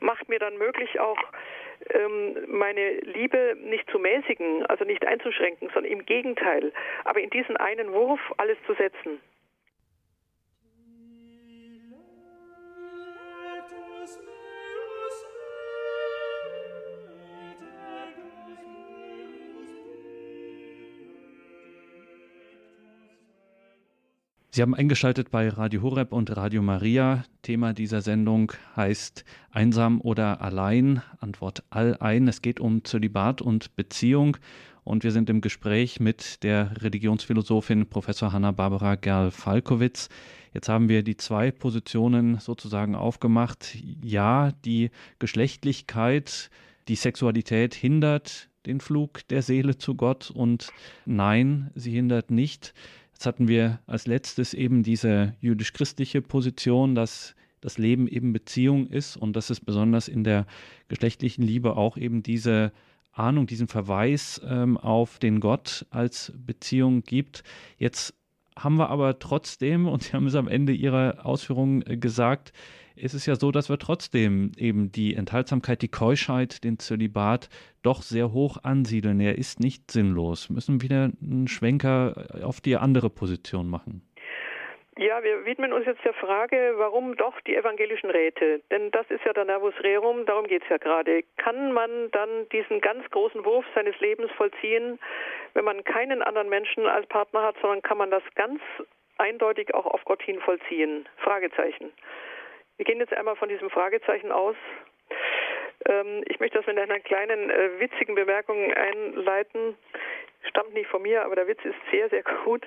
macht 0.00 0.28
mir 0.28 0.38
dann 0.38 0.56
möglich 0.58 0.98
auch 1.00 1.18
ähm, 1.90 2.36
meine 2.46 2.92
Liebe 3.00 3.56
nicht 3.60 3.90
zu 3.90 3.98
mäßigen, 3.98 4.66
also 4.66 4.84
nicht 4.84 5.06
einzuschränken, 5.06 5.70
sondern 5.72 5.92
im 5.92 6.06
Gegenteil, 6.06 6.72
aber 7.04 7.20
in 7.20 7.30
diesen 7.30 7.56
einen 7.56 7.92
Wurf 7.92 8.20
alles 8.36 8.58
zu 8.66 8.74
setzen. 8.74 9.20
Sie 24.54 24.60
haben 24.60 24.74
eingeschaltet 24.74 25.30
bei 25.30 25.48
Radio 25.48 25.80
Horeb 25.80 26.12
und 26.12 26.36
Radio 26.36 26.60
Maria. 26.60 27.24
Thema 27.40 27.72
dieser 27.72 28.02
Sendung 28.02 28.52
heißt 28.76 29.24
Einsam 29.50 30.02
oder 30.02 30.42
allein? 30.42 31.00
Antwort 31.20 31.64
all 31.70 31.96
ein. 32.00 32.28
Es 32.28 32.42
geht 32.42 32.60
um 32.60 32.84
Zölibat 32.84 33.40
und 33.40 33.74
Beziehung. 33.76 34.36
Und 34.84 35.04
wir 35.04 35.10
sind 35.10 35.30
im 35.30 35.40
Gespräch 35.40 36.00
mit 36.00 36.42
der 36.42 36.82
Religionsphilosophin 36.82 37.86
Professor 37.88 38.34
Hanna-Barbara 38.34 38.96
Gerl-Falkowitz. 38.96 40.10
Jetzt 40.52 40.68
haben 40.68 40.90
wir 40.90 41.02
die 41.02 41.16
zwei 41.16 41.50
Positionen 41.50 42.38
sozusagen 42.38 42.94
aufgemacht. 42.94 43.78
Ja, 44.02 44.52
die 44.66 44.90
Geschlechtlichkeit, 45.18 46.50
die 46.88 46.96
Sexualität 46.96 47.72
hindert 47.74 48.50
den 48.66 48.80
Flug 48.80 49.26
der 49.28 49.40
Seele 49.42 49.78
zu 49.78 49.94
Gott 49.94 50.30
und 50.30 50.68
nein, 51.06 51.70
sie 51.74 51.92
hindert 51.92 52.30
nicht. 52.30 52.74
Jetzt 53.22 53.28
hatten 53.28 53.46
wir 53.46 53.78
als 53.86 54.08
letztes 54.08 54.52
eben 54.52 54.82
diese 54.82 55.36
jüdisch-christliche 55.40 56.22
Position, 56.22 56.96
dass 56.96 57.36
das 57.60 57.78
Leben 57.78 58.08
eben 58.08 58.32
Beziehung 58.32 58.88
ist 58.88 59.16
und 59.16 59.36
dass 59.36 59.48
es 59.48 59.60
besonders 59.60 60.08
in 60.08 60.24
der 60.24 60.44
geschlechtlichen 60.88 61.42
Liebe 61.42 61.76
auch 61.76 61.96
eben 61.96 62.24
diese 62.24 62.72
Ahnung, 63.12 63.46
diesen 63.46 63.68
Verweis 63.68 64.40
ähm, 64.44 64.76
auf 64.76 65.20
den 65.20 65.38
Gott 65.38 65.86
als 65.90 66.32
Beziehung 66.36 67.04
gibt. 67.04 67.44
Jetzt 67.78 68.12
haben 68.58 68.74
wir 68.74 68.90
aber 68.90 69.20
trotzdem, 69.20 69.86
und 69.86 70.02
Sie 70.02 70.14
haben 70.14 70.26
es 70.26 70.34
am 70.34 70.48
Ende 70.48 70.72
Ihrer 70.72 71.24
Ausführungen 71.24 71.86
äh, 71.86 71.96
gesagt, 71.96 72.52
ist 72.96 73.14
es 73.14 73.26
ja 73.26 73.34
so, 73.34 73.50
dass 73.50 73.68
wir 73.68 73.78
trotzdem 73.78 74.52
eben 74.56 74.92
die 74.92 75.14
Enthaltsamkeit, 75.14 75.82
die 75.82 75.90
Keuschheit, 75.90 76.64
den 76.64 76.78
Zölibat 76.78 77.48
doch 77.82 78.02
sehr 78.02 78.32
hoch 78.32 78.58
ansiedeln. 78.62 79.20
Er 79.20 79.38
ist 79.38 79.60
nicht 79.60 79.90
sinnlos. 79.90 80.48
Wir 80.48 80.54
müssen 80.54 80.82
wieder 80.82 81.10
einen 81.22 81.48
Schwenker 81.48 82.26
auf 82.42 82.60
die 82.60 82.76
andere 82.76 83.10
Position 83.10 83.68
machen. 83.68 84.02
Ja, 84.98 85.22
wir 85.22 85.46
widmen 85.46 85.72
uns 85.72 85.86
jetzt 85.86 86.04
der 86.04 86.12
Frage, 86.12 86.74
warum 86.76 87.16
doch 87.16 87.40
die 87.46 87.56
evangelischen 87.56 88.10
Räte? 88.10 88.60
Denn 88.70 88.90
das 88.90 89.10
ist 89.10 89.24
ja 89.24 89.32
der 89.32 89.46
Nervus 89.46 89.72
Rerum, 89.82 90.26
darum 90.26 90.46
geht 90.46 90.62
es 90.64 90.68
ja 90.68 90.76
gerade. 90.76 91.22
Kann 91.38 91.72
man 91.72 92.10
dann 92.10 92.46
diesen 92.50 92.82
ganz 92.82 93.08
großen 93.10 93.42
Wurf 93.42 93.64
seines 93.74 93.98
Lebens 94.00 94.30
vollziehen, 94.32 94.98
wenn 95.54 95.64
man 95.64 95.82
keinen 95.84 96.22
anderen 96.22 96.50
Menschen 96.50 96.86
als 96.86 97.06
Partner 97.06 97.42
hat, 97.42 97.56
sondern 97.62 97.80
kann 97.80 97.96
man 97.96 98.10
das 98.10 98.22
ganz 98.34 98.60
eindeutig 99.16 99.72
auch 99.72 99.86
auf 99.86 100.04
Gott 100.04 100.22
hin 100.22 100.38
vollziehen? 100.40 101.08
Fragezeichen. 101.16 101.90
Wir 102.82 102.94
gehen 102.94 102.98
jetzt 102.98 103.14
einmal 103.14 103.36
von 103.36 103.48
diesem 103.48 103.70
Fragezeichen 103.70 104.32
aus. 104.32 104.56
Ähm, 105.86 106.24
ich 106.26 106.40
möchte 106.40 106.58
das 106.58 106.66
mit 106.66 106.76
einer 106.76 106.98
kleinen 106.98 107.48
äh, 107.48 107.78
witzigen 107.78 108.16
Bemerkung 108.16 108.74
einleiten. 108.74 109.78
Stammt 110.48 110.74
nicht 110.74 110.88
von 110.88 111.00
mir, 111.00 111.24
aber 111.24 111.36
der 111.36 111.46
Witz 111.46 111.64
ist 111.64 111.76
sehr, 111.92 112.08
sehr 112.08 112.24
gut. 112.44 112.66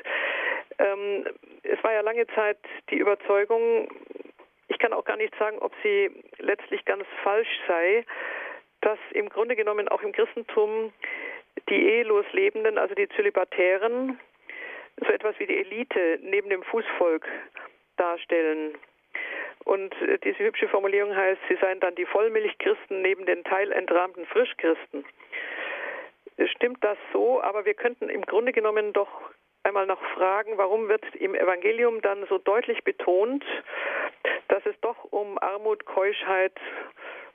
Ähm, 0.80 1.28
es 1.64 1.84
war 1.84 1.92
ja 1.92 2.00
lange 2.00 2.26
Zeit 2.28 2.58
die 2.92 2.96
Überzeugung, 2.96 3.90
ich 4.70 4.80
kann 4.80 4.94
auch 4.94 5.04
gar 5.04 5.18
nicht 5.18 5.36
sagen, 5.36 5.60
ob 5.60 5.74
sie 5.84 6.10
letztlich 6.38 6.86
ganz 6.86 7.04
falsch 7.22 7.60
sei, 7.68 8.06
dass 8.80 9.00
im 9.12 9.28
Grunde 9.28 9.58
genommen 9.58 9.90
auch 9.90 10.02
im 10.02 10.14
Christentum 10.14 10.94
die 11.68 11.90
ehelos 11.90 12.26
Lebenden, 12.32 12.78
also 12.78 12.96
die 12.96 13.10
Zölibatären, 13.10 14.18
so 14.96 15.08
etwas 15.08 15.38
wie 15.40 15.48
die 15.48 15.58
Elite 15.58 16.20
neben 16.22 16.50
dem 16.50 16.64
Fußvolk 16.64 17.28
darstellen. 17.98 18.78
Und 19.64 19.94
äh, 20.02 20.18
diese 20.20 20.40
hübsche 20.40 20.68
Formulierung 20.68 21.16
heißt, 21.16 21.42
sie 21.50 21.56
seien 21.56 21.80
dann 21.80 21.96
die 21.96 22.06
Vollmilchchristen 22.06 23.02
neben 23.02 23.26
den 23.26 23.44
teilentrahmten 23.44 24.26
Frischchristen. 24.28 25.06
Stimmt 26.56 26.84
das 26.84 26.98
so? 27.14 27.42
Aber 27.42 27.66
wir 27.66 27.74
könnten 27.74 28.10
im 28.10 28.22
Grunde 28.22 28.52
genommen 28.52 28.94
doch 28.94 29.10
einmal 29.64 29.88
noch 29.88 30.02
fragen, 30.14 30.58
warum 30.58 30.88
wird 30.88 31.04
im 31.16 31.34
Evangelium 31.34 32.02
dann 32.02 32.26
so 32.28 32.38
deutlich 32.38 32.84
betont, 32.84 33.44
dass 34.48 34.66
es 34.66 34.80
doch 34.82 35.04
um 35.06 35.40
Armut, 35.40 35.86
Keuschheit 35.86 36.54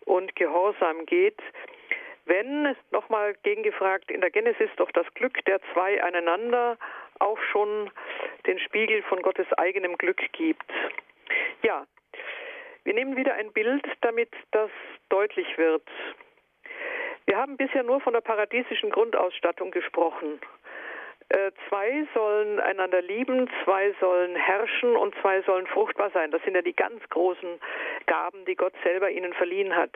und 0.05 0.37
Gehorsam 0.37 1.07
geht, 1.07 1.41
wenn, 2.27 2.77
nochmal 2.93 3.35
gegengefragt, 3.43 4.11
in 4.11 4.21
der 4.21 4.31
Genesis 4.31 4.71
doch 4.77 4.91
das 4.93 5.13
Glück 5.15 5.45
der 5.47 5.61
zwei 5.73 6.03
aneinander 6.03 6.79
auch 7.19 7.39
schon 7.51 7.91
den 8.47 8.59
Spiegel 8.61 9.03
von 9.03 9.21
Gottes 9.23 9.53
eigenem 9.55 9.99
Glück 9.99 10.21
gibt. 10.33 10.71
Ja, 11.63 11.87
wir 12.85 12.95
nehmen 12.95 13.17
wieder 13.17 13.35
ein 13.35 13.53
Bild, 13.53 13.87
damit 14.01 14.31
das 14.53 14.71
deutlich 15.09 15.59
wird. 15.59 15.87
Wir 17.27 17.37
haben 17.37 17.57
bisher 17.57 17.83
nur 17.83 18.01
von 18.01 18.13
der 18.13 18.23
paradiesischen 18.23 18.91
Grundausstattung 18.91 19.71
gesprochen. 19.71 20.41
Äh, 21.29 21.53
zwei 21.69 22.07
sollen 22.13 22.59
einander 22.59 23.03
lieben, 23.03 23.49
zwei 23.63 23.95
sollen 24.01 24.35
herrschen 24.35 24.97
und 24.97 25.15
zwei 25.21 25.41
sollen 25.43 25.67
fruchtbar 25.69 26.11
sein. 26.11 26.33
Das 26.33 26.43
sind 26.43 26.57
ja 26.57 26.63
die 26.63 26.75
ganz 26.75 27.09
großen 27.11 27.61
Gaben, 28.07 28.45
die 28.47 28.57
Gott 28.57 28.75
selber 28.83 29.11
ihnen 29.11 29.33
verliehen 29.35 29.77
hat. 29.77 29.93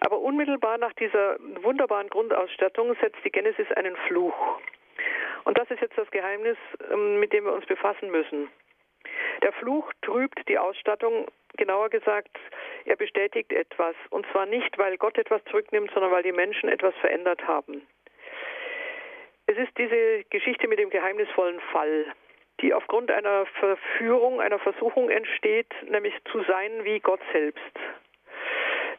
Aber 0.00 0.18
unmittelbar 0.18 0.76
nach 0.78 0.92
dieser 0.94 1.36
wunderbaren 1.62 2.08
Grundausstattung 2.08 2.96
setzt 3.00 3.24
die 3.24 3.30
Genesis 3.30 3.70
einen 3.76 3.94
Fluch. 4.08 4.58
Und 5.44 5.56
das 5.56 5.70
ist 5.70 5.80
jetzt 5.80 5.96
das 5.96 6.10
Geheimnis, 6.10 6.56
ähm, 6.92 7.20
mit 7.20 7.32
dem 7.32 7.44
wir 7.44 7.52
uns 7.52 7.66
befassen 7.66 8.10
müssen. 8.10 8.48
Der 9.42 9.52
Fluch 9.52 9.92
trübt 10.02 10.48
die 10.48 10.58
Ausstattung, 10.58 11.26
genauer 11.56 11.90
gesagt, 11.90 12.38
er 12.84 12.96
bestätigt 12.96 13.52
etwas. 13.52 13.94
Und 14.10 14.26
zwar 14.32 14.46
nicht, 14.46 14.76
weil 14.78 14.96
Gott 14.96 15.18
etwas 15.18 15.42
zurücknimmt, 15.44 15.90
sondern 15.92 16.12
weil 16.12 16.22
die 16.22 16.32
Menschen 16.32 16.68
etwas 16.68 16.94
verändert 16.96 17.46
haben. 17.46 17.86
Es 19.46 19.56
ist 19.56 19.76
diese 19.78 20.24
Geschichte 20.30 20.66
mit 20.66 20.78
dem 20.78 20.90
geheimnisvollen 20.90 21.60
Fall, 21.72 22.06
die 22.60 22.74
aufgrund 22.74 23.10
einer 23.10 23.46
Verführung, 23.60 24.40
einer 24.40 24.58
Versuchung 24.58 25.08
entsteht, 25.08 25.72
nämlich 25.88 26.14
zu 26.32 26.42
sein 26.44 26.84
wie 26.84 26.98
Gott 27.00 27.20
selbst. 27.32 27.60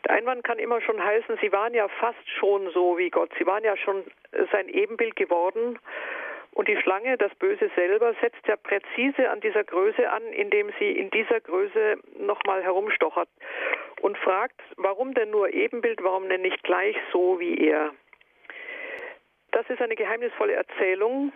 Der 0.06 0.16
Einwand 0.16 0.44
kann 0.46 0.60
immer 0.60 0.80
schon 0.80 1.04
heißen, 1.04 1.38
sie 1.42 1.52
waren 1.52 1.74
ja 1.74 1.88
fast 1.90 2.30
schon 2.40 2.70
so 2.72 2.98
wie 2.98 3.10
Gott, 3.10 3.32
sie 3.38 3.46
waren 3.46 3.64
ja 3.64 3.76
schon 3.76 4.06
sein 4.52 4.70
Ebenbild 4.70 5.16
geworden 5.16 5.80
und 6.58 6.68
die 6.68 6.78
Schlange, 6.78 7.18
das 7.18 7.34
Böse 7.36 7.70
selber, 7.76 8.16
setzt 8.20 8.48
ja 8.48 8.56
präzise 8.56 9.30
an 9.30 9.40
dieser 9.42 9.64
Größe 9.64 10.10
an, 10.10 10.24
indem 10.34 10.72
sie 10.80 10.90
in 10.90 11.12
dieser 11.12 11.40
Größe 11.40 12.00
nochmal 12.18 12.64
herumstochert 12.64 13.30
und 14.02 14.18
fragt, 14.18 14.60
warum 14.76 15.14
denn 15.14 15.30
nur 15.30 15.54
Ebenbild, 15.54 16.04
warum 16.04 16.28
denn 16.30 16.42
nicht 16.42 16.64
gleich 16.64 16.96
so 17.12 17.40
wie 17.40 17.68
er? 17.68 17.94
Das 19.52 19.70
ist 19.70 19.84
eine 19.84 19.96
geheimnisvolle 19.96 20.54
Erzählung. 20.54 21.32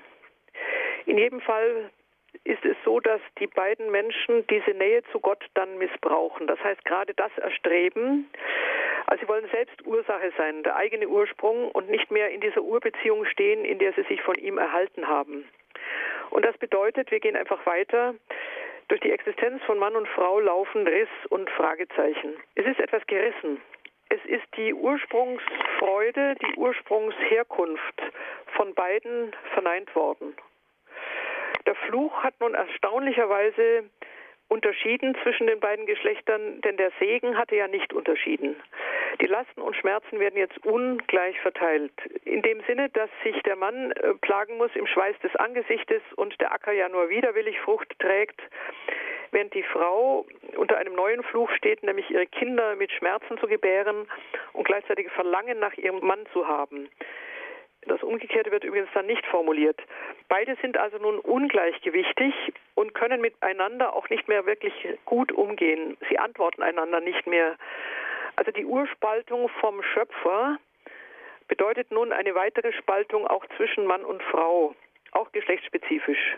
In 1.06 1.20
jedem 1.20 1.42
Fall 1.42 1.92
ist 2.44 2.66
es 2.66 2.76
so, 2.84 3.00
dass 3.00 3.22
die 3.40 3.48
beiden 3.48 3.92
Menschen 3.92 4.48
diese 4.48 4.72
Nähe 4.72 5.04
zu 5.12 5.20
Gott 5.20 5.46
dann 5.54 5.78
missbrauchen. 5.78 6.48
Das 6.48 6.58
heißt, 6.64 6.84
gerade 6.84 7.14
das 7.14 7.32
erstreben, 7.38 8.28
Also 9.08 9.22
sie 9.22 9.28
wollen 9.30 9.48
selbst 9.52 9.86
Ursache 9.86 10.32
sein, 10.38 10.64
der 10.64 10.76
eigene 10.76 11.08
Ursprung 11.08 11.72
und 11.72 11.90
nicht 11.90 12.12
mehr 12.12 12.30
in 12.30 12.42
dieser 12.42 12.62
Urbeziehung 12.62 13.26
stehen, 13.26 13.66
in 13.66 13.80
der 13.80 13.94
sie 13.94 14.04
sich 14.04 14.22
von 14.22 14.36
ihm 14.36 14.58
erhalten 14.58 15.08
haben. 15.08 15.46
Und 16.30 16.46
das 16.46 16.58
bedeutet, 16.58 17.12
wir 17.12 17.20
gehen 17.20 17.36
einfach 17.36 17.66
weiter. 17.66 18.16
Durch 18.88 19.02
die 19.02 19.12
Existenz 19.12 19.64
von 19.64 19.78
Mann 19.78 19.96
und 19.96 20.08
Frau 20.08 20.40
laufen 20.40 20.86
Riss 20.88 21.10
und 21.30 21.50
Fragezeichen. 21.52 22.36
Es 22.56 22.66
ist 22.66 22.80
etwas 22.80 23.06
gerissen. 23.08 23.62
Es 24.10 24.20
ist 24.26 24.46
die 24.58 24.74
Ursprungsfreude, 24.74 26.36
die 26.36 26.58
Ursprungsherkunft 26.58 28.02
von 28.58 28.74
beiden 28.74 29.34
verneint 29.54 29.96
worden. 29.96 30.36
Der 31.66 31.76
Fluch 31.76 32.24
hat 32.24 32.34
nun 32.42 32.54
erstaunlicherweise 32.54 33.90
unterschieden 34.52 35.16
zwischen 35.24 35.48
den 35.48 35.62
beiden 35.62 35.86
Geschlechtern, 35.86 36.60
denn 36.62 36.76
der 36.76 36.92
Segen 37.00 37.38
hatte 37.38 37.56
ja 37.56 37.70
nicht 37.70 37.94
unterschieden. 37.94 38.58
Die 39.22 39.26
Lasten 39.26 39.62
und 39.62 39.78
Schmerzen 39.78 40.20
werden 40.20 40.38
jetzt 40.38 40.66
ungleich 40.66 41.40
verteilt. 41.40 41.94
In 42.26 42.42
dem 42.42 42.62
Sinne, 42.68 42.90
dass 42.90 43.10
sich 43.24 43.42
der 43.44 43.56
Mann 43.56 43.92
äh, 43.92 44.14
plagen 44.16 44.58
muss 44.58 44.72
im 44.76 44.88
Schweiß 44.88 45.18
des 45.20 45.34
Angesichtes 45.38 46.02
und 46.18 46.40
der 46.42 46.52
Acker 46.52 46.74
ja 46.74 46.90
nur 46.90 47.10
widerwillig 47.10 47.62
Frucht 47.62 47.98
trägt, 48.00 48.42
während 49.32 49.54
die 49.54 49.64
Frau 49.64 50.26
unter 50.58 50.78
einem 50.78 50.96
neuen 50.96 51.24
Fluch 51.24 51.50
steht, 51.52 51.82
nämlich 51.84 52.10
ihre 52.10 52.28
Kinder 52.28 52.76
mit 52.76 52.92
Schmerzen 52.92 53.38
zu 53.38 53.48
gebären 53.48 54.06
und 54.52 54.66
gleichzeitig 54.66 55.10
Verlangen 55.12 55.60
nach 55.60 55.76
ihrem 55.76 56.06
Mann 56.06 56.26
zu 56.34 56.46
haben. 56.46 56.90
Das 57.88 58.04
Umgekehrte 58.04 58.52
wird 58.52 58.64
übrigens 58.64 58.90
dann 58.94 59.08
nicht 59.08 59.26
formuliert. 59.26 59.80
Beide 60.30 60.56
sind 60.62 60.78
also 60.78 60.98
nun 60.98 61.20
ungleichgewichtig 61.20 62.34
und 62.76 62.94
können 62.94 63.22
miteinander 63.22 63.94
auch 63.96 64.10
nicht 64.10 64.28
mehr 64.28 64.46
wirklich 64.46 64.74
gut 65.06 65.32
umgehen. 65.32 65.98
Sie 66.10 66.20
antworten 66.20 66.62
einander 66.62 67.00
nicht 67.00 67.26
mehr. 67.26 67.58
Also 68.36 68.52
die 68.52 68.66
Urspaltung 68.66 69.50
vom 69.60 69.82
Schöpfer 69.82 70.58
bedeutet 71.48 71.92
nun 71.92 72.14
eine 72.14 72.36
weitere 72.36 72.72
Spaltung 72.74 73.28
auch 73.28 73.46
zwischen 73.58 73.86
Mann 73.86 74.06
und 74.06 74.22
Frau, 74.24 74.76
auch 75.12 75.32
geschlechtsspezifisch. 75.32 76.38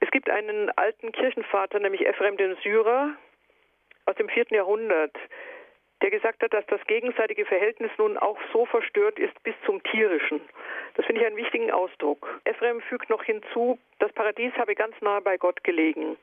Es 0.00 0.10
gibt 0.10 0.30
einen 0.30 0.70
alten 0.76 1.12
Kirchenvater, 1.12 1.78
nämlich 1.78 2.06
Ephrem 2.06 2.36
den 2.36 2.56
Syrer 2.62 3.10
aus 4.06 4.14
dem 4.16 4.28
vierten 4.28 4.54
Jahrhundert, 4.54 5.14
der 6.02 6.10
gesagt 6.10 6.42
hat, 6.42 6.52
dass 6.52 6.66
das 6.66 6.80
gegenseitige 6.86 7.44
Verhältnis 7.44 7.90
nun 7.98 8.16
auch 8.16 8.38
so 8.52 8.66
verstört 8.66 9.18
ist 9.18 9.40
bis 9.42 9.54
zum 9.66 9.82
tierischen. 9.82 10.40
Das 10.94 11.06
finde 11.06 11.20
ich 11.20 11.26
einen 11.26 11.36
wichtigen 11.36 11.70
Ausdruck. 11.70 12.40
Ephrem 12.44 12.80
fügt 12.82 13.10
noch 13.10 13.22
hinzu, 13.22 13.78
das 13.98 14.12
Paradies 14.12 14.52
habe 14.54 14.74
ganz 14.74 14.94
nahe 15.00 15.20
bei 15.20 15.36
Gott 15.36 15.62
gelegen. 15.64 16.16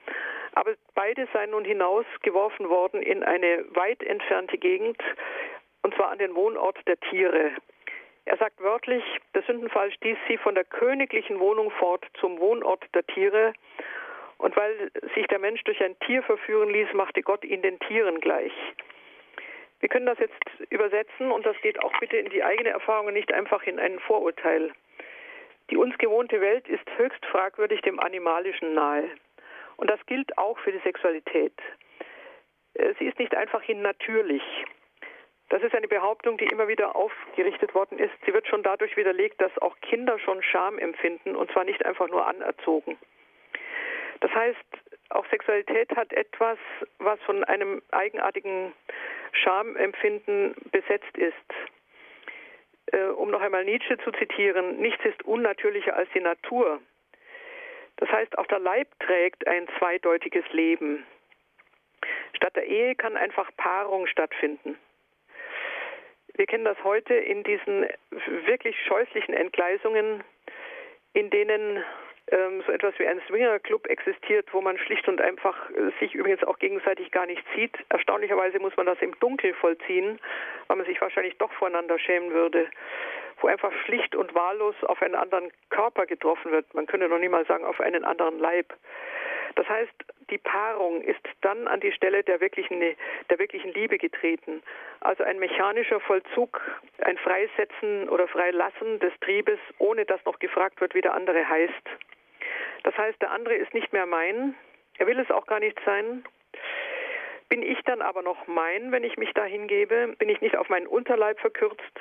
Aber 0.54 0.74
beide 0.96 1.28
seien 1.34 1.52
nun 1.52 1.66
hinausgeworfen 1.66 2.70
worden 2.70 3.02
in 3.02 3.24
eine 3.24 3.66
weit 3.76 4.02
entfernte 4.02 4.58
Gegend, 4.58 4.98
und 5.84 5.94
zwar 5.96 6.10
an 6.10 6.18
den 6.18 6.36
Wohnort 6.36 6.78
der 6.88 7.00
Tiere. 7.00 7.52
Er 8.26 8.36
sagt 8.38 8.62
wörtlich, 8.62 9.04
der 9.34 9.44
Sündenfall 9.44 9.92
stieß 9.92 10.18
sie 10.28 10.38
von 10.38 10.54
der 10.54 10.66
königlichen 10.66 11.40
Wohnung 11.40 11.72
fort 11.72 12.06
zum 12.20 12.40
Wohnort 12.40 12.84
der 12.94 13.06
Tiere. 13.08 13.54
Und 14.38 14.56
weil 14.58 14.92
sich 15.16 15.26
der 15.28 15.40
Mensch 15.40 15.64
durch 15.64 15.82
ein 15.82 15.98
Tier 16.00 16.22
verführen 16.24 16.70
ließ, 16.70 16.92
machte 16.94 17.22
Gott 17.22 17.46
ihn 17.46 17.62
den 17.62 17.80
Tieren 17.80 18.20
gleich. 18.20 18.52
Wir 19.80 19.90
können 19.90 20.06
das 20.08 20.20
jetzt 20.20 20.72
übersetzen 20.72 21.32
und 21.32 21.46
das 21.46 21.56
geht 21.62 21.82
auch 21.84 21.94
bitte 22.00 22.18
in 22.18 22.30
die 22.30 22.44
eigene 22.44 22.70
Erfahrung, 22.70 23.14
nicht 23.14 23.32
einfach 23.32 23.64
in 23.64 23.80
ein 23.80 24.00
Vorurteil. 24.00 24.72
Die 25.70 25.78
uns 25.78 25.98
gewohnte 25.98 26.42
Welt 26.42 26.68
ist 26.68 26.86
höchst 26.98 27.26
fragwürdig 27.26 27.82
dem 27.82 28.00
Animalischen 28.00 28.74
nahe. 28.74 29.10
Und 29.76 29.90
das 29.90 30.04
gilt 30.06 30.38
auch 30.38 30.58
für 30.60 30.72
die 30.72 30.80
Sexualität. 30.80 31.54
Äh, 32.74 32.94
sie 32.98 33.06
ist 33.06 33.20
nicht 33.20 33.36
einfach 33.36 33.62
hin 33.62 33.82
natürlich. 33.82 34.42
Das 35.50 35.62
ist 35.62 35.76
eine 35.76 35.88
Behauptung, 35.88 36.38
die 36.38 36.46
immer 36.46 36.68
wieder 36.68 36.96
aufgerichtet 36.96 37.74
worden 37.74 38.00
ist. 38.00 38.14
Sie 38.26 38.34
wird 38.34 38.48
schon 38.48 38.64
dadurch 38.64 38.98
widerlegt, 38.98 39.40
dass 39.40 39.56
auch 39.60 39.78
Kinder 39.82 40.20
schon 40.20 40.44
Scham 40.44 40.78
empfinden 40.78 41.36
und 41.36 41.52
zwar 41.52 41.64
nicht 41.64 41.86
einfach 41.86 42.10
nur 42.10 42.28
anerzogen. 42.28 42.98
Das 44.20 44.32
heißt, 44.32 44.58
auch 45.10 45.26
Sexualität 45.28 45.96
hat 45.96 46.12
etwas, 46.12 46.58
was 46.98 47.20
von 47.22 47.44
einem 47.46 47.82
eigenartigen 47.92 48.74
Schamempfinden 49.42 50.56
besetzt 50.72 51.18
ist. 51.18 51.36
Äh, 52.92 53.08
um 53.08 53.32
noch 53.32 53.42
einmal 53.42 53.66
Nietzsche 53.66 53.98
zu 54.00 54.12
zitieren, 54.12 54.78
nichts 54.78 55.04
ist 55.06 55.24
unnatürlicher 55.24 55.96
als 55.96 56.10
die 56.14 56.22
Natur. 56.22 56.82
Das 57.98 58.10
heißt, 58.12 58.38
auch 58.38 58.48
der 58.48 58.60
Leib 58.60 58.88
trägt 59.00 59.48
ein 59.48 59.68
zweideutiges 59.78 60.46
Leben. 60.52 61.06
Statt 62.34 62.56
der 62.56 62.68
Ehe 62.68 62.96
kann 62.96 63.18
einfach 63.18 63.50
Paarung 63.58 64.08
stattfinden. 64.08 64.78
Wir 66.36 66.46
kennen 66.46 66.66
das 66.66 66.82
heute 66.84 67.16
in 67.16 67.44
diesen 67.44 67.88
wirklich 68.46 68.76
scheußlichen 68.86 69.34
Entgleisungen, 69.34 70.24
in 71.14 71.32
denen 71.32 71.84
so 72.66 72.72
etwas 72.74 72.94
wie 73.00 73.08
ein 73.08 73.22
Swingerclub 73.28 73.88
existiert, 73.88 74.54
wo 74.54 74.62
man 74.62 74.78
schlicht 74.78 75.08
und 75.08 75.22
einfach 75.22 75.70
äh, 75.70 75.92
sich 76.00 76.14
übrigens 76.14 76.44
auch 76.44 76.60
gegenseitig 76.60 77.12
gar 77.12 77.26
nicht 77.26 77.44
sieht. 77.56 77.74
Erstaunlicherweise 77.90 78.60
muss 78.60 78.76
man 78.76 78.86
das 78.86 79.02
im 79.02 79.18
Dunkel 79.20 79.54
vollziehen, 79.54 80.20
weil 80.68 80.78
man 80.78 80.86
sich 80.86 81.00
wahrscheinlich 81.00 81.38
doch 81.38 81.52
voreinander 81.54 81.98
schämen 81.98 82.32
würde, 82.32 82.68
wo 83.40 83.48
einfach 83.48 83.72
schlicht 83.86 84.16
und 84.16 84.36
wahllos 84.36 84.76
auf 84.84 85.02
einen 85.02 85.16
anderen 85.16 85.52
Körper 85.70 86.06
getroffen 86.06 86.52
wird. 86.52 86.74
Man 86.74 86.86
könnte 86.86 87.08
noch 87.08 87.20
nie 87.20 87.30
mal 87.30 87.46
sagen, 87.46 87.64
auf 87.64 87.80
einen 87.80 88.04
anderen 88.04 88.40
Leib. 88.40 88.74
Das 89.56 89.68
heißt, 89.70 89.94
die 90.30 90.38
Paarung 90.38 91.02
ist 91.02 91.22
dann 91.42 91.68
an 91.68 91.80
die 91.80 91.92
Stelle 91.94 92.24
der 92.24 92.42
wirklichen, 92.42 92.80
der 92.80 93.40
wirklichen 93.40 93.74
Liebe 93.74 93.98
getreten. 93.98 94.62
Also 95.00 95.24
ein 95.24 95.40
mechanischer 95.40 96.02
Vollzug, 96.02 96.62
ein 97.00 97.18
Freisetzen 97.18 98.10
oder 98.10 98.28
Freilassen 98.28 99.00
des 99.00 99.14
Triebes, 99.22 99.60
ohne 99.78 100.06
dass 100.06 100.24
noch 100.26 100.40
gefragt 100.40 100.82
wird, 100.82 100.94
wie 100.94 101.02
der 101.02 101.14
andere 101.14 101.48
heißt. 101.48 101.90
Das 102.84 102.98
heißt, 102.98 103.22
der 103.22 103.32
andere 103.32 103.56
ist 103.56 103.74
nicht 103.74 103.94
mehr 103.94 104.06
mein, 104.06 104.56
er 104.98 105.08
will 105.08 105.20
es 105.20 105.30
auch 105.32 105.46
gar 105.46 105.60
nicht 105.60 105.80
sein. 105.86 106.24
Bin 107.50 107.62
ich 107.62 107.82
dann 107.84 108.02
aber 108.02 108.22
noch 108.22 108.48
mein, 108.48 108.92
wenn 108.92 109.04
ich 109.04 109.18
mich 109.18 109.32
da 109.34 109.46
hingebe? 109.46 110.16
Bin 110.18 110.30
ich 110.30 110.42
nicht 110.42 110.58
auf 110.58 110.70
meinen 110.70 110.88
Unterleib 110.88 111.40
verkürzt? 111.40 112.00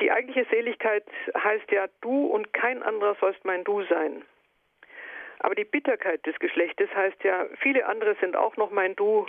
Die 0.00 0.10
eigentliche 0.10 0.48
Seligkeit 0.48 1.04
heißt 1.36 1.70
ja, 1.72 1.88
du 2.00 2.26
und 2.26 2.52
kein 2.52 2.82
anderer 2.82 3.16
sollst 3.20 3.44
mein 3.44 3.64
Du 3.64 3.82
sein. 3.84 4.22
Aber 5.40 5.54
die 5.54 5.64
Bitterkeit 5.64 6.24
des 6.24 6.38
Geschlechtes 6.38 6.88
heißt 6.94 7.22
ja, 7.24 7.46
viele 7.60 7.86
andere 7.86 8.16
sind 8.20 8.36
auch 8.36 8.56
noch 8.56 8.70
mein 8.70 8.94
Du 8.96 9.26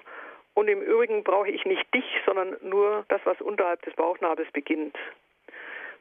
und 0.53 0.68
im 0.68 0.82
Übrigen 0.82 1.24
brauche 1.24 1.49
ich 1.49 1.66
nicht 1.66 1.93
dich, 1.93 2.05
sondern 2.26 2.57
nur 2.62 3.05
das, 3.10 3.22
was 3.26 3.39
unterhalb 3.41 3.82
des 3.84 3.95
Bauchnabels 3.95 4.51
beginnt. 4.51 4.97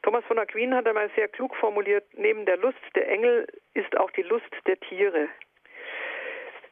Thomas 0.02 0.24
von 0.24 0.38
Aquin 0.38 0.74
hat 0.74 0.86
einmal 0.86 1.10
sehr 1.16 1.28
klug 1.28 1.54
formuliert, 1.56 2.04
neben 2.14 2.46
der 2.46 2.56
Lust 2.56 2.78
der 2.94 3.08
Engel 3.08 3.46
ist 3.74 3.96
auch 3.96 4.10
die 4.12 4.22
Lust 4.22 4.50
der 4.66 4.78
Tiere. 4.80 5.28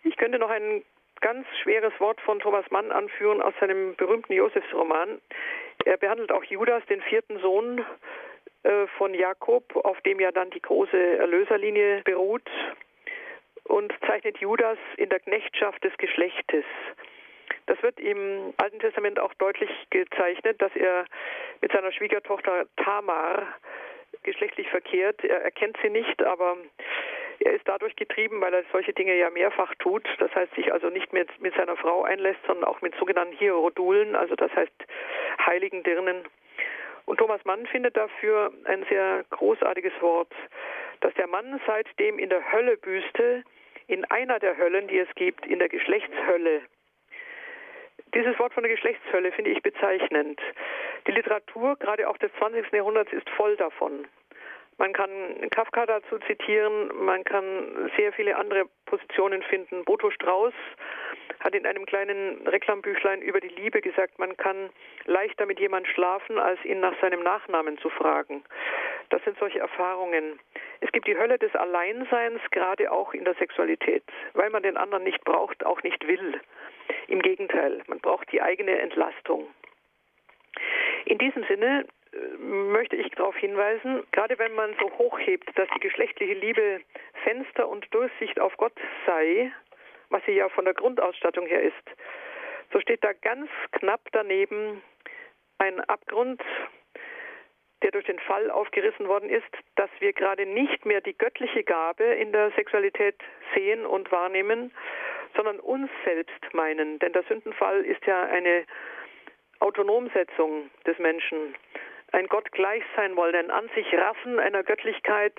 Ich 0.05 0.16
könnte 0.16 0.39
noch 0.39 0.51
ein 0.51 0.85
ganz 1.20 1.47
schweres 1.62 1.93
Wort 1.99 2.20
von 2.20 2.39
Thomas 2.39 2.70
Mann 2.70 2.93
anführen 2.93 3.43
aus 3.43 3.55
seinem 3.61 3.97
berühmten 3.97 4.33
Josefsroman. 4.33 5.20
Er 5.85 5.97
behandelt 5.97 6.31
auch 6.31 6.45
Judas, 6.45 6.85
den 6.87 7.03
vierten 7.03 7.39
Sohn 7.41 7.85
äh, 8.62 8.87
von 8.99 9.14
Jakob, 9.14 9.74
auf 9.77 10.01
dem 10.03 10.20
ja 10.20 10.31
dann 10.31 10.51
die 10.51 10.62
große 10.62 11.18
Erlöserlinie 11.18 12.03
beruht, 12.05 12.49
und 13.64 13.93
zeichnet 14.07 14.39
Judas 14.39 14.79
in 14.97 15.09
der 15.09 15.20
Knechtschaft 15.20 15.83
des 15.83 15.97
Geschlechtes. 15.99 16.64
Das 17.67 17.83
wird 17.83 17.99
im 18.01 18.55
Alten 18.57 18.79
Testament 18.79 19.19
auch 19.19 19.35
deutlich 19.35 19.71
gezeichnet, 19.91 20.61
dass 20.63 20.75
er 20.77 21.05
mit 21.61 21.73
seiner 21.73 21.93
Schwiegertochter 21.93 22.67
Tamar 22.77 23.47
geschlechtlich 24.23 24.69
verkehrt. 24.69 25.25
Er 25.25 25.43
erkennt 25.43 25.77
sie 25.83 25.91
nicht, 25.91 26.23
aber 26.23 26.57
er 27.41 27.53
ist 27.55 27.67
dadurch 27.69 27.97
getrieben, 27.97 28.41
weil 28.41 28.55
er 28.55 28.65
solche 28.73 28.93
Dinge 28.93 29.15
ja 29.17 29.31
mehrfach 29.31 29.75
tut. 29.77 30.07
Das 30.19 30.35
heißt, 30.35 30.55
sich 30.55 30.73
also 30.73 30.89
nicht 30.89 31.13
mit, 31.13 31.29
mit 31.41 31.55
seiner 31.55 31.77
Frau 31.77 32.03
einlässt, 32.03 32.41
sondern 32.47 32.65
auch 32.65 32.81
mit 32.83 32.95
sogenannten 32.97 33.37
Hierodulen, 33.37 34.17
also 34.17 34.35
das 34.35 34.53
heißt 34.55 34.73
heiligen 35.45 35.83
Dirnen. 35.83 36.25
Und 37.05 37.19
Thomas 37.19 37.45
Mann 37.45 37.67
findet 37.67 37.97
dafür 37.97 38.53
ein 38.65 38.85
sehr 38.89 39.25
großartiges 39.31 39.93
Wort, 40.01 40.33
dass 41.01 41.15
der 41.15 41.29
Mann 41.29 41.61
seitdem 41.67 42.19
in 42.19 42.31
der 42.31 42.53
Hölle 42.53 42.77
büßte, 42.77 43.45
in 43.87 44.05
einer 44.07 44.41
der 44.41 44.57
Höllen, 44.57 44.89
die 44.89 44.99
es 44.99 45.15
gibt, 45.15 45.47
in 45.47 45.61
der 45.61 45.69
Geschlechtshölle. 45.69 46.63
Dieses 48.15 48.39
Wort 48.39 48.55
von 48.55 48.63
der 48.63 48.73
Geschlechtshölle 48.73 49.33
finde 49.33 49.51
ich 49.51 49.63
bezeichnend. 49.63 50.41
Die 51.07 51.13
Literatur, 51.13 51.77
gerade 51.77 52.09
auch 52.09 52.17
des 52.19 52.33
20. 52.39 52.73
Jahrhunderts, 52.73 53.13
ist 53.13 53.29
voll 53.31 53.57
davon. 53.57 54.07
Man 54.79 54.93
kann 54.93 55.49
Kafka 55.51 55.87
dazu 55.87 56.19
zitieren, 56.27 56.91
man 56.95 57.25
kann 57.25 57.91
sehr 57.97 58.13
viele 58.13 58.37
andere 58.37 58.65
Positionen 58.85 59.43
finden. 59.43 59.85
Boto 59.87 60.11
Strauß 60.11 60.53
hat 61.41 61.55
in 61.55 61.67
einem 61.67 61.87
kleinen 61.87 62.47
Reklambüchlein 62.47 63.23
über 63.23 63.41
die 63.41 63.49
Liebe 63.49 63.81
gesagt, 63.81 64.19
man 64.19 64.37
kann 64.37 64.69
leichter 65.07 65.47
mit 65.47 65.61
jemandem 65.61 65.91
schlafen, 65.95 66.39
als 66.39 66.63
ihn 66.65 66.81
nach 66.81 66.99
seinem 67.01 67.23
Nachnamen 67.23 67.79
zu 67.79 67.89
fragen. 67.89 68.45
Das 69.09 69.23
sind 69.25 69.39
solche 69.39 69.61
Erfahrungen. 69.61 70.39
Es 70.81 70.93
gibt 70.93 71.07
die 71.07 71.17
Hölle 71.17 71.39
des 71.39 71.55
Alleinseins, 71.55 72.41
gerade 72.51 72.93
auch 72.93 73.15
in 73.15 73.25
der 73.25 73.35
Sexualität, 73.35 74.03
weil 74.35 74.51
man 74.51 74.63
den 74.63 74.77
anderen 74.77 75.05
nicht 75.05 75.25
braucht, 75.25 75.65
auch 75.65 75.83
nicht 75.85 76.07
will. 76.07 76.39
Im 77.09 77.22
Gegenteil, 77.22 77.82
man 77.87 78.01
braucht 78.01 78.30
die 78.32 78.43
eigene 78.43 78.78
Entlastung. 78.80 79.47
In 81.05 81.18
diesem 81.18 81.45
Sinne 81.45 81.87
äh, 82.12 82.16
möchte 82.39 82.97
ich 82.97 83.09
darauf 83.11 83.37
hinweisen, 83.37 84.03
gerade 84.12 84.39
wenn 84.39 84.55
man 84.55 84.74
so 84.80 84.91
hochhebt, 84.99 85.49
dass 85.57 85.68
die 85.74 85.80
geschlechtliche 85.80 86.34
Liebe 86.34 86.80
Fenster 87.24 87.68
und 87.68 87.87
Durchsicht 87.95 88.41
auf 88.41 88.57
Gott 88.57 88.74
sei, 89.07 89.53
was 90.11 90.22
sie 90.26 90.32
ja 90.32 90.49
von 90.49 90.64
der 90.64 90.74
Grundausstattung 90.74 91.47
her 91.47 91.62
ist, 91.62 91.74
so 92.72 92.80
steht 92.80 93.05
da 93.05 93.12
ganz 93.12 93.49
knapp 93.72 94.01
daneben 94.12 94.82
ein 95.59 95.80
Abgrund, 95.80 96.43
der 97.82 97.91
durch 97.91 98.07
den 98.07 98.18
Fall 98.18 98.51
aufgerissen 98.51 99.07
worden 99.07 99.30
ist, 99.30 99.47
dass 99.76 99.91
wir 100.01 100.12
gerade 100.12 100.47
nicht 100.47 100.84
mehr 100.84 101.01
die 101.01 101.16
göttliche 101.16 101.62
Gabe 101.62 102.05
in 102.05 102.32
der 102.32 102.51
Sexualität 102.53 103.16
sehen 103.55 103.87
und 103.87 104.11
wahrnehmen, 104.11 104.72
sondern 105.37 105.61
uns 105.61 105.91
selbst 106.05 106.55
meinen. 106.55 106.99
Denn 106.99 107.12
der 107.12 107.22
Sündenfall 107.24 107.84
ist 107.84 108.05
ja 108.07 108.24
eine 108.24 108.64
Autonomsetzung 109.61 110.70
des 110.87 110.99
Menschen, 110.99 111.55
ein 112.12 112.26
Gott 112.26 112.51
gleich 112.53 112.82
sein 112.95 113.16
wollen, 113.16 113.34
ein 113.34 113.51
an 113.51 113.68
sich 113.74 113.93
Raffen 113.95 114.39
einer 114.39 114.62
Göttlichkeit, 114.62 115.34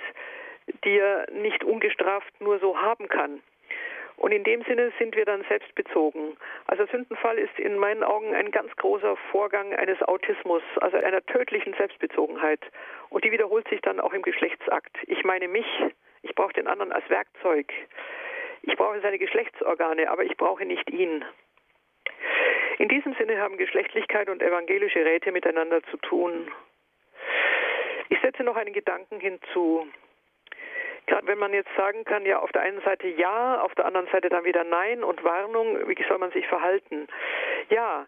die 0.84 0.98
er 0.98 1.30
nicht 1.32 1.64
ungestraft 1.64 2.42
nur 2.42 2.60
so 2.60 2.80
haben 2.80 3.08
kann. 3.08 3.42
Und 4.18 4.32
in 4.32 4.44
dem 4.44 4.64
Sinne 4.64 4.92
sind 4.98 5.16
wir 5.16 5.26
dann 5.26 5.46
selbstbezogen. 5.48 6.38
Also 6.66 6.88
Sündenfall 6.88 7.38
ist 7.38 7.58
in 7.60 7.78
meinen 7.78 8.04
Augen 8.04 8.34
ein 8.34 8.50
ganz 8.50 8.76
großer 8.76 9.16
Vorgang 9.32 9.74
eines 9.76 10.02
Autismus, 10.02 10.64
also 10.82 10.98
einer 10.98 11.24
tödlichen 11.28 11.76
Selbstbezogenheit. 11.76 12.60
Und 13.10 13.24
die 13.24 13.32
wiederholt 13.32 13.68
sich 13.70 13.80
dann 13.82 14.00
auch 14.00 14.14
im 14.14 14.24
Geschlechtsakt. 14.24 14.98
Ich 15.06 15.24
meine 15.24 15.48
mich, 15.48 15.68
ich 16.24 16.34
brauche 16.34 16.54
den 16.54 16.68
anderen 16.68 16.92
als 16.92 17.08
Werkzeug. 17.10 17.72
Ich 18.64 18.76
brauche 18.76 19.00
seine 19.02 19.20
Geschlechtsorgane, 19.20 20.10
aber 20.10 20.24
ich 20.24 20.36
brauche 20.38 20.66
nicht 20.66 20.90
ihn. 20.90 21.24
In 22.80 22.90
diesem 22.90 23.16
Sinne 23.16 23.40
haben 23.40 23.58
Geschlechtlichkeit 23.58 24.30
und 24.30 24.42
evangelische 24.42 25.04
Räte 25.04 25.32
miteinander 25.32 25.82
zu 25.84 25.98
tun. 25.98 26.52
Ich 28.10 28.20
setze 28.22 28.44
noch 28.44 28.56
einen 28.56 28.74
Gedanken 28.74 29.20
hinzu. 29.20 29.88
Gerade 31.08 31.26
wenn 31.28 31.40
man 31.40 31.54
jetzt 31.54 31.74
sagen 31.76 32.04
kann, 32.04 32.26
ja, 32.26 32.40
auf 32.40 32.52
der 32.52 32.62
einen 32.62 32.82
Seite 32.82 33.08
ja, 33.08 33.62
auf 33.62 33.74
der 33.76 33.86
anderen 33.86 34.08
Seite 34.12 34.30
dann 34.30 34.44
wieder 34.44 34.64
nein 34.64 35.04
und 35.04 35.24
Warnung, 35.24 35.88
wie 35.88 35.96
soll 36.08 36.18
man 36.18 36.32
sich 36.32 36.46
verhalten? 36.48 37.08
Ja, 37.70 38.06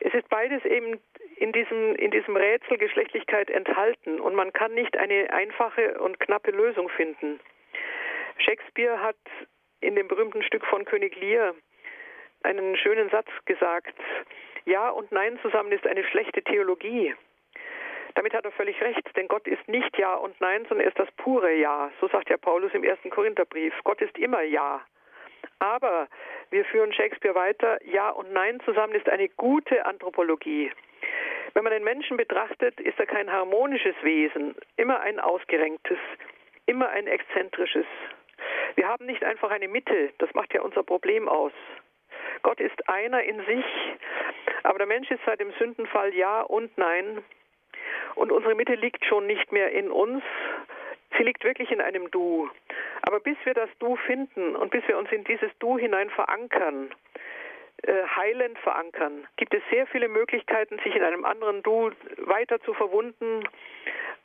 es 0.00 0.14
ist 0.14 0.28
beides 0.28 0.64
eben 0.64 1.00
in 1.36 1.52
diesem, 1.52 1.94
in 1.96 2.10
diesem 2.10 2.36
Rätsel 2.36 2.78
Geschlechtlichkeit 2.78 3.50
enthalten 3.50 4.18
und 4.20 4.34
man 4.34 4.52
kann 4.52 4.72
nicht 4.74 4.96
eine 4.96 5.30
einfache 5.30 6.00
und 6.00 6.18
knappe 6.20 6.50
Lösung 6.50 6.88
finden. 6.88 7.38
Shakespeare 8.38 9.00
hat 9.02 9.16
in 9.80 9.94
dem 9.94 10.08
berühmten 10.08 10.42
Stück 10.42 10.64
von 10.66 10.84
König 10.84 11.16
Lear 11.16 11.54
einen 12.42 12.76
schönen 12.76 13.10
Satz 13.10 13.28
gesagt. 13.44 13.94
Ja 14.64 14.90
und 14.90 15.10
Nein 15.12 15.38
zusammen 15.42 15.72
ist 15.72 15.86
eine 15.86 16.04
schlechte 16.04 16.42
Theologie. 16.42 17.14
Damit 18.14 18.34
hat 18.34 18.44
er 18.44 18.52
völlig 18.52 18.80
recht, 18.80 19.16
denn 19.16 19.28
Gott 19.28 19.46
ist 19.46 19.66
nicht 19.68 19.96
Ja 19.96 20.14
und 20.14 20.40
Nein, 20.40 20.64
sondern 20.68 20.86
er 20.86 20.88
ist 20.88 20.98
das 20.98 21.10
pure 21.12 21.54
Ja. 21.54 21.90
So 22.00 22.08
sagt 22.08 22.28
ja 22.30 22.36
Paulus 22.36 22.72
im 22.74 22.84
ersten 22.84 23.10
Korintherbrief. 23.10 23.72
Gott 23.84 24.00
ist 24.00 24.16
immer 24.18 24.42
Ja. 24.42 24.82
Aber 25.60 26.08
wir 26.50 26.64
führen 26.64 26.92
Shakespeare 26.92 27.34
weiter. 27.34 27.78
Ja 27.84 28.10
und 28.10 28.32
Nein 28.32 28.60
zusammen 28.64 28.94
ist 28.94 29.08
eine 29.08 29.28
gute 29.28 29.86
Anthropologie. 29.86 30.72
Wenn 31.54 31.64
man 31.64 31.72
den 31.72 31.84
Menschen 31.84 32.16
betrachtet, 32.16 32.78
ist 32.80 32.98
er 32.98 33.06
kein 33.06 33.32
harmonisches 33.32 33.94
Wesen, 34.02 34.54
immer 34.76 35.00
ein 35.00 35.18
ausgerenktes, 35.18 35.98
immer 36.66 36.88
ein 36.88 37.06
exzentrisches. 37.06 37.86
Wir 38.76 38.88
haben 38.88 39.06
nicht 39.06 39.24
einfach 39.24 39.50
eine 39.50 39.68
Mitte, 39.68 40.12
das 40.18 40.32
macht 40.34 40.54
ja 40.54 40.62
unser 40.62 40.82
Problem 40.82 41.28
aus. 41.28 41.52
Gott 42.42 42.60
ist 42.60 42.88
einer 42.88 43.22
in 43.22 43.44
sich, 43.46 43.64
aber 44.62 44.78
der 44.78 44.86
Mensch 44.86 45.10
ist 45.10 45.20
seit 45.26 45.40
dem 45.40 45.52
Sündenfall 45.58 46.14
Ja 46.14 46.42
und 46.42 46.76
Nein. 46.78 47.22
Und 48.14 48.32
unsere 48.32 48.54
Mitte 48.54 48.74
liegt 48.74 49.04
schon 49.04 49.26
nicht 49.26 49.52
mehr 49.52 49.70
in 49.72 49.90
uns, 49.90 50.22
sie 51.16 51.22
liegt 51.22 51.44
wirklich 51.44 51.70
in 51.70 51.80
einem 51.80 52.10
Du. 52.10 52.50
Aber 53.02 53.20
bis 53.20 53.36
wir 53.44 53.54
das 53.54 53.70
Du 53.78 53.96
finden 53.96 54.56
und 54.56 54.70
bis 54.70 54.86
wir 54.86 54.98
uns 54.98 55.10
in 55.12 55.24
dieses 55.24 55.50
Du 55.58 55.78
hinein 55.78 56.10
verankern, 56.10 56.90
heilend 57.86 58.58
verankern, 58.58 59.26
gibt 59.36 59.54
es 59.54 59.62
sehr 59.70 59.86
viele 59.86 60.08
Möglichkeiten, 60.08 60.78
sich 60.80 60.94
in 60.94 61.02
einem 61.02 61.24
anderen 61.24 61.62
Du 61.62 61.90
weiter 62.18 62.60
zu 62.60 62.74
verwunden, 62.74 63.44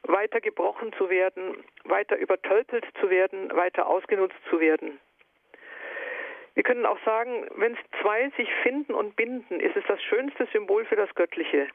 weiter 0.04 0.41
gebrochen 0.41 0.91
zu 0.93 1.10
werden, 1.10 1.64
weiter 1.86 2.18
übertölpelt 2.18 2.86
zu 2.99 3.10
werden, 3.10 3.56
weiter 3.56 3.88
ausgenutzt 3.88 4.38
zu 4.49 4.60
werden. 4.60 4.99
Wir 6.56 6.64
können 6.64 6.86
auch 6.86 6.99
sagen, 7.04 7.47
wenn 7.56 7.78
zwei 8.01 8.30
sich 8.38 8.49
finden 8.62 8.93
und 8.93 9.16
binden, 9.16 9.60
ist 9.60 9.76
es 9.76 9.84
das 9.88 10.01
schönste 10.04 10.45
Symbol 10.51 10.86
für 10.86 10.95
das 10.95 11.14
Göttliche. 11.16 11.68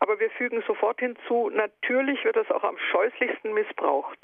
Aber 0.00 0.18
wir 0.18 0.30
fügen 0.30 0.62
sofort 0.66 0.98
hinzu, 0.98 1.50
natürlich 1.50 2.24
wird 2.24 2.36
es 2.36 2.50
auch 2.50 2.64
am 2.64 2.78
scheußlichsten 2.78 3.52
missbraucht. 3.52 4.18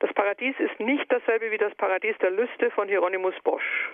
Das 0.00 0.12
Paradies 0.12 0.58
ist 0.58 0.80
nicht 0.80 1.10
dasselbe 1.10 1.52
wie 1.52 1.58
das 1.58 1.74
Paradies 1.76 2.18
der 2.18 2.30
Lüste 2.30 2.70
von 2.72 2.88
Hieronymus 2.88 3.34
Bosch. 3.44 3.90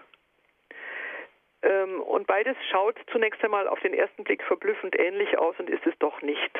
Ähm, 1.62 2.00
und 2.02 2.26
beides 2.26 2.56
schaut 2.70 2.96
zunächst 3.10 3.42
einmal 3.42 3.66
auf 3.68 3.80
den 3.80 3.94
ersten 3.94 4.24
Blick 4.24 4.42
verblüffend 4.44 4.98
ähnlich 4.98 5.36
aus 5.38 5.54
und 5.58 5.68
ist 5.68 5.86
es 5.86 5.98
doch 5.98 6.22
nicht. 6.22 6.58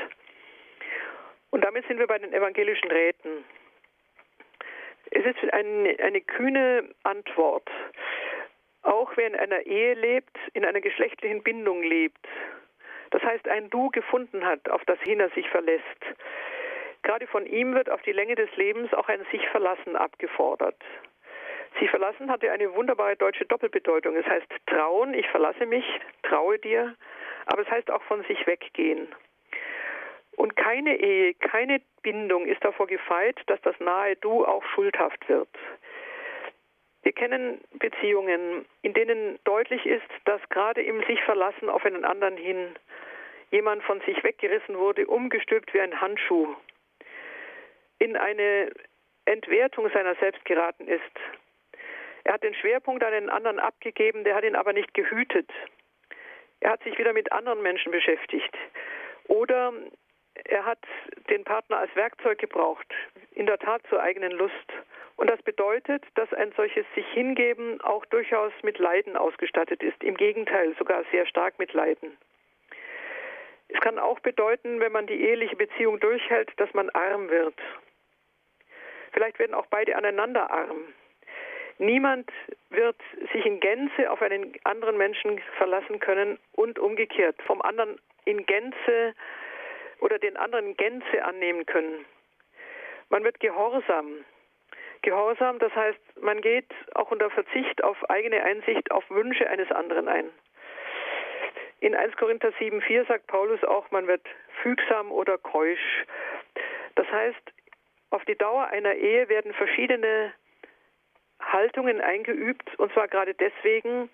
Und 1.51 1.65
damit 1.65 1.87
sind 1.87 1.99
wir 1.99 2.07
bei 2.07 2.19
den 2.19 2.33
evangelischen 2.33 2.91
Räten. 2.91 3.45
Es 5.11 5.25
ist 5.25 5.53
eine, 5.53 5.97
eine 6.01 6.21
kühne 6.21 6.91
Antwort. 7.03 7.69
Auch 8.83 9.17
wer 9.17 9.27
in 9.27 9.37
einer 9.37 9.61
Ehe 9.67 9.95
lebt, 9.95 10.37
in 10.53 10.65
einer 10.65 10.81
geschlechtlichen 10.81 11.43
Bindung 11.43 11.83
lebt, 11.83 12.27
das 13.11 13.23
heißt 13.23 13.49
ein 13.49 13.71
Du 13.71 13.91
gefunden 13.91 14.45
hat, 14.45 14.69
auf 14.69 14.85
das 14.85 15.01
hin 15.01 15.21
er 15.21 15.31
sich 15.31 15.49
verlässt. 15.49 15.85
Gerade 17.03 17.27
von 17.27 17.47
ihm 17.47 17.75
wird 17.75 17.91
auf 17.91 18.03
die 18.03 18.13
Länge 18.13 18.35
des 18.35 18.55
Lebens 18.57 18.93
auch 18.93 19.09
ein 19.09 19.25
sich 19.31 19.47
verlassen 19.49 19.97
abgefordert. 19.97 20.77
Sich 21.79 21.91
verlassen 21.91 22.31
hatte 22.31 22.51
eine 22.51 22.75
wunderbare 22.75 23.17
deutsche 23.17 23.45
Doppelbedeutung. 23.45 24.17
Es 24.17 24.27
heißt 24.27 24.49
trauen, 24.67 25.15
ich 25.15 25.29
verlasse 25.29 25.67
mich, 25.67 25.85
traue 26.23 26.59
dir, 26.59 26.95
aber 27.47 27.63
es 27.63 27.71
heißt 27.71 27.91
auch 27.91 28.03
von 28.03 28.23
sich 28.25 28.47
weggehen. 28.47 29.09
Und 30.37 30.57
keine 30.57 30.97
Ehe, 30.97 31.35
keine 31.35 31.81
Bindung 32.03 32.47
ist 32.47 32.65
davor 32.65 32.87
gefeit, 32.87 33.41
dass 33.47 33.61
das 33.63 33.79
nahe 33.81 34.17
Du 34.17 34.45
auch 34.45 34.65
schuldhaft 34.75 35.29
wird. 35.29 35.49
Wir 37.03 37.13
kennen 37.13 37.61
Beziehungen, 37.73 38.65
in 38.83 38.93
denen 38.93 39.39
deutlich 39.45 39.85
ist, 39.87 40.09
dass 40.25 40.41
gerade 40.51 40.83
im 40.83 41.03
sich 41.05 41.21
verlassen 41.23 41.69
auf 41.69 41.85
einen 41.85 42.05
anderen 42.05 42.37
hin 42.37 42.75
jemand 43.51 43.83
von 43.85 44.01
sich 44.03 44.23
weggerissen 44.23 44.77
wurde, 44.79 45.07
umgestülpt 45.07 45.73
wie 45.75 45.81
ein 45.81 46.01
Handschuh, 46.01 46.55
in 47.99 48.17
eine 48.17 48.71
Entwertung 49.25 49.91
seiner 49.91 50.15
selbst 50.17 50.45
geraten 50.45 50.87
ist. 50.87 51.03
Er 52.29 52.35
hat 52.35 52.43
den 52.43 52.53
Schwerpunkt 52.53 53.03
an 53.03 53.15
einen 53.15 53.31
anderen 53.31 53.59
abgegeben, 53.59 54.23
der 54.23 54.35
hat 54.35 54.45
ihn 54.45 54.55
aber 54.55 54.75
nicht 54.75 54.93
gehütet. 54.93 55.51
Er 56.61 56.73
hat 56.73 56.83
sich 56.83 56.99
wieder 56.99 57.15
mit 57.15 57.33
anderen 57.33 57.63
Menschen 57.63 57.91
beschäftigt. 57.91 58.55
Oder 59.29 59.73
er 60.45 60.67
hat 60.67 60.79
den 61.31 61.45
Partner 61.45 61.79
als 61.79 61.97
Werkzeug 61.97 62.39
gebraucht, 62.39 62.87
in 63.33 63.47
der 63.47 63.59
Tat 63.59 63.81
zur 63.89 64.03
eigenen 64.03 64.33
Lust. 64.33 64.55
Und 65.17 65.31
das 65.31 65.41
bedeutet, 65.41 66.05
dass 66.17 66.31
ein 66.35 66.53
solches 66.55 66.85
sich 66.95 67.07
hingeben 67.15 67.81
auch 67.81 68.05
durchaus 68.05 68.53
mit 68.63 68.79
Leiden 68.79 69.17
ausgestattet 69.17 69.83
ist. 69.83 70.05
Im 70.05 70.19
Gegenteil, 70.19 70.77
sogar 70.79 71.05
sehr 71.11 71.25
stark 71.25 71.59
mit 71.59 71.73
Leiden. 71.73 72.15
Es 73.69 73.81
kann 73.81 73.99
auch 73.99 74.21
bedeuten, 74.21 74.81
wenn 74.81 74.93
man 74.93 75.07
die 75.07 75.19
eheliche 75.19 75.57
Beziehung 75.57 75.99
durchhält, 75.99 76.53
dass 76.61 76.75
man 76.75 76.91
arm 76.91 77.31
wird. 77.31 77.59
Vielleicht 79.13 79.39
werden 79.39 79.55
auch 79.55 79.67
beide 79.71 79.97
aneinander 79.97 80.51
arm. 80.51 80.93
Niemand 81.79 82.31
wird 82.71 82.97
sich 83.33 83.47
in 83.47 83.61
Gänze 83.61 84.11
auf 84.11 84.21
einen 84.21 84.53
anderen 84.65 84.97
Menschen 84.99 85.41
verlassen 85.57 86.01
können 86.01 86.39
und 86.53 86.79
umgekehrt 86.79 87.41
vom 87.43 87.63
anderen 87.63 88.01
in 88.25 88.45
Gänze 88.47 89.15
oder 90.01 90.19
den 90.19 90.37
anderen 90.37 90.67
in 90.67 90.77
Gänze 90.77 91.25
annehmen 91.25 91.67
können. 91.67 92.05
Man 93.11 93.25
wird 93.25 93.41
gehorsam. 93.41 94.25
Gehorsam, 95.03 95.61
das 95.61 95.75
heißt, 95.75 96.01
man 96.21 96.41
geht 96.41 96.71
auch 96.95 97.11
unter 97.13 97.31
Verzicht 97.31 97.85
auf 97.85 98.11
eigene 98.11 98.43
Einsicht 98.43 98.91
auf 98.91 99.09
Wünsche 99.09 99.49
eines 99.49 99.71
anderen 99.71 100.09
ein. 100.09 100.29
In 101.81 101.95
1 101.95 102.17
Korinther 102.17 102.49
7,4 102.59 103.07
sagt 103.07 103.29
Paulus 103.29 103.63
auch, 103.63 103.89
man 103.93 104.09
wird 104.09 104.27
fügsam 104.63 105.13
oder 105.13 105.39
keusch. 105.39 106.05
Das 106.97 107.07
heißt, 107.11 107.53
auf 108.11 108.25
die 108.25 108.37
Dauer 108.37 108.67
einer 108.67 108.95
Ehe 108.95 109.29
werden 109.29 109.55
verschiedene 109.55 110.33
Haltungen 111.53 112.01
eingeübt, 112.01 112.79
und 112.79 112.93
zwar 112.93 113.09
gerade 113.09 113.35
deswegen, 113.35 114.11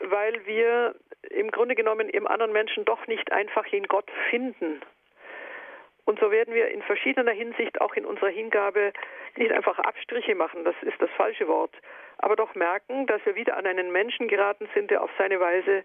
weil 0.00 0.46
wir 0.46 0.94
im 1.30 1.50
Grunde 1.50 1.74
genommen 1.74 2.08
im 2.08 2.26
anderen 2.26 2.52
Menschen 2.52 2.84
doch 2.84 3.06
nicht 3.06 3.32
einfach 3.32 3.66
in 3.72 3.86
Gott 3.86 4.10
finden 4.30 4.80
Und 6.04 6.20
so 6.20 6.30
werden 6.30 6.54
wir 6.54 6.68
in 6.68 6.82
verschiedener 6.82 7.32
Hinsicht 7.32 7.80
auch 7.80 7.94
in 7.94 8.04
unserer 8.04 8.28
Hingabe 8.28 8.92
nicht 9.36 9.52
einfach 9.52 9.78
Abstriche 9.78 10.34
machen, 10.34 10.64
das 10.64 10.74
ist 10.82 11.00
das 11.00 11.10
falsche 11.16 11.48
Wort, 11.48 11.74
aber 12.18 12.36
doch 12.36 12.54
merken, 12.54 13.06
dass 13.06 13.24
wir 13.24 13.34
wieder 13.34 13.56
an 13.56 13.66
einen 13.66 13.90
Menschen 13.90 14.28
geraten 14.28 14.68
sind, 14.74 14.90
der 14.90 15.02
auf 15.02 15.10
seine 15.18 15.40
Weise 15.40 15.84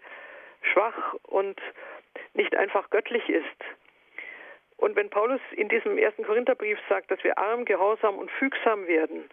schwach 0.61 1.15
und 1.23 1.59
nicht 2.33 2.55
einfach 2.55 2.89
göttlich 2.89 3.27
ist. 3.29 3.45
Und 4.77 4.95
wenn 4.95 5.09
Paulus 5.09 5.41
in 5.51 5.67
diesem 5.69 5.97
ersten 5.97 6.23
Korintherbrief 6.23 6.79
sagt, 6.87 7.11
dass 7.11 7.23
wir 7.23 7.37
arm, 7.37 7.65
gehorsam 7.65 8.17
und 8.17 8.31
fügsam 8.31 8.87
werden, 8.87 9.29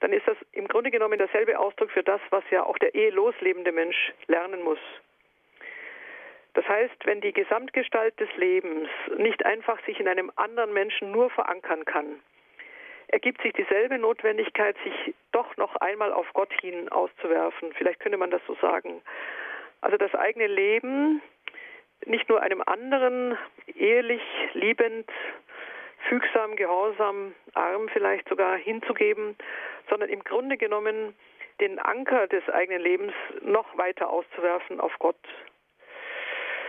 dann 0.00 0.12
ist 0.12 0.26
das 0.26 0.36
im 0.52 0.66
Grunde 0.66 0.90
genommen 0.90 1.18
derselbe 1.18 1.58
Ausdruck 1.58 1.90
für 1.90 2.02
das, 2.02 2.20
was 2.30 2.44
ja 2.50 2.64
auch 2.64 2.78
der 2.78 2.94
ehelos 2.94 3.34
lebende 3.40 3.72
Mensch 3.72 4.12
lernen 4.26 4.62
muss. 4.62 4.78
Das 6.54 6.66
heißt, 6.66 7.06
wenn 7.06 7.20
die 7.20 7.32
Gesamtgestalt 7.32 8.18
des 8.18 8.28
Lebens 8.36 8.88
nicht 9.16 9.44
einfach 9.46 9.78
sich 9.84 10.00
in 10.00 10.08
einem 10.08 10.32
anderen 10.36 10.72
Menschen 10.72 11.12
nur 11.12 11.30
verankern 11.30 11.84
kann, 11.84 12.20
ergibt 13.08 13.42
sich 13.42 13.52
dieselbe 13.52 13.98
Notwendigkeit, 13.98 14.76
sich 14.84 15.14
doch 15.32 15.56
noch 15.56 15.76
einmal 15.76 16.12
auf 16.12 16.26
Gott 16.32 16.52
hin 16.60 16.88
auszuwerfen. 16.88 17.72
Vielleicht 17.74 18.00
könnte 18.00 18.18
man 18.18 18.30
das 18.30 18.42
so 18.46 18.56
sagen. 18.60 19.02
Also 19.80 19.96
das 19.96 20.14
eigene 20.14 20.46
Leben 20.46 21.22
nicht 22.06 22.28
nur 22.28 22.40
einem 22.40 22.62
anderen 22.64 23.36
ehelich, 23.66 24.22
liebend, 24.54 25.10
fügsam, 26.08 26.56
gehorsam, 26.56 27.34
arm 27.54 27.88
vielleicht 27.88 28.28
sogar 28.28 28.56
hinzugeben, 28.56 29.36
sondern 29.88 30.08
im 30.08 30.24
Grunde 30.24 30.56
genommen 30.56 31.14
den 31.60 31.78
Anker 31.78 32.26
des 32.26 32.48
eigenen 32.48 32.80
Lebens 32.80 33.12
noch 33.42 33.76
weiter 33.76 34.10
auszuwerfen 34.10 34.80
auf 34.80 34.92
Gott. 34.98 35.18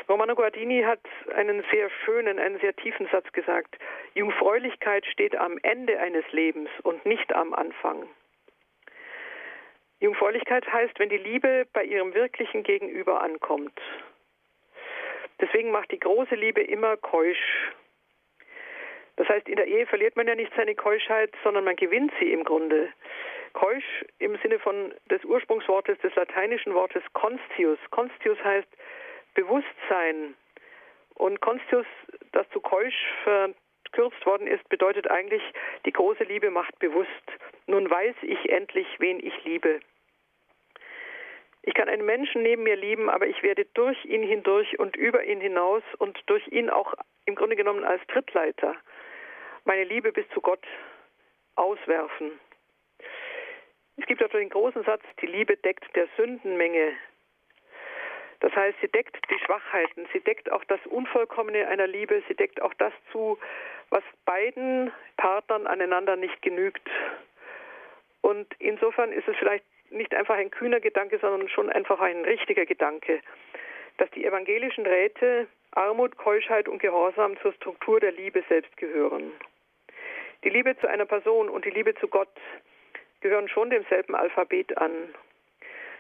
Romano 0.10 0.36
Guardini 0.36 0.82
hat 0.82 1.00
einen 1.36 1.64
sehr 1.72 1.90
schönen, 2.04 2.38
einen 2.40 2.60
sehr 2.60 2.76
tiefen 2.76 3.08
Satz 3.12 3.32
gesagt. 3.32 3.78
Jungfräulichkeit 4.14 5.06
steht 5.06 5.36
am 5.38 5.58
Ende 5.62 6.00
eines 6.00 6.30
Lebens 6.32 6.70
und 6.84 7.06
nicht 7.06 7.34
am 7.34 7.54
Anfang. 7.54 8.10
Jungfräulichkeit 10.02 10.66
heißt, 10.72 11.00
wenn 11.00 11.10
die 11.10 11.18
Liebe 11.18 11.68
bei 11.74 11.84
ihrem 11.84 12.14
wirklichen 12.14 12.64
Gegenüber 12.64 13.22
ankommt. 13.22 13.80
Deswegen 15.40 15.72
macht 15.72 15.92
die 15.92 16.00
große 16.00 16.36
Liebe 16.36 16.62
immer 16.62 16.98
keusch. 16.98 17.72
Das 19.18 19.28
heißt, 19.28 19.48
in 19.48 19.56
der 19.56 19.68
Ehe 19.68 19.86
verliert 19.86 20.16
man 20.16 20.28
ja 20.28 20.36
nicht 20.36 20.52
seine 20.56 20.76
Keuschheit, 20.76 21.34
sondern 21.44 21.64
man 21.64 21.76
gewinnt 21.76 22.12
sie 22.20 22.32
im 22.32 22.44
Grunde. 22.44 22.90
Keusch 23.54 24.06
im 24.20 24.38
Sinne 24.38 24.60
von 24.60 24.94
des 25.10 25.24
Ursprungswortes 25.26 25.98
des 26.00 26.16
lateinischen 26.16 26.74
Wortes 26.74 27.04
constius. 27.14 27.80
Constius 27.90 28.42
heißt 28.44 28.70
Bewusstsein. 29.34 30.36
Und 31.16 31.42
constius, 31.42 31.86
das 32.32 32.50
zu 32.50 32.62
keusch 32.62 32.96
verkürzt 33.24 34.26
worden 34.26 34.48
ist, 34.48 34.68
bedeutet 34.70 35.10
eigentlich, 35.12 35.44
die 35.86 35.92
große 35.92 36.24
Liebe 36.24 36.50
macht 36.50 36.78
bewusst. 36.80 37.10
Nun 37.68 37.90
weiß 37.90 38.16
ich 38.22 38.50
endlich, 38.50 38.88
wen 39.00 39.20
ich 39.20 39.44
liebe. 39.44 39.82
Ich 41.64 41.76
kann 41.76 41.90
einen 41.90 42.06
Menschen 42.06 42.42
neben 42.42 42.64
mir 42.64 42.76
lieben, 42.76 43.10
aber 43.10 43.28
ich 43.28 43.44
werde 43.44 43.66
durch 43.74 44.04
ihn 44.06 44.24
hindurch 44.24 44.80
und 44.80 44.96
über 44.96 45.24
ihn 45.24 45.42
hinaus 45.42 45.84
und 46.00 46.20
durch 46.26 46.48
ihn 46.48 46.70
auch 46.72 46.96
im 47.26 47.36
Grunde 47.36 47.56
genommen 47.56 47.84
als 47.84 48.02
Trittleiter 48.08 48.76
meine 49.66 49.84
Liebe 49.84 50.12
bis 50.12 50.28
zu 50.30 50.42
Gott 50.42 50.66
auswerfen. 51.56 52.40
Es 53.98 54.06
gibt 54.06 54.24
auch 54.24 54.30
den 54.30 54.50
großen 54.50 54.84
Satz, 54.84 55.04
die 55.22 55.28
Liebe 55.28 55.58
deckt 55.58 55.96
der 55.96 56.08
Sündenmenge. 56.18 56.94
Das 58.40 58.56
heißt, 58.56 58.78
sie 58.82 58.88
deckt 58.88 59.18
die 59.30 59.38
Schwachheiten, 59.46 60.08
sie 60.12 60.20
deckt 60.20 60.52
auch 60.52 60.64
das 60.64 60.80
Unvollkommene 60.88 61.68
einer 61.68 61.86
Liebe, 61.86 62.24
sie 62.28 62.34
deckt 62.34 62.62
auch 62.62 62.74
das 62.74 62.94
zu, 63.12 63.38
was 63.90 64.04
beiden 64.26 64.92
Partnern 65.18 65.68
aneinander 65.68 66.16
nicht 66.16 66.42
genügt. 66.42 66.90
Und 68.22 68.48
insofern 68.58 69.12
ist 69.12 69.28
es 69.28 69.38
vielleicht 69.38 69.66
nicht 69.92 70.16
einfach 70.16 70.36
ein 70.36 70.50
kühner 70.50 70.80
Gedanke, 70.80 71.20
sondern 71.20 71.48
schon 71.50 71.70
einfach 71.70 72.00
ein 72.00 72.24
richtiger 72.26 72.66
Gedanke, 72.66 73.22
dass 74.02 74.10
die 74.10 74.26
evangelischen 74.26 74.88
Räte 74.88 75.48
Armut, 75.74 76.18
Keuschheit 76.18 76.68
und 76.68 76.82
Gehorsam 76.82 77.40
zur 77.40 77.54
Struktur 77.54 78.00
der 78.00 78.12
Liebe 78.12 78.44
selbst 78.50 78.76
gehören. 78.76 79.32
Die 80.44 80.50
Liebe 80.50 80.76
zu 80.80 80.90
einer 80.90 81.06
Person 81.06 81.50
und 81.50 81.66
die 81.66 81.70
Liebe 81.70 81.94
zu 81.94 82.08
Gott 82.08 82.36
gehören 83.20 83.48
schon 83.48 83.70
demselben 83.70 84.16
Alphabet 84.16 84.76
an. 84.76 84.92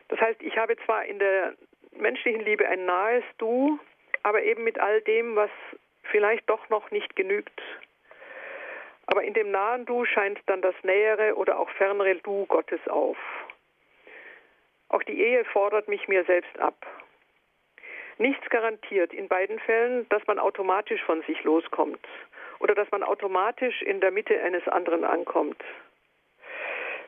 Das 0.07 0.19
heißt, 0.19 0.41
ich 0.41 0.57
habe 0.57 0.77
zwar 0.77 1.05
in 1.05 1.19
der 1.19 1.53
menschlichen 1.95 2.41
Liebe 2.41 2.67
ein 2.67 2.85
nahes 2.85 3.23
Du, 3.37 3.77
aber 4.23 4.41
eben 4.41 4.63
mit 4.63 4.79
all 4.79 5.01
dem, 5.01 5.35
was 5.35 5.51
vielleicht 6.01 6.49
doch 6.49 6.69
noch 6.69 6.89
nicht 6.89 7.15
genügt. 7.15 7.61
Aber 9.05 9.21
in 9.21 9.35
dem 9.35 9.51
nahen 9.51 9.85
Du 9.85 10.05
scheint 10.05 10.39
dann 10.47 10.63
das 10.63 10.75
nähere 10.81 11.35
oder 11.35 11.59
auch 11.59 11.69
fernere 11.69 12.15
Du 12.15 12.47
Gottes 12.47 12.81
auf. 12.87 13.17
Auch 14.89 15.03
die 15.03 15.21
Ehe 15.21 15.45
fordert 15.45 15.87
mich 15.87 16.07
mir 16.07 16.23
selbst 16.25 16.57
ab. 16.57 16.83
Nichts 18.21 18.47
garantiert 18.51 19.15
in 19.15 19.27
beiden 19.27 19.57
Fällen, 19.57 20.07
dass 20.09 20.21
man 20.27 20.37
automatisch 20.37 21.01
von 21.05 21.23
sich 21.23 21.43
loskommt 21.43 22.07
oder 22.59 22.75
dass 22.75 22.91
man 22.91 23.01
automatisch 23.01 23.81
in 23.81 23.99
der 23.99 24.11
Mitte 24.11 24.39
eines 24.43 24.67
anderen 24.67 25.03
ankommt. 25.03 25.59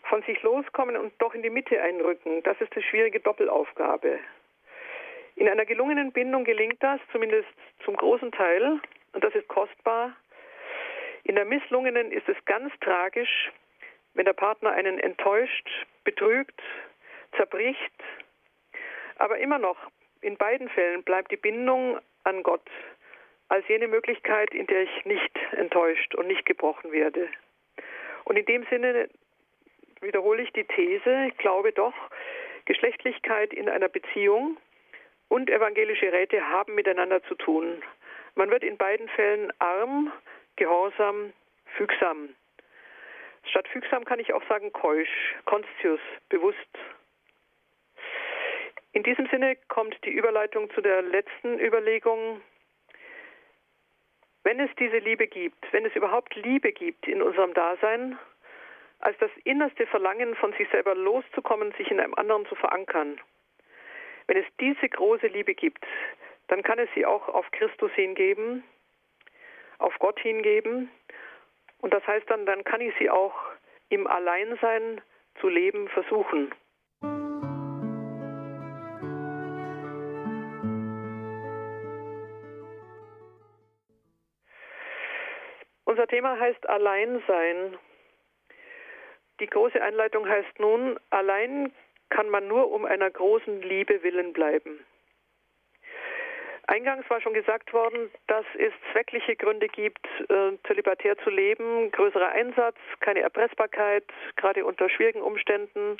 Von 0.09 0.23
sich 0.23 0.41
loskommen 0.41 0.97
und 0.97 1.13
doch 1.19 1.35
in 1.35 1.43
die 1.43 1.51
Mitte 1.51 1.79
einrücken, 1.79 2.41
das 2.41 2.59
ist 2.59 2.73
eine 2.73 2.81
schwierige 2.81 3.19
Doppelaufgabe. 3.19 4.17
In 5.35 5.47
einer 5.47 5.65
gelungenen 5.65 6.11
Bindung 6.11 6.45
gelingt 6.45 6.81
das, 6.81 6.99
zumindest 7.11 7.49
zum 7.85 7.95
großen 7.95 8.31
Teil, 8.31 8.79
und 9.11 9.23
das 9.23 9.35
ist 9.35 9.47
kostbar. 9.47 10.15
In 11.25 11.35
der 11.35 11.45
misslungenen 11.45 12.11
ist 12.11 12.27
es 12.27 12.43
ganz 12.45 12.73
tragisch, 12.79 13.51
wenn 14.15 14.25
der 14.25 14.33
Partner 14.33 14.71
einen 14.71 14.97
enttäuscht, 14.97 15.69
betrügt, 16.05 16.59
zerbricht. 17.37 17.93
Aber 19.19 19.37
immer 19.37 19.59
noch, 19.59 19.77
in 20.23 20.37
beiden 20.37 20.69
Fällen 20.69 21.03
bleibt 21.03 21.31
die 21.31 21.37
Bindung 21.37 21.99
an 22.23 22.43
Gott 22.43 22.69
als 23.49 23.67
jene 23.67 23.87
Möglichkeit, 23.87 24.53
in 24.53 24.65
der 24.67 24.83
ich 24.83 25.05
nicht 25.05 25.37
enttäuscht 25.51 26.15
und 26.15 26.27
nicht 26.27 26.45
gebrochen 26.45 26.91
werde. 26.91 27.29
Und 28.23 28.37
in 28.37 28.45
dem 28.45 28.65
Sinne 28.69 29.09
wiederhole 30.01 30.41
ich 30.41 30.51
die 30.53 30.63
These, 30.63 31.27
ich 31.27 31.37
glaube 31.37 31.71
doch, 31.71 31.93
Geschlechtlichkeit 32.65 33.53
in 33.53 33.69
einer 33.69 33.89
Beziehung 33.89 34.57
und 35.27 35.49
evangelische 35.49 36.11
Räte 36.11 36.49
haben 36.49 36.75
miteinander 36.75 37.21
zu 37.23 37.35
tun. 37.35 37.83
Man 38.35 38.49
wird 38.49 38.63
in 38.63 38.77
beiden 38.77 39.09
Fällen 39.09 39.51
arm, 39.59 40.11
gehorsam, 40.55 41.33
fügsam. 41.75 42.29
Statt 43.49 43.67
fügsam 43.67 44.05
kann 44.05 44.19
ich 44.19 44.33
auch 44.33 44.43
sagen 44.47 44.71
keusch, 44.71 45.35
constius, 45.45 45.99
bewusst 46.29 46.57
in 48.93 49.01
diesem 49.01 49.27
Sinne 49.27 49.57
kommt 49.67 49.97
die 50.05 50.11
Überleitung 50.11 50.69
zu 50.71 50.81
der 50.81 51.01
letzten 51.01 51.59
Überlegung. 51.59 52.41
Wenn 54.43 54.59
es 54.59 54.69
diese 54.77 54.99
Liebe 54.99 55.27
gibt, 55.27 55.71
wenn 55.73 55.85
es 55.85 55.95
überhaupt 55.95 56.35
Liebe 56.35 56.71
gibt 56.71 57.07
in 57.07 57.21
unserem 57.21 57.53
Dasein, 57.55 58.19
als 58.99 59.17
das 59.17 59.31
innerste 59.43 59.87
Verlangen 59.87 60.35
von 60.35 60.53
sich 60.53 60.69
selber 60.69 60.93
loszukommen, 60.95 61.73
sich 61.73 61.89
in 61.89 61.99
einem 61.99 62.13
anderen 62.13 62.45
zu 62.45 62.55
verankern, 62.55 63.19
wenn 64.27 64.37
es 64.37 64.45
diese 64.59 64.87
große 64.87 65.27
Liebe 65.27 65.55
gibt, 65.55 65.83
dann 66.47 66.61
kann 66.61 66.77
es 66.77 66.89
sie 66.93 67.05
auch 67.05 67.27
auf 67.27 67.49
Christus 67.51 67.91
hingeben, 67.93 68.63
auf 69.79 69.97
Gott 69.99 70.19
hingeben. 70.19 70.89
Und 71.79 71.93
das 71.93 72.05
heißt 72.05 72.29
dann, 72.29 72.45
dann 72.45 72.63
kann 72.63 72.79
ich 72.79 72.93
sie 72.99 73.09
auch 73.09 73.33
im 73.89 74.07
Alleinsein 74.07 75.01
zu 75.41 75.49
leben 75.49 75.89
versuchen. 75.89 76.53
Unser 85.93 86.07
Thema 86.07 86.39
heißt 86.39 86.67
Alleinsein. 86.67 87.77
Die 89.39 89.45
große 89.45 89.79
Einleitung 89.79 90.27
heißt 90.27 90.59
nun, 90.59 90.99
allein 91.11 91.71
kann 92.09 92.29
man 92.29 92.47
nur 92.47 92.71
um 92.71 92.83
einer 92.83 93.11
großen 93.11 93.61
Liebe 93.61 94.01
willen 94.01 94.33
bleiben. 94.33 94.83
Eingangs 96.65 97.07
war 97.11 97.21
schon 97.21 97.35
gesagt 97.35 97.73
worden, 97.73 98.09
dass 98.25 98.43
es 98.57 98.73
zweckliche 98.91 99.35
Gründe 99.35 99.67
gibt, 99.67 100.03
äh, 100.29 100.57
zölibatär 100.65 101.15
zu 101.19 101.29
leben, 101.29 101.91
größerer 101.91 102.29
Einsatz, 102.29 102.77
keine 102.99 103.19
Erpressbarkeit, 103.19 104.05
gerade 104.35 104.65
unter 104.65 104.89
schwierigen 104.89 105.21
Umständen, 105.21 105.97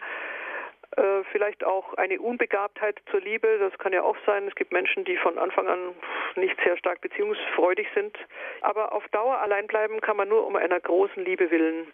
äh, 0.98 1.24
vielleicht 1.32 1.64
auch 1.64 1.94
eine 1.96 2.20
Unbegabtheit 2.20 3.00
zur 3.10 3.22
Liebe, 3.22 3.58
das 3.60 3.78
kann 3.80 3.94
ja 3.94 4.04
auch 4.04 4.18
sein. 4.26 4.48
Es 4.48 4.56
gibt 4.56 4.72
Menschen, 4.72 5.06
die 5.06 5.18
von 5.18 5.38
Anfang 5.38 5.68
an 5.68 5.96
nicht 6.36 6.56
sehr 6.64 6.78
stark 6.78 7.02
beziehungsfreudig 7.02 7.88
sind. 7.94 8.18
Aber 8.62 8.92
auf 8.92 9.08
Dauer 9.10 9.40
allein 9.40 9.68
bleiben 9.68 10.02
kann 10.02 10.18
man 10.18 10.30
nur 10.30 10.46
um 10.46 10.56
einer 10.56 10.80
großen 10.80 11.24
Liebe 11.24 11.50
willen. 11.52 11.92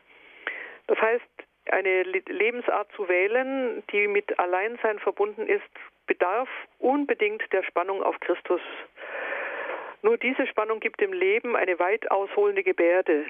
Das 0.87 0.99
heißt, 0.99 1.25
eine 1.71 2.03
Lebensart 2.03 2.91
zu 2.93 3.07
wählen, 3.07 3.83
die 3.91 4.07
mit 4.07 4.39
Alleinsein 4.39 4.99
verbunden 4.99 5.47
ist, 5.47 5.69
bedarf 6.07 6.49
unbedingt 6.79 7.43
der 7.53 7.63
Spannung 7.63 8.01
auf 8.01 8.19
Christus. 8.19 8.61
Nur 10.01 10.17
diese 10.17 10.47
Spannung 10.47 10.79
gibt 10.79 11.01
dem 11.01 11.13
Leben 11.13 11.55
eine 11.55 11.77
weit 11.79 12.09
ausholende 12.09 12.63
Gebärde. 12.63 13.25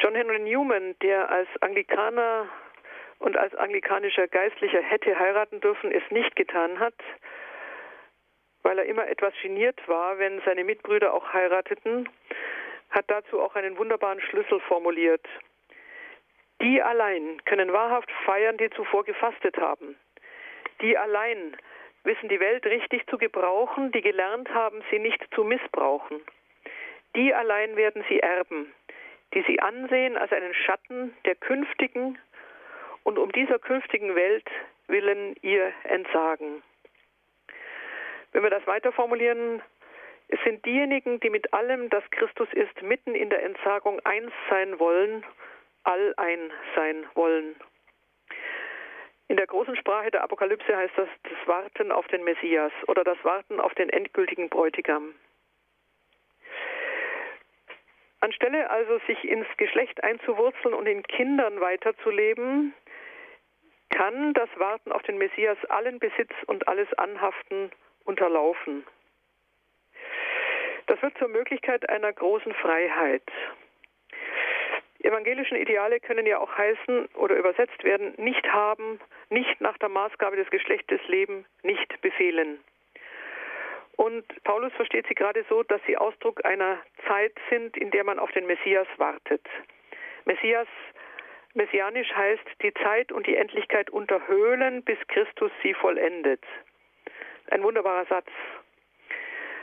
John 0.00 0.14
Henry 0.14 0.38
Newman, 0.38 0.94
der 1.02 1.30
als 1.30 1.48
Anglikaner 1.60 2.48
und 3.18 3.36
als 3.36 3.54
anglikanischer 3.54 4.28
Geistlicher 4.28 4.82
hätte 4.82 5.18
heiraten 5.18 5.60
dürfen, 5.60 5.92
es 5.92 6.02
nicht 6.10 6.36
getan 6.36 6.78
hat, 6.78 6.94
weil 8.62 8.78
er 8.78 8.86
immer 8.86 9.06
etwas 9.08 9.32
geniert 9.42 9.80
war, 9.88 10.18
wenn 10.18 10.40
seine 10.44 10.64
Mitbrüder 10.64 11.14
auch 11.14 11.32
heirateten, 11.32 12.08
hat 12.90 13.04
dazu 13.08 13.40
auch 13.40 13.54
einen 13.54 13.78
wunderbaren 13.78 14.20
Schlüssel 14.20 14.60
formuliert. 14.60 15.26
Die 16.60 16.82
allein 16.82 17.42
können 17.44 17.72
wahrhaft 17.72 18.10
feiern, 18.24 18.56
die 18.56 18.70
zuvor 18.70 19.04
gefastet 19.04 19.56
haben. 19.58 19.96
Die 20.80 20.96
allein 20.96 21.56
wissen 22.04 22.28
die 22.28 22.40
Welt 22.40 22.64
richtig 22.66 23.06
zu 23.08 23.18
gebrauchen, 23.18 23.92
die 23.92 24.00
gelernt 24.00 24.48
haben, 24.50 24.82
sie 24.90 24.98
nicht 24.98 25.22
zu 25.34 25.44
missbrauchen. 25.44 26.20
Die 27.14 27.34
allein 27.34 27.76
werden 27.76 28.04
sie 28.08 28.20
erben, 28.20 28.72
die 29.34 29.42
sie 29.46 29.60
ansehen 29.60 30.16
als 30.16 30.32
einen 30.32 30.54
Schatten 30.54 31.16
der 31.24 31.34
künftigen 31.34 32.18
und 33.06 33.18
um 33.18 33.30
dieser 33.30 33.60
künftigen 33.60 34.16
Welt 34.16 34.50
willen 34.88 35.36
ihr 35.40 35.72
entsagen. 35.84 36.60
Wenn 38.32 38.42
wir 38.42 38.50
das 38.50 38.66
weiter 38.66 38.90
formulieren, 38.90 39.62
es 40.26 40.40
sind 40.42 40.66
diejenigen, 40.66 41.20
die 41.20 41.30
mit 41.30 41.54
allem, 41.54 41.88
das 41.88 42.02
Christus 42.10 42.48
ist, 42.52 42.82
mitten 42.82 43.14
in 43.14 43.30
der 43.30 43.44
Entsagung 43.44 44.00
eins 44.00 44.32
sein 44.50 44.80
wollen, 44.80 45.24
all 45.84 46.14
ein 46.16 46.50
sein 46.74 47.06
wollen. 47.14 47.54
In 49.28 49.36
der 49.36 49.46
großen 49.46 49.76
Sprache 49.76 50.10
der 50.10 50.24
Apokalypse 50.24 50.76
heißt 50.76 50.94
das 50.96 51.08
das 51.22 51.46
Warten 51.46 51.92
auf 51.92 52.08
den 52.08 52.24
Messias 52.24 52.72
oder 52.88 53.04
das 53.04 53.22
Warten 53.22 53.60
auf 53.60 53.74
den 53.74 53.88
endgültigen 53.88 54.48
Bräutigam. 54.48 55.14
Anstelle 58.18 58.68
also 58.68 58.98
sich 59.06 59.22
ins 59.22 59.46
Geschlecht 59.58 60.02
einzuwurzeln 60.02 60.74
und 60.74 60.86
in 60.86 61.04
Kindern 61.04 61.60
weiterzuleben, 61.60 62.74
kann 63.90 64.34
das 64.34 64.48
Warten 64.56 64.92
auf 64.92 65.02
den 65.02 65.18
Messias 65.18 65.58
allen 65.68 65.98
Besitz 65.98 66.32
und 66.46 66.68
alles 66.68 66.92
Anhaften 66.94 67.70
unterlaufen. 68.04 68.86
Das 70.86 71.00
wird 71.02 71.16
zur 71.18 71.28
Möglichkeit 71.28 71.88
einer 71.88 72.12
großen 72.12 72.54
Freiheit. 72.54 73.22
Evangelischen 75.00 75.56
Ideale 75.56 76.00
können 76.00 76.26
ja 76.26 76.38
auch 76.38 76.56
heißen 76.56 77.06
oder 77.14 77.36
übersetzt 77.36 77.84
werden, 77.84 78.14
nicht 78.16 78.44
haben, 78.52 79.00
nicht 79.28 79.60
nach 79.60 79.76
der 79.78 79.88
Maßgabe 79.88 80.36
des 80.36 80.50
Geschlechtes 80.50 81.00
leben, 81.06 81.44
nicht 81.62 82.00
befehlen. 82.00 82.58
Und 83.96 84.24
Paulus 84.44 84.72
versteht 84.74 85.06
sie 85.08 85.14
gerade 85.14 85.44
so, 85.48 85.62
dass 85.62 85.80
sie 85.86 85.96
Ausdruck 85.96 86.44
einer 86.44 86.78
Zeit 87.06 87.32
sind, 87.50 87.76
in 87.76 87.90
der 87.90 88.04
man 88.04 88.18
auf 88.18 88.30
den 88.32 88.46
Messias 88.46 88.86
wartet. 88.96 89.42
Messias, 90.24 90.68
messianisch 91.56 92.12
heißt 92.12 92.44
die 92.62 92.72
Zeit 92.74 93.10
und 93.10 93.26
die 93.26 93.36
Endlichkeit 93.36 93.90
unterhöhlen, 93.90 94.82
bis 94.82 94.98
Christus 95.08 95.50
sie 95.62 95.74
vollendet. 95.74 96.42
Ein 97.50 97.62
wunderbarer 97.62 98.06
Satz. 98.06 98.28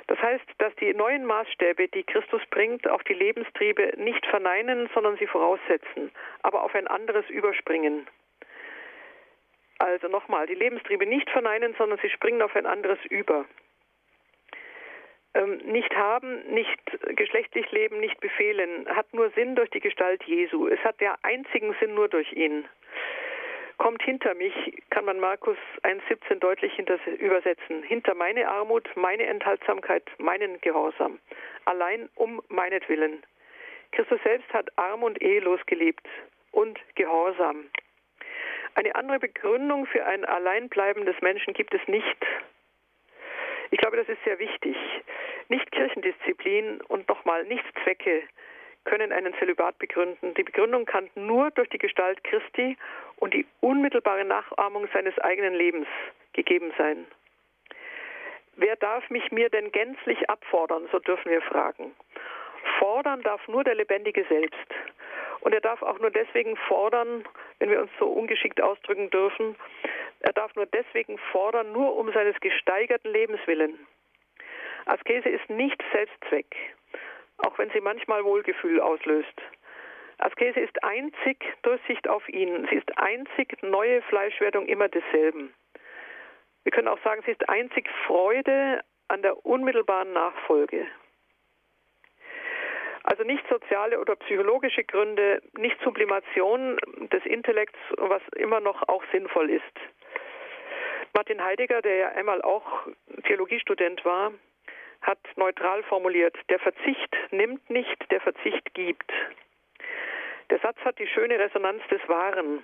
Das 0.08 0.20
heißt, 0.20 0.46
dass 0.58 0.76
die 0.76 0.94
neuen 0.94 1.26
Maßstäbe, 1.26 1.88
die 1.88 2.04
Christus 2.04 2.42
bringt, 2.50 2.90
auch 2.90 3.04
die 3.04 3.14
Lebenstriebe 3.14 3.94
nicht 3.98 4.26
verneinen, 4.26 4.90
sondern 4.94 5.16
sie 5.18 5.28
voraussetzen, 5.28 6.12
aber 6.42 6.64
auf 6.64 6.76
ein 6.76 6.88
anderes 6.88 7.30
überspringen. 7.30 8.06
Also 9.80 10.08
nochmal, 10.08 10.46
die 10.48 10.56
Lebenstriebe 10.56 11.06
nicht 11.06 11.30
verneinen, 11.30 11.74
sondern 11.78 12.00
sie 12.00 12.10
springen 12.10 12.42
auf 12.42 12.56
ein 12.56 12.66
anderes 12.66 13.00
über 13.10 13.46
nicht 15.66 15.96
haben, 15.96 16.44
nicht 16.54 16.80
geschlechtlich 17.16 17.72
leben, 17.72 18.00
nicht 18.00 18.20
befehlen, 18.20 18.88
hat 18.88 19.12
nur 19.14 19.32
Sinn 19.32 19.56
durch 19.56 19.70
die 19.72 19.80
Gestalt 19.80 20.24
Jesu. 20.24 20.68
Es 20.68 20.80
hat 20.84 21.00
der 21.02 21.16
einzigen 21.24 21.76
Sinn 21.80 21.96
nur 21.96 22.08
durch 22.08 22.32
ihn. 22.34 22.66
Kommt 23.78 24.04
hinter 24.04 24.36
mich, 24.36 24.54
kann 24.92 25.06
man 25.06 25.20
Markus 25.20 25.58
1,17 25.82 26.36
deutlich 26.36 26.78
übersetzen. 27.20 27.82
Hinter 27.84 28.14
meine 28.14 28.48
Armut, 28.48 28.88
meine 28.96 29.26
Enthaltsamkeit, 29.26 30.04
meinen 30.20 30.62
Gehorsam. 30.62 31.20
Allein 31.66 32.08
um 32.16 32.42
meinetwillen. 32.50 33.24
Christus 33.92 34.20
selbst 34.24 34.52
hat 34.54 34.70
arm 34.78 35.04
und 35.04 35.22
ehelos 35.22 35.60
gelebt 35.66 36.08
und 36.52 36.80
gehorsam. 36.96 37.66
Eine 38.76 38.96
andere 38.96 39.20
Begründung 39.20 39.86
für 39.86 40.06
ein 40.06 40.26
Alleinbleiben 40.26 41.06
des 41.06 41.20
Menschen 41.22 41.54
gibt 41.54 41.74
es 41.74 41.88
nicht. 41.88 42.18
Ich 43.74 43.80
glaube, 43.80 43.98
das 43.98 44.08
ist 44.08 44.24
sehr 44.24 44.38
wichtig. 44.38 44.78
Nicht 45.50 45.72
Kirchendisziplin 45.72 46.80
und 46.90 47.10
nochmal 47.10 47.44
nicht 47.46 47.66
Zwecke 47.84 48.22
können 48.84 49.12
einen 49.12 49.34
Zölibat 49.40 49.80
begründen. 49.80 50.36
Die 50.36 50.44
Begründung 50.44 50.86
kann 50.86 51.10
nur 51.16 51.50
durch 51.50 51.70
die 51.70 51.80
Gestalt 51.80 52.24
Christi 52.24 52.78
und 53.16 53.34
die 53.34 53.48
unmittelbare 53.62 54.26
Nachahmung 54.26 54.88
seines 54.94 55.18
eigenen 55.18 55.56
Lebens 55.56 55.88
gegeben 56.34 56.72
sein. 56.78 57.08
Wer 58.58 58.76
darf 58.76 59.10
mich 59.10 59.32
mir 59.32 59.50
denn 59.50 59.72
gänzlich 59.72 60.30
abfordern, 60.30 60.88
so 60.92 61.00
dürfen 61.00 61.32
wir 61.32 61.42
fragen. 61.42 61.96
Fordern 62.78 63.24
darf 63.24 63.48
nur 63.48 63.64
der 63.64 63.74
Lebendige 63.74 64.24
selbst. 64.30 64.68
Und 65.44 65.54
er 65.54 65.60
darf 65.60 65.82
auch 65.82 66.00
nur 66.00 66.10
deswegen 66.10 66.56
fordern, 66.56 67.26
wenn 67.60 67.70
wir 67.70 67.82
uns 67.82 67.92
so 68.00 68.06
ungeschickt 68.08 68.62
ausdrücken 68.62 69.10
dürfen, 69.10 69.58
er 70.22 70.32
darf 70.32 70.56
nur 70.56 70.66
deswegen 70.68 71.18
fordern, 71.34 71.74
nur 71.74 71.98
um 71.98 72.12
seines 72.14 72.40
gesteigerten 72.40 73.12
Lebens 73.12 73.42
willen. 73.46 73.78
Askese 74.86 75.28
ist 75.28 75.50
nicht 75.50 75.84
Selbstzweck, 75.92 76.56
auch 77.40 77.58
wenn 77.58 77.70
sie 77.72 77.82
manchmal 77.82 78.24
Wohlgefühl 78.24 78.80
auslöst. 78.80 79.42
Askese 80.20 80.62
ist 80.62 80.82
einzig 80.82 81.44
Durchsicht 81.64 82.08
auf 82.08 82.28
ihn. 82.30 82.66
Sie 82.70 82.78
ist 82.78 82.98
einzig 82.98 83.62
neue 83.64 84.02
Fleischwerdung 84.04 84.68
immer 84.68 84.88
desselben. 84.88 85.54
Wir 86.64 86.72
können 86.72 86.88
auch 86.88 87.04
sagen, 87.04 87.22
sie 87.26 87.32
ist 87.32 87.50
einzig 87.50 87.90
Freude 88.08 88.80
an 89.10 89.22
der 89.22 89.46
unmittelbaren 89.46 90.14
Nachfolge. 90.14 90.88
Also 93.04 93.24
nicht 93.24 93.44
soziale 93.50 94.00
oder 94.00 94.16
psychologische 94.16 94.84
Gründe, 94.84 95.42
nicht 95.58 95.78
Sublimation 95.84 96.78
des 97.12 97.26
Intellekts, 97.26 97.78
was 97.98 98.22
immer 98.36 98.62
noch 98.62 98.88
auch 98.88 99.04
sinnvoll 99.12 99.50
ist. 99.50 99.64
Martin 101.14 101.44
Heidegger, 101.44 101.82
der 101.82 101.96
ja 101.96 102.08
einmal 102.10 102.42
auch 102.42 102.88
Theologiestudent 103.26 104.04
war, 104.06 104.32
hat 105.02 105.20
neutral 105.36 105.84
formuliert, 105.84 106.36
der 106.50 106.60
Verzicht 106.60 107.16
nimmt 107.32 107.70
nicht, 107.70 108.10
der 108.10 108.22
Verzicht 108.22 108.74
gibt. 108.74 109.12
Der 110.50 110.60
Satz 110.60 110.78
hat 110.86 110.98
die 110.98 111.08
schöne 111.08 111.38
Resonanz 111.38 111.82
des 111.90 112.02
Wahren. 112.08 112.64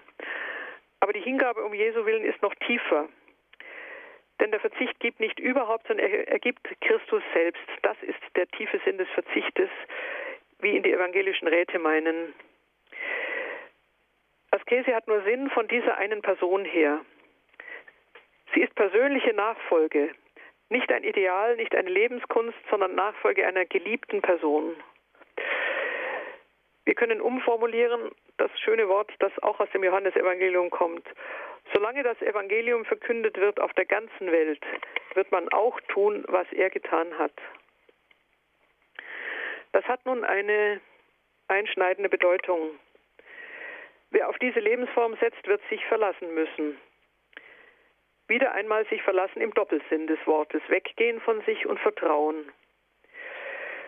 Aber 1.02 1.14
die 1.14 1.22
Hingabe 1.22 1.64
um 1.64 1.74
Jesu 1.74 2.06
willen 2.06 2.24
ist 2.24 2.42
noch 2.42 2.56
tiefer. 2.56 3.10
Denn 4.40 4.52
der 4.52 4.60
Verzicht 4.62 5.00
gibt 5.00 5.20
nicht 5.20 5.38
überhaupt, 5.40 5.88
sondern 5.88 6.08
er, 6.08 6.40
gibt 6.40 6.66
Christus 6.82 7.24
selbst. 7.34 7.62
Das 7.82 7.98
ist 8.02 8.20
der 8.36 8.48
tiefe 8.48 8.80
Sinn 8.86 8.98
des 8.98 9.10
Verzichtes, 9.10 9.70
wie 10.60 10.76
ihn 10.76 10.84
die 10.84 10.94
evangelischen 10.94 11.48
Räte 11.48 11.80
meinen. 11.80 12.34
Askese 14.52 14.96
hat 14.96 15.08
nur 15.08 15.22
Sinn 15.24 15.50
von 15.50 15.68
dieser 15.68 15.98
einen 15.98 16.22
Person 16.22 16.66
her. 16.66 17.02
Sie 18.54 18.62
ist 18.62 18.74
persönliche 18.76 19.34
Nachfolge, 19.34 20.12
nicht 20.70 20.92
ein 20.92 21.04
Ideal, 21.04 21.56
nicht 21.56 21.76
eine 21.76 21.90
Lebenskunst, 21.90 22.58
sondern 22.70 22.96
Nachfolge 22.96 23.46
einer 23.46 23.66
geliebten 23.66 24.22
Person. 24.22 24.76
Wir 26.86 26.96
können 26.96 27.22
umformulieren 27.22 28.12
das 28.38 28.50
schöne 28.60 28.88
Wort, 28.88 29.12
das 29.20 29.32
auch 29.44 29.60
aus 29.60 29.70
dem 29.72 29.84
Johannesevangelium 29.84 30.72
kommt. 30.72 31.06
Solange 31.74 32.02
das 32.02 32.20
Evangelium 32.22 32.86
verkündet 32.86 33.38
wird 33.38 33.60
auf 33.60 33.74
der 33.74 33.86
ganzen 33.86 34.32
Welt, 34.32 34.62
wird 35.14 35.32
man 35.32 35.50
auch 35.50 35.80
tun, 35.82 36.24
was 36.28 36.52
er 36.52 36.70
getan 36.70 37.16
hat. 37.20 37.34
Das 39.72 39.86
hat 39.86 40.06
nun 40.06 40.24
eine 40.24 40.82
einschneidende 41.48 42.10
Bedeutung. 42.10 42.80
Wer 44.12 44.30
auf 44.30 44.38
diese 44.40 44.60
Lebensform 44.60 45.16
setzt, 45.20 45.46
wird 45.48 45.62
sich 45.70 45.86
verlassen 45.86 46.34
müssen. 46.34 46.78
Wieder 48.28 48.52
einmal 48.54 48.86
sich 48.88 49.02
verlassen 49.02 49.42
im 49.42 49.54
Doppelsinn 49.54 50.08
des 50.08 50.20
Wortes, 50.26 50.62
weggehen 50.68 51.20
von 51.22 51.42
sich 51.42 51.66
und 51.66 51.80
vertrauen. 51.80 52.52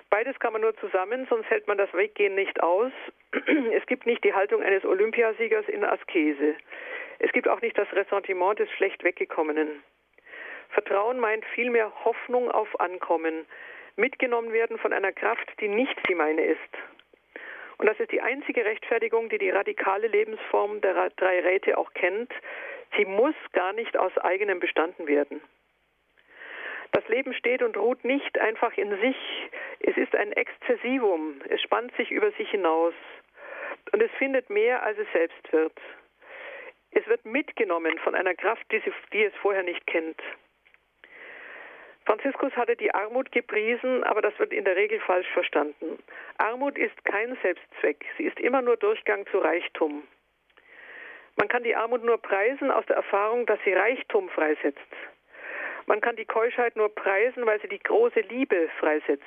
Beides 0.10 0.38
kann 0.40 0.52
man 0.52 0.62
nur 0.62 0.76
zusammen, 0.78 1.26
sonst 1.30 1.50
hält 1.50 1.68
man 1.68 1.78
das 1.78 1.92
Weggehen 1.94 2.36
nicht 2.36 2.62
aus. 2.62 2.92
Es 3.74 3.86
gibt 3.86 4.06
nicht 4.06 4.24
die 4.24 4.34
Haltung 4.34 4.62
eines 4.62 4.84
Olympiasiegers 4.84 5.68
in 5.70 5.86
Askese. 5.86 6.56
Es 7.20 7.32
gibt 7.32 7.48
auch 7.48 7.62
nicht 7.62 7.78
das 7.78 7.92
Ressentiment 7.94 8.60
des 8.60 8.70
schlecht 8.72 9.04
weggekommenen. 9.04 9.84
Vertrauen 10.70 11.20
meint 11.20 11.46
vielmehr 11.54 11.92
Hoffnung 12.04 12.52
auf 12.52 12.80
Ankommen, 12.80 13.46
mitgenommen 13.96 14.54
werden 14.54 14.78
von 14.78 14.94
einer 14.94 15.12
Kraft, 15.12 15.48
die 15.60 15.68
nicht 15.68 15.98
die 16.08 16.16
meine 16.16 16.44
ist. 16.44 16.60
Und 17.78 17.88
das 17.88 18.00
ist 18.00 18.12
die 18.12 18.22
einzige 18.22 18.64
Rechtfertigung, 18.64 19.30
die 19.30 19.39
die 19.39 19.50
radikale 19.50 20.08
Lebensform 20.08 20.82
der 20.82 21.10
drei 21.18 21.39
Räte 21.39 21.78
auch 21.78 21.94
kennt. 21.94 22.32
Sie 22.96 23.06
muss 23.06 23.36
gar 23.54 23.74
nicht 23.74 23.98
aus 23.98 24.16
eigenem 24.20 24.60
bestanden 24.60 25.08
werden. 25.08 25.42
Das 26.92 27.08
Leben 27.08 27.34
steht 27.34 27.64
und 27.64 27.78
ruht 27.78 28.04
nicht 28.04 28.38
einfach 28.38 28.78
in 28.78 29.00
sich. 29.00 29.16
Es 29.80 29.96
ist 29.98 30.14
ein 30.16 30.32
Exzessivum. 30.34 31.42
Es 31.50 31.62
spannt 31.62 31.96
sich 31.96 32.12
über 32.12 32.32
sich 32.34 32.50
hinaus. 32.52 32.94
Und 33.94 34.02
es 34.04 34.12
findet 34.18 34.50
mehr, 34.50 34.84
als 34.84 34.98
es 34.98 35.08
selbst 35.14 35.52
wird. 35.52 35.74
Es 36.92 37.08
wird 37.08 37.26
mitgenommen 37.26 37.98
von 38.00 38.14
einer 38.14 38.36
Kraft, 38.36 38.66
die, 38.72 39.24
es 39.24 39.34
vorher 39.42 39.64
nicht 39.64 39.88
kennt. 39.88 40.22
Franziskus 42.06 42.52
hatte 42.56 42.76
die 42.76 42.93
Armut 42.93 43.32
gepriesen, 43.32 44.04
aber 44.04 44.22
das 44.22 44.38
wird 44.39 44.54
in 44.54 44.66
der 44.66 44.76
Regel 44.76 44.99
falsch 45.02 45.28
verstanden. 45.30 45.99
Armut 46.38 46.78
ist 46.78 47.06
kein 47.06 47.38
Selbstzweck. 47.41 48.06
Sie 48.18 48.24
ist 48.24 48.39
immer 48.39 48.62
nur 48.62 48.78
Durchgang 48.78 49.26
zu 49.28 49.38
Reichtum. 49.38 50.04
Man 51.36 51.47
kann 51.47 51.64
die 51.64 51.76
Armut 51.76 52.04
nur 52.04 52.18
preisen 52.18 52.72
aus 52.72 52.86
der 52.88 52.97
Erfahrung, 52.97 53.45
dass 53.45 53.60
sie 53.64 53.74
Reichtum 53.74 54.30
freisetzt. 54.30 54.80
Man 55.86 56.02
kann 56.02 56.16
die 56.16 56.26
Keuschheit 56.26 56.76
nur 56.76 56.93
preisen, 56.93 57.45
weil 57.45 57.62
sie 57.62 57.68
die 57.68 57.80
große 57.80 58.22
Liebe 58.22 58.70
freisetzt. 58.80 59.24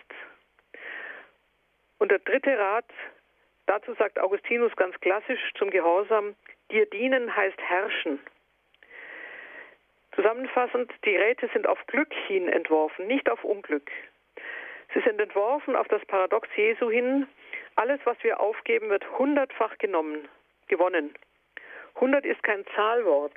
Und 1.99 2.11
der 2.11 2.19
dritte 2.19 2.59
Rat, 2.59 2.91
dazu 3.67 3.95
sagt 3.95 4.19
Augustinus 4.19 4.75
ganz 4.77 4.99
klassisch 5.01 5.41
zum 5.57 5.71
Gehorsam, 5.71 6.35
dir 6.71 6.87
dienen 6.87 7.35
heißt 7.35 7.61
herrschen. 7.61 8.21
Zusammenfassend, 10.15 10.93
die 11.05 11.17
Räte 11.17 11.49
sind 11.53 11.67
auf 11.67 11.85
Glück 11.87 12.13
hin 12.29 12.49
entworfen, 12.49 13.07
nicht 13.07 13.29
auf 13.29 13.43
Unglück. 13.43 13.91
Sie 14.93 15.01
sind 15.01 15.21
entworfen 15.21 15.75
auf 15.75 15.89
das 15.89 16.05
Paradox 16.07 16.49
Jesu 16.57 16.91
hin, 16.91 17.27
alles, 17.77 18.01
was 18.05 18.17
wir 18.23 18.39
aufgeben, 18.41 18.91
wird 18.91 19.05
hundertfach 19.19 19.77
genommen, 19.79 20.29
gewonnen. 20.69 21.15
Hundert 21.97 22.25
ist 22.25 22.43
kein 22.45 22.65
Zahlwort. 22.77 23.35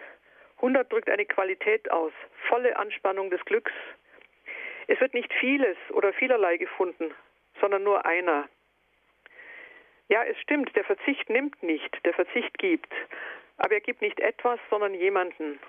Hundert 0.61 0.91
drückt 0.91 1.09
eine 1.09 1.25
Qualität 1.25 1.89
aus, 1.91 2.11
volle 2.47 2.77
Anspannung 2.77 3.29
des 3.31 3.43
Glücks. 3.45 3.71
Es 4.87 4.99
wird 4.99 5.13
nicht 5.13 5.33
vieles 5.33 5.77
oder 5.91 6.13
vielerlei 6.13 6.57
gefunden, 6.57 7.13
sondern 7.59 7.83
nur 7.83 8.05
einer. 8.05 8.47
Ja, 10.09 10.23
es 10.23 10.39
stimmt, 10.39 10.75
der 10.75 10.85
Verzicht 10.85 11.29
nimmt 11.29 11.61
nicht, 11.63 12.05
der 12.05 12.13
Verzicht 12.13 12.57
gibt. 12.59 12.93
Aber 13.57 13.73
er 13.73 13.81
gibt 13.81 14.01
nicht 14.01 14.19
etwas, 14.19 14.59
sondern 14.69 14.93
jemanden. 14.93 15.59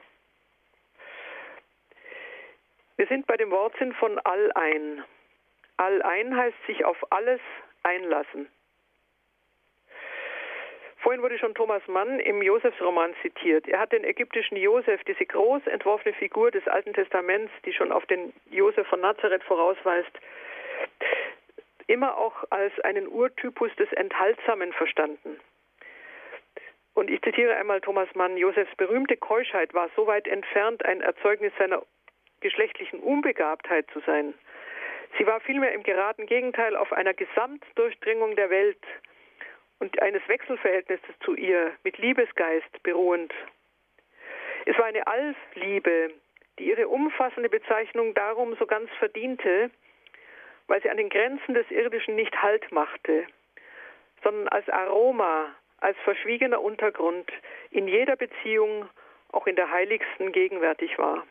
Wir 2.99 3.07
sind 3.07 3.29
bei 3.29 3.37
dem 3.37 3.53
Wortsinn 3.53 3.93
von 3.93 4.19
Allein. 4.19 5.05
Allein 5.77 6.37
heißt 6.37 6.67
sich 6.67 6.85
auf 6.85 6.97
alles 7.13 7.41
einlassen. 7.85 8.49
Vorhin 10.97 11.23
wurde 11.23 11.39
schon 11.39 11.55
Thomas 11.55 11.87
Mann 11.87 12.19
im 12.19 12.43
Josefsroman 12.43 13.15
zitiert. 13.23 13.69
Er 13.69 13.79
hat 13.79 13.93
den 13.93 14.03
ägyptischen 14.03 14.57
Josef, 14.57 15.05
diese 15.05 15.25
groß 15.27 15.65
entworfene 15.69 16.13
Figur 16.17 16.51
des 16.51 16.67
Alten 16.67 16.93
Testaments, 16.93 17.53
die 17.65 17.73
schon 17.73 17.93
auf 17.93 18.05
den 18.07 18.33
Josef 18.51 18.85
von 18.89 19.01
Nazareth 19.01 19.45
vorausweist, 19.45 20.11
immer 21.87 22.19
auch 22.19 22.45
als 22.51 22.79
einen 22.81 23.07
Urtypus 23.07 23.71
des 23.77 23.93
Enthaltsamen 23.93 24.73
verstanden. 24.73 25.39
Und 26.95 27.11
ich 27.11 27.23
zitiere 27.23 27.55
einmal 27.55 27.81
Thomas 27.81 28.13
Mann, 28.17 28.37
Josefs 28.37 28.75
berühmte 28.75 29.17
Keuschheit 29.17 29.73
war 29.73 29.89
so 29.95 30.09
weit 30.09 30.27
entfernt, 30.27 30.85
ein 30.85 31.01
Erzeugnis 31.01 31.53
seiner 31.59 31.85
geschlechtlichen 32.41 33.01
Unbegabtheit 33.01 33.87
zu 33.93 34.01
sein. 34.01 34.35
Sie 35.17 35.27
war 35.27 35.41
vielmehr 35.41 35.73
im 35.73 35.83
geraden 35.83 36.27
Gegenteil 36.27 36.77
auf 36.77 36.93
einer 36.93 37.15
Gesamtdurchdringung 37.15 38.37
der 38.37 38.51
Welt 38.51 38.83
und 39.79 40.01
eines 40.03 40.27
Wechselverhältnisses 40.29 41.19
zu 41.25 41.35
ihr 41.35 41.73
mit 41.85 41.99
Liebesgeist 41.99 42.83
beruhend. 42.83 43.33
Es 44.67 44.77
war 44.79 44.87
eine 44.87 45.07
Allliebe, 45.07 46.13
die 46.59 46.69
ihre 46.69 46.89
umfassende 46.89 47.49
Bezeichnung 47.49 48.15
darum 48.15 48.57
so 48.57 48.67
ganz 48.67 48.91
verdiente, 48.99 49.71
weil 50.67 50.83
sie 50.83 50.91
an 50.91 50.99
den 50.99 51.09
Grenzen 51.09 51.55
des 51.55 51.71
Irdischen 51.71 52.17
nicht 52.17 52.43
Halt 52.43 52.71
machte, 52.73 53.27
sondern 54.23 54.49
als 54.49 54.69
Aroma, 54.69 55.55
als 55.79 55.97
verschwiegener 56.05 56.61
Untergrund 56.61 57.31
in 57.71 57.89
jeder 57.89 58.17
Beziehung, 58.17 58.89
auch 59.33 59.47
in 59.47 59.57
der 59.57 59.71
heiligsten, 59.71 60.33
gegenwärtig 60.33 60.99
war. 60.99 61.25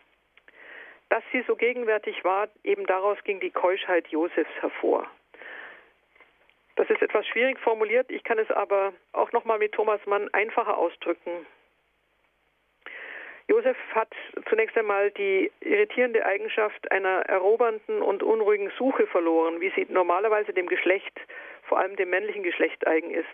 Dass 1.09 1.23
sie 1.31 1.43
so 1.47 1.55
gegenwärtig 1.55 2.23
war, 2.23 2.49
eben 2.63 2.85
daraus 2.85 3.17
ging 3.23 3.39
die 3.39 3.51
Keuschheit 3.51 4.07
Josefs 4.09 4.51
hervor. 4.59 5.07
Das 6.75 6.89
ist 6.89 7.01
etwas 7.01 7.25
schwierig 7.27 7.59
formuliert, 7.59 8.11
ich 8.11 8.23
kann 8.23 8.37
es 8.37 8.51
aber 8.51 8.93
auch 9.13 9.31
nochmal 9.31 9.57
mit 9.57 9.71
Thomas 9.71 9.99
Mann 10.05 10.29
einfacher 10.33 10.77
ausdrücken. 10.77 11.45
Josef 13.47 13.77
hat 13.95 14.13
zunächst 14.49 14.77
einmal 14.77 15.09
die 15.11 15.49
irritierende 15.61 16.25
Eigenschaft 16.25 16.91
einer 16.91 17.21
erobernden 17.21 18.01
und 18.01 18.21
unruhigen 18.21 18.71
Suche 18.77 19.07
verloren, 19.07 19.61
wie 19.61 19.71
sie 19.71 19.87
normalerweise 19.89 20.51
dem 20.53 20.67
Geschlecht, 20.67 21.17
vor 21.63 21.79
allem 21.79 21.95
dem 21.95 22.09
männlichen 22.09 22.43
Geschlecht 22.43 22.85
eigen 22.85 23.11
ist. 23.11 23.25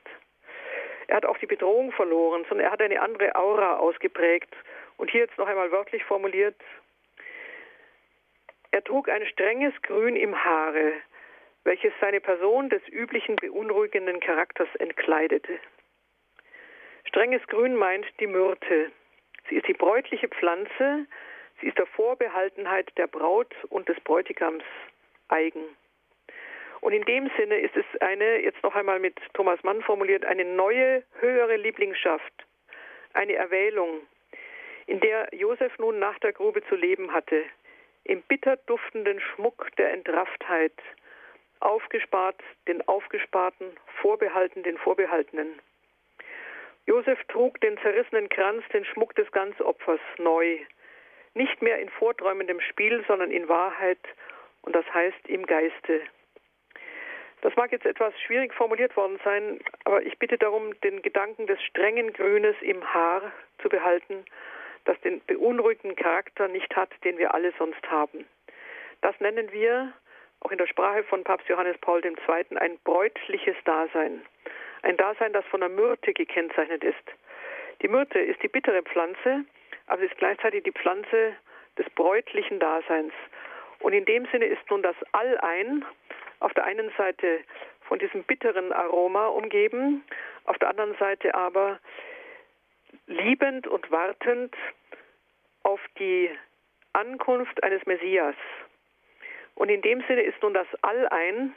Er 1.07 1.17
hat 1.17 1.25
auch 1.25 1.37
die 1.39 1.47
Bedrohung 1.47 1.91
verloren, 1.91 2.45
sondern 2.47 2.67
er 2.67 2.71
hat 2.71 2.81
eine 2.81 3.01
andere 3.01 3.35
Aura 3.35 3.77
ausgeprägt. 3.77 4.55
Und 4.97 5.09
hier 5.09 5.21
jetzt 5.21 5.37
noch 5.37 5.47
einmal 5.47 5.71
wörtlich 5.71 6.03
formuliert, 6.03 6.55
er 8.73 8.83
trug 8.83 9.07
ein 9.07 9.25
strenges 9.27 9.73
Grün 9.83 10.15
im 10.15 10.43
Haare, 10.43 10.93
welches 11.63 11.93
seine 12.01 12.19
Person 12.19 12.69
des 12.69 12.81
üblichen 12.87 13.35
beunruhigenden 13.35 14.19
Charakters 14.19 14.67
entkleidete. 14.79 15.59
Strenges 17.05 17.45
Grün 17.47 17.75
meint 17.75 18.07
die 18.19 18.25
Myrte. 18.25 18.91
Sie 19.47 19.55
ist 19.57 19.67
die 19.67 19.73
bräutliche 19.73 20.27
Pflanze, 20.27 21.05
sie 21.61 21.67
ist 21.67 21.77
der 21.77 21.85
Vorbehaltenheit 21.85 22.91
der 22.97 23.05
Braut 23.05 23.53
und 23.69 23.87
des 23.89 23.99
Bräutigams 23.99 24.63
eigen. 25.27 25.63
Und 26.81 26.93
in 26.93 27.05
dem 27.05 27.29
Sinne 27.37 27.59
ist 27.59 27.77
es 27.77 27.85
eine, 28.01 28.39
jetzt 28.41 28.63
noch 28.63 28.75
einmal 28.75 28.99
mit 28.99 29.19
Thomas 29.35 29.61
Mann 29.63 29.83
formuliert, 29.83 30.25
eine 30.25 30.45
neue, 30.45 31.03
höhere 31.19 31.57
Lieblingsschaft, 31.57 32.33
eine 33.13 33.35
Erwählung, 33.35 34.01
in 34.87 34.99
der 34.99 35.29
Josef 35.31 35.77
nun 35.77 35.99
nach 35.99 36.17
der 36.19 36.33
Grube 36.33 36.63
zu 36.67 36.75
leben 36.75 37.13
hatte, 37.13 37.45
im 38.05 38.21
bitter 38.23 38.57
duftenden 38.65 39.19
Schmuck 39.19 39.69
der 39.77 39.93
Entrafftheit, 39.93 40.73
aufgespart 41.59 42.41
den 42.67 42.85
Aufgesparten, 42.87 43.67
vorbehalten 44.01 44.63
den 44.63 44.77
Vorbehaltenen. 44.77 45.59
Josef 46.85 47.23
trug 47.29 47.61
den 47.61 47.77
zerrissenen 47.77 48.27
Kranz, 48.27 48.63
den 48.73 48.83
Schmuck 48.83 49.15
des 49.15 49.31
Ganzopfers 49.31 50.01
neu, 50.17 50.59
nicht 51.33 51.61
mehr 51.61 51.79
in 51.79 51.89
vorträumendem 51.89 52.59
Spiel, 52.59 53.03
sondern 53.07 53.31
in 53.31 53.47
Wahrheit 53.47 53.99
und 54.63 54.75
das 54.75 54.85
heißt 54.93 55.27
im 55.27 55.45
Geiste. 55.45 56.01
Das 57.41 57.55
mag 57.55 57.71
jetzt 57.71 57.85
etwas 57.85 58.13
schwierig 58.21 58.53
formuliert 58.53 58.95
worden 58.95 59.19
sein, 59.23 59.59
aber 59.85 60.01
ich 60.01 60.17
bitte 60.17 60.37
darum, 60.37 60.79
den 60.81 61.01
Gedanken 61.01 61.47
des 61.47 61.61
strengen 61.63 62.13
Grünes 62.13 62.55
im 62.61 62.93
Haar 62.93 63.31
zu 63.61 63.69
behalten 63.69 64.25
das 64.85 64.99
den 65.01 65.21
beunruhigenden 65.25 65.95
Charakter 65.95 66.47
nicht 66.47 66.75
hat, 66.75 66.89
den 67.03 67.17
wir 67.17 67.33
alle 67.33 67.53
sonst 67.57 67.89
haben. 67.89 68.25
Das 69.01 69.19
nennen 69.19 69.51
wir 69.51 69.93
auch 70.41 70.51
in 70.51 70.57
der 70.57 70.67
Sprache 70.67 71.03
von 71.03 71.23
Papst 71.23 71.47
Johannes 71.47 71.77
Paul 71.79 72.03
II. 72.03 72.15
ein 72.57 72.77
bräutliches 72.83 73.55
Dasein. 73.65 74.21
Ein 74.81 74.97
Dasein, 74.97 75.31
das 75.31 75.45
von 75.45 75.61
der 75.61 75.69
Myrte 75.69 76.13
gekennzeichnet 76.13 76.83
ist. 76.83 77.03
Die 77.81 77.87
Myrte 77.87 78.19
ist 78.19 78.41
die 78.43 78.49
bittere 78.49 78.83
Pflanze, 78.83 79.45
aber 79.87 80.01
sie 80.01 80.07
ist 80.07 80.17
gleichzeitig 80.17 80.63
die 80.63 80.71
Pflanze 80.71 81.35
des 81.77 81.89
bräutlichen 81.91 82.59
Daseins. 82.59 83.13
Und 83.79 83.93
in 83.93 84.05
dem 84.05 84.25
Sinne 84.31 84.45
ist 84.45 84.69
nun 84.69 84.81
das 84.81 84.95
Allein 85.11 85.85
auf 86.39 86.53
der 86.53 86.65
einen 86.65 86.91
Seite 86.97 87.39
von 87.87 87.99
diesem 87.99 88.23
bitteren 88.23 88.71
Aroma 88.71 89.27
umgeben, 89.27 90.03
auf 90.45 90.57
der 90.57 90.69
anderen 90.69 90.95
Seite 90.97 91.33
aber 91.35 91.79
liebend 93.07 93.67
und 93.67 93.89
wartend 93.91 94.55
auf 95.63 95.79
die 95.99 96.29
Ankunft 96.93 97.63
eines 97.63 97.85
Messias. 97.85 98.35
Und 99.55 99.69
in 99.69 99.81
dem 99.81 100.03
Sinne 100.07 100.21
ist 100.21 100.41
nun 100.41 100.53
das 100.53 100.67
Allein, 100.81 101.55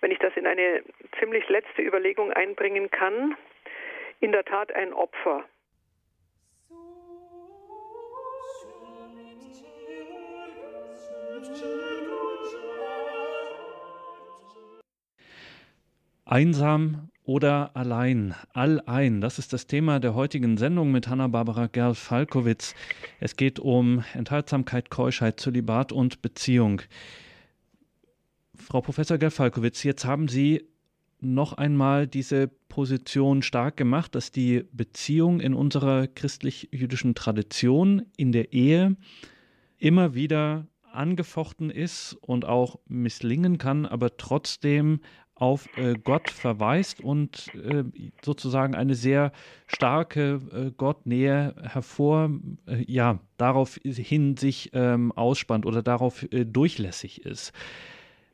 wenn 0.00 0.10
ich 0.10 0.18
das 0.18 0.36
in 0.36 0.46
eine 0.46 0.82
ziemlich 1.18 1.48
letzte 1.48 1.82
Überlegung 1.82 2.32
einbringen 2.32 2.90
kann, 2.90 3.36
in 4.20 4.32
der 4.32 4.44
Tat 4.44 4.72
ein 4.72 4.92
Opfer. 4.92 5.44
Einsam 16.26 17.10
oder 17.24 17.74
allein, 17.74 18.34
allein. 18.52 19.20
Das 19.20 19.38
ist 19.38 19.52
das 19.52 19.66
Thema 19.66 19.98
der 19.98 20.14
heutigen 20.14 20.58
Sendung 20.58 20.92
mit 20.92 21.08
Hanna-Barbara 21.08 21.66
Gerl-Falkowitz. 21.68 22.74
Es 23.18 23.36
geht 23.36 23.58
um 23.58 24.04
Enthaltsamkeit, 24.12 24.90
Keuschheit, 24.90 25.40
Zölibat 25.40 25.90
und 25.90 26.20
Beziehung. 26.20 26.82
Frau 28.54 28.82
Professor 28.82 29.16
Gerl-Falkowitz, 29.16 29.82
jetzt 29.82 30.04
haben 30.04 30.28
Sie 30.28 30.68
noch 31.20 31.54
einmal 31.54 32.06
diese 32.06 32.48
Position 32.68 33.42
stark 33.42 33.78
gemacht, 33.78 34.14
dass 34.14 34.30
die 34.30 34.64
Beziehung 34.72 35.40
in 35.40 35.54
unserer 35.54 36.06
christlich-jüdischen 36.06 37.14
Tradition 37.14 38.02
in 38.18 38.32
der 38.32 38.52
Ehe 38.52 38.96
immer 39.78 40.14
wieder 40.14 40.66
angefochten 40.92 41.70
ist 41.70 42.16
und 42.20 42.44
auch 42.44 42.78
misslingen 42.86 43.58
kann, 43.58 43.86
aber 43.86 44.16
trotzdem 44.16 45.00
auf 45.34 45.68
äh, 45.76 45.94
Gott 45.94 46.30
verweist 46.30 47.00
und 47.00 47.50
äh, 47.54 47.84
sozusagen 48.24 48.74
eine 48.74 48.94
sehr 48.94 49.32
starke 49.66 50.40
äh, 50.52 50.70
Gottnähe 50.70 51.54
hervor, 51.62 52.30
äh, 52.66 52.84
ja, 52.86 53.18
darauf 53.36 53.78
hin 53.82 54.36
sich 54.36 54.70
ähm, 54.74 55.10
ausspannt 55.12 55.66
oder 55.66 55.82
darauf 55.82 56.22
äh, 56.32 56.44
durchlässig 56.44 57.24
ist. 57.24 57.52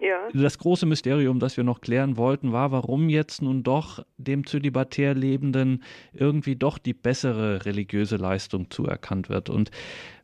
Ja. 0.01 0.29
Das 0.33 0.59
große 0.59 0.87
Mysterium, 0.87 1.41
das 1.41 1.59
wir 1.59 1.65
noch 1.65 1.83
klären 1.83 2.17
wollten, 2.17 2.53
war, 2.53 2.73
warum 2.73 3.11
jetzt 3.11 3.43
nun 3.43 3.63
doch 3.63 4.03
dem 4.17 4.47
zölibatär 4.47 5.15
Lebenden 5.15 5.83
irgendwie 6.15 6.57
doch 6.57 6.79
die 6.79 6.95
bessere 6.95 7.67
religiöse 7.67 8.17
Leistung 8.17 8.71
zuerkannt 8.71 9.29
wird. 9.29 9.51
Und 9.51 9.71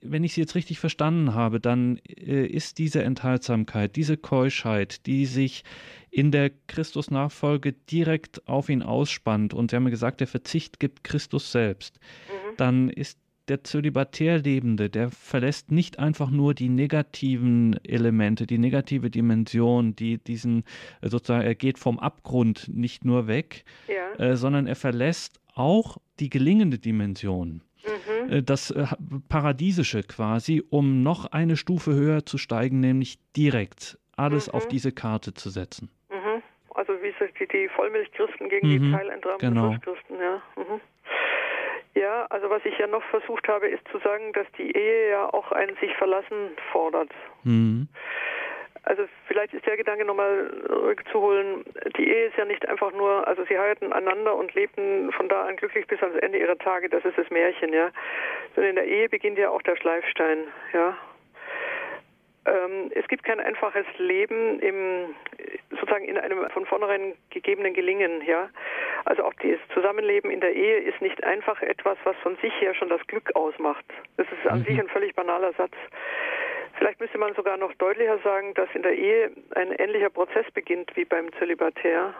wenn 0.01 0.25
ich 0.25 0.33
Sie 0.33 0.41
jetzt 0.41 0.55
richtig 0.55 0.79
verstanden 0.79 1.35
habe, 1.35 1.61
dann 1.61 1.99
äh, 2.07 2.47
ist 2.47 2.79
diese 2.79 3.03
Enthaltsamkeit, 3.03 3.97
diese 3.97 4.17
Keuschheit, 4.17 5.07
die 5.07 5.27
sich 5.27 5.63
in 6.11 6.31
der 6.31 6.51
Christusnachfolge 6.69 7.75
direkt 7.75 8.49
auf 8.49 8.71
ihn 8.71 8.83
ausspannt, 8.83 9.53
und 9.53 9.71
Sie 9.71 9.77
haben 9.77 9.85
ja 9.85 9.91
gesagt, 9.91 10.21
der 10.21 10.27
Verzicht 10.27 10.81
gibt 10.81 11.05
Christus 11.05 11.53
selbst, 11.53 12.01
mhm. 12.29 12.57
dann 12.57 12.89
ist 12.89 13.19
der 13.49 13.65
zölibatär 13.65 14.39
Lebende, 14.39 14.91
der 14.91 15.11
verlässt 15.11 15.71
nicht 15.71 15.99
einfach 15.99 16.31
nur 16.31 16.55
die 16.55 16.69
negativen 16.69 17.79
Elemente, 17.85 18.47
die 18.47 18.59
negative 18.59 19.11
Dimension, 19.11 19.95
die 19.95 20.19
diesen 20.19 20.65
äh, 21.01 21.09
sozusagen, 21.09 21.45
er 21.45 21.55
geht 21.55 21.79
vom 21.79 21.99
Abgrund 21.99 22.69
nicht 22.69 23.05
nur 23.05 23.27
weg, 23.29 23.65
ja. 23.89 24.25
äh, 24.25 24.37
sondern 24.37 24.67
er 24.67 24.77
verlässt 24.77 25.41
auch 25.55 25.99
die 26.19 26.31
gelingende 26.31 26.79
Dimension. 26.79 27.63
Mhm. 27.85 28.33
Äh, 28.33 28.43
das 28.43 28.71
äh, 28.71 28.87
Paradiesische 29.29 30.03
quasi, 30.03 30.63
um 30.69 31.03
noch 31.03 31.27
eine 31.27 31.57
Stufe 31.57 31.95
höher 31.95 32.27
zu 32.27 32.39
steigen, 32.39 32.81
nämlich 32.81 33.19
direkt 33.37 33.99
alles 34.17 34.49
mhm. 34.49 34.55
auf 34.55 34.69
diese 34.69 34.93
Karte 34.93 35.35
zu 35.35 35.51
setzen. 35.51 35.91
Mhm. 36.11 36.43
Also 36.75 36.93
wie 36.95 37.15
die, 37.39 37.47
die 37.47 37.69
Vollmilchchristen 37.69 38.49
gegen 38.49 38.69
die 38.69 38.79
mhm. 38.79 38.93
teilentragenden 38.93 39.55
genau. 39.55 39.77
Christen, 39.79 40.15
ja. 40.21 40.43
Ja, 41.97 42.27
also 42.29 42.51
was 42.51 42.63
ich 42.67 42.77
ja 42.77 42.87
noch 42.87 43.03
versucht 43.05 43.49
habe, 43.49 43.69
ist 43.69 43.83
zu 43.89 43.99
sagen, 44.01 44.35
dass 44.35 44.47
die 44.59 44.71
Ehe 44.77 45.11
ja 45.11 45.33
auch 45.33 45.51
ein 45.51 45.75
sich 45.81 45.97
verlassen 45.97 46.51
fordert. 46.71 47.09
Mhm. 47.43 47.89
Also 48.83 49.05
vielleicht 49.27 49.55
ist 49.55 49.65
der 49.65 49.79
Gedanke 49.79 50.05
nochmal 50.05 50.53
rückzuholen. 50.69 51.65
Die 51.97 52.07
Ehe 52.07 52.27
ist 52.27 52.37
ja 52.37 52.45
nicht 52.45 52.69
einfach 52.69 52.93
nur, 52.93 53.27
also 53.27 53.45
sie 53.47 53.59
heiraten 53.59 53.95
einander 53.95 54.37
und 54.37 54.55
lebten 54.55 55.11
von 55.13 55.31
da 55.31 55.47
an 55.47 55.57
glücklich 55.57 55.87
bis 55.87 56.03
ans 56.03 56.19
Ende 56.19 56.39
ihrer 56.39 56.59
Tage. 56.59 56.91
Das 56.91 57.03
ist 57.05 57.17
das 57.17 57.31
Märchen, 57.31 57.73
ja. 57.73 57.91
Sondern 58.55 58.71
in 58.71 58.77
der 58.77 58.87
Ehe 58.87 59.09
beginnt 59.09 59.39
ja 59.39 59.49
auch 59.49 59.63
der 59.63 59.77
Schleifstein, 59.77 60.45
ja. 60.75 60.99
Ähm, 62.47 62.91
es 62.95 63.07
gibt 63.09 63.25
kein 63.25 63.41
einfaches 63.41 63.87
Leben 63.99 64.61
im, 64.61 65.15
sozusagen 65.71 66.05
in 66.05 66.17
einem 66.17 66.49
von 66.51 66.65
vornherein 66.67 67.15
gegebenen 67.31 67.75
Gelingen, 67.75 68.23
ja. 68.25 68.49
Also 69.05 69.25
auch 69.25 69.35
das 69.35 69.59
Zusammenleben 69.75 70.31
in 70.31 70.41
der 70.41 70.55
Ehe 70.55 70.79
ist 70.79 71.01
nicht 71.01 71.23
einfach 71.25 71.61
etwas, 71.63 71.99
was 72.05 72.17
von 72.23 72.37
sich 72.37 72.53
her 72.61 72.75
schon 72.75 72.89
das 72.89 73.05
Glück 73.07 73.35
ausmacht. 73.35 73.85
Das 74.17 74.27
ist 74.29 74.51
an 74.51 74.61
mhm. 74.61 74.65
sich 74.65 74.81
ein 74.81 74.89
völlig 74.89 75.15
banaler 75.15 75.53
Satz. 75.55 75.75
Vielleicht 76.79 77.01
müsste 77.01 77.19
man 77.19 77.35
sogar 77.35 77.57
noch 77.57 77.73
deutlicher 77.75 78.19
sagen, 78.19 78.55
dass 78.55 78.69
in 78.75 78.83
der 78.83 78.93
Ehe 78.93 79.31
ein 79.55 79.73
ähnlicher 79.73 80.11
Prozess 80.11 80.47
beginnt 80.53 80.95
wie 80.95 81.05
beim 81.05 81.33
Zölibatär. 81.39 82.15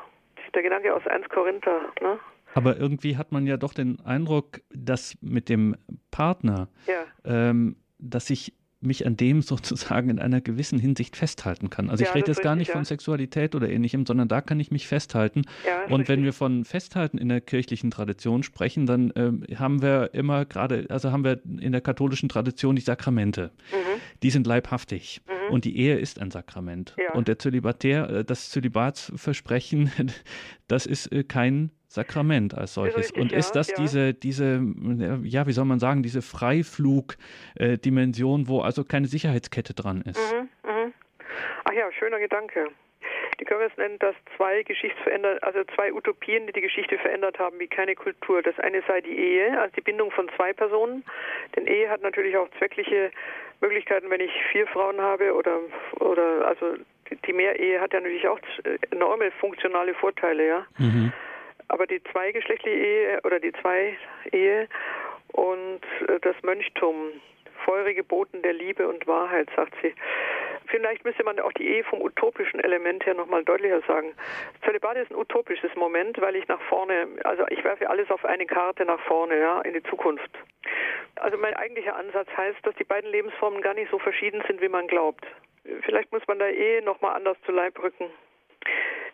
Der 0.55 0.63
Gedanke 0.63 0.95
aus 0.95 1.07
1 1.07 1.29
Korinther, 1.29 1.93
ne? 2.01 2.19
Aber 2.55 2.79
irgendwie 2.79 3.19
hat 3.19 3.33
man 3.33 3.47
ja 3.47 3.59
doch 3.59 3.75
den 3.75 3.99
Eindruck, 4.07 4.61
dass 4.71 5.19
mit 5.21 5.51
dem 5.51 5.77
Partner, 6.11 6.69
ja. 6.87 7.05
ähm, 7.27 7.77
dass 7.99 8.29
sich 8.29 8.55
mich 8.87 9.07
an 9.07 9.17
dem 9.17 9.43
sozusagen 9.43 10.11
in 10.11 10.19
einer 10.19 10.41
gewissen 10.41 10.79
Hinsicht 10.79 11.17
festhalten 11.17 11.71
kann. 11.71 11.91
Also 11.91 12.05
ja, 12.05 12.11
ich 12.11 12.15
rede 12.15 12.29
jetzt 12.29 12.43
gar 12.43 12.55
richtig, 12.55 12.69
nicht 12.69 12.73
von 12.73 12.85
Sexualität 12.85 13.55
oder 13.55 13.69
ähnlichem, 13.69 14.07
sondern 14.07 14.29
da 14.29 14.41
kann 14.41 14.61
ich 14.61 14.71
mich 14.71 14.87
festhalten. 14.87 15.43
Ja, 15.67 15.85
und 15.85 16.01
richtig. 16.01 16.09
wenn 16.09 16.25
wir 16.25 16.33
von 16.33 16.65
Festhalten 16.65 17.19
in 17.19 17.29
der 17.29 17.41
kirchlichen 17.41 17.91
Tradition 17.91 18.43
sprechen, 18.43 18.87
dann 18.87 19.11
äh, 19.11 19.55
haben 19.57 19.83
wir 19.83 20.15
immer 20.15 20.45
gerade, 20.45 20.87
also 20.89 21.13
haben 21.13 21.25
wir 21.25 21.41
in 21.45 21.73
der 21.73 21.81
katholischen 21.81 22.29
Tradition 22.29 22.77
die 22.77 22.83
Sakramente. 22.83 23.51
Mhm. 23.73 24.01
Die 24.23 24.31
sind 24.31 24.47
leibhaftig. 24.47 25.23
Mhm. 25.27 25.55
Und 25.55 25.65
die 25.65 25.77
Ehe 25.77 25.99
ist 25.99 26.21
ein 26.21 26.31
Sakrament. 26.31 26.95
Ja. 26.99 27.15
Und 27.15 27.29
der 27.29 27.39
Zölibatär, 27.39 28.09
äh, 28.11 28.25
das 28.25 28.51
Zölibatsversprechen, 28.51 29.91
das 30.69 30.87
ist 30.87 31.13
äh, 31.13 31.25
kein 31.25 31.71
Sakrament 31.97 32.55
als 32.55 32.75
solches. 32.75 33.09
Richtig, 33.09 33.21
und 33.21 33.33
ist 33.33 33.51
das 33.53 33.69
ja. 33.69 33.77
diese, 33.79 34.15
diese, 34.15 34.61
ja, 35.25 35.47
wie 35.47 35.53
soll 35.53 35.65
man 35.65 35.79
sagen, 35.81 36.03
diese 36.03 36.21
Freiflug-Dimension, 36.21 38.49
wo 38.49 38.61
also 38.61 38.85
keine 38.85 39.07
Sicherheitskette 39.07 39.73
dran 39.75 40.03
ist? 40.03 40.21
Mhm, 40.33 40.51
mh. 40.63 40.91
Ach 41.65 41.73
ja, 41.73 41.91
schöner 41.99 42.19
Gedanke. 42.19 42.69
Die 43.41 43.45
können 43.45 43.61
wir 43.61 43.69
es 43.69 43.77
nennen, 43.77 43.99
dass 43.99 44.15
zwei 44.37 44.63
Geschichtsveränder, 44.63 45.39
also 45.43 45.65
zwei 45.75 45.93
Utopien, 45.93 46.47
die 46.47 46.53
die 46.53 46.61
Geschichte 46.61 46.99
verändert 46.99 47.39
haben, 47.39 47.59
wie 47.59 47.67
keine 47.67 47.95
Kultur. 47.95 48.43
Das 48.43 48.59
eine 48.61 48.83
sei 48.87 49.01
die 49.01 49.17
Ehe, 49.17 49.59
also 49.59 49.75
die 49.75 49.81
Bindung 49.81 50.11
von 50.11 50.29
zwei 50.37 50.53
Personen. 50.53 51.03
Denn 51.55 51.67
Ehe 51.67 51.89
hat 51.89 52.03
natürlich 52.03 52.37
auch 52.37 52.51
zweckliche 52.59 53.11
Möglichkeiten, 53.61 54.11
wenn 54.11 54.21
ich 54.21 54.33
vier 54.53 54.67
Frauen 54.67 55.01
habe 55.01 55.33
oder 55.35 55.61
oder 56.01 56.47
also 56.47 56.75
die 57.27 57.33
Mehrehe 57.33 57.81
hat 57.81 57.95
ja 57.95 58.01
natürlich 58.01 58.29
auch 58.29 58.39
enorme 58.91 59.31
funktionale 59.33 59.95
Vorteile, 59.95 60.47
ja. 60.47 60.67
Mhm 60.79 61.13
aber 61.69 61.87
die 61.87 62.03
zweigeschlechtliche 62.05 62.77
Ehe 62.77 63.21
oder 63.25 63.41
die 63.41 63.53
Zwei-Ehe 63.53 64.69
und 65.33 65.81
äh, 66.09 66.21
das 66.21 66.37
Mönchtum, 66.43 67.13
feurige 67.65 68.05
Boten 68.05 68.43
der 68.43 68.53
Liebe 68.53 68.87
und 68.87 69.07
Wahrheit, 69.07 69.49
sagt 69.57 69.75
sie. 69.83 69.95
Vielleicht 70.69 71.05
müsste 71.05 71.23
man 71.25 71.39
auch 71.39 71.53
die 71.53 71.67
Ehe 71.67 71.85
vom 71.85 72.01
utopischen 72.01 72.61
Element 72.61 73.07
her 73.07 73.15
nochmal 73.15 73.45
deutlicher 73.45 73.81
sagen. 73.83 74.15
Zölibat 74.65 74.97
ist 74.97 75.11
ein 75.11 75.17
utopisches 75.17 75.75
Moment, 75.77 76.21
weil 76.21 76.37
ich 76.37 76.49
nach 76.49 76.61
vorne, 76.63 77.07
also 77.25 77.45
ich 77.51 77.63
werfe 77.63 77.89
alles 77.89 78.11
auf 78.11 78.25
eine 78.25 78.47
Karte 78.47 78.85
nach 78.85 79.01
vorne, 79.01 79.39
ja, 79.39 79.61
in 79.61 79.75
die 79.75 79.83
Zukunft. 79.85 80.31
Also 81.17 81.39
mein 81.39 81.55
eigentlicher 81.55 81.95
Ansatz 81.97 82.29
heißt, 82.37 82.59
dass 82.65 82.75
die 82.75 82.85
beiden 82.85 83.11
Lebensformen 83.11 83.63
gar 83.63 83.75
nicht 83.75 83.91
so 83.91 83.99
verschieden 83.99 84.43
sind, 84.47 84.61
wie 84.61 84.69
man 84.69 84.87
glaubt. 84.87 85.25
Vielleicht 85.83 86.13
muss 86.13 86.27
man 86.27 86.39
der 86.39 86.55
Ehe 86.55 86.83
nochmal 86.83 87.15
anders 87.17 87.37
zu 87.45 87.53
Leib 87.53 87.81
rücken. 87.83 88.11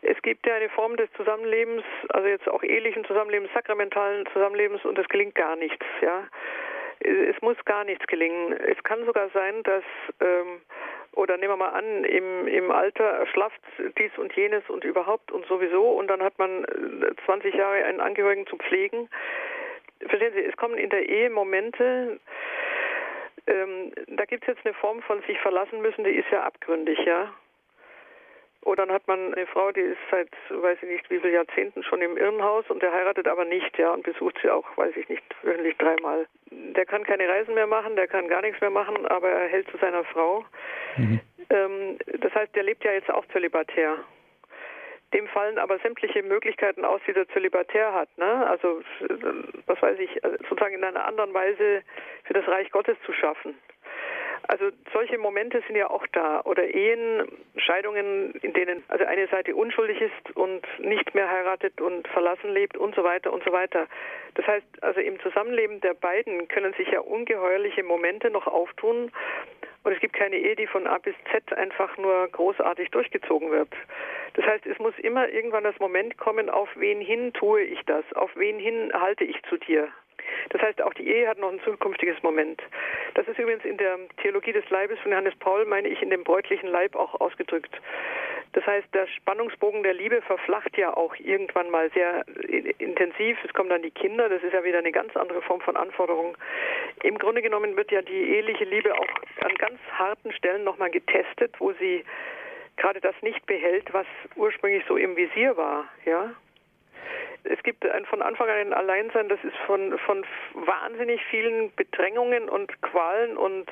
Es 0.03 0.20
gibt 0.23 0.47
ja 0.47 0.57
eine 0.57 0.69
Form 0.69 0.97
des 0.97 1.11
Zusammenlebens, 1.12 1.85
also 2.09 2.29
jetzt 2.29 2.49
auch 2.49 2.62
ehelichen 2.62 3.05
Zusammenlebens, 3.05 3.53
sakramentalen 3.55 4.27
Zusammenlebens 4.33 4.85
und 4.85 4.99
es 4.99 5.09
gelingt 5.09 5.35
gar 5.35 5.57
nichts, 5.57 5.87
ja. 6.01 6.24
Es 7.01 7.41
muss 7.41 7.57
gar 7.65 7.85
nichts 7.85 8.07
gelingen. 8.07 8.53
Es 8.53 8.81
kann 8.85 9.05
sogar 9.05 9.29
sein, 9.31 9.62
dass, 9.65 9.83
ähm, 10.20 10.61
oder 11.15 11.37
nehmen 11.37 11.53
wir 11.53 11.57
mal 11.57 11.70
an, 11.70 12.05
im, 12.05 12.47
im 12.47 12.70
Alter 12.70 13.05
erschlafft 13.05 13.61
dies 13.99 14.16
und 14.19 14.33
jenes 14.35 14.69
und 14.69 14.85
überhaupt 14.85 15.33
und 15.33 15.47
sowieso 15.47 15.91
und 15.93 16.09
dann 16.09 16.23
hat 16.23 16.39
man 16.39 16.65
20 17.24 17.55
äh, 17.55 17.59
Jahre 17.59 17.85
einen 17.85 18.01
Angehörigen 18.01 18.47
zu 18.47 18.57
pflegen. 18.57 19.09
Verstehen 20.01 20.33
Sie, 20.35 20.45
es 20.45 20.57
kommen 20.57 20.79
in 20.79 20.91
der 20.91 21.09
Ehe 21.09 21.31
Momente, 21.31 22.19
ähm, 23.47 23.93
da 24.07 24.24
gibt 24.24 24.45
es 24.45 24.55
jetzt 24.55 24.65
eine 24.65 24.74
Form 24.74 25.03
von 25.03 25.23
sich 25.23 25.39
verlassen 25.41 25.81
müssen, 25.83 26.05
die 26.05 26.11
ist 26.11 26.31
ja 26.31 26.43
abgründig, 26.43 26.99
ja. 27.05 27.33
Oder 28.62 28.86
dann 28.86 28.94
hat 28.94 29.06
man 29.09 29.34
eine 29.34 29.47
Frau, 29.47 29.72
die 29.72 29.80
ist 29.80 29.98
seit, 30.10 30.28
weiß 30.48 30.78
ich 30.82 30.89
nicht, 30.89 31.10
wie 31.10 31.18
viele 31.18 31.34
Jahrzehnten 31.34 31.82
schon 31.82 32.01
im 32.01 32.16
Irrenhaus 32.16 32.64
und 32.70 32.82
der 32.82 32.93
heiratet 32.93 33.26
aber 33.26 33.44
nicht, 33.44 33.76
ja, 33.76 33.90
und 33.90 34.05
besucht 34.05 34.39
sie 34.40 34.51
auch, 34.51 34.64
weiß 34.76 34.97
ich 34.97 35.09
nicht, 35.09 35.22
wöchentlich 35.43 35.76
dreimal. 35.78 36.26
Der 36.51 36.86
kann 36.86 37.02
keine 37.02 37.28
Reisen 37.28 37.55
mehr 37.55 37.66
machen, 37.66 37.97
der 37.97 38.06
kann 38.06 38.28
gar 38.28 38.40
nichts 38.40 38.60
mehr 38.60 38.70
machen, 38.70 39.06
aber 39.06 39.28
er 39.28 39.48
hält 39.48 39.68
zu 39.70 39.78
seiner 39.78 40.05
Frau. 40.05 40.44
Mhm. 40.97 41.20
Ähm, 41.51 41.98
das 42.20 42.32
heißt, 42.34 42.55
der 42.55 42.62
lebt 42.62 42.84
ja 42.84 42.93
jetzt 42.93 43.10
auch 43.10 43.26
zölibatär. 43.32 43.98
Dem 45.12 45.26
fallen 45.28 45.59
aber 45.59 45.78
sämtliche 45.80 46.22
Möglichkeiten 46.22 46.84
aus, 46.84 47.01
die 47.06 47.12
der 47.12 47.28
Zölibatär 47.28 47.93
hat. 47.93 48.09
Ne? 48.16 48.47
Also, 48.47 48.80
was 49.66 49.82
weiß 49.82 49.98
ich, 49.98 50.24
also 50.24 50.36
sozusagen 50.48 50.74
in 50.76 50.84
einer 50.84 51.05
anderen 51.05 51.34
Weise 51.34 51.82
für 52.24 52.32
das 52.32 52.47
Reich 52.48 52.70
Gottes 52.70 52.97
zu 53.05 53.12
schaffen. 53.12 53.55
Also 54.48 54.70
solche 54.93 55.19
Momente 55.19 55.62
sind 55.66 55.77
ja 55.77 55.89
auch 55.89 56.06
da. 56.12 56.43
Oder 56.44 56.74
Ehen, 56.74 57.28
Scheidungen, 57.56 58.32
in 58.43 58.52
denen 58.52 58.82
also 58.89 59.05
eine 59.05 59.28
Seite 59.28 59.55
unschuldig 59.55 60.01
ist 60.01 60.36
und 60.36 60.66
nicht 60.81 61.14
mehr 61.14 61.31
heiratet 61.31 61.81
und 61.81 62.06
verlassen 62.09 62.52
lebt 62.52 62.77
und 62.77 62.94
so 62.94 63.05
weiter 63.05 63.32
und 63.32 63.44
so 63.44 63.52
weiter. 63.52 63.86
Das 64.35 64.47
heißt, 64.47 64.66
also 64.82 65.01
im 65.01 65.20
Zusammenleben 65.20 65.81
der 65.81 65.94
beiden 65.94 66.48
können 66.48 66.73
sich 66.74 66.89
ja 66.89 67.01
ungeheuerliche 67.01 67.82
Momente 67.82 68.31
noch 68.31 68.47
auftun. 68.47 69.12
Und 69.85 69.93
es 69.93 70.01
gibt 70.01 70.14
keine 70.14 70.36
Ehe, 70.36 70.55
die 70.55 70.66
von 70.66 70.86
A 70.86 70.98
bis 70.98 71.14
Z 71.32 71.52
einfach 71.56 71.97
nur 71.97 72.28
großartig 72.28 72.90
durchgezogen 72.90 73.51
wird. 73.51 73.69
Das 74.35 74.47
heißt, 74.47 74.66
es 74.66 74.78
muss 74.78 74.94
immer 74.98 75.28
irgendwann 75.28 75.64
das 75.64 75.78
Moment 75.78 76.16
kommen, 76.19 76.48
auf 76.48 76.69
wen 76.77 77.01
hin 77.01 77.32
tue 77.32 77.62
ich 77.62 77.81
das, 77.86 78.05
auf 78.14 78.31
wen 78.36 78.59
hin 78.59 78.93
halte 78.94 79.24
ich 79.24 79.43
zu 79.48 79.56
dir. 79.56 79.89
Das 80.51 80.63
heißt, 80.63 80.83
auch 80.83 80.95
die 80.95 81.09
Ehe 81.09 81.29
hat 81.29 81.39
noch 81.39 81.51
ein 81.51 81.61
zukünftiges 81.61 82.23
Moment. 82.23 82.63
Das 83.15 83.27
ist 83.29 83.39
übrigens 83.39 83.65
in 83.65 83.77
der 83.77 83.99
Theologie 84.21 84.53
des 84.53 84.69
Leibes 84.71 84.99
von 85.01 85.13
Johannes 85.13 85.35
Paul, 85.37 85.65
meine 85.65 85.89
ich, 85.89 86.03
in 86.03 86.11
dem 86.11 86.25
bräutlichen 86.25 86.69
Leib 86.69 86.97
auch 86.97 87.21
ausgedrückt. 87.21 87.75
Das 88.53 88.67
heißt, 88.67 88.87
der 88.93 89.07
Spannungsbogen 89.07 89.83
der 89.83 89.95
Liebe 89.95 90.21
verflacht 90.23 90.77
ja 90.77 90.95
auch 90.95 91.15
irgendwann 91.17 91.71
mal 91.71 91.91
sehr 91.93 92.25
intensiv. 92.79 93.39
Es 93.45 93.53
kommen 93.55 93.71
dann 93.71 93.83
die 93.83 93.91
Kinder, 93.91 94.29
das 94.29 94.43
ist 94.43 94.53
ja 94.53 94.63
wieder 94.63 94.79
eine 94.79 94.93
ganz 94.93 95.17
andere 95.17 95.41
Form 95.43 95.61
von 95.63 95.77
Anforderung. 95.77 96.37
Im 97.03 97.19
Grunde 97.19 97.41
genommen 97.41 97.77
wird 97.77 97.91
ja 97.91 98.03
die 98.03 98.35
eheliche 98.35 98.65
Liebe 98.65 98.95
auch 98.95 99.09
an 99.41 99.55
ganz 99.55 99.79
harten 99.93 100.33
Stellen 100.33 100.65
nochmal 100.65 100.91
getestet, 100.91 101.55
wo 101.59 101.73
sie 101.73 102.05
gerade 102.77 103.01
das 103.01 103.15
nicht 103.23 103.45
behält, 103.47 103.93
was 103.93 104.07
ursprünglich 104.37 104.85
so 104.87 104.97
im 104.97 105.17
Visier 105.17 105.57
war, 105.57 105.87
ja. 106.05 106.35
Es 107.44 107.62
gibt 107.62 107.85
ein 107.85 108.05
von 108.06 108.23
Anfang 108.23 108.48
an 108.48 108.56
ein 108.56 108.73
Alleinsein, 108.73 109.28
das 109.28 109.43
ist 109.43 109.56
von, 109.66 109.98
von 110.06 110.24
wahnsinnig 110.55 111.20
vielen 111.31 111.74
Bedrängungen 111.74 112.48
und 112.48 112.81
Qualen 112.82 113.36
und 113.36 113.66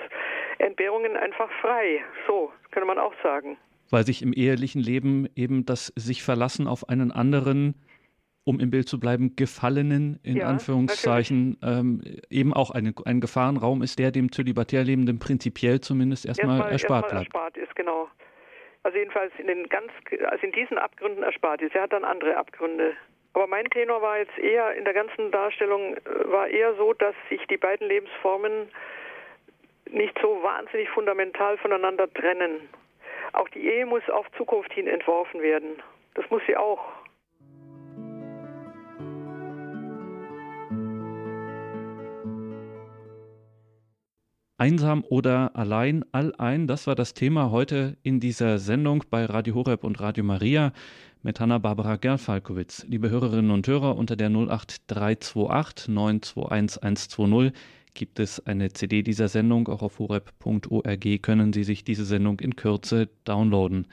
Entbehrungen 0.59 1.17
einfach 1.17 1.51
frei. 1.61 2.03
So, 2.27 2.53
könnte 2.71 2.87
man 2.87 2.99
auch 2.99 3.15
sagen 3.23 3.57
weil 3.91 4.05
sich 4.05 4.23
im 4.23 4.33
ehelichen 4.33 4.81
Leben 4.81 5.29
eben 5.35 5.67
das 5.67 5.93
sich 5.97 6.23
verlassen 6.23 6.67
auf 6.67 6.89
einen 6.89 7.13
anderen, 7.13 7.75
um 8.45 8.59
im 8.61 8.71
Bild 8.71 8.89
zu 8.89 8.99
bleiben, 8.99 9.37
Gefallenen 9.37 10.19
in 10.23 10.39
ja, 10.39 10.47
Anführungszeichen 10.47 11.59
ähm, 11.63 12.01
eben 12.31 12.55
auch 12.55 12.71
eine, 12.71 12.95
ein 13.05 13.21
Gefahrenraum 13.21 13.83
ist, 13.83 13.99
der 13.99 14.11
dem 14.11 14.33
zölibatär 14.33 14.83
Lebenden 14.85 15.19
prinzipiell 15.19 15.81
zumindest 15.81 16.25
erstmal, 16.25 16.57
erstmal 16.57 16.73
erspart 16.73 17.05
erstmal 17.05 17.25
bleibt. 17.25 17.35
Erspart 17.35 17.57
ist, 17.57 17.77
genau. 17.77 18.09
Also 18.83 18.97
jedenfalls 18.97 19.33
in 19.39 19.47
den 19.47 19.69
ganz, 19.69 19.93
also 20.31 20.47
in 20.47 20.53
diesen 20.53 20.79
Abgründen 20.79 21.23
erspart 21.23 21.61
ist. 21.61 21.75
Er 21.75 21.83
hat 21.83 21.93
dann 21.93 22.05
andere 22.05 22.37
Abgründe. 22.37 22.95
Aber 23.33 23.47
mein 23.47 23.67
Tenor 23.71 24.03
war 24.03 24.19
jetzt 24.19 24.37
eher 24.39 24.75
in 24.75 24.85
der 24.85 24.95
ganzen 24.95 25.31
Darstellung 25.31 25.97
äh, 25.97 26.01
war 26.31 26.49
eher 26.49 26.75
so, 26.75 26.93
dass 26.93 27.15
sich 27.29 27.45
die 27.47 27.57
beiden 27.57 27.87
Lebensformen 27.89 28.71
nicht 29.91 30.17
so 30.21 30.43
wahnsinnig 30.43 30.89
fundamental 30.91 31.59
voneinander 31.59 32.13
trennen. 32.13 32.69
Auch 33.33 33.49
die 33.49 33.67
Ehe 33.67 33.87
muss 33.87 34.09
auf 34.11 34.27
Zukunft 34.37 34.73
hin 34.73 34.87
entworfen 34.87 35.43
werden. 35.43 35.83
Das 36.15 36.29
muss 36.31 36.43
sie 36.47 36.57
auch. 36.57 36.81
Einsam 44.61 45.05
oder 45.09 45.57
allein, 45.57 46.05
all 46.13 46.35
ein, 46.37 46.67
das 46.67 46.87
war 46.87 46.95
das 46.95 47.15
Thema 47.15 47.51
heute 47.51 47.97
in 48.03 48.21
dieser 48.21 48.59
Sendung 48.59 49.03
bei 49.09 49.25
Radio 49.25 49.55
Horeb 49.55 49.85
und 49.85 49.99
Radio 50.01 50.23
Maria 50.23 50.75
mit 51.23 51.41
Hanna-Barbara 51.41 51.97
Gerfalkowitz. 51.97 52.85
Liebe 52.87 53.09
Hörerinnen 53.09 53.53
und 53.53 53.67
Hörer, 53.67 53.97
unter 53.97 54.17
der 54.17 54.29
08328 54.29 55.89
921 55.89 56.83
120 56.83 57.53
gibt 57.95 58.21
es 58.21 58.47
eine 58.47 58.71
CD 58.71 59.03
dieser 59.03 59.29
Sendung. 59.29 59.67
Auch 59.69 59.81
auf 59.81 59.99
horeb.org 59.99 61.23
können 61.23 61.55
Sie 61.55 61.65
sich 61.65 61.83
diese 61.83 62.05
Sendung 62.05 62.39
in 62.41 62.55
Kürze 62.55 63.09
downloaden. 63.25 63.87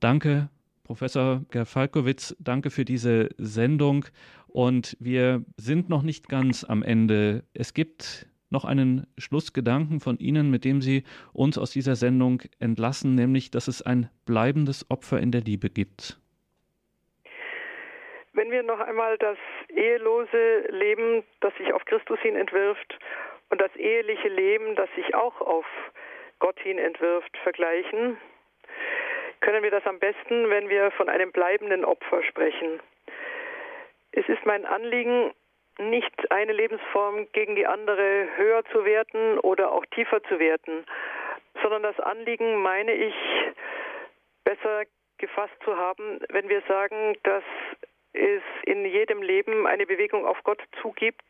Danke, 0.00 0.50
Professor 0.82 1.46
Gerfalkowitz, 1.48 2.36
danke 2.40 2.68
für 2.68 2.84
diese 2.84 3.30
Sendung. 3.38 4.04
Und 4.48 4.98
wir 5.00 5.46
sind 5.56 5.88
noch 5.88 6.02
nicht 6.02 6.28
ganz 6.28 6.62
am 6.62 6.82
Ende. 6.82 7.44
Es 7.54 7.72
gibt 7.72 8.26
noch 8.54 8.64
einen 8.64 9.06
Schlussgedanken 9.18 10.00
von 10.00 10.16
Ihnen, 10.16 10.50
mit 10.50 10.64
dem 10.64 10.80
Sie 10.80 11.04
uns 11.34 11.58
aus 11.58 11.72
dieser 11.72 11.96
Sendung 11.96 12.40
entlassen, 12.58 13.14
nämlich, 13.14 13.50
dass 13.50 13.68
es 13.68 13.82
ein 13.82 14.08
bleibendes 14.24 14.90
Opfer 14.90 15.18
in 15.20 15.30
der 15.30 15.42
Liebe 15.42 15.68
gibt. 15.68 16.18
Wenn 18.32 18.50
wir 18.50 18.62
noch 18.62 18.80
einmal 18.80 19.18
das 19.18 19.36
ehelose 19.68 20.66
Leben, 20.70 21.22
das 21.40 21.54
sich 21.56 21.72
auf 21.72 21.84
Christus 21.84 22.18
hin 22.20 22.36
entwirft, 22.36 22.98
und 23.50 23.60
das 23.60 23.74
eheliche 23.76 24.28
Leben, 24.28 24.74
das 24.74 24.88
sich 24.96 25.14
auch 25.14 25.40
auf 25.40 25.66
Gott 26.38 26.58
hin 26.60 26.78
entwirft, 26.78 27.36
vergleichen, 27.42 28.16
können 29.40 29.62
wir 29.62 29.70
das 29.70 29.86
am 29.86 29.98
besten, 29.98 30.48
wenn 30.50 30.68
wir 30.68 30.90
von 30.92 31.08
einem 31.08 31.30
bleibenden 31.30 31.84
Opfer 31.84 32.22
sprechen. 32.22 32.80
Es 34.12 34.26
ist 34.28 34.44
mein 34.46 34.64
Anliegen, 34.64 35.32
nicht 35.78 36.30
eine 36.30 36.52
Lebensform 36.52 37.26
gegen 37.32 37.56
die 37.56 37.66
andere 37.66 38.28
höher 38.36 38.64
zu 38.66 38.84
werten 38.84 39.38
oder 39.40 39.72
auch 39.72 39.84
tiefer 39.86 40.22
zu 40.24 40.38
werten, 40.38 40.84
sondern 41.62 41.82
das 41.82 41.98
Anliegen 42.00 42.62
meine 42.62 42.92
ich 42.92 43.14
besser 44.44 44.84
gefasst 45.18 45.54
zu 45.64 45.76
haben, 45.76 46.20
wenn 46.28 46.48
wir 46.48 46.62
sagen, 46.68 47.16
dass 47.22 47.44
es 48.12 48.42
in 48.64 48.84
jedem 48.84 49.22
Leben 49.22 49.66
eine 49.66 49.86
Bewegung 49.86 50.26
auf 50.26 50.42
Gott 50.44 50.62
zugibt, 50.80 51.24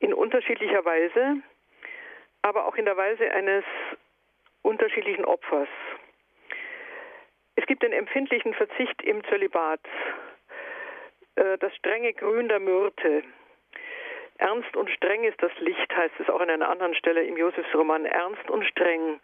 in 0.00 0.14
unterschiedlicher 0.14 0.84
Weise, 0.84 1.36
aber 2.42 2.66
auch 2.66 2.76
in 2.76 2.84
der 2.84 2.96
Weise 2.96 3.30
eines 3.30 3.64
unterschiedlichen 4.62 5.24
Opfers. 5.24 5.68
Es 7.56 7.66
gibt 7.66 7.82
den 7.82 7.92
empfindlichen 7.92 8.54
Verzicht 8.54 9.02
im 9.02 9.24
Zölibat, 9.24 9.80
das 11.60 11.74
strenge 11.76 12.12
Grün 12.14 12.48
der 12.48 12.60
Myrte. 12.60 13.22
Ernst 14.38 14.76
und 14.76 14.88
streng 14.90 15.24
ist 15.24 15.42
das 15.42 15.52
Licht, 15.58 15.94
heißt 15.96 16.14
es 16.20 16.30
auch 16.30 16.40
an 16.40 16.50
einer 16.50 16.68
anderen 16.68 16.94
Stelle 16.94 17.22
im 17.22 17.36
Josefsroman. 17.36 18.04
Ernst 18.04 18.48
und 18.50 18.64
streng. 18.64 19.20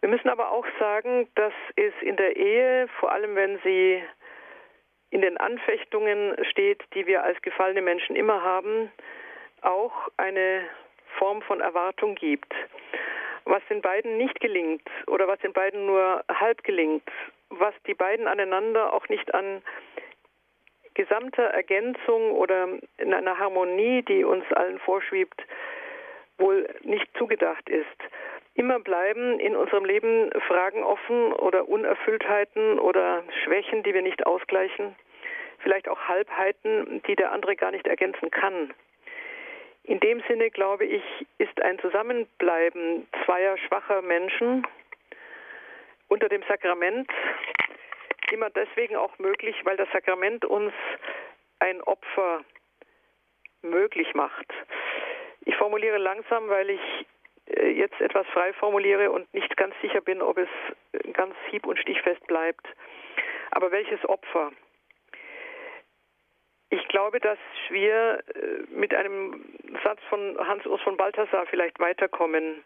Wir 0.00 0.08
müssen 0.08 0.28
aber 0.28 0.50
auch 0.50 0.66
sagen, 0.78 1.28
dass 1.36 1.52
es 1.76 1.92
in 2.00 2.16
der 2.16 2.36
Ehe, 2.36 2.88
vor 3.00 3.12
allem 3.12 3.34
wenn 3.34 3.58
sie 3.64 4.02
in 5.10 5.20
den 5.22 5.36
Anfechtungen 5.36 6.36
steht, 6.50 6.82
die 6.94 7.06
wir 7.06 7.22
als 7.22 7.40
gefallene 7.42 7.82
Menschen 7.82 8.16
immer 8.16 8.42
haben, 8.42 8.90
auch 9.62 10.08
eine 10.16 10.62
Form 11.18 11.40
von 11.42 11.60
Erwartung 11.60 12.16
gibt. 12.16 12.52
Was 13.44 13.62
den 13.70 13.80
beiden 13.80 14.18
nicht 14.18 14.40
gelingt 14.40 14.88
oder 15.06 15.28
was 15.28 15.38
den 15.38 15.52
beiden 15.52 15.86
nur 15.86 16.24
halb 16.28 16.64
gelingt, 16.64 17.08
was 17.48 17.74
die 17.86 17.94
beiden 17.94 18.26
aneinander 18.26 18.92
auch 18.92 19.08
nicht 19.08 19.32
an 19.34 19.62
gesamter 20.96 21.44
Ergänzung 21.44 22.32
oder 22.32 22.68
in 22.96 23.14
einer 23.14 23.38
Harmonie, 23.38 24.02
die 24.02 24.24
uns 24.24 24.44
allen 24.52 24.78
vorschwebt, 24.78 25.40
wohl 26.38 26.66
nicht 26.82 27.06
zugedacht 27.16 27.68
ist. 27.68 27.86
Immer 28.54 28.80
bleiben 28.80 29.38
in 29.38 29.54
unserem 29.54 29.84
Leben 29.84 30.30
Fragen 30.48 30.82
offen 30.82 31.34
oder 31.34 31.68
Unerfülltheiten 31.68 32.78
oder 32.78 33.22
Schwächen, 33.44 33.82
die 33.82 33.92
wir 33.92 34.02
nicht 34.02 34.26
ausgleichen, 34.26 34.96
vielleicht 35.58 35.88
auch 35.88 36.00
Halbheiten, 36.08 37.02
die 37.06 37.16
der 37.16 37.32
andere 37.32 37.56
gar 37.56 37.70
nicht 37.70 37.86
ergänzen 37.86 38.30
kann. 38.30 38.72
In 39.84 40.00
dem 40.00 40.22
Sinne, 40.26 40.50
glaube 40.50 40.86
ich, 40.86 41.02
ist 41.38 41.60
ein 41.62 41.78
Zusammenbleiben 41.78 43.06
zweier 43.24 43.58
schwacher 43.58 44.00
Menschen 44.00 44.66
unter 46.08 46.28
dem 46.28 46.42
Sakrament 46.48 47.10
immer 48.32 48.50
deswegen 48.50 48.96
auch 48.96 49.18
möglich, 49.18 49.56
weil 49.64 49.76
das 49.76 49.88
Sakrament 49.92 50.44
uns 50.44 50.72
ein 51.58 51.82
Opfer 51.82 52.44
möglich 53.62 54.14
macht. 54.14 54.46
Ich 55.44 55.56
formuliere 55.56 55.98
langsam, 55.98 56.48
weil 56.48 56.70
ich 56.70 57.06
äh, 57.46 57.70
jetzt 57.70 58.00
etwas 58.00 58.26
frei 58.28 58.52
formuliere 58.54 59.10
und 59.10 59.32
nicht 59.32 59.56
ganz 59.56 59.74
sicher 59.80 60.00
bin, 60.00 60.22
ob 60.22 60.38
es 60.38 60.48
ganz 61.12 61.34
hieb- 61.50 61.66
und 61.66 61.78
stichfest 61.78 62.26
bleibt. 62.26 62.66
Aber 63.50 63.70
welches 63.70 64.04
Opfer? 64.08 64.52
Ich 66.70 66.88
glaube, 66.88 67.20
dass 67.20 67.38
wir 67.70 68.22
äh, 68.34 68.40
mit 68.70 68.92
einem 68.94 69.44
Satz 69.84 70.00
von 70.08 70.36
Hans-Urs 70.38 70.80
von 70.82 70.96
Balthasar 70.96 71.46
vielleicht 71.46 71.78
weiterkommen. 71.78 72.64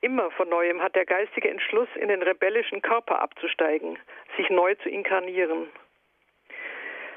Immer 0.00 0.30
von 0.32 0.48
neuem 0.48 0.82
hat 0.82 0.94
der 0.94 1.06
geistige 1.06 1.48
Entschluss, 1.48 1.88
in 1.96 2.08
den 2.08 2.22
rebellischen 2.22 2.82
Körper 2.82 3.20
abzusteigen, 3.20 3.98
sich 4.36 4.50
neu 4.50 4.74
zu 4.76 4.88
inkarnieren. 4.88 5.68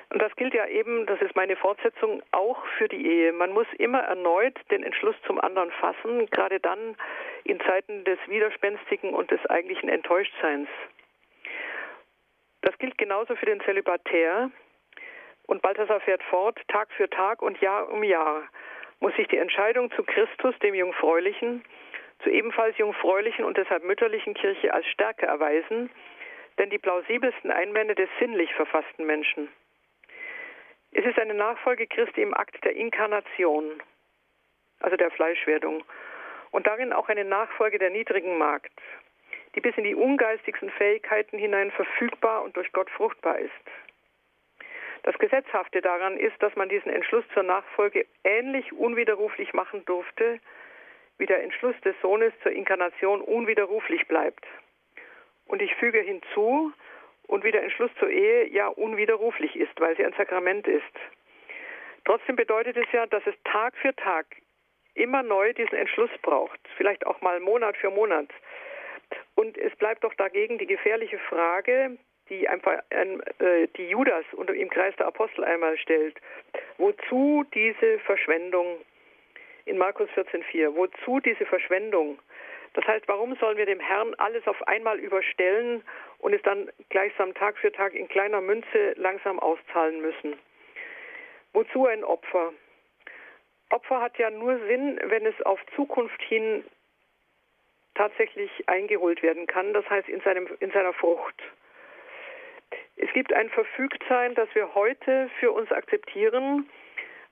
Und 0.09 0.21
das 0.21 0.33
gilt 0.37 0.53
ja 0.53 0.65
eben, 0.67 1.05
das 1.05 1.21
ist 1.21 1.35
meine 1.35 1.57
Fortsetzung, 1.57 2.23
auch 2.31 2.65
für 2.77 2.87
die 2.87 3.05
Ehe. 3.05 3.33
Man 3.33 3.51
muss 3.51 3.67
immer 3.77 3.99
erneut 3.99 4.57
den 4.71 4.83
Entschluss 4.83 5.15
zum 5.25 5.39
anderen 5.39 5.71
fassen, 5.71 6.27
gerade 6.27 6.61
dann 6.61 6.95
in 7.43 7.59
Zeiten 7.61 8.05
des 8.05 8.17
Widerspenstigen 8.27 9.13
und 9.13 9.31
des 9.31 9.45
eigentlichen 9.47 9.89
Enttäuschtseins. 9.89 10.69
Das 12.61 12.77
gilt 12.77 12.97
genauso 12.97 13.35
für 13.35 13.45
den 13.45 13.61
Zölibatär, 13.61 14.49
und 15.47 15.61
Balthasar 15.61 16.01
fährt 16.01 16.21
fort, 16.23 16.59
Tag 16.67 16.91
für 16.91 17.09
Tag 17.09 17.41
und 17.41 17.59
Jahr 17.61 17.89
um 17.89 18.03
Jahr 18.03 18.43
muss 18.99 19.15
sich 19.15 19.27
die 19.27 19.37
Entscheidung 19.37 19.91
zu 19.91 20.03
Christus, 20.03 20.57
dem 20.59 20.73
Jungfräulichen, 20.73 21.63
zu 22.23 22.29
ebenfalls 22.29 22.77
jungfräulichen 22.77 23.45
und 23.45 23.57
deshalb 23.57 23.83
mütterlichen 23.83 24.33
Kirche 24.33 24.73
als 24.73 24.87
Stärke 24.87 25.25
erweisen, 25.27 25.89
denn 26.57 26.69
die 26.69 26.77
plausibelsten 26.77 27.51
Einwände 27.51 27.95
des 27.95 28.09
sinnlich 28.19 28.53
verfassten 28.53 29.05
Menschen. 29.05 29.49
Es 30.91 31.05
ist 31.05 31.19
eine 31.19 31.33
Nachfolge 31.33 31.87
Christi 31.87 32.21
im 32.21 32.33
Akt 32.33 32.63
der 32.63 32.75
Inkarnation, 32.75 33.81
also 34.79 34.95
der 34.95 35.11
Fleischwerdung, 35.11 35.83
und 36.51 36.65
darin 36.65 36.93
auch 36.93 37.09
eine 37.09 37.25
Nachfolge 37.25 37.77
der 37.77 37.89
niedrigen 37.89 38.37
Magd, 38.37 38.71
die 39.55 39.61
bis 39.61 39.77
in 39.77 39.83
die 39.83 39.95
ungeistigsten 39.95 40.69
Fähigkeiten 40.71 41.37
hinein 41.37 41.71
verfügbar 41.71 42.43
und 42.43 42.55
durch 42.55 42.71
Gott 42.71 42.89
fruchtbar 42.89 43.39
ist. 43.39 43.51
Das 45.03 45.17
Gesetzhafte 45.19 45.81
daran 45.81 46.17
ist, 46.17 46.41
dass 46.41 46.55
man 46.55 46.69
diesen 46.69 46.91
Entschluss 46.91 47.23
zur 47.33 47.43
Nachfolge 47.43 48.05
ähnlich 48.23 48.73
unwiderruflich 48.73 49.53
machen 49.53 49.85
durfte, 49.85 50.39
wie 51.17 51.25
der 51.25 51.43
Entschluss 51.43 51.79
des 51.81 51.95
Sohnes 52.01 52.33
zur 52.43 52.51
Inkarnation 52.51 53.21
unwiderruflich 53.21 54.07
bleibt. 54.07 54.45
Und 55.47 55.61
ich 55.61 55.73
füge 55.75 55.99
hinzu, 55.99 56.73
und 57.27 57.43
wie 57.43 57.51
der 57.51 57.63
Entschluss 57.63 57.91
zur 57.99 58.09
Ehe 58.09 58.47
ja 58.47 58.67
unwiderruflich 58.67 59.55
ist, 59.55 59.79
weil 59.79 59.95
sie 59.97 60.05
ein 60.05 60.13
Sakrament 60.13 60.67
ist. 60.67 60.83
Trotzdem 62.05 62.37
bedeutet 62.37 62.77
es 62.77 62.89
ja, 62.93 63.05
dass 63.05 63.25
es 63.27 63.35
Tag 63.43 63.75
für 63.77 63.93
Tag 63.95 64.25
immer 64.93 65.23
neu 65.23 65.53
diesen 65.53 65.77
Entschluss 65.77 66.09
braucht, 66.21 66.59
vielleicht 66.77 67.05
auch 67.05 67.21
mal 67.21 67.39
Monat 67.39 67.77
für 67.77 67.91
Monat. 67.91 68.29
Und 69.35 69.57
es 69.57 69.75
bleibt 69.75 70.03
doch 70.03 70.13
dagegen 70.15 70.57
die 70.57 70.65
gefährliche 70.65 71.19
Frage, 71.19 71.97
die 72.29 72.47
einfach 72.47 72.81
äh, 72.89 73.67
die 73.75 73.89
Judas 73.89 74.25
unter 74.31 74.53
im 74.53 74.69
Kreis 74.69 74.95
der 74.97 75.07
Apostel 75.07 75.43
einmal 75.43 75.77
stellt. 75.77 76.19
Wozu 76.77 77.45
diese 77.53 77.99
Verschwendung 77.99 78.79
in 79.65 79.77
Markus 79.77 80.09
14,4? 80.11 80.75
Wozu 80.75 81.19
diese 81.19 81.45
Verschwendung? 81.45 82.19
Das 82.77 82.85
heißt, 82.85 83.07
warum 83.07 83.35
sollen 83.37 83.57
wir 83.57 83.65
dem 83.65 83.79
Herrn 83.79 84.13
alles 84.19 84.47
auf 84.47 84.67
einmal 84.67 84.99
überstellen 84.99 85.83
und 86.19 86.33
es 86.33 86.41
dann 86.43 86.69
gleichsam 86.89 87.33
Tag 87.33 87.57
für 87.57 87.71
Tag 87.71 87.95
in 87.95 88.07
kleiner 88.07 88.39
Münze 88.39 88.93
langsam 88.97 89.39
auszahlen 89.39 89.99
müssen? 89.99 90.37
Wozu 91.53 91.87
ein 91.87 92.03
Opfer? 92.03 92.53
Opfer 93.71 93.99
hat 93.99 94.19
ja 94.19 94.29
nur 94.29 94.59
Sinn, 94.67 94.99
wenn 95.05 95.25
es 95.25 95.41
auf 95.41 95.59
Zukunft 95.75 96.21
hin 96.21 96.63
tatsächlich 97.95 98.51
eingeholt 98.67 99.23
werden 99.23 99.47
kann, 99.47 99.73
das 99.73 99.89
heißt 99.89 100.07
in, 100.07 100.21
seinem, 100.21 100.47
in 100.59 100.69
seiner 100.69 100.93
Frucht. 100.93 101.41
Es 102.95 103.11
gibt 103.13 103.33
ein 103.33 103.49
Verfügtsein, 103.49 104.35
das 104.35 104.53
wir 104.53 104.75
heute 104.75 105.31
für 105.39 105.51
uns 105.51 105.71
akzeptieren, 105.71 106.69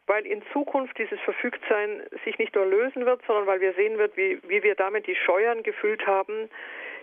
weil 0.07 0.26
in 0.26 0.44
Zukunft 0.53 0.98
dieses 0.98 1.19
Verfügtsein 1.22 2.03
sich 2.23 2.38
nicht 2.38 2.56
nur 2.56 2.65
lösen 2.65 3.06
wird, 3.06 3.22
sondern 3.26 3.48
weil 3.48 3.61
wir 3.61 3.73
sehen 3.73 3.98
wird, 3.98 4.15
wie, 4.18 4.40
wie 4.48 4.61
wir 4.64 4.76
damit 4.76 5.07
die 5.07 5.15
Scheuern 5.15 5.64
gefüllt 5.64 6.06
haben, 6.06 6.49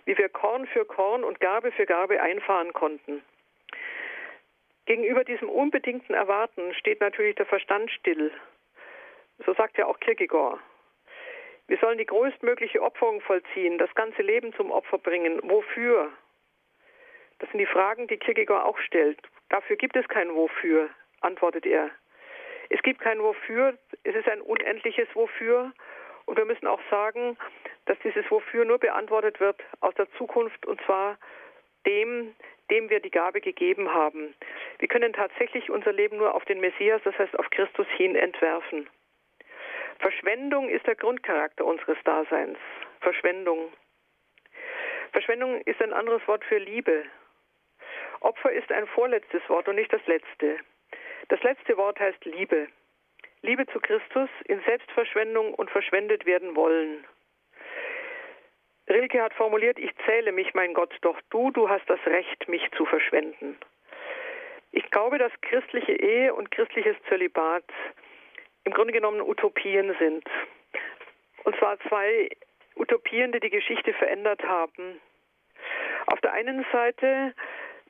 wie 0.04 0.16
wir 0.16 0.28
Korn 0.28 0.66
für 0.66 0.84
Korn 0.84 1.24
und 1.24 1.40
Gabe 1.40 1.72
für 1.72 1.86
Gabe 1.86 2.20
einfahren 2.20 2.72
konnten. 2.72 3.22
Gegenüber 4.86 5.24
diesem 5.24 5.48
unbedingten 5.48 6.14
Erwarten 6.14 6.74
steht 6.74 7.00
natürlich 7.00 7.36
der 7.36 7.46
Verstand 7.46 7.90
still. 7.90 8.32
So 9.44 9.54
sagt 9.54 9.78
ja 9.78 9.86
auch 9.86 9.98
Kierkegaard. 10.00 10.60
Wir 11.68 11.78
sollen 11.78 11.98
die 11.98 12.06
größtmögliche 12.06 12.82
Opferung 12.82 13.20
vollziehen, 13.20 13.78
das 13.78 13.94
ganze 13.94 14.22
Leben 14.22 14.52
zum 14.54 14.70
Opfer 14.70 14.98
bringen. 14.98 15.40
Wofür? 15.44 16.10
Das 17.38 17.48
sind 17.50 17.58
die 17.58 17.66
Fragen, 17.66 18.08
die 18.08 18.18
Kierkegaard 18.18 18.66
auch 18.66 18.78
stellt. 18.78 19.18
Dafür 19.48 19.76
gibt 19.76 19.96
es 19.96 20.06
kein 20.08 20.34
Wofür, 20.34 20.90
antwortet 21.20 21.66
er. 21.66 21.90
Es 22.72 22.82
gibt 22.82 23.02
kein 23.02 23.22
Wofür, 23.22 23.76
es 24.02 24.14
ist 24.14 24.26
ein 24.28 24.40
unendliches 24.40 25.06
Wofür. 25.12 25.72
Und 26.24 26.38
wir 26.38 26.46
müssen 26.46 26.66
auch 26.66 26.80
sagen, 26.90 27.36
dass 27.84 27.98
dieses 27.98 28.28
Wofür 28.30 28.64
nur 28.64 28.78
beantwortet 28.78 29.40
wird 29.40 29.60
aus 29.80 29.94
der 29.96 30.10
Zukunft 30.12 30.64
und 30.64 30.80
zwar 30.86 31.18
dem, 31.84 32.34
dem 32.70 32.88
wir 32.88 33.00
die 33.00 33.10
Gabe 33.10 33.42
gegeben 33.42 33.92
haben. 33.92 34.34
Wir 34.78 34.88
können 34.88 35.12
tatsächlich 35.12 35.68
unser 35.68 35.92
Leben 35.92 36.16
nur 36.16 36.34
auf 36.34 36.46
den 36.46 36.60
Messias, 36.60 37.02
das 37.04 37.18
heißt 37.18 37.38
auf 37.38 37.50
Christus 37.50 37.86
hin 37.96 38.16
entwerfen. 38.16 38.88
Verschwendung 39.98 40.70
ist 40.70 40.86
der 40.86 40.94
Grundcharakter 40.94 41.66
unseres 41.66 41.98
Daseins. 42.04 42.58
Verschwendung. 43.00 43.70
Verschwendung 45.12 45.60
ist 45.62 45.82
ein 45.82 45.92
anderes 45.92 46.26
Wort 46.26 46.42
für 46.46 46.56
Liebe. 46.56 47.04
Opfer 48.20 48.50
ist 48.50 48.72
ein 48.72 48.86
vorletztes 48.86 49.46
Wort 49.50 49.68
und 49.68 49.74
nicht 49.74 49.92
das 49.92 50.06
letzte. 50.06 50.58
Das 51.28 51.42
letzte 51.42 51.76
Wort 51.76 51.98
heißt 52.00 52.24
Liebe. 52.24 52.68
Liebe 53.42 53.66
zu 53.66 53.80
Christus 53.80 54.28
in 54.46 54.60
Selbstverschwendung 54.64 55.54
und 55.54 55.70
verschwendet 55.70 56.26
werden 56.26 56.54
wollen. 56.54 57.04
Rilke 58.88 59.22
hat 59.22 59.34
formuliert, 59.34 59.78
ich 59.78 59.90
zähle 60.04 60.32
mich, 60.32 60.54
mein 60.54 60.74
Gott, 60.74 60.94
doch 61.02 61.18
du, 61.30 61.50
du 61.50 61.68
hast 61.68 61.88
das 61.88 62.04
Recht, 62.06 62.48
mich 62.48 62.68
zu 62.76 62.84
verschwenden. 62.84 63.56
Ich 64.70 64.90
glaube, 64.90 65.18
dass 65.18 65.32
christliche 65.42 65.92
Ehe 65.92 66.34
und 66.34 66.50
christliches 66.50 66.96
Zölibat 67.08 67.64
im 68.64 68.72
Grunde 68.72 68.92
genommen 68.92 69.20
Utopien 69.20 69.94
sind. 69.98 70.24
Und 71.44 71.56
zwar 71.56 71.78
zwei 71.88 72.28
Utopien, 72.76 73.32
die 73.32 73.40
die 73.40 73.50
Geschichte 73.50 73.92
verändert 73.94 74.42
haben. 74.44 75.00
Auf 76.06 76.20
der 76.20 76.32
einen 76.32 76.64
Seite 76.72 77.34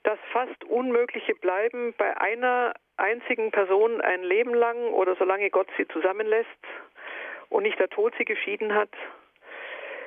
das 0.04 0.18
fast 0.32 0.64
Unmögliche 0.64 1.34
bleiben 1.34 1.94
bei 1.96 2.20
einer 2.20 2.74
einzigen 2.96 3.50
Person 3.50 4.00
ein 4.00 4.22
Leben 4.22 4.54
lang 4.54 4.76
oder 4.92 5.16
solange 5.16 5.50
Gott 5.50 5.68
sie 5.76 5.86
zusammenlässt 5.88 6.48
und 7.48 7.62
nicht 7.64 7.78
der 7.78 7.88
Tod 7.88 8.14
sie 8.18 8.24
geschieden 8.24 8.74
hat. 8.74 8.90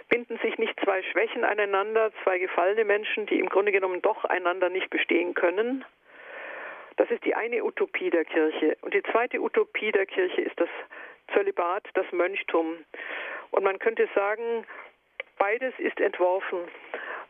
Binden 0.10 0.38
sich 0.40 0.58
nicht 0.58 0.80
zwei 0.84 1.02
Schwächen 1.04 1.44
aneinander, 1.44 2.12
zwei 2.24 2.38
gefallene 2.38 2.86
Menschen, 2.86 3.26
die 3.26 3.40
im 3.40 3.50
Grunde 3.50 3.72
genommen 3.72 4.02
doch 4.02 4.24
einander 4.26 4.70
nicht 4.70 4.90
bestehen 4.90 5.34
können. 5.34 5.84
Das 6.98 7.10
ist 7.10 7.26
die 7.26 7.36
eine 7.36 7.64
Utopie 7.64 8.10
der 8.10 8.24
Kirche. 8.24 8.78
Und 8.82 8.94
die 8.94 9.04
zweite 9.04 9.42
Utopie 9.42 9.92
der 9.92 10.06
Kirche 10.06 10.42
ist 10.42 10.60
das 10.60 10.70
Zölibat, 11.34 11.88
das 11.94 12.06
Mönchtum. 12.12 12.78
Und 13.52 13.64
man 13.64 13.80
könnte 13.80 14.08
sagen, 14.14 14.66
beides 15.38 15.74
ist 15.80 16.00
entworfen, 16.00 16.60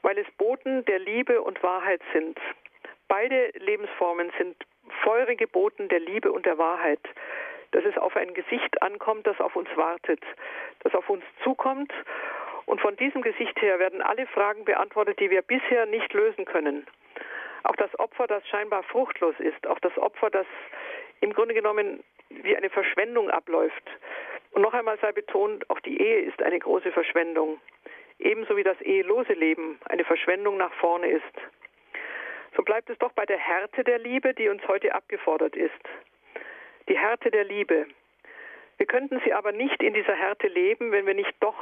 weil 0.06 0.20
es 0.20 0.32
Boten 0.38 0.86
der 0.86 1.00
Liebe 1.00 1.42
und 1.42 1.64
Wahrheit 1.64 2.00
sind. 2.14 2.38
Beide 3.08 3.50
Lebensformen 3.58 4.32
sind 4.38 4.56
feurige 5.02 5.48
Boten 5.48 5.90
der 5.90 6.00
Liebe 6.00 6.32
und 6.32 6.46
der 6.46 6.60
Wahrheit. 6.60 7.00
Dass 7.72 7.84
es 7.86 7.98
auf 7.98 8.16
ein 8.16 8.36
Gesicht 8.36 8.84
ankommt, 8.84 9.26
das 9.26 9.42
auf 9.42 9.56
uns 9.56 9.68
wartet, 9.76 10.22
das 10.82 10.94
auf 10.94 11.10
uns 11.10 11.24
zukommt. 11.44 11.92
Und 12.68 12.82
von 12.82 12.96
diesem 12.98 13.24
Gesicht 13.24 13.60
her 13.64 13.80
werden 13.80 14.04
alle 14.04 14.28
Fragen 14.28 14.64
beantwortet, 14.64 15.20
die 15.20 15.32
wir 15.32 15.42
bisher 15.42 15.88
nicht 15.88 16.14
lösen 16.14 16.46
können. 16.46 16.86
Auch 17.64 17.76
das 17.76 17.98
Opfer, 17.98 18.28
das 18.28 18.48
scheinbar 18.48 18.84
fruchtlos 18.84 19.34
ist, 19.40 19.66
auch 19.66 19.80
das 19.80 19.98
Opfer, 19.98 20.30
das 20.30 20.46
im 21.22 21.34
Grunde 21.34 21.56
genommen 21.56 22.04
wie 22.30 22.56
eine 22.56 22.70
Verschwendung 22.70 23.32
abläuft. 23.32 23.90
Und 24.52 24.62
noch 24.62 24.76
einmal 24.76 25.00
sei 25.00 25.12
betont, 25.14 25.68
auch 25.72 25.80
die 25.80 26.00
Ehe 26.00 26.20
ist 26.20 26.44
eine 26.44 26.60
große 26.60 26.92
Verschwendung. 26.92 27.60
Ebenso 28.20 28.56
wie 28.58 28.64
das 28.64 28.80
ehelose 28.82 29.34
Leben 29.34 29.80
eine 29.86 30.06
Verschwendung 30.06 30.58
nach 30.58 30.74
vorne 30.76 31.08
ist. 31.08 31.24
So 32.56 32.64
bleibt 32.64 32.90
es 32.90 32.98
doch 33.00 33.12
bei 33.12 33.26
der 33.26 33.38
Härte 33.38 33.84
der 33.84 34.00
Liebe, 34.00 34.34
die 34.34 34.48
uns 34.48 34.66
heute 34.68 34.94
abgefordert 34.96 35.56
ist. 35.56 35.74
Die 36.88 36.98
Härte 36.98 37.32
der 37.32 37.44
Liebe. 37.44 37.88
Wir 38.78 38.86
könnten 38.86 39.22
sie 39.26 39.34
aber 39.34 39.52
nicht 39.52 39.82
in 39.82 39.94
dieser 39.94 40.16
Härte 40.16 40.48
leben, 40.48 40.92
wenn 40.92 41.06
wir 41.06 41.14
nicht 41.14 41.34
doch 41.40 41.58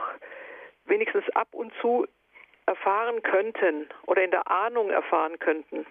wenigstens 0.86 1.28
ab 1.32 1.48
und 1.52 1.74
zu 1.82 2.08
erfahren 2.66 3.22
könnten 3.24 3.90
oder 4.06 4.24
in 4.24 4.32
der 4.32 4.50
Ahnung 4.50 4.90
erfahren 4.90 5.40
könnten, 5.40 5.86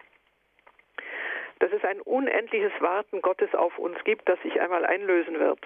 dass 1.58 1.72
es 1.72 1.84
ein 1.84 2.00
unendliches 2.00 2.72
Warten 2.80 3.20
Gottes 3.22 3.54
auf 3.54 3.78
uns 3.78 4.02
gibt, 4.04 4.28
das 4.28 4.40
sich 4.42 4.60
einmal 4.60 4.84
einlösen 4.84 5.38
wird. 5.38 5.60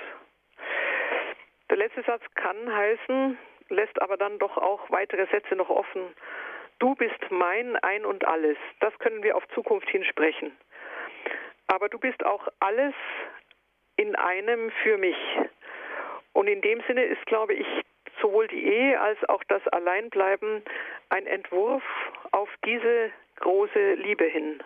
Der 1.70 1.76
letzte 1.78 2.02
Satz 2.02 2.22
kann 2.34 2.74
heißen, 2.74 3.38
lässt 3.68 4.00
aber 4.00 4.16
dann 4.16 4.38
doch 4.38 4.56
auch 4.56 4.90
weitere 4.90 5.26
Sätze 5.26 5.56
noch 5.56 5.70
offen. 5.70 6.14
Du 6.78 6.94
bist 6.94 7.30
mein 7.30 7.76
Ein 7.76 8.04
und 8.04 8.24
alles. 8.26 8.58
Das 8.80 8.96
können 8.98 9.22
wir 9.22 9.36
auf 9.36 9.46
Zukunft 9.54 9.88
hinsprechen. 9.88 10.56
Aber 11.68 11.88
du 11.88 11.98
bist 11.98 12.24
auch 12.24 12.48
alles 12.60 12.94
in 13.96 14.14
einem 14.14 14.70
für 14.82 14.98
mich. 14.98 15.16
Und 16.32 16.48
in 16.48 16.60
dem 16.60 16.82
Sinne 16.86 17.04
ist, 17.04 17.24
glaube 17.26 17.54
ich, 17.54 17.66
sowohl 18.20 18.46
die 18.48 18.64
Ehe 18.64 19.00
als 19.00 19.22
auch 19.28 19.42
das 19.44 19.66
Alleinbleiben 19.68 20.62
ein 21.08 21.26
Entwurf 21.26 21.82
auf 22.32 22.48
diese 22.64 23.10
große 23.36 23.94
Liebe 23.94 24.24
hin. 24.24 24.62